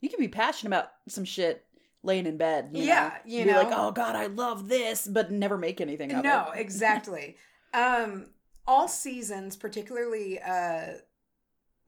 You 0.00 0.08
can 0.08 0.18
be 0.18 0.28
passionate 0.28 0.70
about 0.70 0.92
some 1.08 1.24
shit 1.24 1.64
laying 2.02 2.26
in 2.26 2.36
bed. 2.36 2.70
You 2.72 2.82
Yeah, 2.84 3.08
know? 3.24 3.30
you 3.38 3.44
be 3.44 3.50
know. 3.52 3.58
like, 3.62 3.72
oh 3.72 3.92
god, 3.92 4.16
I 4.16 4.26
love 4.26 4.68
this, 4.68 5.06
but 5.06 5.30
never 5.30 5.56
make 5.56 5.80
anything 5.80 6.10
of 6.12 6.24
No, 6.24 6.30
it. 6.30 6.46
No, 6.46 6.52
exactly. 6.56 7.36
um, 7.72 8.26
all 8.66 8.88
seasons, 8.88 9.56
particularly, 9.56 10.40
uh, 10.40 10.94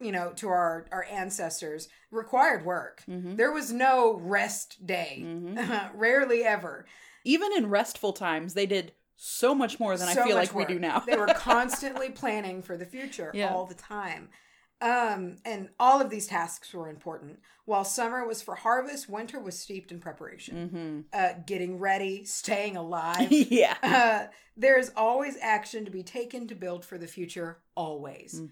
you 0.01 0.13
know, 0.13 0.33
to 0.37 0.49
our 0.49 0.87
our 0.93 1.05
ancestors, 1.11 1.89
required 2.11 2.65
work. 2.65 3.03
Mhm. 3.09 3.37
There 3.37 3.53
was 3.53 3.73
no 3.73 4.15
rest 4.15 4.87
day. 4.87 5.23
Mhm. 5.25 5.91
Rarely 5.95 6.45
ever. 6.45 6.87
Even 7.25 7.53
in 7.57 7.71
restful 7.71 8.13
times, 8.13 8.55
they 8.55 8.67
did 8.67 8.93
so 9.17 9.55
much 9.55 9.79
more 9.81 9.97
than 9.97 10.09
So 10.09 10.23
I 10.23 10.27
feel 10.27 10.37
like 10.37 10.55
we 10.55 10.65
do 10.65 10.79
now. 10.79 11.01
they 11.01 11.17
were 11.17 11.27
constantly 11.37 12.11
planning 12.11 12.61
for 12.63 12.77
the 12.77 12.85
future 12.85 13.31
Yeah. 13.35 13.53
all 13.55 13.65
the 13.67 13.75
time. 13.75 14.29
Um, 14.81 15.37
and 15.45 15.71
all 15.79 16.01
of 16.01 16.11
these 16.11 16.27
tasks 16.27 16.75
were 16.75 16.89
important. 16.91 17.39
While 17.65 17.85
summer 17.85 18.27
was 18.27 18.43
for 18.43 18.55
harvest, 18.55 19.09
winter 19.09 19.41
was 19.41 19.59
steeped 19.59 19.91
in 19.93 19.99
preparation, 20.01 20.57
Mm-hmm. 20.69 21.01
uh, 21.13 21.41
getting 21.47 21.79
ready, 21.79 22.25
staying 22.25 22.77
alive. 22.77 23.31
yeah. 23.33 23.77
uh, 23.83 24.27
there 24.57 24.79
is 24.79 24.93
always 24.97 25.37
action 25.41 25.85
to 25.87 25.91
be 25.91 26.03
taken 26.03 26.47
to 26.49 26.55
build 26.55 26.85
for 26.85 26.99
the 26.99 27.07
future, 27.07 27.63
always. 27.75 28.41
Mm. 28.41 28.51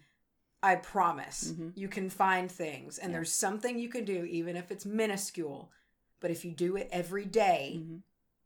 I 0.62 0.76
promise. 0.76 1.52
Mhm. 1.52 1.72
You 1.74 1.88
can 1.88 2.08
find 2.08 2.50
things, 2.50 2.96
and 2.98 3.10
Yeah. 3.10 3.18
there's 3.18 3.34
something 3.34 3.78
you 3.78 3.88
can 3.90 4.04
do, 4.04 4.24
even 4.24 4.56
if 4.56 4.70
it's 4.70 4.86
minuscule. 4.86 5.70
But 6.20 6.30
if 6.30 6.44
you 6.44 6.52
do 6.52 6.76
it 6.76 6.88
every 6.92 7.24
day, 7.26 7.80
Mhm. 7.82 8.02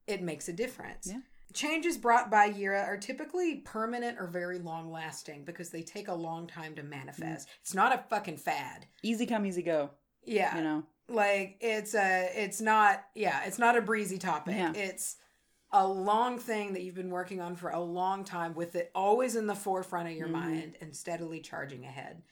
it 0.06 0.22
makes 0.22 0.48
a 0.48 0.52
difference. 0.52 1.06
Yeah. 1.08 1.20
Changes 1.57 1.96
brought 1.96 2.30
by 2.30 2.50
Jera 2.52 2.86
are 2.86 2.98
typically 2.98 3.57
permanent 3.57 4.18
or 4.20 4.26
very 4.26 4.59
long 4.59 4.90
lasting 4.92 5.42
because 5.46 5.70
they 5.70 5.80
take 5.80 6.09
a 6.09 6.14
long 6.14 6.46
time 6.46 6.74
to 6.74 6.82
manifest. 6.82 7.48
It's 7.62 7.72
not 7.72 7.94
a 7.94 8.04
fucking 8.11 8.36
fad. 8.36 8.84
Easy 9.02 9.24
come, 9.24 9.46
easy 9.46 9.62
go. 9.62 9.90
Yeah. 10.22 10.54
You 10.59 10.62
know. 10.62 10.82
Like 11.09 11.57
it's 11.61 11.94
a 11.94 12.30
it's 12.34 12.61
not 12.61 13.04
yeah, 13.14 13.42
it's 13.46 13.59
not 13.59 13.74
a 13.74 13.80
breezy 13.80 14.18
topic. 14.18 14.54
Yeah. 14.54 14.72
It's 14.74 15.16
a 15.72 15.86
long 15.88 16.38
thing 16.38 16.74
that 16.74 16.82
you've 16.82 16.94
been 16.94 17.09
working 17.11 17.40
on 17.40 17.57
for 17.57 17.70
a 17.70 17.80
long 17.80 18.22
time 18.24 18.54
with 18.54 18.76
it 18.76 18.90
always 18.94 19.34
in 19.34 19.46
the 19.46 19.54
forefront 19.54 20.09
of 20.09 20.14
your 20.14 20.28
Mhm. 20.28 20.32
mind 20.32 20.76
and 20.82 20.94
steadily 20.94 21.40
charging 21.40 21.86
ahead. 21.86 22.22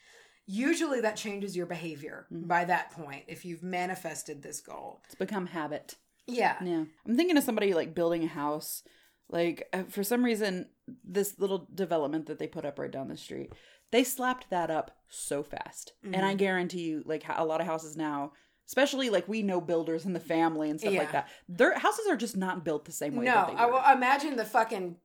Usually 0.44 1.00
that 1.00 1.16
changes 1.16 1.56
your 1.56 1.64
behavior 1.66 2.26
Mhm. 2.30 2.46
by 2.46 2.66
that 2.66 2.90
point 2.90 3.24
if 3.28 3.46
you've 3.46 3.62
manifested 3.62 4.42
this 4.42 4.60
goal. 4.60 5.00
It's 5.06 5.14
become 5.14 5.46
habit. 5.46 5.94
Yeah. 6.26 6.62
Yeah. 6.62 6.84
I'm 7.06 7.16
thinking 7.16 7.38
of 7.38 7.44
somebody 7.44 7.72
like 7.72 7.94
building 7.94 8.22
a 8.22 8.28
house. 8.28 8.82
Like 9.30 9.68
uh, 9.72 9.84
for 9.84 10.02
some 10.04 10.24
reason, 10.24 10.66
this 11.04 11.38
little 11.38 11.66
development 11.74 12.26
that 12.26 12.38
they 12.38 12.46
put 12.46 12.64
up 12.64 12.78
right 12.78 12.90
down 12.90 13.08
the 13.08 13.16
street, 13.16 13.52
they 13.90 14.04
slapped 14.04 14.50
that 14.50 14.70
up 14.70 14.96
so 15.08 15.42
fast. 15.42 15.92
And 16.02 16.14
Mm-hmm. 16.14 16.24
I 16.24 16.34
guarantee 16.34 16.82
you, 16.82 17.02
like 17.06 17.24
a 17.28 17.44
lot 17.44 17.60
of 17.60 17.66
houses 17.66 17.96
now, 17.96 18.32
especially 18.66 19.10
like 19.10 19.26
we 19.28 19.42
know 19.42 19.60
builders 19.60 20.04
in 20.04 20.12
the 20.12 20.20
family 20.20 20.70
and 20.70 20.78
stuff 20.80 20.92
Yeah. 20.92 21.00
like 21.00 21.12
that, 21.12 21.28
their 21.48 21.78
houses 21.78 22.06
are 22.08 22.16
just 22.16 22.36
not 22.36 22.64
built 22.64 22.84
the 22.84 22.92
same 22.92 23.16
way. 23.16 23.24
No, 23.24 23.32
that 23.34 23.48
they 23.48 23.56
I 23.56 23.66
will 23.66 23.82
imagine 23.96 24.36
the 24.36 24.44
fucking 24.44 24.96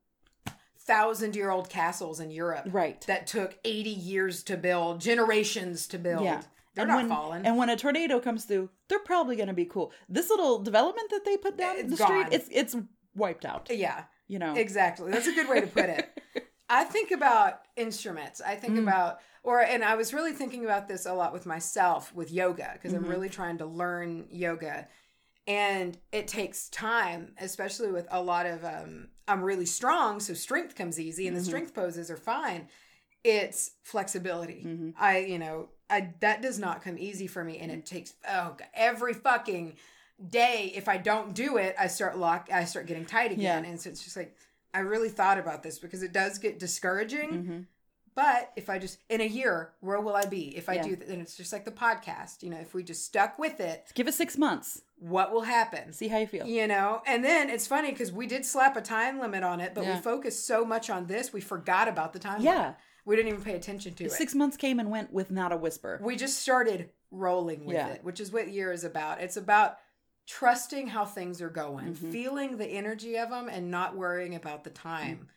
thousand 0.77 1.35
year 1.35 1.49
old 1.51 1.69
castles 1.69 2.19
in 2.19 2.31
Europe 2.31 2.67
Right. 2.71 3.01
that 3.07 3.27
took 3.27 3.57
80 3.63 3.89
years 3.89 4.43
to 4.43 4.57
build, 4.57 5.01
generations 5.01 5.87
to 5.87 5.97
build. 5.99 6.23
Yeah. 6.23 6.41
They're 6.75 6.83
and 6.83 6.89
not 6.89 6.97
when, 6.97 7.09
falling. 7.09 7.45
And 7.45 7.57
when 7.57 7.69
a 7.69 7.75
tornado 7.75 8.19
comes 8.19 8.45
through, 8.45 8.69
they're 8.87 8.99
probably 8.99 9.35
going 9.35 9.47
to 9.47 9.53
be 9.53 9.65
cool. 9.65 9.91
This 10.07 10.29
little 10.29 10.59
development 10.59 11.09
that 11.09 11.25
they 11.25 11.35
put 11.37 11.57
down 11.57 11.77
It's 11.77 11.89
the 11.89 11.97
street, 11.97 12.27
it's 12.31 12.47
it's 12.51 12.75
wiped 13.15 13.45
out. 13.45 13.69
yeah. 13.71 14.03
You 14.27 14.37
know. 14.39 14.53
Exactly. 14.55 15.11
That's 15.11 15.25
a 15.27 15.33
good 15.33 15.49
way 15.49 15.59
to 15.61 15.67
put 15.67 15.89
it. 15.89 16.07
I 16.69 16.83
think 16.83 17.09
about 17.09 17.61
instruments. 17.75 18.41
I 18.41 18.55
think 18.55 18.75
Mm. 18.75 18.83
about 18.83 19.19
or 19.41 19.59
and 19.61 19.83
I 19.83 19.95
was 19.95 20.13
really 20.13 20.33
thinking 20.33 20.63
about 20.65 20.87
this 20.87 21.05
a 21.07 21.13
lot 21.13 21.33
with 21.33 21.47
myself 21.47 22.13
with 22.13 22.31
yoga 22.31 22.71
because 22.73 22.93
Mhm. 22.93 22.97
I'm 22.97 23.07
really 23.07 23.29
trying 23.29 23.57
to 23.57 23.65
learn 23.65 24.27
yoga. 24.29 24.87
And 25.47 25.97
it 26.11 26.27
takes 26.27 26.69
time, 26.69 27.33
especially 27.39 27.91
with 27.91 28.07
a 28.11 28.21
lot 28.21 28.45
of 28.45 28.63
um 28.63 29.09
I'm 29.27 29.41
really 29.43 29.65
strong, 29.65 30.19
so 30.19 30.33
strength 30.35 30.75
comes 30.75 30.99
easy 30.99 31.27
and 31.27 31.35
the 31.35 31.41
Mhm. 31.41 31.45
strength 31.45 31.73
poses 31.73 32.11
are 32.11 32.17
fine. 32.17 32.69
It's 33.23 33.71
flexibility. 33.83 34.63
Mhm. 34.65 34.93
I, 34.97 35.19
you 35.19 35.39
know, 35.39 35.69
I 35.89 36.13
that 36.19 36.41
does 36.43 36.59
not 36.59 36.83
come 36.83 36.97
easy 36.99 37.25
for 37.25 37.43
me 37.43 37.57
and 37.57 37.71
it 37.71 37.85
takes 37.87 38.13
oh 38.29 38.55
every 38.75 39.13
fucking 39.15 39.77
day 40.27 40.71
if 40.75 40.87
I 40.87 40.97
don't 40.97 41.33
do 41.33 41.57
it, 41.57 41.75
I 41.79 41.87
start 41.87 42.17
lock 42.17 42.49
I 42.51 42.65
start 42.65 42.85
getting 42.87 43.05
tight 43.05 43.31
again. 43.31 43.63
Yeah. 43.63 43.69
And 43.69 43.79
so 43.79 43.89
it's 43.89 44.03
just 44.03 44.17
like 44.17 44.35
I 44.73 44.79
really 44.79 45.09
thought 45.09 45.37
about 45.39 45.63
this 45.63 45.79
because 45.79 46.03
it 46.03 46.11
does 46.13 46.37
get 46.37 46.59
discouraging. 46.59 47.29
Mhm. 47.31 47.65
But 48.15 48.51
if 48.57 48.69
I 48.69 48.79
just 48.79 48.99
in 49.09 49.21
a 49.21 49.25
year, 49.25 49.71
where 49.79 50.01
will 50.01 50.15
I 50.15 50.25
be? 50.25 50.55
If 50.57 50.67
I 50.67 50.73
Yeah. 50.75 50.83
do 50.83 50.95
th- 50.97 51.09
and 51.09 51.21
it's 51.21 51.35
just 51.37 51.53
like 51.53 51.63
the 51.63 51.71
podcast, 51.71 52.43
you 52.43 52.49
know, 52.49 52.57
if 52.59 52.73
we 52.73 52.83
just 52.83 53.05
stuck 53.05 53.39
with 53.39 53.59
it, 53.61 53.91
Give 53.93 54.07
it 54.07 54.13
six 54.13 54.37
months. 54.37 54.81
what 54.97 55.31
will 55.31 55.43
happen? 55.43 55.93
See 55.93 56.09
how 56.09 56.17
you 56.17 56.27
feel. 56.27 56.45
You 56.45 56.67
know, 56.67 57.01
and 57.05 57.23
then 57.23 57.49
it's 57.49 57.65
funny 57.65 57.91
because 57.91 58.11
we 58.11 58.27
did 58.27 58.45
slap 58.45 58.75
a 58.75 58.81
time 58.81 59.19
limit 59.19 59.43
on 59.43 59.61
it, 59.61 59.73
but 59.73 59.85
Yeah. 59.85 59.95
we 59.95 60.01
focused 60.01 60.45
so 60.45 60.65
much 60.65 60.89
on 60.89 61.05
this, 61.07 61.31
we 61.31 61.39
forgot 61.39 61.87
about 61.87 62.11
the 62.11 62.19
time 62.19 62.41
Yeah. 62.41 62.55
limit. 62.57 62.75
We 63.05 63.15
didn't 63.15 63.29
even 63.29 63.41
pay 63.43 63.55
attention 63.55 63.93
to 63.95 64.05
it. 64.05 64.11
Six 64.11 64.35
months 64.35 64.57
came 64.57 64.79
and 64.79 64.91
went 64.91 65.13
with 65.13 65.31
not 65.31 65.51
a 65.53 65.57
whisper. 65.57 65.99
we 66.03 66.15
just 66.17 66.39
started 66.39 66.89
rolling 67.11 67.65
with 67.65 67.75
Yeah. 67.75 67.87
it, 67.87 68.03
which 68.03 68.19
is 68.19 68.31
what 68.31 68.47
Jera 68.47 68.73
is 68.73 68.83
about. 68.83 69.21
It's 69.21 69.37
about 69.37 69.77
trusting 70.29 70.85
how 70.87 71.03
things 71.05 71.41
are 71.41 71.49
going, 71.49 71.95
Mhm. 71.95 72.11
feeling 72.11 72.57
the 72.57 72.67
energy 72.67 73.17
of 73.17 73.31
them, 73.31 73.49
and 73.49 73.71
not 73.71 73.97
worrying 73.97 74.35
about 74.35 74.63
the 74.63 74.69
time. 74.69 75.27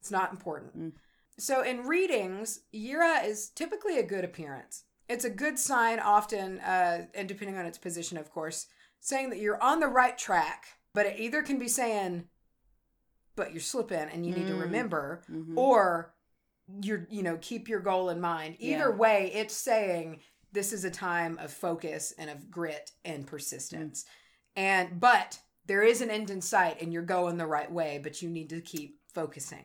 It's 0.00 0.10
not 0.10 0.32
important. 0.32 0.76
Mm. 0.76 0.92
So 1.38 1.62
in 1.62 1.86
readings, 1.86 2.64
Jera 2.74 3.24
is 3.24 3.48
typically 3.50 3.96
a 3.96 4.02
good 4.02 4.24
appearance. 4.24 4.84
It's 5.08 5.24
a 5.24 5.30
good 5.30 5.56
sign, 5.56 6.00
often, 6.00 6.58
uh, 6.60 7.06
and 7.14 7.28
depending 7.28 7.56
on 7.58 7.64
its 7.64 7.78
position, 7.78 8.18
of 8.18 8.32
course, 8.32 8.66
saying 8.98 9.30
that 9.30 9.38
you're 9.38 9.62
on 9.62 9.78
the 9.78 9.86
right 9.86 10.18
track. 10.18 10.66
But 10.94 11.06
it 11.06 11.20
either 11.20 11.42
can 11.42 11.60
be 11.60 11.68
saying, 11.68 12.28
"But 13.36 13.52
you're 13.52 13.60
slipping, 13.60 14.08
and 14.10 14.26
you 14.26 14.34
need 14.34 14.48
to 14.48 14.54
Mm. 14.54 14.60
remember," 14.62 15.22
Mhm. 15.30 15.56
or 15.56 16.12
you're 16.82 17.06
you 17.10 17.22
know 17.22 17.36
keep 17.40 17.68
your 17.68 17.80
goal 17.80 18.10
in 18.10 18.20
mind 18.20 18.54
either 18.60 18.90
Yeah. 18.90 18.96
way 18.96 19.32
it's 19.32 19.54
saying 19.54 20.22
this 20.52 20.72
is 20.72 20.84
a 20.84 20.90
time 20.90 21.36
of 21.38 21.52
focus 21.52 22.12
and 22.16 22.30
of 22.30 22.48
grit 22.48 22.92
and 23.04 23.26
persistence 23.26 24.04
and 24.56 24.98
but 25.00 25.38
there 25.66 25.82
is 25.82 26.00
an 26.00 26.10
end 26.10 26.30
in 26.30 26.40
sight 26.40 26.80
and 26.82 26.92
you're 26.92 27.02
going 27.02 27.36
the 27.38 27.46
right 27.46 27.70
way 27.70 28.00
but 28.02 28.20
you 28.22 28.28
need 28.28 28.48
to 28.50 28.60
keep 28.60 28.98
focusing 29.14 29.64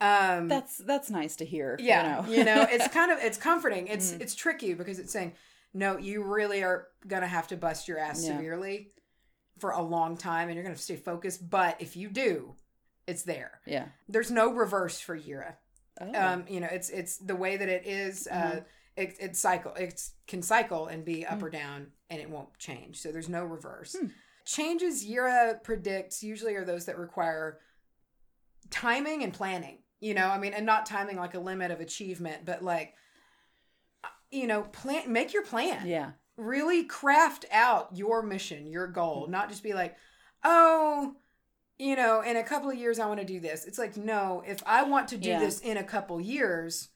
um 0.00 0.48
That's 0.48 0.78
that's 0.78 1.10
nice 1.10 1.36
to 1.36 1.44
hear. 1.44 1.76
yeah 1.80 2.26
You 2.26 2.44
know, 2.44 2.66
it's 2.70 2.88
kind 2.88 3.10
of 3.12 3.18
it's 3.20 3.38
comforting 3.38 3.86
it's 3.88 4.12
Mm. 4.12 4.20
it's 4.20 4.34
tricky 4.34 4.74
because 4.74 4.98
it's 4.98 5.12
saying 5.12 5.32
no 5.72 5.96
you 5.98 6.22
really 6.22 6.62
are 6.62 6.88
gonna 7.06 7.26
have 7.26 7.48
to 7.48 7.56
bust 7.56 7.88
your 7.88 7.98
ass 7.98 8.22
Yeah. 8.24 8.36
severely 8.36 8.92
for 9.58 9.70
a 9.70 9.82
long 9.82 10.16
time 10.16 10.48
and 10.48 10.54
you're 10.56 10.64
gonna 10.64 10.76
stay 10.76 10.96
focused 10.96 11.48
but 11.48 11.80
if 11.80 11.96
you 11.96 12.08
do 12.10 12.54
it's 13.06 13.22
there 13.22 13.60
yeah. 13.66 13.86
there's 14.08 14.30
no 14.30 14.52
reverse 14.52 14.98
for 15.00 15.16
Jera 15.18 15.54
Oh. 16.00 16.12
um 16.12 16.44
you 16.48 16.58
know 16.58 16.68
it's 16.72 16.90
it's 16.90 17.18
the 17.18 17.36
way 17.36 17.56
that 17.56 17.68
it 17.68 17.86
is 17.86 18.26
uh 18.30 18.34
Mhm. 18.34 18.64
It, 18.96 19.16
it 19.20 19.36
cycle 19.36 19.72
it 19.74 20.00
can 20.28 20.40
cycle 20.42 20.86
and 20.86 21.04
be 21.04 21.26
up 21.26 21.40
Hmm. 21.40 21.44
or 21.46 21.50
down 21.50 21.86
and 22.08 22.20
it 22.20 22.30
won't 22.30 22.56
change 22.58 23.00
so 23.00 23.10
there's 23.10 23.28
no 23.28 23.44
reverse 23.44 23.96
Hmm. 23.98 24.06
changes 24.44 25.04
Jera 25.04 25.60
predicts 25.62 26.22
usually 26.22 26.54
are 26.54 26.64
those 26.64 26.84
that 26.86 26.96
require 26.98 27.58
timing 28.70 29.22
and 29.24 29.32
planning 29.32 29.78
you 30.00 30.14
know 30.14 30.28
i 30.28 30.38
mean 30.38 30.52
and 30.54 30.64
not 30.64 30.86
timing 30.86 31.16
like 31.16 31.34
a 31.34 31.40
limit 31.40 31.70
of 31.70 31.80
achievement 31.80 32.44
but 32.44 32.62
like 32.62 32.94
uh, 34.04 34.08
you 34.30 34.46
know 34.46 34.62
plan 34.62 35.12
make 35.12 35.32
your 35.32 35.42
plan 35.44 35.86
yeah. 35.86 36.12
really 36.36 36.84
craft 36.84 37.44
out 37.52 37.88
your 37.94 38.22
mission, 38.22 38.66
your 38.66 38.86
goal, 38.88 39.26
not 39.28 39.48
just 39.48 39.62
be 39.62 39.72
like, 39.72 39.94
oh, 40.42 41.14
you 41.78 41.94
know, 41.94 42.22
in 42.22 42.36
a 42.36 42.42
couple 42.42 42.68
of 42.68 42.76
years 42.76 42.98
I 42.98 43.06
want 43.06 43.20
to 43.20 43.26
do 43.26 43.38
this. 43.38 43.64
It's 43.64 43.78
like, 43.78 43.96
no, 43.96 44.42
if 44.44 44.60
I 44.66 44.82
want 44.82 45.06
to 45.08 45.16
do 45.16 45.28
Yeah. 45.28 45.38
this 45.38 45.60
in 45.60 45.76
a 45.76 45.84
couple 45.84 46.20
years, 46.20 46.88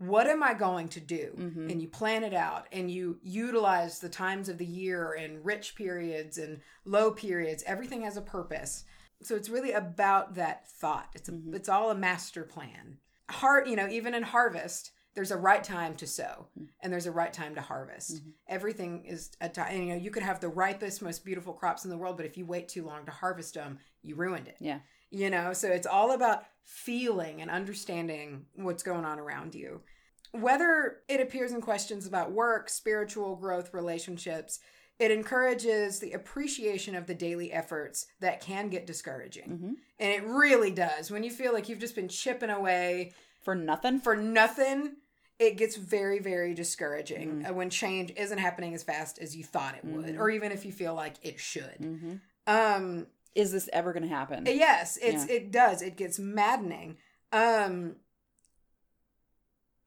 what 0.00 0.26
am 0.26 0.42
I 0.42 0.54
going 0.54 0.88
to 0.88 1.00
do? 1.00 1.34
Mhm. 1.36 1.70
And 1.70 1.82
you 1.82 1.86
plan 1.86 2.24
it 2.24 2.32
out 2.32 2.66
and 2.72 2.90
you 2.90 3.18
utilize 3.22 3.98
the 3.98 4.08
times 4.08 4.48
of 4.48 4.56
the 4.56 4.64
year 4.64 5.12
and 5.12 5.44
rich 5.44 5.74
periods 5.76 6.38
and 6.38 6.62
low 6.86 7.10
periods. 7.10 7.62
Everything 7.66 8.00
has 8.02 8.16
a 8.16 8.22
purpose. 8.22 8.84
So 9.22 9.36
it's 9.36 9.50
really 9.50 9.72
about 9.72 10.36
that 10.36 10.66
thought. 10.70 11.10
It's 11.14 11.28
a, 11.28 11.32
Mhm. 11.32 11.54
it's 11.54 11.68
all 11.68 11.90
a 11.90 11.94
master 11.94 12.44
plan. 12.44 12.96
Heart, 13.28 13.66
you 13.68 13.76
know, 13.76 13.88
even 13.88 14.14
in 14.14 14.22
harvest, 14.22 14.90
there's 15.12 15.30
a 15.32 15.36
right 15.36 15.62
time 15.62 15.94
to 15.96 16.06
sow 16.06 16.46
Mm. 16.58 16.68
and 16.80 16.90
there's 16.90 17.04
a 17.06 17.12
right 17.12 17.32
time 17.32 17.54
to 17.56 17.60
harvest. 17.60 18.24
Mhm. 18.24 18.32
Everything 18.48 19.04
is 19.04 19.32
a 19.42 19.50
time. 19.50 19.76
You 19.82 19.88
know, 19.90 19.96
you 20.00 20.10
could 20.10 20.22
have 20.22 20.40
the 20.40 20.48
ripest, 20.48 21.02
most 21.02 21.26
beautiful 21.26 21.52
crops 21.52 21.84
in 21.84 21.90
the 21.90 21.98
world, 21.98 22.16
but 22.16 22.24
if 22.24 22.38
you 22.38 22.46
wait 22.46 22.68
too 22.68 22.84
long 22.86 23.04
to 23.04 23.10
harvest 23.12 23.52
them, 23.52 23.80
you 24.00 24.14
ruined 24.14 24.48
it. 24.48 24.56
Yeah. 24.60 24.80
You 25.10 25.28
know, 25.28 25.52
so 25.52 25.68
it's 25.68 25.86
all 25.86 26.12
about 26.12 26.46
feeling 26.64 27.42
and 27.42 27.50
understanding 27.50 28.46
what's 28.54 28.82
going 28.82 29.04
on 29.04 29.18
around 29.18 29.54
you. 29.54 29.82
Whether 30.32 30.98
it 31.08 31.20
appears 31.20 31.52
in 31.52 31.60
questions 31.60 32.06
about 32.06 32.32
work, 32.32 32.68
spiritual 32.68 33.36
growth, 33.36 33.74
relationships, 33.74 34.60
it 34.98 35.10
encourages 35.10 35.98
the 35.98 36.12
appreciation 36.12 36.94
of 36.94 37.06
the 37.06 37.14
daily 37.14 37.52
efforts 37.52 38.06
that 38.20 38.40
can 38.40 38.68
get 38.68 38.86
discouraging. 38.86 39.44
hmm 39.50 39.72
And 39.98 40.12
it 40.12 40.24
really 40.24 40.70
does. 40.70 41.10
When 41.10 41.24
you 41.24 41.30
feel 41.30 41.52
like 41.52 41.68
you've 41.68 41.78
just 41.78 41.94
been 41.94 42.08
chipping 42.08 42.50
away 42.50 43.12
For 43.42 43.54
nothing. 43.54 43.98
for 44.00 44.14
nothing, 44.14 44.96
it 45.38 45.56
gets 45.56 45.76
very, 45.76 46.18
very 46.18 46.52
discouraging 46.54 47.46
uh, 47.46 47.54
when 47.54 47.70
change 47.70 48.12
isn't 48.16 48.38
happening 48.38 48.74
as 48.74 48.82
fast 48.82 49.18
as 49.18 49.34
you 49.34 49.42
thought 49.42 49.74
it 49.74 49.84
would, 49.84 50.14
Mhm. 50.16 50.18
or 50.20 50.28
even 50.30 50.52
if 50.52 50.64
you 50.66 50.70
feel 50.72 50.94
like 50.94 51.14
it 51.22 51.40
should. 51.40 51.76
hmm 51.80 52.14
Um, 52.46 53.06
Is 53.34 53.52
this 53.52 53.68
ever 53.72 53.92
going 53.92 54.02
to 54.02 54.08
happen? 54.08 54.44
yes, 54.46 54.98
it's 55.00 55.26
Yeah. 55.28 55.34
it 55.36 55.50
does. 55.50 55.82
It 55.82 55.96
gets 55.96 56.18
maddening. 56.18 56.98
Um, 57.32 57.96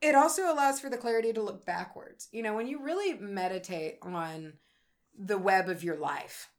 it 0.04 0.16
also 0.16 0.52
allows 0.54 0.80
for 0.80 0.90
the 0.90 0.98
clarity 0.98 1.32
to 1.32 1.42
look 1.42 1.66
backwards. 1.66 2.28
You 2.32 2.44
know, 2.44 2.54
when 2.54 2.68
you 2.68 2.84
really 2.84 3.14
meditate 3.14 3.98
on 4.02 4.54
the 5.18 5.38
web 5.38 5.70
of 5.70 5.84
your 5.84 5.96
life 5.96 6.50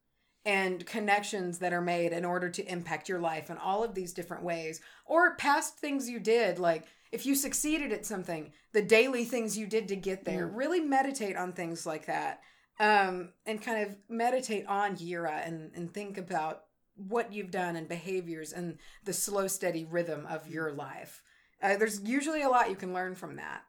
and 0.46 0.86
connections 0.86 1.58
that 1.58 1.72
are 1.72 1.82
made 1.82 2.12
in 2.12 2.24
order 2.24 2.48
to 2.48 2.70
impact 2.70 3.08
your 3.08 3.18
life 3.18 3.50
in 3.50 3.58
all 3.58 3.84
of 3.84 3.94
these 3.94 4.12
different 4.12 4.42
ways 4.42 4.80
or 5.04 5.36
past 5.36 5.78
things 5.78 6.08
you 6.08 6.20
did 6.20 6.58
like 6.58 6.84
if 7.12 7.24
you 7.26 7.34
succeeded 7.34 7.92
at 7.92 8.06
something 8.06 8.52
the 8.72 8.82
daily 8.82 9.24
things 9.24 9.58
you 9.58 9.66
did 9.66 9.88
to 9.88 9.96
get 9.96 10.24
there 10.24 10.46
really 10.46 10.80
meditate 10.80 11.36
on 11.36 11.52
things 11.52 11.86
like 11.86 12.06
that 12.06 12.40
um, 12.78 13.30
and 13.46 13.62
kind 13.62 13.86
of 13.86 13.96
meditate 14.08 14.66
on 14.66 14.96
Jera 14.96 15.46
and, 15.46 15.70
and 15.74 15.92
think 15.92 16.18
about 16.18 16.64
what 16.96 17.32
you've 17.32 17.50
done 17.50 17.74
and 17.74 17.88
behaviors 17.88 18.52
and 18.52 18.78
the 19.04 19.12
slow 19.12 19.48
steady 19.48 19.84
rhythm 19.84 20.26
of 20.26 20.46
your 20.46 20.72
life 20.72 21.22
uh, 21.62 21.76
there's 21.76 22.00
usually 22.02 22.42
a 22.42 22.48
lot 22.48 22.70
you 22.70 22.76
can 22.76 22.92
learn 22.92 23.14
from 23.14 23.36
that. 23.36 23.62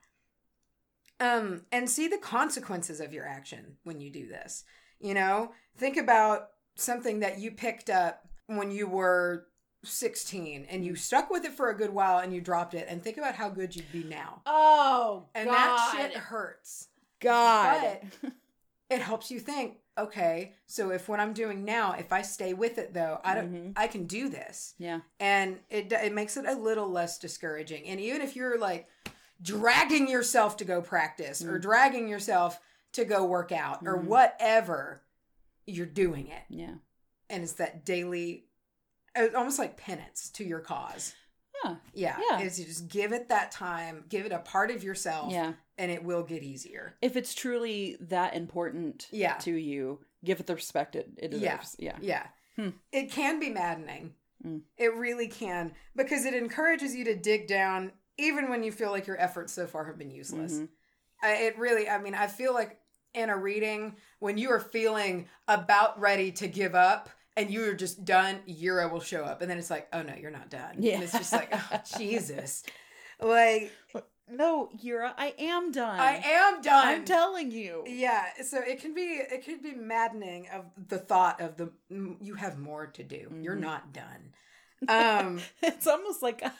Um, 1.19 1.61
and 1.71 1.89
see 1.89 2.09
the 2.09 2.17
consequences 2.17 2.99
of 2.99 3.13
your 3.13 3.25
action 3.25 3.77
when 3.83 4.01
you 4.01 4.09
do 4.09 4.27
this. 4.27 4.63
You 4.99 5.13
know 5.13 5.51
think 5.77 5.97
about 5.97 6.49
something 6.75 7.19
that 7.19 7.39
you 7.39 7.51
picked 7.51 7.89
up 7.89 8.27
when 8.47 8.71
you 8.71 8.87
were 8.87 9.47
16 9.83 10.65
and 10.69 10.85
you 10.85 10.95
stuck 10.95 11.29
with 11.29 11.45
it 11.45 11.53
for 11.53 11.69
a 11.69 11.77
good 11.77 11.91
while 11.91 12.19
and 12.19 12.33
you 12.33 12.41
dropped 12.41 12.73
it 12.73 12.87
and 12.89 13.03
think 13.03 13.17
about 13.17 13.35
how 13.35 13.49
good 13.49 13.75
you'd 13.75 13.91
be 13.91 14.03
now. 14.03 14.41
Oh, 14.45 15.25
and 15.35 15.49
that 15.49 15.93
shit 15.95 16.13
hurts. 16.13 16.87
God. 17.19 17.99
but 18.21 18.31
it 18.89 19.01
helps 19.01 19.31
you 19.31 19.39
think 19.39 19.77
okay 19.97 20.53
so 20.67 20.91
if 20.91 21.07
what 21.07 21.19
i'm 21.19 21.33
doing 21.33 21.63
now 21.63 21.93
if 21.93 22.11
i 22.11 22.21
stay 22.21 22.53
with 22.53 22.77
it 22.77 22.93
though 22.93 23.19
i 23.23 23.33
don't 23.33 23.53
Mhm. 23.53 23.73
i 23.77 23.87
can 23.87 24.05
do 24.05 24.27
this 24.29 24.73
yeah. 24.77 24.99
and 25.19 25.59
it 25.69 25.91
it 25.91 26.13
makes 26.13 26.35
it 26.37 26.45
a 26.45 26.53
little 26.53 26.89
less 26.89 27.17
discouraging 27.17 27.85
and 27.87 27.99
even 27.99 28.21
if 28.21 28.35
you're 28.35 28.59
like 28.59 28.87
dragging 29.41 30.07
yourself 30.09 30.57
to 30.57 30.65
go 30.65 30.81
practice 30.81 31.43
or 31.43 31.59
dragging 31.59 32.07
yourself 32.07 32.59
to 32.93 33.05
go 33.05 33.25
work 33.25 33.51
out 33.51 33.79
or 33.85 33.97
Mhm. 33.97 34.05
whatever 34.05 35.01
you're 35.65 35.85
doing 35.85 36.27
it 36.27 36.43
Yeah. 36.49 36.75
and 37.29 37.43
it's 37.43 37.53
that 37.53 37.85
daily 37.85 38.47
uh, 39.15 39.27
almost 39.35 39.59
like 39.59 39.77
penance 39.77 40.29
to 40.31 40.43
your 40.43 40.59
cause 40.59 41.13
Yeah. 41.63 41.75
yeah, 41.93 42.19
Yeah. 42.31 42.39
is 42.41 42.59
you 42.59 42.65
just 42.65 42.87
give 42.89 43.13
it 43.13 43.29
that 43.29 43.51
time 43.51 44.05
give 44.09 44.25
it 44.25 44.31
a 44.33 44.39
part 44.39 44.71
of 44.71 44.83
yourself 44.83 45.31
Yeah. 45.31 45.53
And 45.77 45.91
it 45.91 46.03
will 46.03 46.23
get 46.23 46.41
easier 46.43 46.95
If 47.01 47.15
it's 47.17 47.33
truly 47.33 47.97
that 48.01 48.33
important 48.35 49.07
Yeah. 49.11 49.33
to 49.39 49.51
you, 49.53 49.99
give 50.23 50.39
it 50.39 50.47
the 50.47 50.55
respect 50.55 50.95
it, 50.95 51.09
it 51.17 51.31
deserves. 51.31 51.75
Yeah. 51.79 51.97
yeah 52.01 52.27
Hmm. 52.55 52.69
it 52.91 53.11
can 53.11 53.39
be 53.39 53.49
maddening 53.49 54.13
Mm. 54.45 54.61
it 54.77 54.93
really 54.95 55.27
can 55.27 55.73
because 55.95 56.25
it 56.25 56.33
encourages 56.33 56.93
you 56.93 57.03
to 57.05 57.15
dig 57.15 57.47
down 57.47 57.91
even 58.17 58.49
when 58.49 58.63
you 58.63 58.71
feel 58.71 58.91
like 58.91 59.07
your 59.07 59.19
efforts 59.19 59.51
so 59.53 59.65
far 59.65 59.85
have 59.85 59.97
been 59.97 60.11
useless 60.11 60.53
Mhm. 60.59 60.69
I, 61.23 61.31
it 61.47 61.57
really 61.57 61.89
i 61.89 61.97
mean 61.97 62.13
i 62.13 62.27
feel 62.27 62.53
like 62.53 62.77
in 63.13 63.29
a 63.29 63.37
reading 63.37 63.95
when 64.19 64.37
you 64.37 64.51
are 64.51 64.59
feeling 64.59 65.27
about 65.47 65.99
ready 65.99 66.31
to 66.33 66.47
give 66.47 66.75
up 66.75 67.09
and 67.37 67.49
you 67.49 67.63
are 67.69 67.73
just 67.73 68.03
done 68.05 68.39
Jera 68.47 68.91
will 68.91 68.99
show 68.99 69.23
up 69.23 69.41
and 69.41 69.49
then 69.49 69.57
it's 69.57 69.69
like 69.69 69.87
oh 69.93 70.03
no 70.03 70.13
you're 70.13 70.31
not 70.31 70.49
done 70.49 70.75
Yeah. 70.79 70.95
and 70.95 71.03
it's 71.03 71.13
just 71.13 71.31
like 71.33 71.49
oh 71.53 71.81
jesus 71.97 72.63
like 73.21 73.71
No, 74.27 74.69
Jera, 74.83 75.13
I 75.17 75.35
am 75.37 75.71
done. 75.71 75.99
i 75.99 76.15
am 76.15 76.61
done 76.61 76.87
I'm 76.87 77.05
telling 77.05 77.51
you. 77.51 77.83
yeah 77.87 78.25
so 78.43 78.59
it 78.59 78.81
can 78.81 78.93
be 78.95 79.01
it 79.01 79.45
could 79.45 79.61
be 79.61 79.73
maddening 79.75 80.47
of 80.53 80.65
the 80.87 80.97
thought 80.97 81.39
of 81.41 81.57
the 81.57 81.71
mm, 81.91 82.17
you 82.21 82.33
have 82.35 82.57
more 82.57 82.87
to 82.87 83.03
do 83.03 83.31
you're 83.41 83.55
Mhm. 83.55 83.59
not 83.61 83.93
done 83.93 84.33
um 84.87 85.39
It's 85.61 85.85
almost 85.87 86.23
like 86.23 86.41
a, 86.41 86.51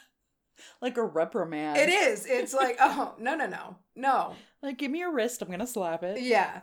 like 0.81 0.97
a 0.97 1.03
reprimand. 1.03 1.77
it 1.77 1.89
is 1.89 2.25
it's 2.27 2.53
like 2.53 2.77
oh 2.79 3.15
no 3.19 3.35
no 3.35 3.47
no 3.47 3.77
no 3.95 4.35
Like, 4.61 4.77
give 4.77 4.91
me 4.91 4.99
your 4.99 5.11
wrist. 5.11 5.41
I'm 5.41 5.49
gonna 5.49 5.65
slap 5.67 6.03
it. 6.03 6.21
Yeah. 6.21 6.61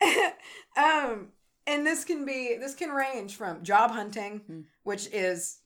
um 0.76 1.28
and 1.66 1.86
this 1.86 2.04
can 2.04 2.24
be 2.26 2.56
this 2.60 2.74
can 2.74 2.90
range 2.90 3.36
from 3.36 3.62
job 3.62 3.90
hunting, 3.92 4.40
Hmm. 4.46 4.60
which 4.82 5.06
is 5.12 5.60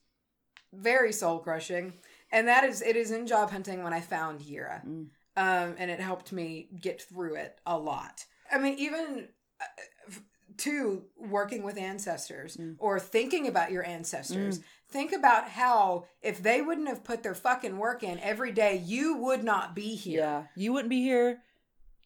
very 0.73 1.11
soul 1.11 1.39
crushing. 1.39 1.93
And 2.31 2.47
that 2.47 2.63
is 2.63 2.81
it 2.81 2.95
is 2.95 3.11
in 3.11 3.27
job 3.27 3.51
hunting 3.51 3.83
when 3.83 3.93
I 3.93 4.01
found 4.01 4.41
Jera. 4.41 4.85
Mm. 4.85 5.07
Um 5.37 5.75
and 5.77 5.89
it 5.91 5.99
helped 5.99 6.31
me 6.31 6.69
get 6.79 7.01
through 7.01 7.35
it 7.35 7.59
a 7.65 7.77
lot. 7.77 8.25
I 8.51 8.57
mean 8.57 8.77
even 8.77 9.27
uh, 9.61 10.13
to 10.57 11.03
working 11.17 11.63
with 11.63 11.77
ancestors 11.77 12.57
Mm. 12.57 12.75
or 12.79 12.99
thinking 12.99 13.47
about 13.47 13.71
your 13.71 13.85
ancestors. 13.85 14.59
Think 14.89 15.11
about 15.13 15.47
how 15.49 16.05
if 16.21 16.41
they 16.41 16.61
wouldn't 16.61 16.87
have 16.87 17.03
put 17.03 17.21
their 17.23 17.35
fucking 17.35 17.77
work 17.77 18.03
in 18.03 18.19
every 18.19 18.51
day, 18.51 18.81
you 18.83 19.15
would 19.17 19.43
not 19.43 19.75
be 19.75 19.95
here. 19.95 20.19
Yeah, 20.21 20.43
you 20.55 20.73
wouldn't 20.73 20.89
be 20.89 21.01
here. 21.01 21.41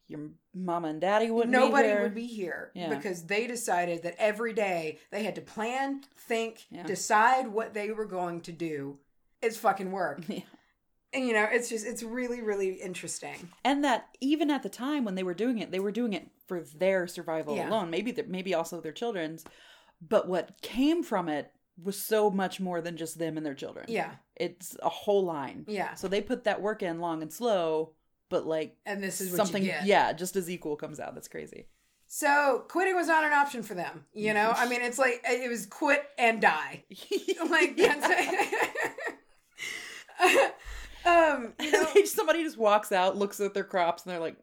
Your 0.08 0.32
mama 0.54 0.90
and 0.90 1.00
daddy 1.02 1.32
wouldn't. 1.32 1.52
nobody 1.52 1.88
be 1.88 1.94
here. 1.94 2.02
would 2.04 2.14
be 2.16 2.28
here 2.28 2.72
Yeah. 2.76 2.90
because 2.94 3.26
they 3.26 3.48
decided 3.48 4.04
that 4.04 4.16
every 4.20 4.54
day 4.54 5.00
they 5.12 5.24
had 5.24 5.36
to 5.36 5.41
plan, 5.41 6.02
think, 6.18 6.66
Yeah. 6.70 6.84
decide 6.84 7.48
what 7.48 7.74
they 7.74 7.90
were 7.91 8.06
going 8.06 8.41
to 8.41 8.52
do. 8.52 9.00
It's 9.44 9.57
fucking 9.57 9.91
work. 9.91 10.22
Yeah. 10.30 10.41
And 11.15 11.28
you 11.28 11.34
know, 11.34 11.45
it's 11.52 11.70
just 11.70 11.86
it's 11.86 12.02
really 12.02 12.41
really 12.41 12.70
interesting. 12.74 13.49
And 13.64 13.84
that 13.84 14.07
even 14.20 14.49
at 14.49 14.64
the 14.64 14.70
time 14.70 15.06
when 15.06 15.14
they 15.14 15.22
were 15.22 15.36
doing 15.36 15.60
it, 15.60 15.70
they 15.70 15.80
were 15.80 15.91
doing 15.91 16.14
it 16.14 16.28
for 16.48 16.61
their 16.61 17.06
survival 17.06 17.56
Yeah. 17.56 17.70
alone. 17.70 17.91
Maybe 17.91 18.11
th- 18.11 18.28
maybe 18.28 18.56
also 18.56 18.82
their 18.82 18.91
children's, 18.91 19.45
but 20.02 20.28
what 20.28 20.60
came 20.64 21.03
from 21.03 21.30
it 21.30 21.52
was 21.80 22.02
so 22.02 22.32
much 22.32 22.60
more 22.60 22.82
than 22.82 22.98
just 22.98 23.20
them 23.20 23.38
and 23.38 23.45
their 23.45 23.53
children. 23.53 23.86
Yeah. 23.90 24.11
it's 24.36 24.76
a 24.82 24.90
whole 24.90 25.24
line. 25.24 25.65
Yeah. 25.68 25.94
So 25.94 26.07
they 26.07 26.22
put 26.22 26.45
that 26.45 26.61
work 26.64 26.82
in 26.82 26.99
long 26.99 27.22
and 27.22 27.32
slow, 27.32 27.94
but 28.30 28.48
like 28.48 28.76
And 28.88 29.03
this 29.03 29.22
is 29.22 29.30
what 29.30 29.38
something, 29.38 29.64
yeah, 29.64 30.14
just 30.14 30.36
as 30.36 30.49
equal 30.49 30.76
comes 30.78 30.99
out. 30.99 31.14
That's 31.14 31.28
crazy. 31.28 31.68
So 32.07 32.65
quitting 32.70 32.95
was 32.95 33.07
not 33.07 33.24
an 33.24 33.34
option 33.34 33.61
for 33.61 33.76
them. 33.76 34.06
You 34.14 34.34
know, 34.34 34.52
I 34.57 34.68
mean, 34.68 34.82
it's 34.82 34.98
like 34.98 35.22
it 35.26 35.48
was 35.49 35.68
quit 35.68 36.03
and 36.18 36.41
die. 36.41 36.86
Like 37.49 37.78
that's 37.78 38.07
um, 41.06 41.54
you 41.60 41.72
know, 41.72 41.88
somebody 42.06 42.44
just 42.44 42.58
walks 42.58 42.91
out, 42.91 43.18
looks 43.18 43.40
at 43.40 43.54
their 43.54 43.64
crops, 43.64 44.04
and 44.04 44.12
they're 44.12 44.20
like, 44.20 44.38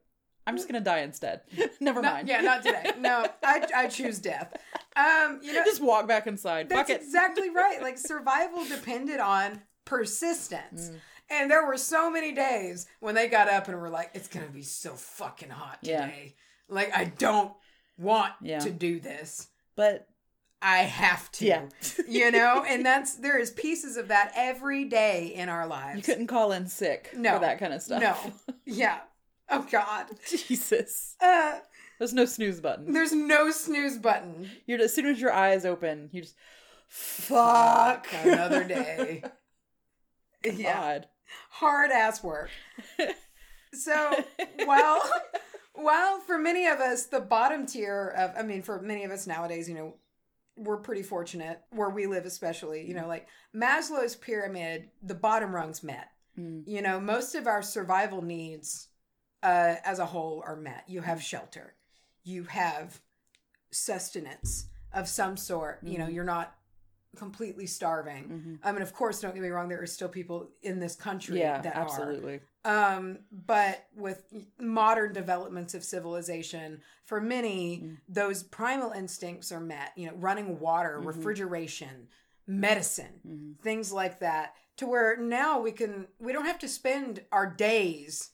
"I'm 0.46 0.56
just 0.56 0.68
gonna 0.68 0.80
die 0.80 1.00
instead." 1.00 1.40
Never 1.80 2.02
no- 2.02 2.10
mind. 2.12 2.28
yeah, 2.28 2.40
not 2.40 2.62
today. 2.62 2.92
No, 2.98 3.26
I 3.42 3.66
I 3.74 3.86
choose 3.88 4.18
death. 4.18 4.54
Um, 4.96 5.40
you 5.42 5.52
know, 5.52 5.64
just 5.64 5.80
walk 5.82 6.06
back 6.08 6.26
inside. 6.26 6.68
That's 6.68 6.90
Fuck 6.90 7.00
it. 7.00 7.02
exactly 7.04 7.50
right. 7.54 7.80
Like 7.80 7.96
survival 7.98 8.64
depended 8.66 9.20
on 9.20 9.62
persistence. 9.84 10.90
Mm. 10.90 10.96
And 11.32 11.50
there 11.50 11.64
were 11.64 11.76
so 11.76 12.10
many 12.10 12.32
days 12.32 12.88
when 12.98 13.14
they 13.14 13.28
got 13.28 13.48
up 13.48 13.68
and 13.68 13.80
were 13.80 13.88
like, 13.88 14.10
it's 14.14 14.26
going 14.26 14.44
to 14.44 14.52
be 14.52 14.62
so 14.62 14.94
fucking 14.94 15.50
hot 15.50 15.78
Yeah. 15.80 16.06
today. 16.06 16.34
Like, 16.68 16.90
I 16.96 17.04
don't 17.04 17.52
want 17.96 18.32
Yeah. 18.42 18.58
to 18.58 18.70
do 18.70 18.98
this. 18.98 19.46
But 19.76 20.08
I 20.62 20.78
have 20.80 21.30
to. 21.32 21.46
Yeah. 21.46 21.62
you 22.08 22.30
know? 22.30 22.64
And 22.68 22.84
that's, 22.84 23.14
there 23.14 23.38
is 23.38 23.50
pieces 23.50 23.96
of 23.96 24.08
that 24.08 24.32
every 24.36 24.84
day 24.84 25.32
in 25.34 25.48
our 25.48 25.66
lives. 25.66 25.96
you 25.96 26.02
couldn't 26.02 26.26
call 26.26 26.52
in 26.52 26.68
sick 26.68 27.10
No. 27.16 27.34
for 27.34 27.40
that 27.40 27.58
kind 27.58 27.72
of 27.72 27.82
stuff. 27.82 28.00
No. 28.02 28.54
Yeah. 28.66 28.98
Oh, 29.48 29.66
God. 29.70 30.06
Jesus. 30.28 31.16
Uh, 31.20 31.58
There's 31.98 32.12
no 32.12 32.24
snooze 32.24 32.60
button. 32.60 32.92
there's 32.92 33.12
no 33.12 33.50
snooze 33.50 33.98
button. 33.98 34.48
You're 34.66 34.80
as 34.80 34.94
soon 34.94 35.06
as 35.06 35.20
your 35.20 35.32
eyes 35.32 35.64
open, 35.66 36.08
you 36.12 36.22
just 36.22 36.36
Fuck. 36.88 38.06
Another 38.24 38.64
day. 38.64 39.22
Yeah. 40.44 40.72
God. 40.74 41.06
hard 41.50 41.90
ass 41.90 42.22
work. 42.24 42.48
So 43.74 44.24
well. 44.66 45.02
while 45.74 46.18
for 46.20 46.38
many 46.38 46.66
of 46.66 46.80
us 46.80 47.06
the 47.06 47.20
bottom 47.20 47.66
tier 47.66 48.14
of 48.16 48.32
I 48.38 48.42
mean 48.42 48.62
for 48.62 48.80
many 48.80 49.04
of 49.04 49.10
us 49.10 49.26
nowadays, 49.26 49.68
you 49.68 49.74
know, 49.74 49.94
we're 50.60 50.76
pretty 50.76 51.02
fortunate 51.02 51.60
where 51.70 51.88
we 51.90 52.06
live 52.06 52.26
especially, 52.26 52.86
you 52.86 52.94
know, 52.94 53.08
like 53.08 53.26
Maslow's 53.56 54.14
pyramid, 54.14 54.90
the 55.02 55.14
bottom 55.14 55.54
rungs 55.54 55.82
met. 55.82 56.08
Mm. 56.38 56.64
You 56.66 56.82
know, 56.82 57.00
most 57.00 57.34
of 57.34 57.46
our 57.46 57.62
survival 57.62 58.22
needs 58.22 58.88
uh 59.42 59.76
as 59.84 59.98
a 59.98 60.06
whole 60.06 60.42
are 60.46 60.56
met. 60.56 60.84
You 60.86 61.00
have 61.00 61.22
shelter. 61.22 61.74
You 62.24 62.44
have 62.44 63.00
sustenance 63.72 64.66
of 64.92 65.08
some 65.08 65.36
sort. 65.36 65.78
You 65.82 65.98
know, 65.98 66.06
Mhm. 66.06 66.14
you're 66.14 66.24
not 66.24 66.54
completely 67.20 67.66
starving. 67.66 68.28
Mhm. 68.28 68.58
I 68.62 68.72
mean, 68.72 68.82
of 68.82 68.92
course, 68.94 69.20
don't 69.20 69.34
get 69.34 69.42
me 69.42 69.48
wrong. 69.48 69.68
There 69.68 69.82
are 69.82 69.86
still 69.86 70.08
people 70.08 70.50
in 70.62 70.78
this 70.78 70.94
country 70.94 71.40
Yeah, 71.40 71.60
that 71.60 71.74
absolutely. 71.76 72.40
are. 72.64 72.96
Um, 72.96 73.20
but 73.32 73.86
with 73.96 74.32
modern 74.58 75.12
developments 75.12 75.74
of 75.74 75.82
civilization, 75.82 76.82
for 77.04 77.20
many, 77.20 77.80
Mm. 77.80 77.96
those 78.08 78.42
primal 78.42 78.92
instincts 78.92 79.50
are 79.50 79.60
met. 79.60 79.92
You 79.96 80.08
know, 80.08 80.14
running 80.16 80.60
water, 80.60 80.98
Mhm. 81.00 81.06
refrigeration, 81.06 82.08
medicine, 82.46 83.20
Mhm. 83.26 83.62
things 83.62 83.92
like 83.92 84.20
that. 84.20 84.54
To 84.76 84.86
where 84.86 85.16
now 85.16 85.60
we 85.60 85.72
can 85.72 86.08
we 86.18 86.32
don't 86.32 86.46
have 86.46 86.58
to 86.60 86.68
spend 86.68 87.24
our 87.32 87.46
days 87.46 88.30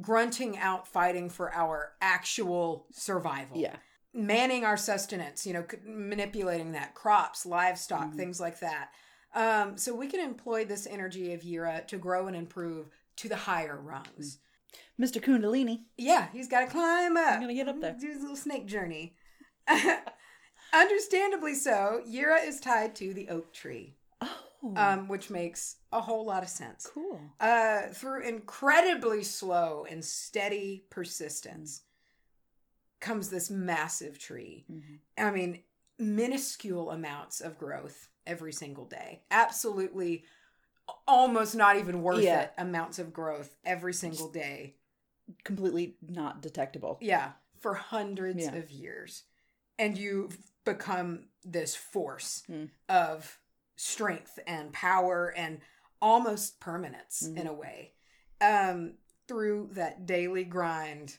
grunting 0.00 0.58
out 0.58 0.86
fighting 0.86 1.28
for 1.30 1.52
our 1.54 1.96
actual 2.00 2.86
survival 2.92 3.56
Yeah. 3.56 3.76
Manning 4.16 4.64
our 4.64 4.76
sustenance, 4.78 5.46
you 5.46 5.52
know, 5.52 5.64
manipulating 5.84 6.72
that, 6.72 6.94
crops, 6.94 7.44
livestock, 7.44 8.12
Mhm. 8.12 8.16
things 8.16 8.40
like 8.40 8.60
that. 8.60 8.90
Um, 9.34 9.76
so 9.76 9.94
we 9.94 10.06
can 10.08 10.20
employ 10.20 10.64
this 10.64 10.86
energy 10.86 11.34
of 11.34 11.42
Jera 11.42 11.86
to 11.88 11.98
grow 11.98 12.26
and 12.26 12.34
improve 12.34 12.88
to 13.16 13.28
the 13.28 13.36
higher 13.36 13.76
rungs. 13.78 14.38
Mr. 14.98 15.20
Kundalini. 15.22 15.84
Yeah, 15.98 16.28
he's 16.32 16.48
got 16.48 16.60
to 16.60 16.66
climb 16.66 17.16
up. 17.18 17.34
I'm 17.34 17.40
gonna 17.40 17.52
get 17.54 17.68
up 17.68 17.80
there. 17.80 17.94
Do 17.98 18.08
his 18.08 18.20
little 18.22 18.36
snake 18.36 18.66
journey. 18.66 19.16
Understandably 20.72 21.54
so, 21.54 22.02
Jera 22.06 22.44
is 22.46 22.60
tied 22.60 22.94
to 22.96 23.14
the 23.14 23.28
oak 23.28 23.52
tree, 23.52 23.96
Oh, 24.20 24.72
um, 24.76 25.08
which 25.08 25.30
makes 25.30 25.76
a 25.92 26.00
whole 26.00 26.24
lot 26.26 26.42
of 26.42 26.48
sense. 26.48 26.86
cool. 26.86 27.20
Uh, 27.40 27.88
through 27.92 28.22
incredibly 28.22 29.22
slow 29.22 29.86
and 29.88 30.04
steady 30.04 30.86
persistence 30.90 31.82
comes 33.06 33.30
this 33.30 33.50
massive 33.50 34.18
tree. 34.18 34.66
Mhm. 34.70 34.98
I 35.16 35.30
mean, 35.30 35.62
minuscule 35.98 36.90
amounts 36.90 37.40
of 37.40 37.56
growth 37.56 38.08
every 38.26 38.52
single 38.52 38.84
day. 38.84 39.22
Absolutely, 39.30 40.24
almost 41.06 41.54
not 41.54 41.76
even 41.76 42.02
worth 42.02 42.22
Yeah. 42.22 42.42
it 42.42 42.52
amounts 42.58 42.98
of 42.98 43.12
growth 43.12 43.56
every 43.64 43.94
single 43.94 44.30
day. 44.30 44.76
Completely 45.44 45.96
not 46.02 46.42
detectable. 46.42 46.98
Yeah, 47.00 47.32
for 47.60 47.74
hundreds 47.74 48.44
Yeah. 48.44 48.54
of 48.56 48.70
years. 48.70 49.24
And 49.78 49.96
you've 49.96 50.38
become 50.64 51.28
this 51.44 51.76
force 51.76 52.42
Mm. 52.48 52.70
of 52.88 53.40
strength 53.76 54.38
and 54.46 54.72
power 54.72 55.32
and 55.36 55.60
almost 56.02 56.60
permanence 56.60 57.22
Mhm. 57.22 57.36
in 57.38 57.46
a 57.46 57.52
way. 57.52 57.94
Um, 58.40 58.98
through 59.28 59.70
that 59.72 60.06
daily 60.06 60.44
grind 60.44 61.18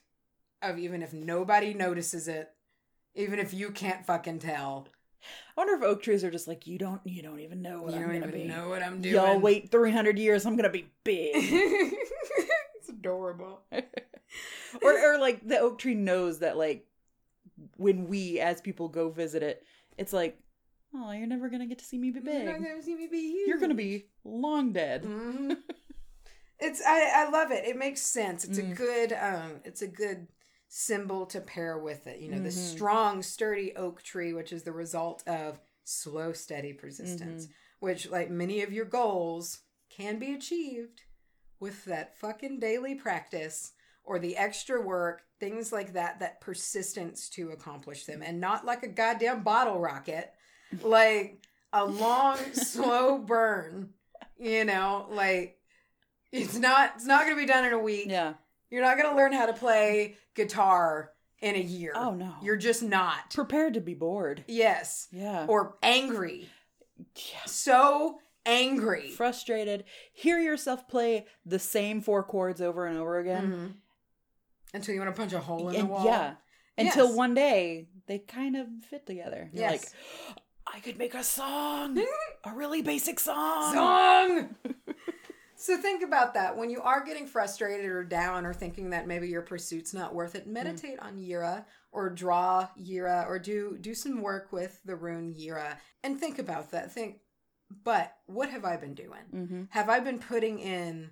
of 0.62 0.78
even 0.80 1.02
if 1.04 1.14
nobody 1.14 1.74
notices 1.74 2.28
it, 2.28 2.50
even 3.16 3.40
if 3.40 3.54
you 3.54 3.72
can't 3.72 4.06
fucking 4.06 4.40
tell, 4.40 4.88
I 5.56 5.62
wonder 5.62 5.74
if 5.76 5.82
oak 5.84 6.04
trees 6.04 6.24
are 6.24 6.32
just 6.32 6.48
like 6.48 6.68
you 6.68 6.78
don't 6.78 7.02
you 7.06 7.22
don't 7.22 7.40
even 7.40 7.62
know 7.62 7.82
what 7.84 7.94
you 7.94 8.00
I'm 8.02 8.06
don't 8.06 8.14
gonna 8.22 8.28
even 8.28 8.42
be. 8.42 8.48
know 8.48 8.70
what 8.70 8.84
I'm 8.84 9.02
doing. 9.02 9.16
Y'all 9.16 9.40
wait 9.40 9.72
300 9.72 10.18
years, 10.20 10.46
I'm 10.46 10.56
gonna 10.56 10.70
be 10.70 10.88
big. 11.04 11.36
it's 12.76 12.90
adorable. 12.90 13.62
or 14.82 15.14
or 15.16 15.20
like 15.20 15.46
the 15.48 15.60
oak 15.60 15.80
tree 15.80 15.96
knows 15.96 16.40
that 16.40 16.58
like 16.58 16.86
when 17.78 18.08
we 18.08 18.40
as 18.40 18.62
people 18.62 18.88
go 18.90 19.10
visit 19.10 19.42
it, 19.44 19.64
it's 19.98 20.14
like, 20.14 20.38
oh, 20.94 21.12
you're 21.12 21.28
never 21.28 21.50
gonna 21.50 21.66
get 21.68 21.80
to 21.80 21.86
see 21.86 21.98
me 21.98 22.12
be 22.12 22.20
big. 22.20 22.44
You're 22.46 22.54
not 22.60 22.62
gonna 22.68 22.84
see 22.84 22.96
me 22.96 23.08
be 23.08 23.32
huge. 23.32 23.48
You're 23.48 23.60
gonna 23.60 23.74
be 23.74 24.08
long 24.24 24.74
dead. 24.74 25.04
hmm 25.04 25.54
it's 26.60 26.82
I, 26.86 27.26
I 27.26 27.30
love 27.30 27.52
it. 27.52 27.66
It 27.66 27.78
makes 27.78 28.02
sense. 28.02 28.44
It's 28.44 28.58
a 28.58 28.64
Mm. 28.64 28.76
good 28.76 29.14
um 29.14 29.62
it's 29.64 29.82
a 29.82 29.88
good 29.88 30.28
symbol 30.68 31.26
to 31.28 31.40
pair 31.42 31.78
with 31.78 32.08
it. 32.08 32.20
You 32.20 32.30
know, 32.30 32.40
the 32.40 32.50
Mhm. 32.50 32.74
strong, 32.76 33.24
sturdy 33.24 33.76
oak 33.76 34.04
tree, 34.04 34.34
which 34.34 34.52
is 34.52 34.64
the 34.64 34.72
result 34.72 35.26
of 35.28 35.60
slow, 35.84 36.34
steady 36.34 36.74
persistence. 36.74 37.46
Mm-hmm. 37.46 37.54
Which, 37.80 38.10
like 38.10 38.30
many 38.30 38.62
of 38.64 38.74
your 38.74 38.86
goals, 38.86 39.62
can 39.90 40.20
be 40.20 40.34
achieved 40.34 41.04
with 41.60 41.86
that 41.86 42.18
fucking 42.18 42.60
daily 42.60 42.96
practice 42.96 43.72
or 44.04 44.20
the 44.20 44.36
extra 44.38 44.82
work, 44.82 45.24
things 45.40 45.72
like 45.72 45.94
that, 45.94 46.20
that 46.20 46.42
persistence 46.42 47.30
to 47.30 47.52
accomplish 47.52 48.06
them. 48.06 48.22
And 48.22 48.40
not 48.40 48.66
like 48.66 48.84
a 48.84 48.88
goddamn 48.88 49.44
bottle 49.44 49.80
rocket, 49.80 50.34
like 50.82 51.46
a 51.74 51.86
long, 51.86 52.38
slow 52.54 53.18
burn. 53.20 53.94
You 54.38 54.66
know, 54.66 55.08
like 55.10 55.60
it's 56.32 56.56
not 56.56 56.94
it's 56.96 57.06
not 57.06 57.24
gonna 57.24 57.36
be 57.36 57.46
done 57.46 57.66
in 57.66 57.74
a 57.74 57.80
week. 57.80 58.08
Yeah. 58.10 58.34
You're 58.70 58.82
not 58.82 58.98
gonna 58.98 59.16
learn 59.16 59.32
how 59.34 59.46
to 59.46 59.54
play 59.54 60.16
guitar 60.36 61.12
in 61.40 61.56
a 61.56 61.60
year. 61.62 61.94
Oh 61.96 62.14
no. 62.14 62.34
You're 62.42 62.58
just 62.58 62.84
not. 62.84 63.34
prepared 63.34 63.76
to 63.76 63.82
be 63.82 63.94
bored. 63.94 64.44
Yes. 64.48 65.08
Yeah. 65.12 65.46
Or 65.48 65.78
angry. 65.84 66.50
yeah. 66.98 67.46
So 67.46 68.20
angry. 68.46 69.12
Frustrated. 69.12 69.84
Hear 70.14 70.40
yourself 70.40 70.88
play 70.88 71.26
the 71.46 71.60
same 71.60 72.02
four 72.02 72.24
chords 72.24 72.62
over 72.62 72.86
and 72.86 72.98
over 72.98 73.20
again. 73.20 73.52
Mhm. 73.52 73.74
Until 74.74 74.94
you 74.96 75.00
want 75.02 75.16
to 75.16 75.20
punch 75.20 75.34
a 75.34 75.40
hole 75.40 75.70
in 75.70 75.76
And- 75.76 75.88
the 75.88 75.92
wall. 75.92 76.06
Yeah. 76.06 76.36
Until 76.78 77.08
Yes. 77.08 77.16
one 77.16 77.34
day 77.34 77.88
they 78.08 78.20
kind 78.20 78.56
of 78.56 78.68
fit 78.90 79.06
together. 79.06 79.50
You're 79.54 79.64
Yes. 79.64 79.94
like, 80.28 80.38
I 80.76 80.80
could 80.82 80.98
make 80.98 81.14
a 81.14 81.24
song. 81.24 81.98
a 82.44 82.54
really 82.54 82.82
basic 82.82 83.20
song. 83.20 83.74
Song. 83.74 84.56
so 85.58 85.78
think 85.78 86.04
about 86.04 86.34
that 86.36 86.56
when 86.56 86.70
you 86.70 86.82
are 86.82 87.04
getting 87.04 87.26
frustrated 87.28 87.86
or 87.88 88.04
down 88.04 88.46
or 88.46 88.54
thinking 88.54 88.92
that 88.92 89.08
maybe 89.08 89.28
your 89.28 89.42
pursuit's 89.42 89.94
not 89.94 90.14
worth 90.16 90.34
Mm. 90.34 90.38
it. 90.40 90.48
Meditate 90.48 91.00
on 91.00 91.18
Jera 91.18 91.66
or 91.92 92.10
draw 92.10 92.68
Jera 92.80 93.28
or 93.28 93.40
do 93.40 93.78
do 93.80 93.94
some 93.96 94.22
work 94.22 94.52
with 94.52 94.80
the 94.86 94.96
rune 94.96 95.34
Jera 95.34 95.78
and 96.04 96.20
think 96.20 96.40
about 96.40 96.72
that. 96.72 96.92
Think, 96.92 97.20
but 97.84 98.16
what 98.28 98.50
have 98.50 98.64
I 98.66 98.78
been 98.78 98.94
doing? 98.94 99.24
Mm-hmm. 99.34 99.64
Have 99.70 99.90
I 99.90 100.00
been 100.00 100.20
putting 100.20 100.60
in 100.60 101.12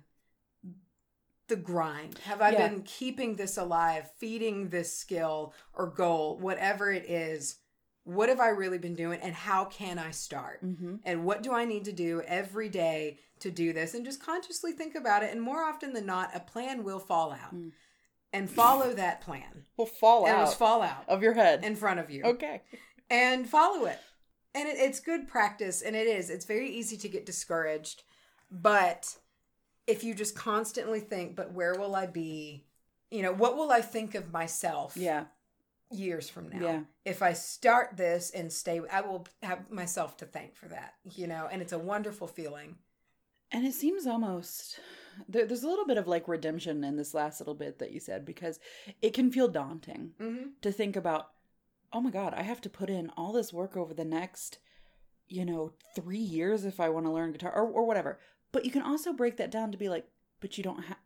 the 1.48 1.56
grind? 1.56 2.18
Have 2.18 2.40
I 2.40 2.50
Yeah. 2.50 2.68
been 2.68 2.82
keeping 2.82 3.36
this 3.36 3.56
alive, 3.56 4.10
feeding 4.18 4.68
this 4.68 4.96
skill 4.96 5.54
or 5.74 5.86
goal, 5.88 6.38
whatever 6.38 6.90
it 6.90 7.04
is? 7.08 7.58
What 8.06 8.28
have 8.28 8.40
I 8.40 8.48
really 8.48 8.78
been 8.78 8.94
doing 8.94 9.20
and 9.20 9.34
how 9.34 9.64
can 9.66 9.98
I 9.98 10.12
start? 10.12 10.64
Mm-hmm. 10.64 10.96
And 11.04 11.24
what 11.24 11.42
do 11.42 11.52
I 11.52 11.64
need 11.64 11.84
to 11.86 11.92
do 11.92 12.22
every 12.26 12.68
day 12.68 13.18
to 13.40 13.50
do 13.50 13.72
this? 13.72 13.94
And 13.94 14.04
just 14.04 14.22
consciously 14.22 14.72
think 14.72 14.94
about 14.94 15.22
it. 15.24 15.32
And 15.32 15.42
more 15.42 15.62
often 15.64 15.92
than 15.92 16.06
not, 16.06 16.30
a 16.34 16.40
plan 16.40 16.84
will 16.84 17.00
fall 17.00 17.32
out. 17.32 17.54
Mm. 17.54 17.72
And 18.32 18.48
follow 18.50 18.92
that 18.94 19.20
plan. 19.22 19.64
Will 19.76 19.86
fall 19.86 20.26
And 20.26 20.36
out 20.36 20.44
just 20.46 20.58
fall 20.58 20.82
out 20.82 21.04
of 21.08 21.22
your 21.22 21.34
head. 21.34 21.64
in 21.64 21.74
front 21.74 22.00
of 22.00 22.10
you 22.10 22.22
okay. 22.24 22.62
and 23.10 23.48
follow 23.48 23.86
it. 23.86 23.98
And 24.54 24.68
it, 24.68 24.76
it's 24.78 25.00
good 25.00 25.26
practice, 25.26 25.82
and 25.82 25.96
it 25.96 26.06
is. 26.06 26.30
It's 26.30 26.44
very 26.44 26.70
easy 26.70 26.96
to 26.98 27.08
get 27.08 27.26
discouraged, 27.26 28.02
but 28.50 29.16
if 29.86 30.02
you 30.04 30.14
just 30.14 30.34
constantly 30.34 31.00
think, 31.00 31.36
"But 31.36 31.52
where 31.52 31.74
will 31.74 31.94
I 31.94 32.06
be? 32.06 32.64
You 33.10 33.22
know, 33.22 33.32
what 33.32 33.56
will 33.56 33.70
I 33.70 33.80
think 33.80 34.14
of 34.14 34.32
myself 34.32 34.96
Yeah. 34.96 35.24
Years 35.90 36.28
from 36.28 36.48
now? 36.48 36.60
Yeah. 36.60 36.80
If 37.04 37.22
I 37.22 37.32
start 37.32 37.96
this 37.96 38.30
and 38.30 38.52
stay, 38.52 38.80
I 38.90 39.00
will 39.02 39.26
have 39.42 39.70
myself 39.70 40.16
to 40.18 40.24
thank 40.26 40.54
for 40.56 40.68
that. 40.68 40.94
You 41.04 41.26
know, 41.26 41.48
and 41.50 41.62
it's 41.62 41.72
a 41.72 41.78
wonderful 41.78 42.26
feeling. 42.26 42.76
And 43.52 43.64
it 43.66 43.74
seems 43.74 44.06
almost 44.06 44.80
there, 45.28 45.46
there's 45.46 45.62
a 45.62 45.68
little 45.68 45.86
bit 45.86 45.98
of 45.98 46.08
like 46.08 46.26
redemption 46.28 46.82
in 46.84 46.96
this 46.96 47.14
last 47.14 47.40
little 47.40 47.54
bit 47.54 47.78
that 47.78 47.92
you 47.92 48.00
said 48.00 48.24
because 48.24 48.58
it 49.00 49.14
can 49.14 49.30
feel 49.30 49.48
daunting 49.48 50.12
Mm-hmm. 50.20 50.48
to 50.62 50.72
think 50.72 50.96
about, 50.96 51.30
oh 51.92 52.00
my 52.00 52.10
God, 52.10 52.34
I 52.34 52.42
have 52.42 52.60
to 52.62 52.68
put 52.68 52.90
in 52.90 53.10
all 53.16 53.32
this 53.32 53.52
work 53.52 53.76
over 53.76 53.94
the 53.94 54.04
next, 54.04 54.58
you 55.28 55.44
know, 55.44 55.72
three 55.94 56.18
years 56.18 56.64
if 56.64 56.80
I 56.80 56.88
want 56.88 57.06
to 57.06 57.12
learn 57.12 57.32
guitar 57.32 57.52
or, 57.52 57.68
or 57.68 57.86
whatever. 57.86 58.18
But 58.52 58.64
you 58.64 58.70
can 58.70 58.82
also 58.82 59.12
break 59.12 59.36
that 59.36 59.50
down 59.52 59.70
to 59.72 59.78
be 59.78 59.88
like, 59.88 60.06
but 60.40 60.58
you 60.58 60.64
don't 60.64 60.84
have, 60.84 60.98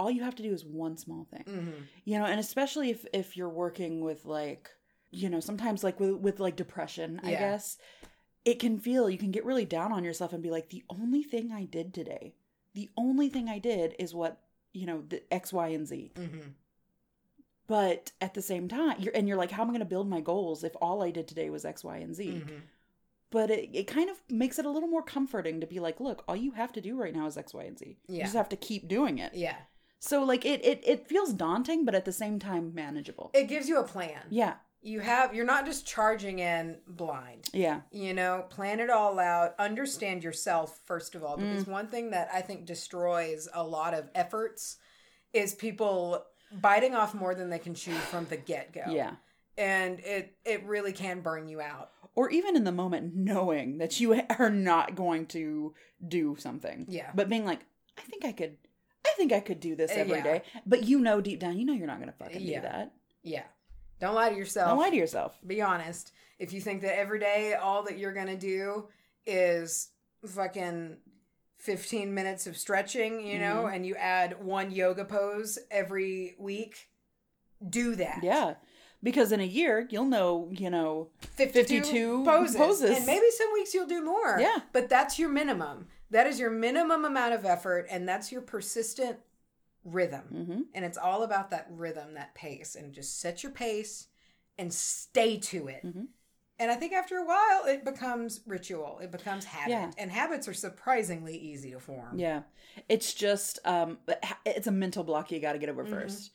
all 0.00 0.10
you 0.10 0.22
have 0.24 0.34
to 0.36 0.42
do 0.42 0.52
is 0.52 0.64
one 0.64 0.96
small 0.96 1.24
thing, 1.30 1.44
Mm-hmm. 1.46 1.82
you 2.04 2.18
know, 2.18 2.24
and 2.24 2.40
especially 2.40 2.90
if, 2.90 3.06
if 3.12 3.36
you're 3.36 3.48
working 3.48 4.00
with 4.00 4.24
like, 4.24 4.70
you 5.12 5.28
know, 5.30 5.40
sometimes 5.40 5.84
like 5.84 6.00
with, 6.00 6.14
with 6.16 6.40
like 6.40 6.56
depression, 6.56 7.20
I 7.22 7.30
guess, 7.38 7.78
it 8.44 8.58
can 8.58 8.78
feel, 8.80 9.08
you 9.10 9.18
can 9.18 9.30
get 9.30 9.44
really 9.44 9.66
down 9.66 9.92
on 9.92 10.02
yourself 10.04 10.32
and 10.32 10.42
be 10.42 10.50
like, 10.50 10.70
the 10.70 10.82
only 10.88 11.22
thing 11.22 11.52
I 11.52 11.64
did 11.64 11.92
today, 11.94 12.34
the 12.74 12.88
only 12.96 13.28
thing 13.28 13.48
I 13.48 13.58
did 13.58 13.94
is 13.98 14.14
what, 14.14 14.40
you 14.72 14.86
know, 14.86 15.02
the 15.08 15.22
X, 15.32 15.52
Y, 15.52 15.68
and 15.68 15.86
Z. 15.86 16.12
Mm-hmm. 16.16 16.48
but 17.66 18.12
at 18.20 18.34
the 18.34 18.42
same 18.42 18.66
time 18.68 18.96
you're 18.98 19.14
and 19.14 19.28
you're 19.28 19.36
like 19.36 19.50
how 19.50 19.62
am 19.62 19.68
i 19.68 19.72
going 19.72 19.78
to 19.80 19.84
build 19.84 20.08
my 20.08 20.20
goals 20.20 20.64
if 20.64 20.74
all 20.82 21.02
i 21.02 21.10
did 21.10 21.28
today 21.28 21.50
was 21.50 21.64
x 21.64 21.84
y 21.84 21.98
and 21.98 22.14
z? 22.14 22.42
Mm-hmm. 22.44 22.56
but 23.30 23.50
it, 23.50 23.70
it 23.72 23.86
kind 23.86 24.10
of 24.10 24.16
makes 24.28 24.58
it 24.58 24.64
a 24.66 24.70
little 24.70 24.88
more 24.88 25.02
comforting 25.02 25.60
to 25.60 25.66
be 25.66 25.78
like 25.80 26.00
look 26.00 26.24
all 26.26 26.34
you 26.36 26.52
have 26.52 26.72
to 26.72 26.80
do 26.80 26.96
right 26.96 27.14
now 27.14 27.26
is 27.26 27.36
x 27.36 27.54
y 27.54 27.64
and 27.64 27.78
z. 27.78 27.96
You 28.08 28.22
just 28.22 28.34
have 28.34 28.48
to 28.50 28.56
keep 28.56 28.88
doing 28.88 29.18
it. 29.18 29.32
Yeah, 29.34 29.56
so 30.00 30.24
like 30.24 30.44
it, 30.44 30.64
it 30.64 30.82
it 30.86 31.06
feels 31.06 31.32
daunting 31.32 31.84
but 31.84 31.94
at 31.94 32.04
the 32.04 32.12
same 32.12 32.38
time 32.38 32.74
manageable 32.74 33.30
it 33.34 33.44
gives 33.48 33.68
you 33.68 33.78
a 33.78 33.84
plan. 33.84 34.20
yeah 34.30 34.54
You 34.82 35.00
have. 35.00 35.34
You're 35.34 35.44
not 35.54 35.66
just 35.66 35.86
charging 35.86 36.38
in 36.38 36.78
blind. 36.88 37.48
yeah 37.52 37.80
you 37.92 38.14
know 38.14 38.44
plan 38.50 38.80
it 38.80 38.90
all 38.90 39.18
out 39.18 39.54
understand 39.58 40.24
yourself 40.24 40.80
first 40.86 41.14
of 41.14 41.22
all 41.22 41.36
because 41.36 41.64
Mm. 41.64 41.68
one 41.80 41.86
thing 41.88 42.10
that 42.10 42.28
i 42.32 42.40
think 42.40 42.64
destroys 42.64 43.46
a 43.54 43.62
lot 43.62 43.92
of 43.94 44.08
efforts 44.14 44.78
is 45.32 45.54
people 45.54 46.24
biting 46.50 46.94
off 46.94 47.14
more 47.14 47.34
than 47.34 47.50
they 47.50 47.58
can 47.60 47.74
chew 47.74 47.92
from 47.92 48.24
the 48.26 48.36
get-go 48.36 48.84
yeah 48.90 49.12
and 49.58 50.00
it 50.00 50.36
it 50.44 50.64
really 50.64 50.92
can 50.92 51.20
burn 51.20 51.46
you 51.48 51.60
out 51.60 51.90
or 52.16 52.30
even 52.30 52.56
in 52.56 52.64
the 52.64 52.72
moment 52.72 53.14
knowing 53.14 53.78
that 53.78 54.00
you 54.00 54.20
are 54.38 54.50
not 54.50 54.94
going 54.94 55.26
to 55.26 55.74
do 56.08 56.34
something 56.38 56.86
Yeah. 56.88 57.10
but 57.14 57.28
being 57.28 57.44
like 57.44 57.60
i 57.98 58.02
think 58.02 58.24
i 58.24 58.32
could 58.32 58.56
i 59.10 59.14
think 59.16 59.32
i 59.32 59.40
could 59.40 59.60
do 59.60 59.74
this 59.76 59.90
Uh, 59.90 59.94
every 59.96 60.22
day. 60.22 60.42
yeah. 60.54 60.60
but 60.66 60.84
you 60.84 61.00
know 61.00 61.20
deep 61.20 61.40
down 61.40 61.58
you 61.58 61.64
know 61.64 61.72
you're 61.72 61.86
not 61.86 61.98
going 61.98 62.10
to 62.10 62.16
fucking 62.16 62.40
Yeah. 62.40 62.60
do 62.60 62.62
that 62.68 62.92
yeah 63.22 63.42
don't 64.00 64.14
lie 64.14 64.30
to 64.30 64.36
yourself 64.36 64.68
don't 64.70 64.78
lie 64.78 64.90
to 64.90 64.96
yourself 64.96 65.38
be 65.46 65.60
honest 65.62 66.12
if 66.38 66.52
you 66.52 66.60
think 66.60 66.82
that 66.82 66.98
every 66.98 67.18
day 67.18 67.54
all 67.54 67.82
that 67.84 67.98
you're 67.98 68.12
gonna 68.14 68.36
do 68.36 68.88
is 69.26 69.88
fucking 70.26 70.96
15 71.58 72.14
minutes 72.14 72.46
of 72.46 72.56
stretching 72.56 73.26
you 73.26 73.38
know 73.38 73.64
Mm-hmm. 73.64 73.74
and 73.74 73.86
you 73.86 73.94
add 73.96 74.42
one 74.42 74.70
yoga 74.70 75.04
pose 75.04 75.58
every 75.70 76.34
week 76.38 76.88
do 77.68 77.94
that 77.96 78.20
Yeah. 78.22 78.54
Because 79.02 79.32
in 79.32 79.40
a 79.40 79.44
year, 79.46 79.86
you'll 79.90 80.04
know, 80.04 80.50
you 80.52 80.68
know, 80.68 81.08
52, 81.36 81.80
52 81.80 82.22
poses. 82.24 82.54
poses. 82.56 82.96
And 82.98 83.06
maybe 83.06 83.24
some 83.30 83.50
weeks 83.54 83.72
you'll 83.72 83.86
do 83.86 84.04
more. 84.04 84.36
Yeah. 84.38 84.58
But 84.74 84.90
that's 84.90 85.18
your 85.18 85.30
minimum. 85.30 85.88
That 86.10 86.26
is 86.26 86.40
your 86.40 86.50
minimum 86.50 87.04
amount 87.04 87.34
of 87.34 87.44
effort, 87.44 87.86
and 87.90 88.08
that's 88.08 88.32
your 88.32 88.42
persistent 88.42 89.18
rhythm. 89.84 90.22
hmm 90.46 90.60
And 90.74 90.84
it's 90.84 90.98
all 90.98 91.22
about 91.22 91.50
that 91.50 91.66
rhythm, 91.70 92.14
that 92.14 92.34
pace. 92.34 92.74
And 92.74 92.92
just 92.92 93.18
set 93.20 93.42
your 93.42 93.52
pace 93.52 94.08
and 94.58 94.72
stay 94.74 95.38
to 95.38 95.68
it. 95.68 95.84
Mhm. 95.84 96.08
And 96.58 96.70
I 96.70 96.74
think 96.74 96.92
after 96.92 97.16
a 97.16 97.24
while, 97.24 97.64
it 97.64 97.84
becomes 97.84 98.42
ritual. 98.46 98.98
It 98.98 99.10
becomes 99.10 99.46
habit, 99.46 99.70
Yeah. 99.70 99.90
and 99.96 100.10
habits 100.10 100.46
are 100.46 100.52
surprisingly 100.52 101.34
easy 101.38 101.70
to 101.70 101.80
form. 101.80 102.18
Yeah. 102.18 102.42
It's 102.88 103.14
just 103.14 103.58
um 103.64 103.98
it's 104.44 104.66
a 104.66 104.72
mental 104.72 105.02
block 105.04 105.30
you 105.30 105.40
got 105.40 105.52
to 105.52 105.58
get 105.58 105.70
over 105.70 105.84
Mhm. 105.84 105.90
first. 105.90 106.32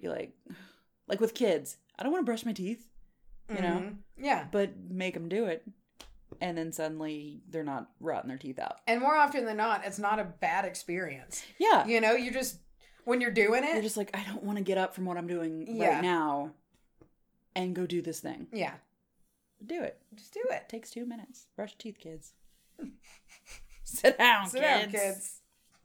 Be 0.00 0.08
like 0.08 0.36
like 1.08 1.20
with 1.20 1.34
kids, 1.34 1.78
I 1.98 2.02
don't 2.04 2.12
want 2.12 2.22
to 2.22 2.26
brush 2.26 2.44
my 2.46 2.52
teeth, 2.52 2.86
you 3.48 3.56
know, 3.60 3.80
Mhm. 3.80 3.96
Yeah. 4.16 4.46
but 4.52 4.76
make 4.76 5.14
them 5.14 5.28
do 5.28 5.46
it. 5.46 5.66
And 6.40 6.56
then 6.58 6.72
suddenly 6.72 7.42
they're 7.48 7.62
not 7.64 7.90
rotting 8.00 8.28
their 8.28 8.38
teeth 8.38 8.58
out. 8.58 8.80
And 8.86 9.00
more 9.00 9.14
often 9.16 9.44
than 9.44 9.56
not, 9.56 9.82
it's 9.84 9.98
not 9.98 10.18
a 10.18 10.24
bad 10.24 10.64
experience. 10.64 11.42
Yeah. 11.58 11.86
You 11.86 12.00
know, 12.00 12.12
you 12.12 12.30
just 12.30 12.58
when 13.04 13.20
you're 13.20 13.30
doing 13.30 13.64
it, 13.64 13.72
You're 13.74 13.82
just 13.82 13.96
like 13.96 14.10
I 14.16 14.24
don't 14.24 14.42
want 14.42 14.58
to 14.58 14.64
get 14.64 14.78
up 14.78 14.94
from 14.94 15.04
what 15.04 15.16
I'm 15.16 15.26
doing 15.26 15.66
Yeah. 15.68 15.94
right 15.94 16.02
now 16.02 16.52
and 17.54 17.74
go 17.74 17.86
do 17.86 18.00
this 18.02 18.20
thing. 18.20 18.46
yeah, 18.52 18.74
Do 19.64 19.82
it. 19.82 19.98
just 20.14 20.32
do 20.32 20.40
it. 20.50 20.62
It 20.62 20.68
takes 20.68 20.90
2 20.90 21.04
minutes. 21.06 21.46
Brush 21.54 21.76
teeth, 21.76 21.98
kids. 22.00 22.32
Sit 23.84 24.18
down, 24.18 24.48
Sit 24.48 24.62
kids. 24.62 24.80
down, 24.82 24.90
kids. 24.90 25.40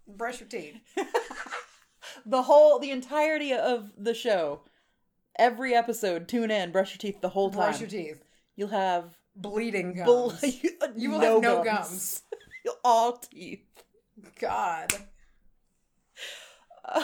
Brush 0.08 0.40
your 0.40 0.50
teeth. 0.50 0.78
the 2.26 2.44
whole 2.44 2.80
the 2.80 2.90
entirety 2.92 3.54
of 3.54 3.92
the 3.98 4.14
show 4.14 4.62
every 5.38 5.74
episode 5.76 6.28
tune 6.28 6.50
in 6.52 6.72
brush 6.72 6.92
your 6.92 6.98
teeth 6.98 7.22
the 7.22 7.30
whole 7.30 7.50
time 7.50 7.60
Brush 7.70 7.80
your 7.80 7.90
teeth. 7.90 8.24
you'll 8.56 8.68
have 8.70 9.16
Bleeding 9.40 9.94
gums. 9.96 10.44
You 10.96 11.12
will 11.12 11.20
no 11.20 11.34
have 11.36 11.42
no 11.44 11.64
gums. 11.64 12.24
You'll 12.66 12.76
all 12.84 13.14
teeth 13.18 13.64
God. 14.40 14.94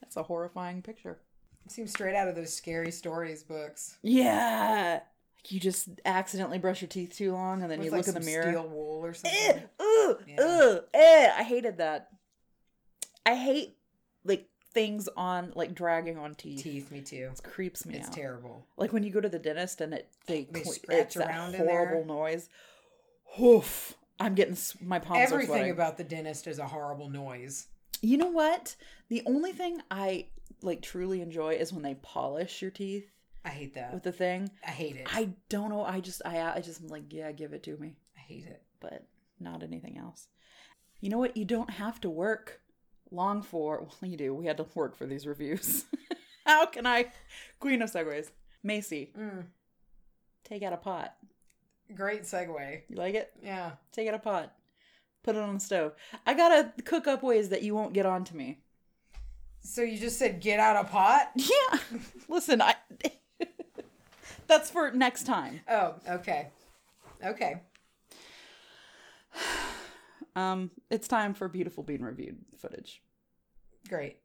that's 0.00 0.16
a 0.16 0.22
horrifying 0.22 0.82
picture 0.82 1.18
It 1.66 1.72
Seems 1.72 1.90
straight 1.90 2.14
out 2.14 2.28
of 2.28 2.34
those 2.36 2.54
scary 2.54 2.90
stories 2.90 3.42
books. 3.42 3.98
yeah 4.02 5.00
you 5.48 5.60
just 5.60 5.88
accidentally 6.04 6.58
brush 6.58 6.80
your 6.82 6.88
teeth 6.88 7.16
too 7.16 7.32
long 7.32 7.62
and 7.62 7.70
then 7.70 7.78
With 7.78 7.86
you 7.86 7.90
like 7.92 8.06
look 8.06 8.14
in 8.16 8.20
the 8.20 8.26
mirror 8.26 8.50
Steel 8.52 8.68
wool 8.68 9.04
or 9.04 9.10
Eh, 9.10 9.12
something. 9.14 9.62
ugh, 9.80 10.22
Yeah. 10.26 10.40
ugh, 10.42 10.84
eh, 10.92 11.32
I 11.38 11.42
hated 11.42 11.78
that. 11.78 12.08
I 13.24 13.34
hate 13.34 13.76
like 14.24 14.48
things 14.78 15.08
on 15.16 15.52
like 15.56 15.74
dragging 15.74 16.18
on 16.18 16.34
teeth. 16.34 16.62
Teeth, 16.62 16.90
me 16.90 17.00
too. 17.00 17.30
It 17.32 17.42
creeps 17.42 17.84
me 17.84 17.96
It's 17.96 18.08
out. 18.08 18.12
terrible. 18.14 18.66
Like 18.76 18.92
when 18.92 19.02
you 19.02 19.10
go 19.10 19.20
to 19.20 19.28
the 19.28 19.38
dentist 19.38 19.80
and 19.80 19.92
it 19.94 20.08
they, 20.26 20.46
They 20.50 20.62
scratch 20.62 20.98
it's 21.00 21.14
that 21.16 21.28
around 21.28 21.52
there. 21.52 21.66
horrible 21.66 22.04
noise. 22.04 22.48
Oof! 23.40 23.94
I'm 24.20 24.34
getting 24.34 24.56
my 24.80 24.98
palms 24.98 25.30
Everything 25.32 25.70
about 25.70 25.96
the 25.96 26.04
dentist 26.04 26.46
is 26.46 26.58
a 26.58 26.66
horrible 26.66 27.08
noise. 27.08 27.66
you 28.02 28.16
know 28.16 28.28
what? 28.30 28.74
The 29.08 29.22
only 29.26 29.52
thing 29.52 29.80
I 29.90 30.26
like 30.62 30.82
truly 30.82 31.20
enjoy 31.20 31.54
is 31.54 31.72
when 31.72 31.82
they 31.82 31.94
polish 31.96 32.62
your 32.62 32.70
teeth 32.70 33.06
I 33.44 33.50
hate 33.50 33.74
that. 33.74 33.94
with 33.94 34.02
the 34.02 34.12
thing. 34.12 34.50
I 34.66 34.70
hate 34.70 34.96
it. 34.96 35.06
I 35.14 35.30
don't 35.48 35.70
know. 35.70 35.84
I 35.84 36.00
just 36.00 36.22
I 36.24 36.40
I 36.56 36.60
just 36.60 36.80
am 36.82 36.88
like 36.88 37.12
yeah, 37.12 37.30
give 37.32 37.52
it 37.52 37.62
to 37.64 37.76
me, 37.76 37.96
I 38.16 38.20
hate 38.20 38.46
it. 38.46 38.62
but 38.80 39.04
not 39.40 39.62
anything 39.62 39.98
else. 39.98 40.28
You 41.00 41.10
know 41.10 41.18
what? 41.18 41.36
You 41.36 41.44
don't 41.44 41.70
have 41.70 42.00
to 42.00 42.10
work 42.10 42.60
long 43.10 43.42
for. 43.42 43.86
Well, 44.02 44.10
you 44.10 44.16
do. 44.16 44.34
We 44.34 44.46
had 44.46 44.56
to 44.58 44.66
work 44.74 44.96
for 44.96 45.06
these 45.06 45.26
reviews. 45.26 45.84
How 46.46 46.66
can 46.66 46.86
I? 46.86 47.06
Queen 47.60 47.82
of 47.82 47.90
segues. 47.90 48.30
Macy, 48.62 49.12
Mm, 49.18 49.44
take 50.44 50.62
out 50.62 50.72
a 50.72 50.76
pot. 50.78 51.14
great 51.94 52.22
segue. 52.22 52.80
You 52.88 52.96
like 52.96 53.14
it? 53.14 53.32
Yeah. 53.42 53.72
Take 53.92 54.08
out 54.08 54.14
a 54.14 54.18
pot. 54.18 54.52
Put 55.22 55.36
it 55.36 55.42
on 55.42 55.54
the 55.54 55.60
stove. 55.60 55.92
I 56.26 56.34
gotta 56.34 56.72
cook 56.84 57.06
up 57.06 57.22
ways 57.22 57.50
that 57.50 57.62
you 57.62 57.74
won't 57.74 57.92
get 57.92 58.06
on 58.06 58.24
to 58.24 58.36
me. 58.36 58.58
So 59.60 59.82
you 59.82 59.98
just 59.98 60.18
said 60.18 60.40
get 60.40 60.58
out 60.60 60.76
a 60.84 60.88
pot? 60.88 61.30
Yeah. 61.36 61.78
Listen, 62.28 62.60
I. 62.62 62.74
That's 64.46 64.70
for 64.70 64.90
next 64.92 65.24
time. 65.24 65.60
Oh, 65.68 65.94
okay. 66.08 66.48
Okay. 67.24 67.60
Um, 70.38 70.70
it's 70.88 71.08
time 71.08 71.34
for 71.34 71.48
beautiful 71.48 71.82
being 71.82 72.02
reviewed 72.02 72.38
footage. 72.56 73.02
Great. 73.88 74.18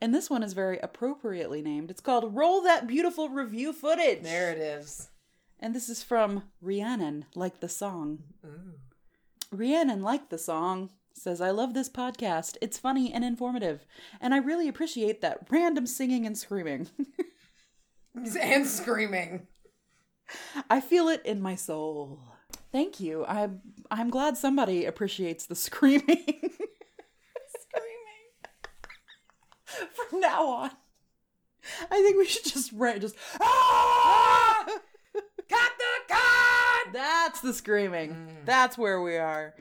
And 0.00 0.14
this 0.14 0.30
one 0.30 0.42
is 0.42 0.54
very 0.54 0.78
appropriately 0.78 1.60
named. 1.60 1.90
It's 1.90 2.00
called 2.00 2.34
Roll 2.34 2.62
That 2.62 2.86
Beautiful 2.86 3.28
Review 3.28 3.72
Footage. 3.72 4.22
There 4.22 4.50
it 4.50 4.58
is. 4.58 5.08
And 5.60 5.74
this 5.74 5.88
is 5.88 6.02
from 6.02 6.44
Rhiannon, 6.60 7.26
like 7.34 7.60
the 7.60 7.68
song. 7.68 8.20
Ooh. 8.44 8.72
Rhiannon, 9.52 10.02
like 10.02 10.30
the 10.30 10.38
song, 10.38 10.90
says, 11.12 11.40
I 11.40 11.50
love 11.50 11.74
this 11.74 11.90
podcast. 11.90 12.56
It's 12.62 12.78
funny 12.78 13.12
and 13.12 13.22
informative. 13.22 13.84
And 14.20 14.32
I 14.32 14.38
really 14.38 14.66
appreciate 14.66 15.20
that 15.20 15.46
random 15.50 15.86
singing 15.86 16.26
and 16.26 16.36
screaming. 16.36 16.88
And 18.14 18.66
screaming. 18.66 19.46
I 20.68 20.82
feel 20.82 21.08
it 21.08 21.24
in 21.24 21.40
my 21.40 21.54
soul. 21.54 22.20
Thank 22.72 23.00
you. 23.00 23.24
I'm 23.26 23.60
I'm 23.90 24.08
glad 24.10 24.36
somebody 24.36 24.86
appreciates 24.86 25.46
the 25.46 25.54
screaming. 25.66 26.02
screaming. 26.08 26.56
From 30.10 30.20
now 30.20 30.46
on. 30.46 30.70
I 31.90 32.02
think 32.02 32.16
we 32.16 32.26
should 32.26 32.44
just 32.44 32.72
rant 32.72 33.02
just 33.02 33.14
ah! 33.40 34.64
Cut 35.48 35.72
the 35.78 36.14
cord! 36.14 36.94
That's 36.94 37.40
the 37.40 37.52
screaming. 37.52 38.38
That's 38.44 38.76
where 38.76 39.00
we 39.00 39.16
are. 39.16 39.54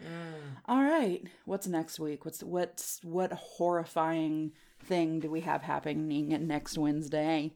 All 0.66 0.82
right. 0.82 1.22
What's 1.46 1.68
next 1.68 2.00
week? 2.00 2.26
What's 2.26 2.42
what's 2.42 3.00
what 3.04 3.32
horrifying 3.34 4.54
thing 4.84 5.20
do 5.20 5.30
we 5.30 5.42
have 5.42 5.62
happening 5.62 6.30
next 6.48 6.78
Wednesday? 6.78 7.54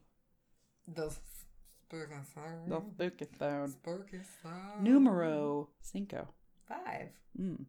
The 0.88 1.16
spooky 1.88 2.16
sound. 2.34 2.72
The 2.72 2.82
spooky 2.94 3.26
phone. 3.38 3.68
spooky 3.70 4.20
sound. 4.44 4.84
Numero 4.84 5.70
cinco. 5.82 6.28
Five. 6.68 7.10
Mm. 7.40 7.66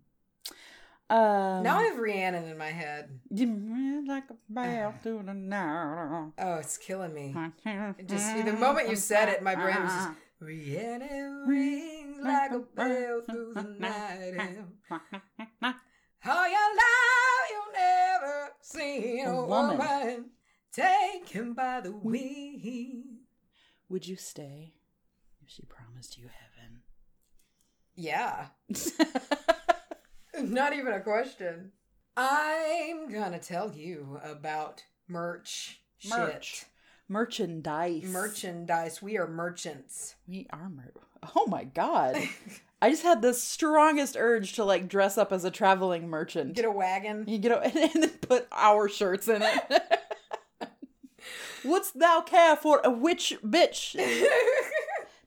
Um, 1.09 1.63
Now 1.63 1.79
I 1.79 1.85
have 1.85 1.99
Rhiannon 1.99 2.49
in 2.49 2.59
my 2.59 2.71
head. 2.71 3.21
You 3.31 4.05
like 4.09 4.25
a 4.31 4.35
bell 4.49 4.95
to 5.05 5.23
the 5.25 5.35
night. 5.35 6.33
Oh, 6.39 6.55
it's 6.57 6.79
killing 6.79 7.15
me. 7.15 7.35
It 7.65 8.09
just 8.09 8.45
the 8.45 8.53
moment 8.55 8.89
you 8.89 8.97
said 8.97 9.29
it, 9.29 9.43
my 9.43 9.55
brain 9.55 9.83
was 9.83 9.93
just 9.93 10.09
Rhiannon 10.41 11.45
rings 11.47 12.19
like 12.23 12.51
a 12.51 12.59
bell 12.75 13.21
through 13.23 13.53
the 13.55 13.63
night. 13.79 14.59
All 16.29 16.49
your 16.49 16.71
life 16.77 17.51
you'll 17.51 17.73
never 17.73 18.49
see 18.61 19.21
a, 19.21 19.31
A 19.31 19.47
woman. 19.47 19.79
woman. 19.79 20.25
taken 20.73 21.53
by 21.55 21.81
the 21.83 21.93
wind. 21.93 23.16
Would 23.89 24.07
you 24.07 24.17
stay 24.17 24.75
if 25.43 25.49
she 25.51 25.63
promised 25.65 26.19
you 26.19 26.25
heaven? 26.29 26.83
Yeah, 27.95 28.47
not 30.41 30.75
even 30.75 30.93
a 30.93 31.01
question. 31.01 31.73
I'm 32.17 33.11
gonna 33.11 33.39
tell 33.39 33.73
you 33.73 34.21
about 34.23 34.83
merch. 35.09 35.81
Merch. 36.09 36.45
Shit. 36.55 36.65
Merchandise. 37.09 38.05
Merchandise. 38.05 39.01
We 39.01 39.17
are 39.17 39.27
merchants. 39.29 40.17
We 40.27 40.47
are 40.51 40.69
mer- 40.69 40.93
Oh 41.35 41.47
my 41.47 41.65
god. 41.65 42.17
I 42.83 42.91
just 42.91 43.03
had 43.03 43.23
the 43.23 43.33
strongest 43.33 44.17
urge 44.19 44.53
to 44.55 44.65
like 44.65 44.89
dress 44.89 45.17
up 45.17 45.33
as 45.33 45.45
a 45.45 45.51
traveling 45.51 46.09
merchant. 46.09 46.55
Get 46.55 46.65
a 46.67 46.71
wagon. 46.71 47.25
you 47.27 47.39
get 47.39 47.53
a- 47.53 47.65
and 47.95 48.03
then 48.03 48.11
put 48.21 48.47
our 48.53 48.89
shirts 48.89 49.29
in 49.29 49.41
it. 49.43 49.83
Wouldst 51.67 51.99
thou 51.99 52.21
care 52.23 52.57
for 52.57 52.81
a 52.85 52.91
witch 52.91 53.35
bitch? 53.45 53.97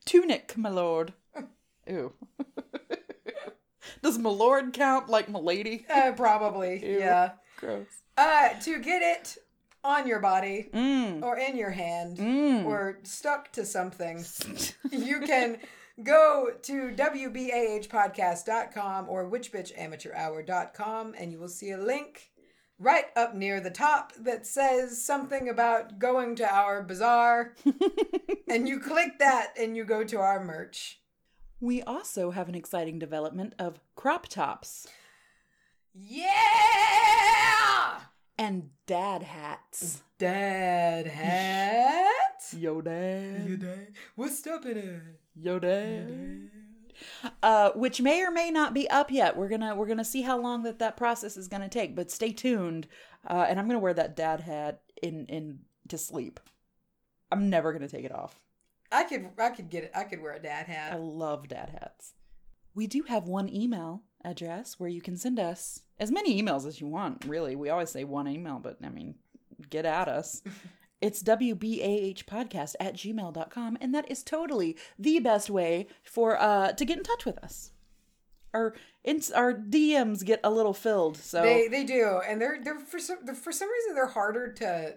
Tunic, 0.05 0.55
my 0.57 0.69
lord. 0.69 1.13
Ew. 1.87 2.13
Does 4.01 4.17
my 4.17 4.29
lord 4.29 4.71
count 4.73 5.09
like 5.09 5.27
my 5.29 5.39
lady? 5.39 5.85
Uh, 5.89 6.11
probably. 6.15 6.79
Ew. 6.85 6.99
Yeah. 6.99 7.31
Gross. 7.57 7.87
Uh, 8.17 8.49
to 8.61 8.79
get 8.79 9.01
it 9.01 9.37
on 9.83 10.07
your 10.07 10.19
body 10.19 10.69
Mm. 10.73 11.21
or 11.23 11.37
in 11.37 11.55
your 11.57 11.71
hand 11.71 12.17
Mm. 12.17 12.65
or 12.65 12.99
stuck 13.03 13.51
to 13.53 13.65
something, 13.65 14.23
you 14.91 15.21
can 15.21 15.57
go 16.03 16.49
to 16.63 16.91
WBAHpodcast.com 16.95 19.09
or 19.09 19.29
witchbitchamateurhour.com 19.29 21.13
and 21.17 21.31
you 21.31 21.39
will 21.39 21.47
see 21.49 21.71
a 21.71 21.77
link 21.77 22.28
right 22.79 23.05
up 23.15 23.35
near 23.35 23.59
the 23.59 23.69
top 23.69 24.13
that 24.13 24.47
says 24.47 25.03
something 25.03 25.49
about 25.49 25.99
going 25.99 26.35
to 26.37 26.49
our 26.49 26.81
bazaar. 26.81 27.53
and 28.47 28.67
you 28.67 28.79
click 28.79 29.19
that 29.19 29.53
and 29.59 29.75
you 29.75 29.83
go 29.83 30.03
to 30.05 30.17
our 30.17 30.43
merch. 30.43 31.01
we 31.59 31.81
also 31.83 32.31
have 32.31 32.47
an 32.47 32.55
exciting 32.55 32.97
development 32.97 33.53
of 33.59 33.81
crop 33.95 34.27
tops 34.29 34.87
Yeah! 35.93 36.29
and 38.37 38.69
dad 38.87 39.23
hats. 39.23 40.01
Dad 40.17 41.07
hat? 41.21 42.15
Yo, 42.57 42.79
dad. 42.81 43.49
Yo 43.49 43.55
dad? 43.57 43.87
What's 44.15 44.47
up 44.47 44.65
in 44.65 44.77
it? 44.77 45.01
Yo, 45.35 45.59
dad. 45.59 46.49
Uh, 47.41 47.71
which 47.71 48.01
may 48.01 48.21
or 48.23 48.31
may 48.31 48.51
not 48.51 48.73
be 48.73 48.89
up 48.89 49.11
yet. 49.11 49.37
We're 49.37 49.49
gonna 49.49 49.75
we're 49.75 49.87
gonna 49.87 50.05
see 50.05 50.21
how 50.21 50.37
long 50.39 50.63
that 50.63 50.79
that 50.79 50.97
process 50.97 51.37
is 51.37 51.47
gonna 51.47 51.69
take. 51.69 51.95
But 51.95 52.11
stay 52.11 52.31
tuned. 52.31 52.87
Uh, 53.27 53.45
and 53.47 53.59
I'm 53.59 53.67
gonna 53.67 53.79
wear 53.79 53.93
that 53.93 54.15
dad 54.15 54.41
hat 54.41 54.81
in 55.01 55.25
in 55.27 55.59
to 55.87 55.97
sleep. 55.97 56.39
I'm 57.31 57.49
never 57.49 57.73
gonna 57.73 57.87
take 57.87 58.05
it 58.05 58.13
off. 58.13 58.41
I 58.91 59.03
could 59.03 59.29
I 59.37 59.49
could 59.49 59.69
get 59.69 59.83
it. 59.83 59.91
I 59.95 60.03
could 60.03 60.21
wear 60.21 60.33
a 60.33 60.39
dad 60.39 60.67
hat. 60.67 60.93
I 60.93 60.97
love 60.97 61.47
dad 61.47 61.69
hats. 61.69 62.13
We 62.73 62.87
do 62.87 63.03
have 63.03 63.27
one 63.27 63.53
email 63.53 64.03
address 64.23 64.79
where 64.79 64.89
you 64.89 65.01
can 65.01 65.17
send 65.17 65.39
us 65.39 65.81
as 65.99 66.11
many 66.11 66.41
emails 66.41 66.65
as 66.65 66.79
you 66.79 66.87
want, 66.87 67.25
really. 67.25 67.55
We 67.55 67.69
always 67.69 67.89
say 67.89 68.03
one 68.03 68.27
email, 68.27 68.59
but 68.59 68.77
I 68.83 68.89
mean, 68.89 69.15
get 69.69 69.85
at 69.85 70.07
us. 70.07 70.41
It's 71.01 71.23
WBAHpodcast 71.23 72.75
at 72.79 72.95
gmail.com, 72.95 73.77
and 73.81 73.93
that 73.95 74.09
is 74.11 74.23
totally 74.23 74.75
the 74.97 75.19
best 75.19 75.49
way 75.49 75.87
for 76.03 76.39
uh 76.41 76.71
to 76.73 76.85
get 76.85 76.97
in 76.97 77.03
touch 77.03 77.25
with 77.25 77.37
us. 77.43 77.71
Our 78.53 78.73
ins- 79.03 79.31
our 79.31 79.53
DMs 79.53 80.25
get 80.25 80.39
a 80.43 80.49
little 80.49 80.73
filled, 80.73 81.17
so 81.17 81.41
They 81.43 81.67
they 81.67 81.83
do, 81.83 82.19
and 82.27 82.41
they're 82.41 82.59
they're 82.63 82.79
for 82.79 82.99
some 82.99 83.19
they're, 83.23 83.35
for 83.35 83.51
some 83.51 83.69
reason 83.69 83.95
they're 83.95 84.07
harder 84.07 84.51
to 84.53 84.95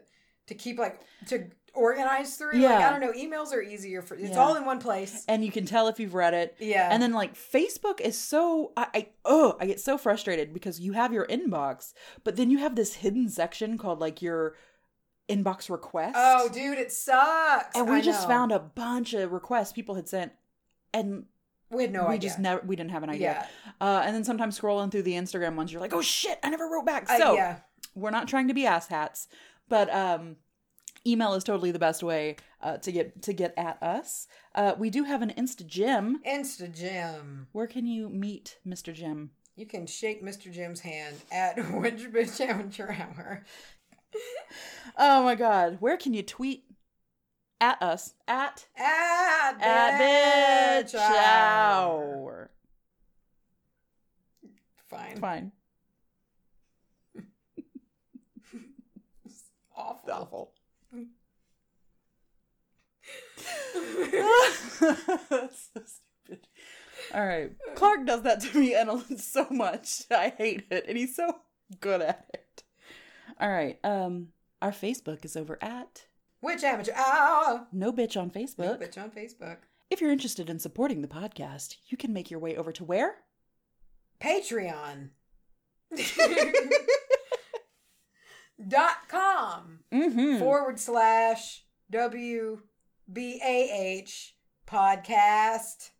to 0.48 0.54
keep 0.54 0.78
like 0.78 1.00
to 1.28 1.46
organize 1.74 2.36
through. 2.36 2.52
Like 2.52 2.62
Yeah. 2.62 2.88
I 2.88 2.90
don't 2.90 3.00
know, 3.00 3.12
emails 3.12 3.52
are 3.52 3.62
easier 3.62 4.02
for 4.02 4.14
it's 4.14 4.30
Yeah. 4.30 4.38
all 4.42 4.56
in 4.56 4.64
one 4.66 4.78
place. 4.78 5.24
and 5.28 5.44
you 5.44 5.50
can 5.52 5.64
tell 5.66 5.88
if 5.88 5.98
you've 6.00 6.14
read 6.14 6.34
it. 6.34 6.56
Yeah. 6.58 6.88
And 6.90 7.02
then 7.02 7.12
like 7.12 7.34
Facebook 7.34 8.00
is 8.00 8.18
so 8.18 8.72
I, 8.76 8.86
I 8.94 9.08
oh 9.24 9.56
I 9.60 9.66
get 9.66 9.80
so 9.80 9.96
frustrated 9.96 10.52
because 10.52 10.80
you 10.80 10.92
have 10.92 11.12
your 11.12 11.26
inbox, 11.26 11.92
but 12.24 12.36
then 12.36 12.50
you 12.50 12.58
have 12.58 12.74
this 12.74 12.94
hidden 12.96 13.28
section 13.28 13.78
called 13.78 14.00
like 14.00 14.20
your 14.20 14.54
inbox 15.34 15.70
request. 15.70 16.14
Oh, 16.16 16.48
dude, 16.48 16.78
it 16.78 16.92
sucks. 16.92 17.76
and 17.76 17.88
we 17.88 17.96
I 17.96 18.00
just 18.00 18.22
know. 18.22 18.28
found 18.28 18.52
a 18.52 18.58
bunch 18.58 19.14
of 19.14 19.32
requests 19.32 19.72
people 19.72 19.94
had 19.94 20.08
sent, 20.08 20.32
and 20.92 21.24
we 21.70 21.82
had 21.84 21.92
no 21.92 22.02
we 22.08 22.14
idea. 22.14 22.28
just 22.30 22.38
never 22.38 22.62
we 22.66 22.76
didn't 22.76 22.90
have 22.90 23.02
an 23.02 23.10
idea. 23.10 23.46
Yeah. 23.66 23.72
Uh, 23.80 24.02
and 24.04 24.14
then 24.14 24.24
sometimes 24.24 24.58
scrolling 24.58 24.90
through 24.90 25.02
the 25.02 25.14
Instagram 25.14 25.54
ones, 25.56 25.72
you're 25.72 25.80
like, 25.80 25.94
oh 25.94 26.02
shit, 26.02 26.38
I 26.42 26.50
never 26.50 26.66
wrote 26.68 26.86
back. 26.86 27.10
Uh, 27.10 27.18
So 27.18 27.34
yeah. 27.34 27.58
we're 27.94 28.10
not 28.10 28.28
trying 28.28 28.48
to 28.48 28.54
be 28.54 28.62
asshats, 28.64 29.26
but 29.68 29.92
um, 29.94 30.36
email 31.06 31.34
is 31.34 31.44
totally 31.44 31.70
the 31.70 31.78
best 31.78 32.02
way 32.02 32.36
uh, 32.60 32.76
to 32.78 32.92
get 32.92 33.22
to 33.22 33.32
get 33.32 33.54
at 33.56 33.82
us. 33.82 34.26
Uh, 34.54 34.74
we 34.78 34.90
do 34.90 35.04
have 35.04 35.22
an 35.22 35.32
Insta 35.36 35.66
Gym. 35.66 36.20
Insta 36.26 36.72
Jim. 36.74 37.46
Where 37.52 37.66
can 37.66 37.86
you 37.86 38.08
meet 38.10 38.58
Mr. 38.66 38.92
Jim? 38.92 39.30
You 39.56 39.66
can 39.66 39.86
shake 39.86 40.22
Mr. 40.24 40.50
Jim's 40.52 40.80
hand 40.80 41.16
at 41.30 41.56
Witch 41.72 42.04
Bitch 42.12 42.40
Amateur 42.40 42.90
Hour. 42.92 43.44
Oh 44.96 45.22
my 45.24 45.34
god, 45.34 45.78
where 45.80 45.96
can 45.96 46.12
you 46.14 46.22
tweet 46.22 46.64
at 47.60 47.80
us 47.82 48.14
at 48.28 48.66
At, 48.76 49.56
at 49.60 50.84
bitch 50.84 50.94
Hour. 50.94 52.00
hour? 52.04 52.50
Fine. 54.88 55.16
Fine. 55.16 55.52
Awful. 59.74 60.12
Awful. 60.12 60.52
That's 65.30 65.70
so 65.74 65.82
stupid. 65.84 66.46
All 67.14 67.26
right, 67.26 67.52
Clark 67.74 68.06
does 68.06 68.22
that 68.22 68.40
to 68.42 68.58
me 68.58 68.74
and 68.74 68.90
so 69.20 69.46
much. 69.50 70.02
I 70.10 70.32
hate 70.36 70.66
it, 70.70 70.84
and 70.88 70.96
he's 70.96 71.16
so 71.16 71.34
good 71.80 72.02
at 72.02 72.26
it. 72.34 72.41
All 73.42 73.50
right, 73.50 73.78
um, 73.84 74.28
our 74.62 74.70
Facebook 74.70 75.24
is 75.24 75.36
over 75.36 75.58
at 75.60 76.06
Witch 76.40 76.62
Amateur 76.62 76.92
Hour? 76.94 77.66
No 77.72 77.92
Bitch 77.92 78.16
on 78.16 78.30
Facebook. 78.30 78.58
No 78.58 78.76
bitch 78.76 78.96
on 79.02 79.10
Facebook. 79.10 79.56
If 79.90 80.00
you're 80.00 80.12
interested 80.12 80.48
in 80.48 80.58
supporting 80.60 81.02
the 81.02 81.08
podcast, 81.08 81.74
you 81.88 81.96
can 81.96 82.12
make 82.12 82.30
your 82.30 82.38
way 82.40 82.56
over 82.56 82.70
to 82.72 82.84
where? 82.84 83.16
Patreon. 84.20 85.08
dot 88.68 89.08
com 89.08 89.80
Mm-hmm. 89.92 90.38
forward 90.38 90.78
slash 90.78 91.64
W 91.90 92.60
B 93.12 93.40
A 93.44 93.70
H 93.98 94.36
podcast 94.66 95.90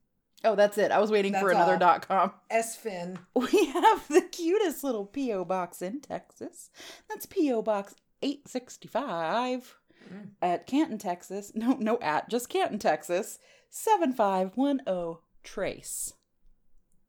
oh, 0.45 0.55
that's 0.55 0.79
it. 0.79 0.91
I 0.91 0.99
was 0.99 1.11
waiting 1.11 1.35
for 1.35 1.51
another 1.51 1.75
all. 1.75 1.79
dot 1.79 2.07
com. 2.09 2.33
S 2.51 2.77
Fin. 2.77 3.19
We 3.35 3.67
have 3.67 4.09
the 4.09 4.23
cutest 4.23 4.83
little 4.85 5.07
P.O. 5.07 5.45
box 5.45 5.83
in 5.83 6.01
Texas. 6.01 6.71
That's 7.09 7.27
P.O. 7.27 7.63
Box 7.63 7.95
865 8.23 9.77
Mm. 10.13 10.31
at 10.43 10.67
Canton, 10.67 10.99
Texas. 10.99 11.53
No, 11.55 11.77
no 11.79 11.97
at, 12.03 12.29
just 12.29 12.49
Canton, 12.49 12.81
Texas. 12.81 13.39
7510 13.71 15.19
Trace. 15.45 16.13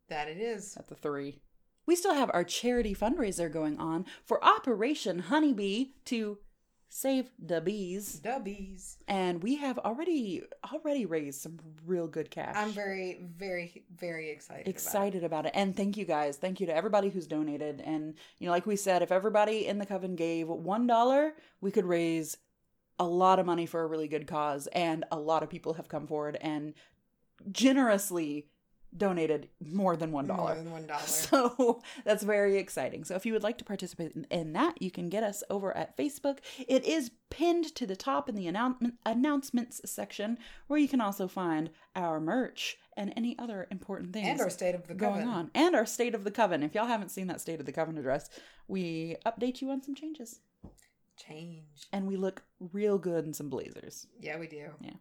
That 0.09 0.27
it 0.27 0.37
is. 0.37 0.77
At 0.77 0.89
the 0.89 0.95
three. 0.95 1.41
We 1.87 1.95
still 1.95 2.13
have 2.13 2.29
our 2.35 2.43
charity 2.43 2.93
fundraiser 2.93 3.51
going 3.51 3.79
on 3.79 4.05
for 4.23 4.43
Operation 4.45 5.17
Honeybee 5.19 5.93
to 6.05 6.37
save 6.93 7.31
the 7.39 7.59
bees. 7.59 8.21
Dubbies. 8.23 8.97
And 9.07 9.41
we 9.41 9.55
have 9.55 9.79
already 9.79 10.43
already 10.71 11.07
raised 11.07 11.41
some 11.41 11.57
real 11.87 12.07
good 12.07 12.29
cash. 12.29 12.53
I'm 12.55 12.71
very, 12.71 13.25
very, 13.35 13.83
very 13.97 14.29
excited. 14.29 14.67
excited 14.67 15.23
about 15.23 15.47
it. 15.47 15.53
And 15.55 15.75
thank 15.75 15.97
you 15.97 16.05
guys. 16.05 16.37
Thank 16.37 16.59
you 16.59 16.67
to 16.67 16.75
everybody 16.75 17.09
who's 17.09 17.25
donated. 17.25 17.81
And 17.81 18.13
you 18.37 18.45
know, 18.45 18.51
like 18.51 18.67
we 18.67 18.75
said, 18.75 19.01
if 19.01 19.11
everybody 19.11 19.65
in 19.65 19.79
the 19.79 19.87
coven 19.87 20.15
gave 20.15 20.47
one 20.47 20.85
dollar, 20.85 21.33
we 21.61 21.71
could 21.71 21.85
raise 21.85 22.37
a 22.99 23.05
lot 23.05 23.39
of 23.39 23.47
money 23.47 23.65
for 23.65 23.81
a 23.81 23.87
really 23.87 24.07
good 24.07 24.27
cause. 24.27 24.67
And 24.67 25.03
a 25.11 25.17
lot 25.17 25.41
of 25.41 25.49
people 25.49 25.73
have 25.73 25.87
come 25.87 26.05
forward 26.05 26.37
and 26.41 26.75
generously 27.51 28.45
donated 28.97 29.49
more 29.59 29.95
than 29.95 30.11
one 30.11 30.27
More 30.27 30.55
than 30.55 30.71
one 30.71 30.87
dollar. 30.87 31.01
So 31.07 31.81
that's 32.03 32.23
very 32.23 32.57
exciting. 32.57 33.03
So 33.03 33.15
if 33.15 33.25
you 33.25 33.33
would 33.33 33.43
like 33.43 33.57
to 33.59 33.65
participate 33.65 34.13
in, 34.13 34.25
in 34.29 34.53
that, 34.53 34.81
you 34.81 34.91
can 34.91 35.09
get 35.09 35.23
us 35.23 35.43
over 35.49 35.75
at 35.75 35.97
Facebook. 35.97 36.39
It 36.67 36.85
is 36.85 37.11
pinned 37.29 37.73
to 37.75 37.87
the 37.87 37.95
top 37.95 38.29
in 38.29 38.35
the 38.35 38.47
announcement, 38.47 38.95
announcements 39.05 39.81
section, 39.85 40.37
where 40.67 40.79
you 40.79 40.87
can 40.87 41.01
also 41.01 41.27
find 41.27 41.69
our 41.95 42.19
merch 42.19 42.77
and 42.95 43.13
any 43.15 43.37
other 43.39 43.67
important 43.71 44.13
things 44.13 44.27
and 44.27 44.41
our 44.41 44.49
state 44.49 44.75
of 44.75 44.87
the 44.87 44.93
going 44.93 45.21
coven. 45.21 45.29
on. 45.29 45.51
And 45.55 45.75
our 45.75 45.85
State 45.85 46.13
of 46.15 46.23
the 46.23 46.31
Coven. 46.31 46.63
If 46.63 46.75
y'all 46.75 46.85
haven't 46.85 47.09
seen 47.09 47.27
that 47.27 47.41
State 47.41 47.59
of 47.59 47.65
the 47.65 47.71
Coven 47.71 47.97
address, 47.97 48.29
we 48.67 49.15
update 49.25 49.61
you 49.61 49.71
on 49.71 49.81
some 49.81 49.95
changes. 49.95 50.39
Change. 51.17 51.87
And 51.91 52.07
we 52.07 52.17
look 52.17 52.43
real 52.71 52.97
good 52.97 53.25
in 53.25 53.33
some 53.33 53.49
blazers. 53.49 54.07
Yeah, 54.19 54.37
we 54.39 54.47
do. 54.47 54.69
Yeah. 54.81 54.93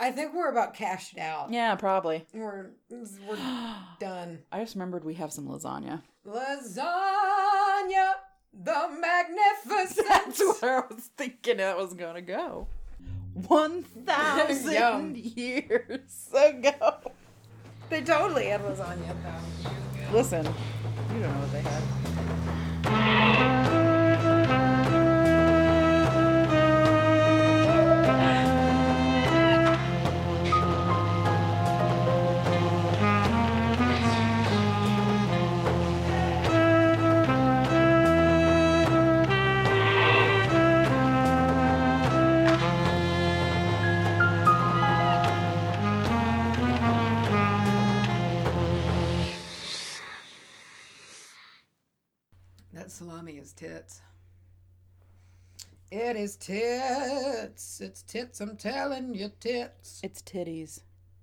I 0.00 0.12
think 0.12 0.32
we're 0.32 0.50
about 0.50 0.74
cashed 0.74 1.18
out. 1.18 1.52
Yeah, 1.52 1.74
probably. 1.74 2.24
We're 2.32 2.70
we're 2.90 3.36
done. 4.00 4.38
I 4.52 4.60
just 4.60 4.74
remembered 4.74 5.04
we 5.04 5.14
have 5.14 5.32
some 5.32 5.46
lasagna. 5.48 6.02
Lasagna, 6.26 8.12
the 8.52 8.88
magnificent. 9.00 10.06
That's 10.08 10.40
where 10.62 10.84
I 10.84 10.94
was 10.94 11.10
thinking 11.16 11.56
that 11.56 11.76
was 11.76 11.94
gonna 11.94 12.22
go. 12.22 12.68
One 13.48 13.82
thousand 13.82 15.16
years 15.16 16.30
ago. 16.32 16.98
They 17.90 18.02
totally 18.02 18.46
had 18.46 18.60
lasagna 18.62 19.16
though. 19.22 20.12
Listen, 20.16 20.44
you 20.44 21.20
don't 21.20 21.22
know 21.22 21.40
what 21.40 21.52
they 21.52 21.60
had. 21.60 21.82
Tits. 56.48 57.80
It's 57.82 58.02
tits. 58.02 58.40
I'm 58.40 58.56
telling 58.56 59.14
you, 59.14 59.30
tits. 59.38 60.00
It's 60.02 60.22
titties. 60.22 60.80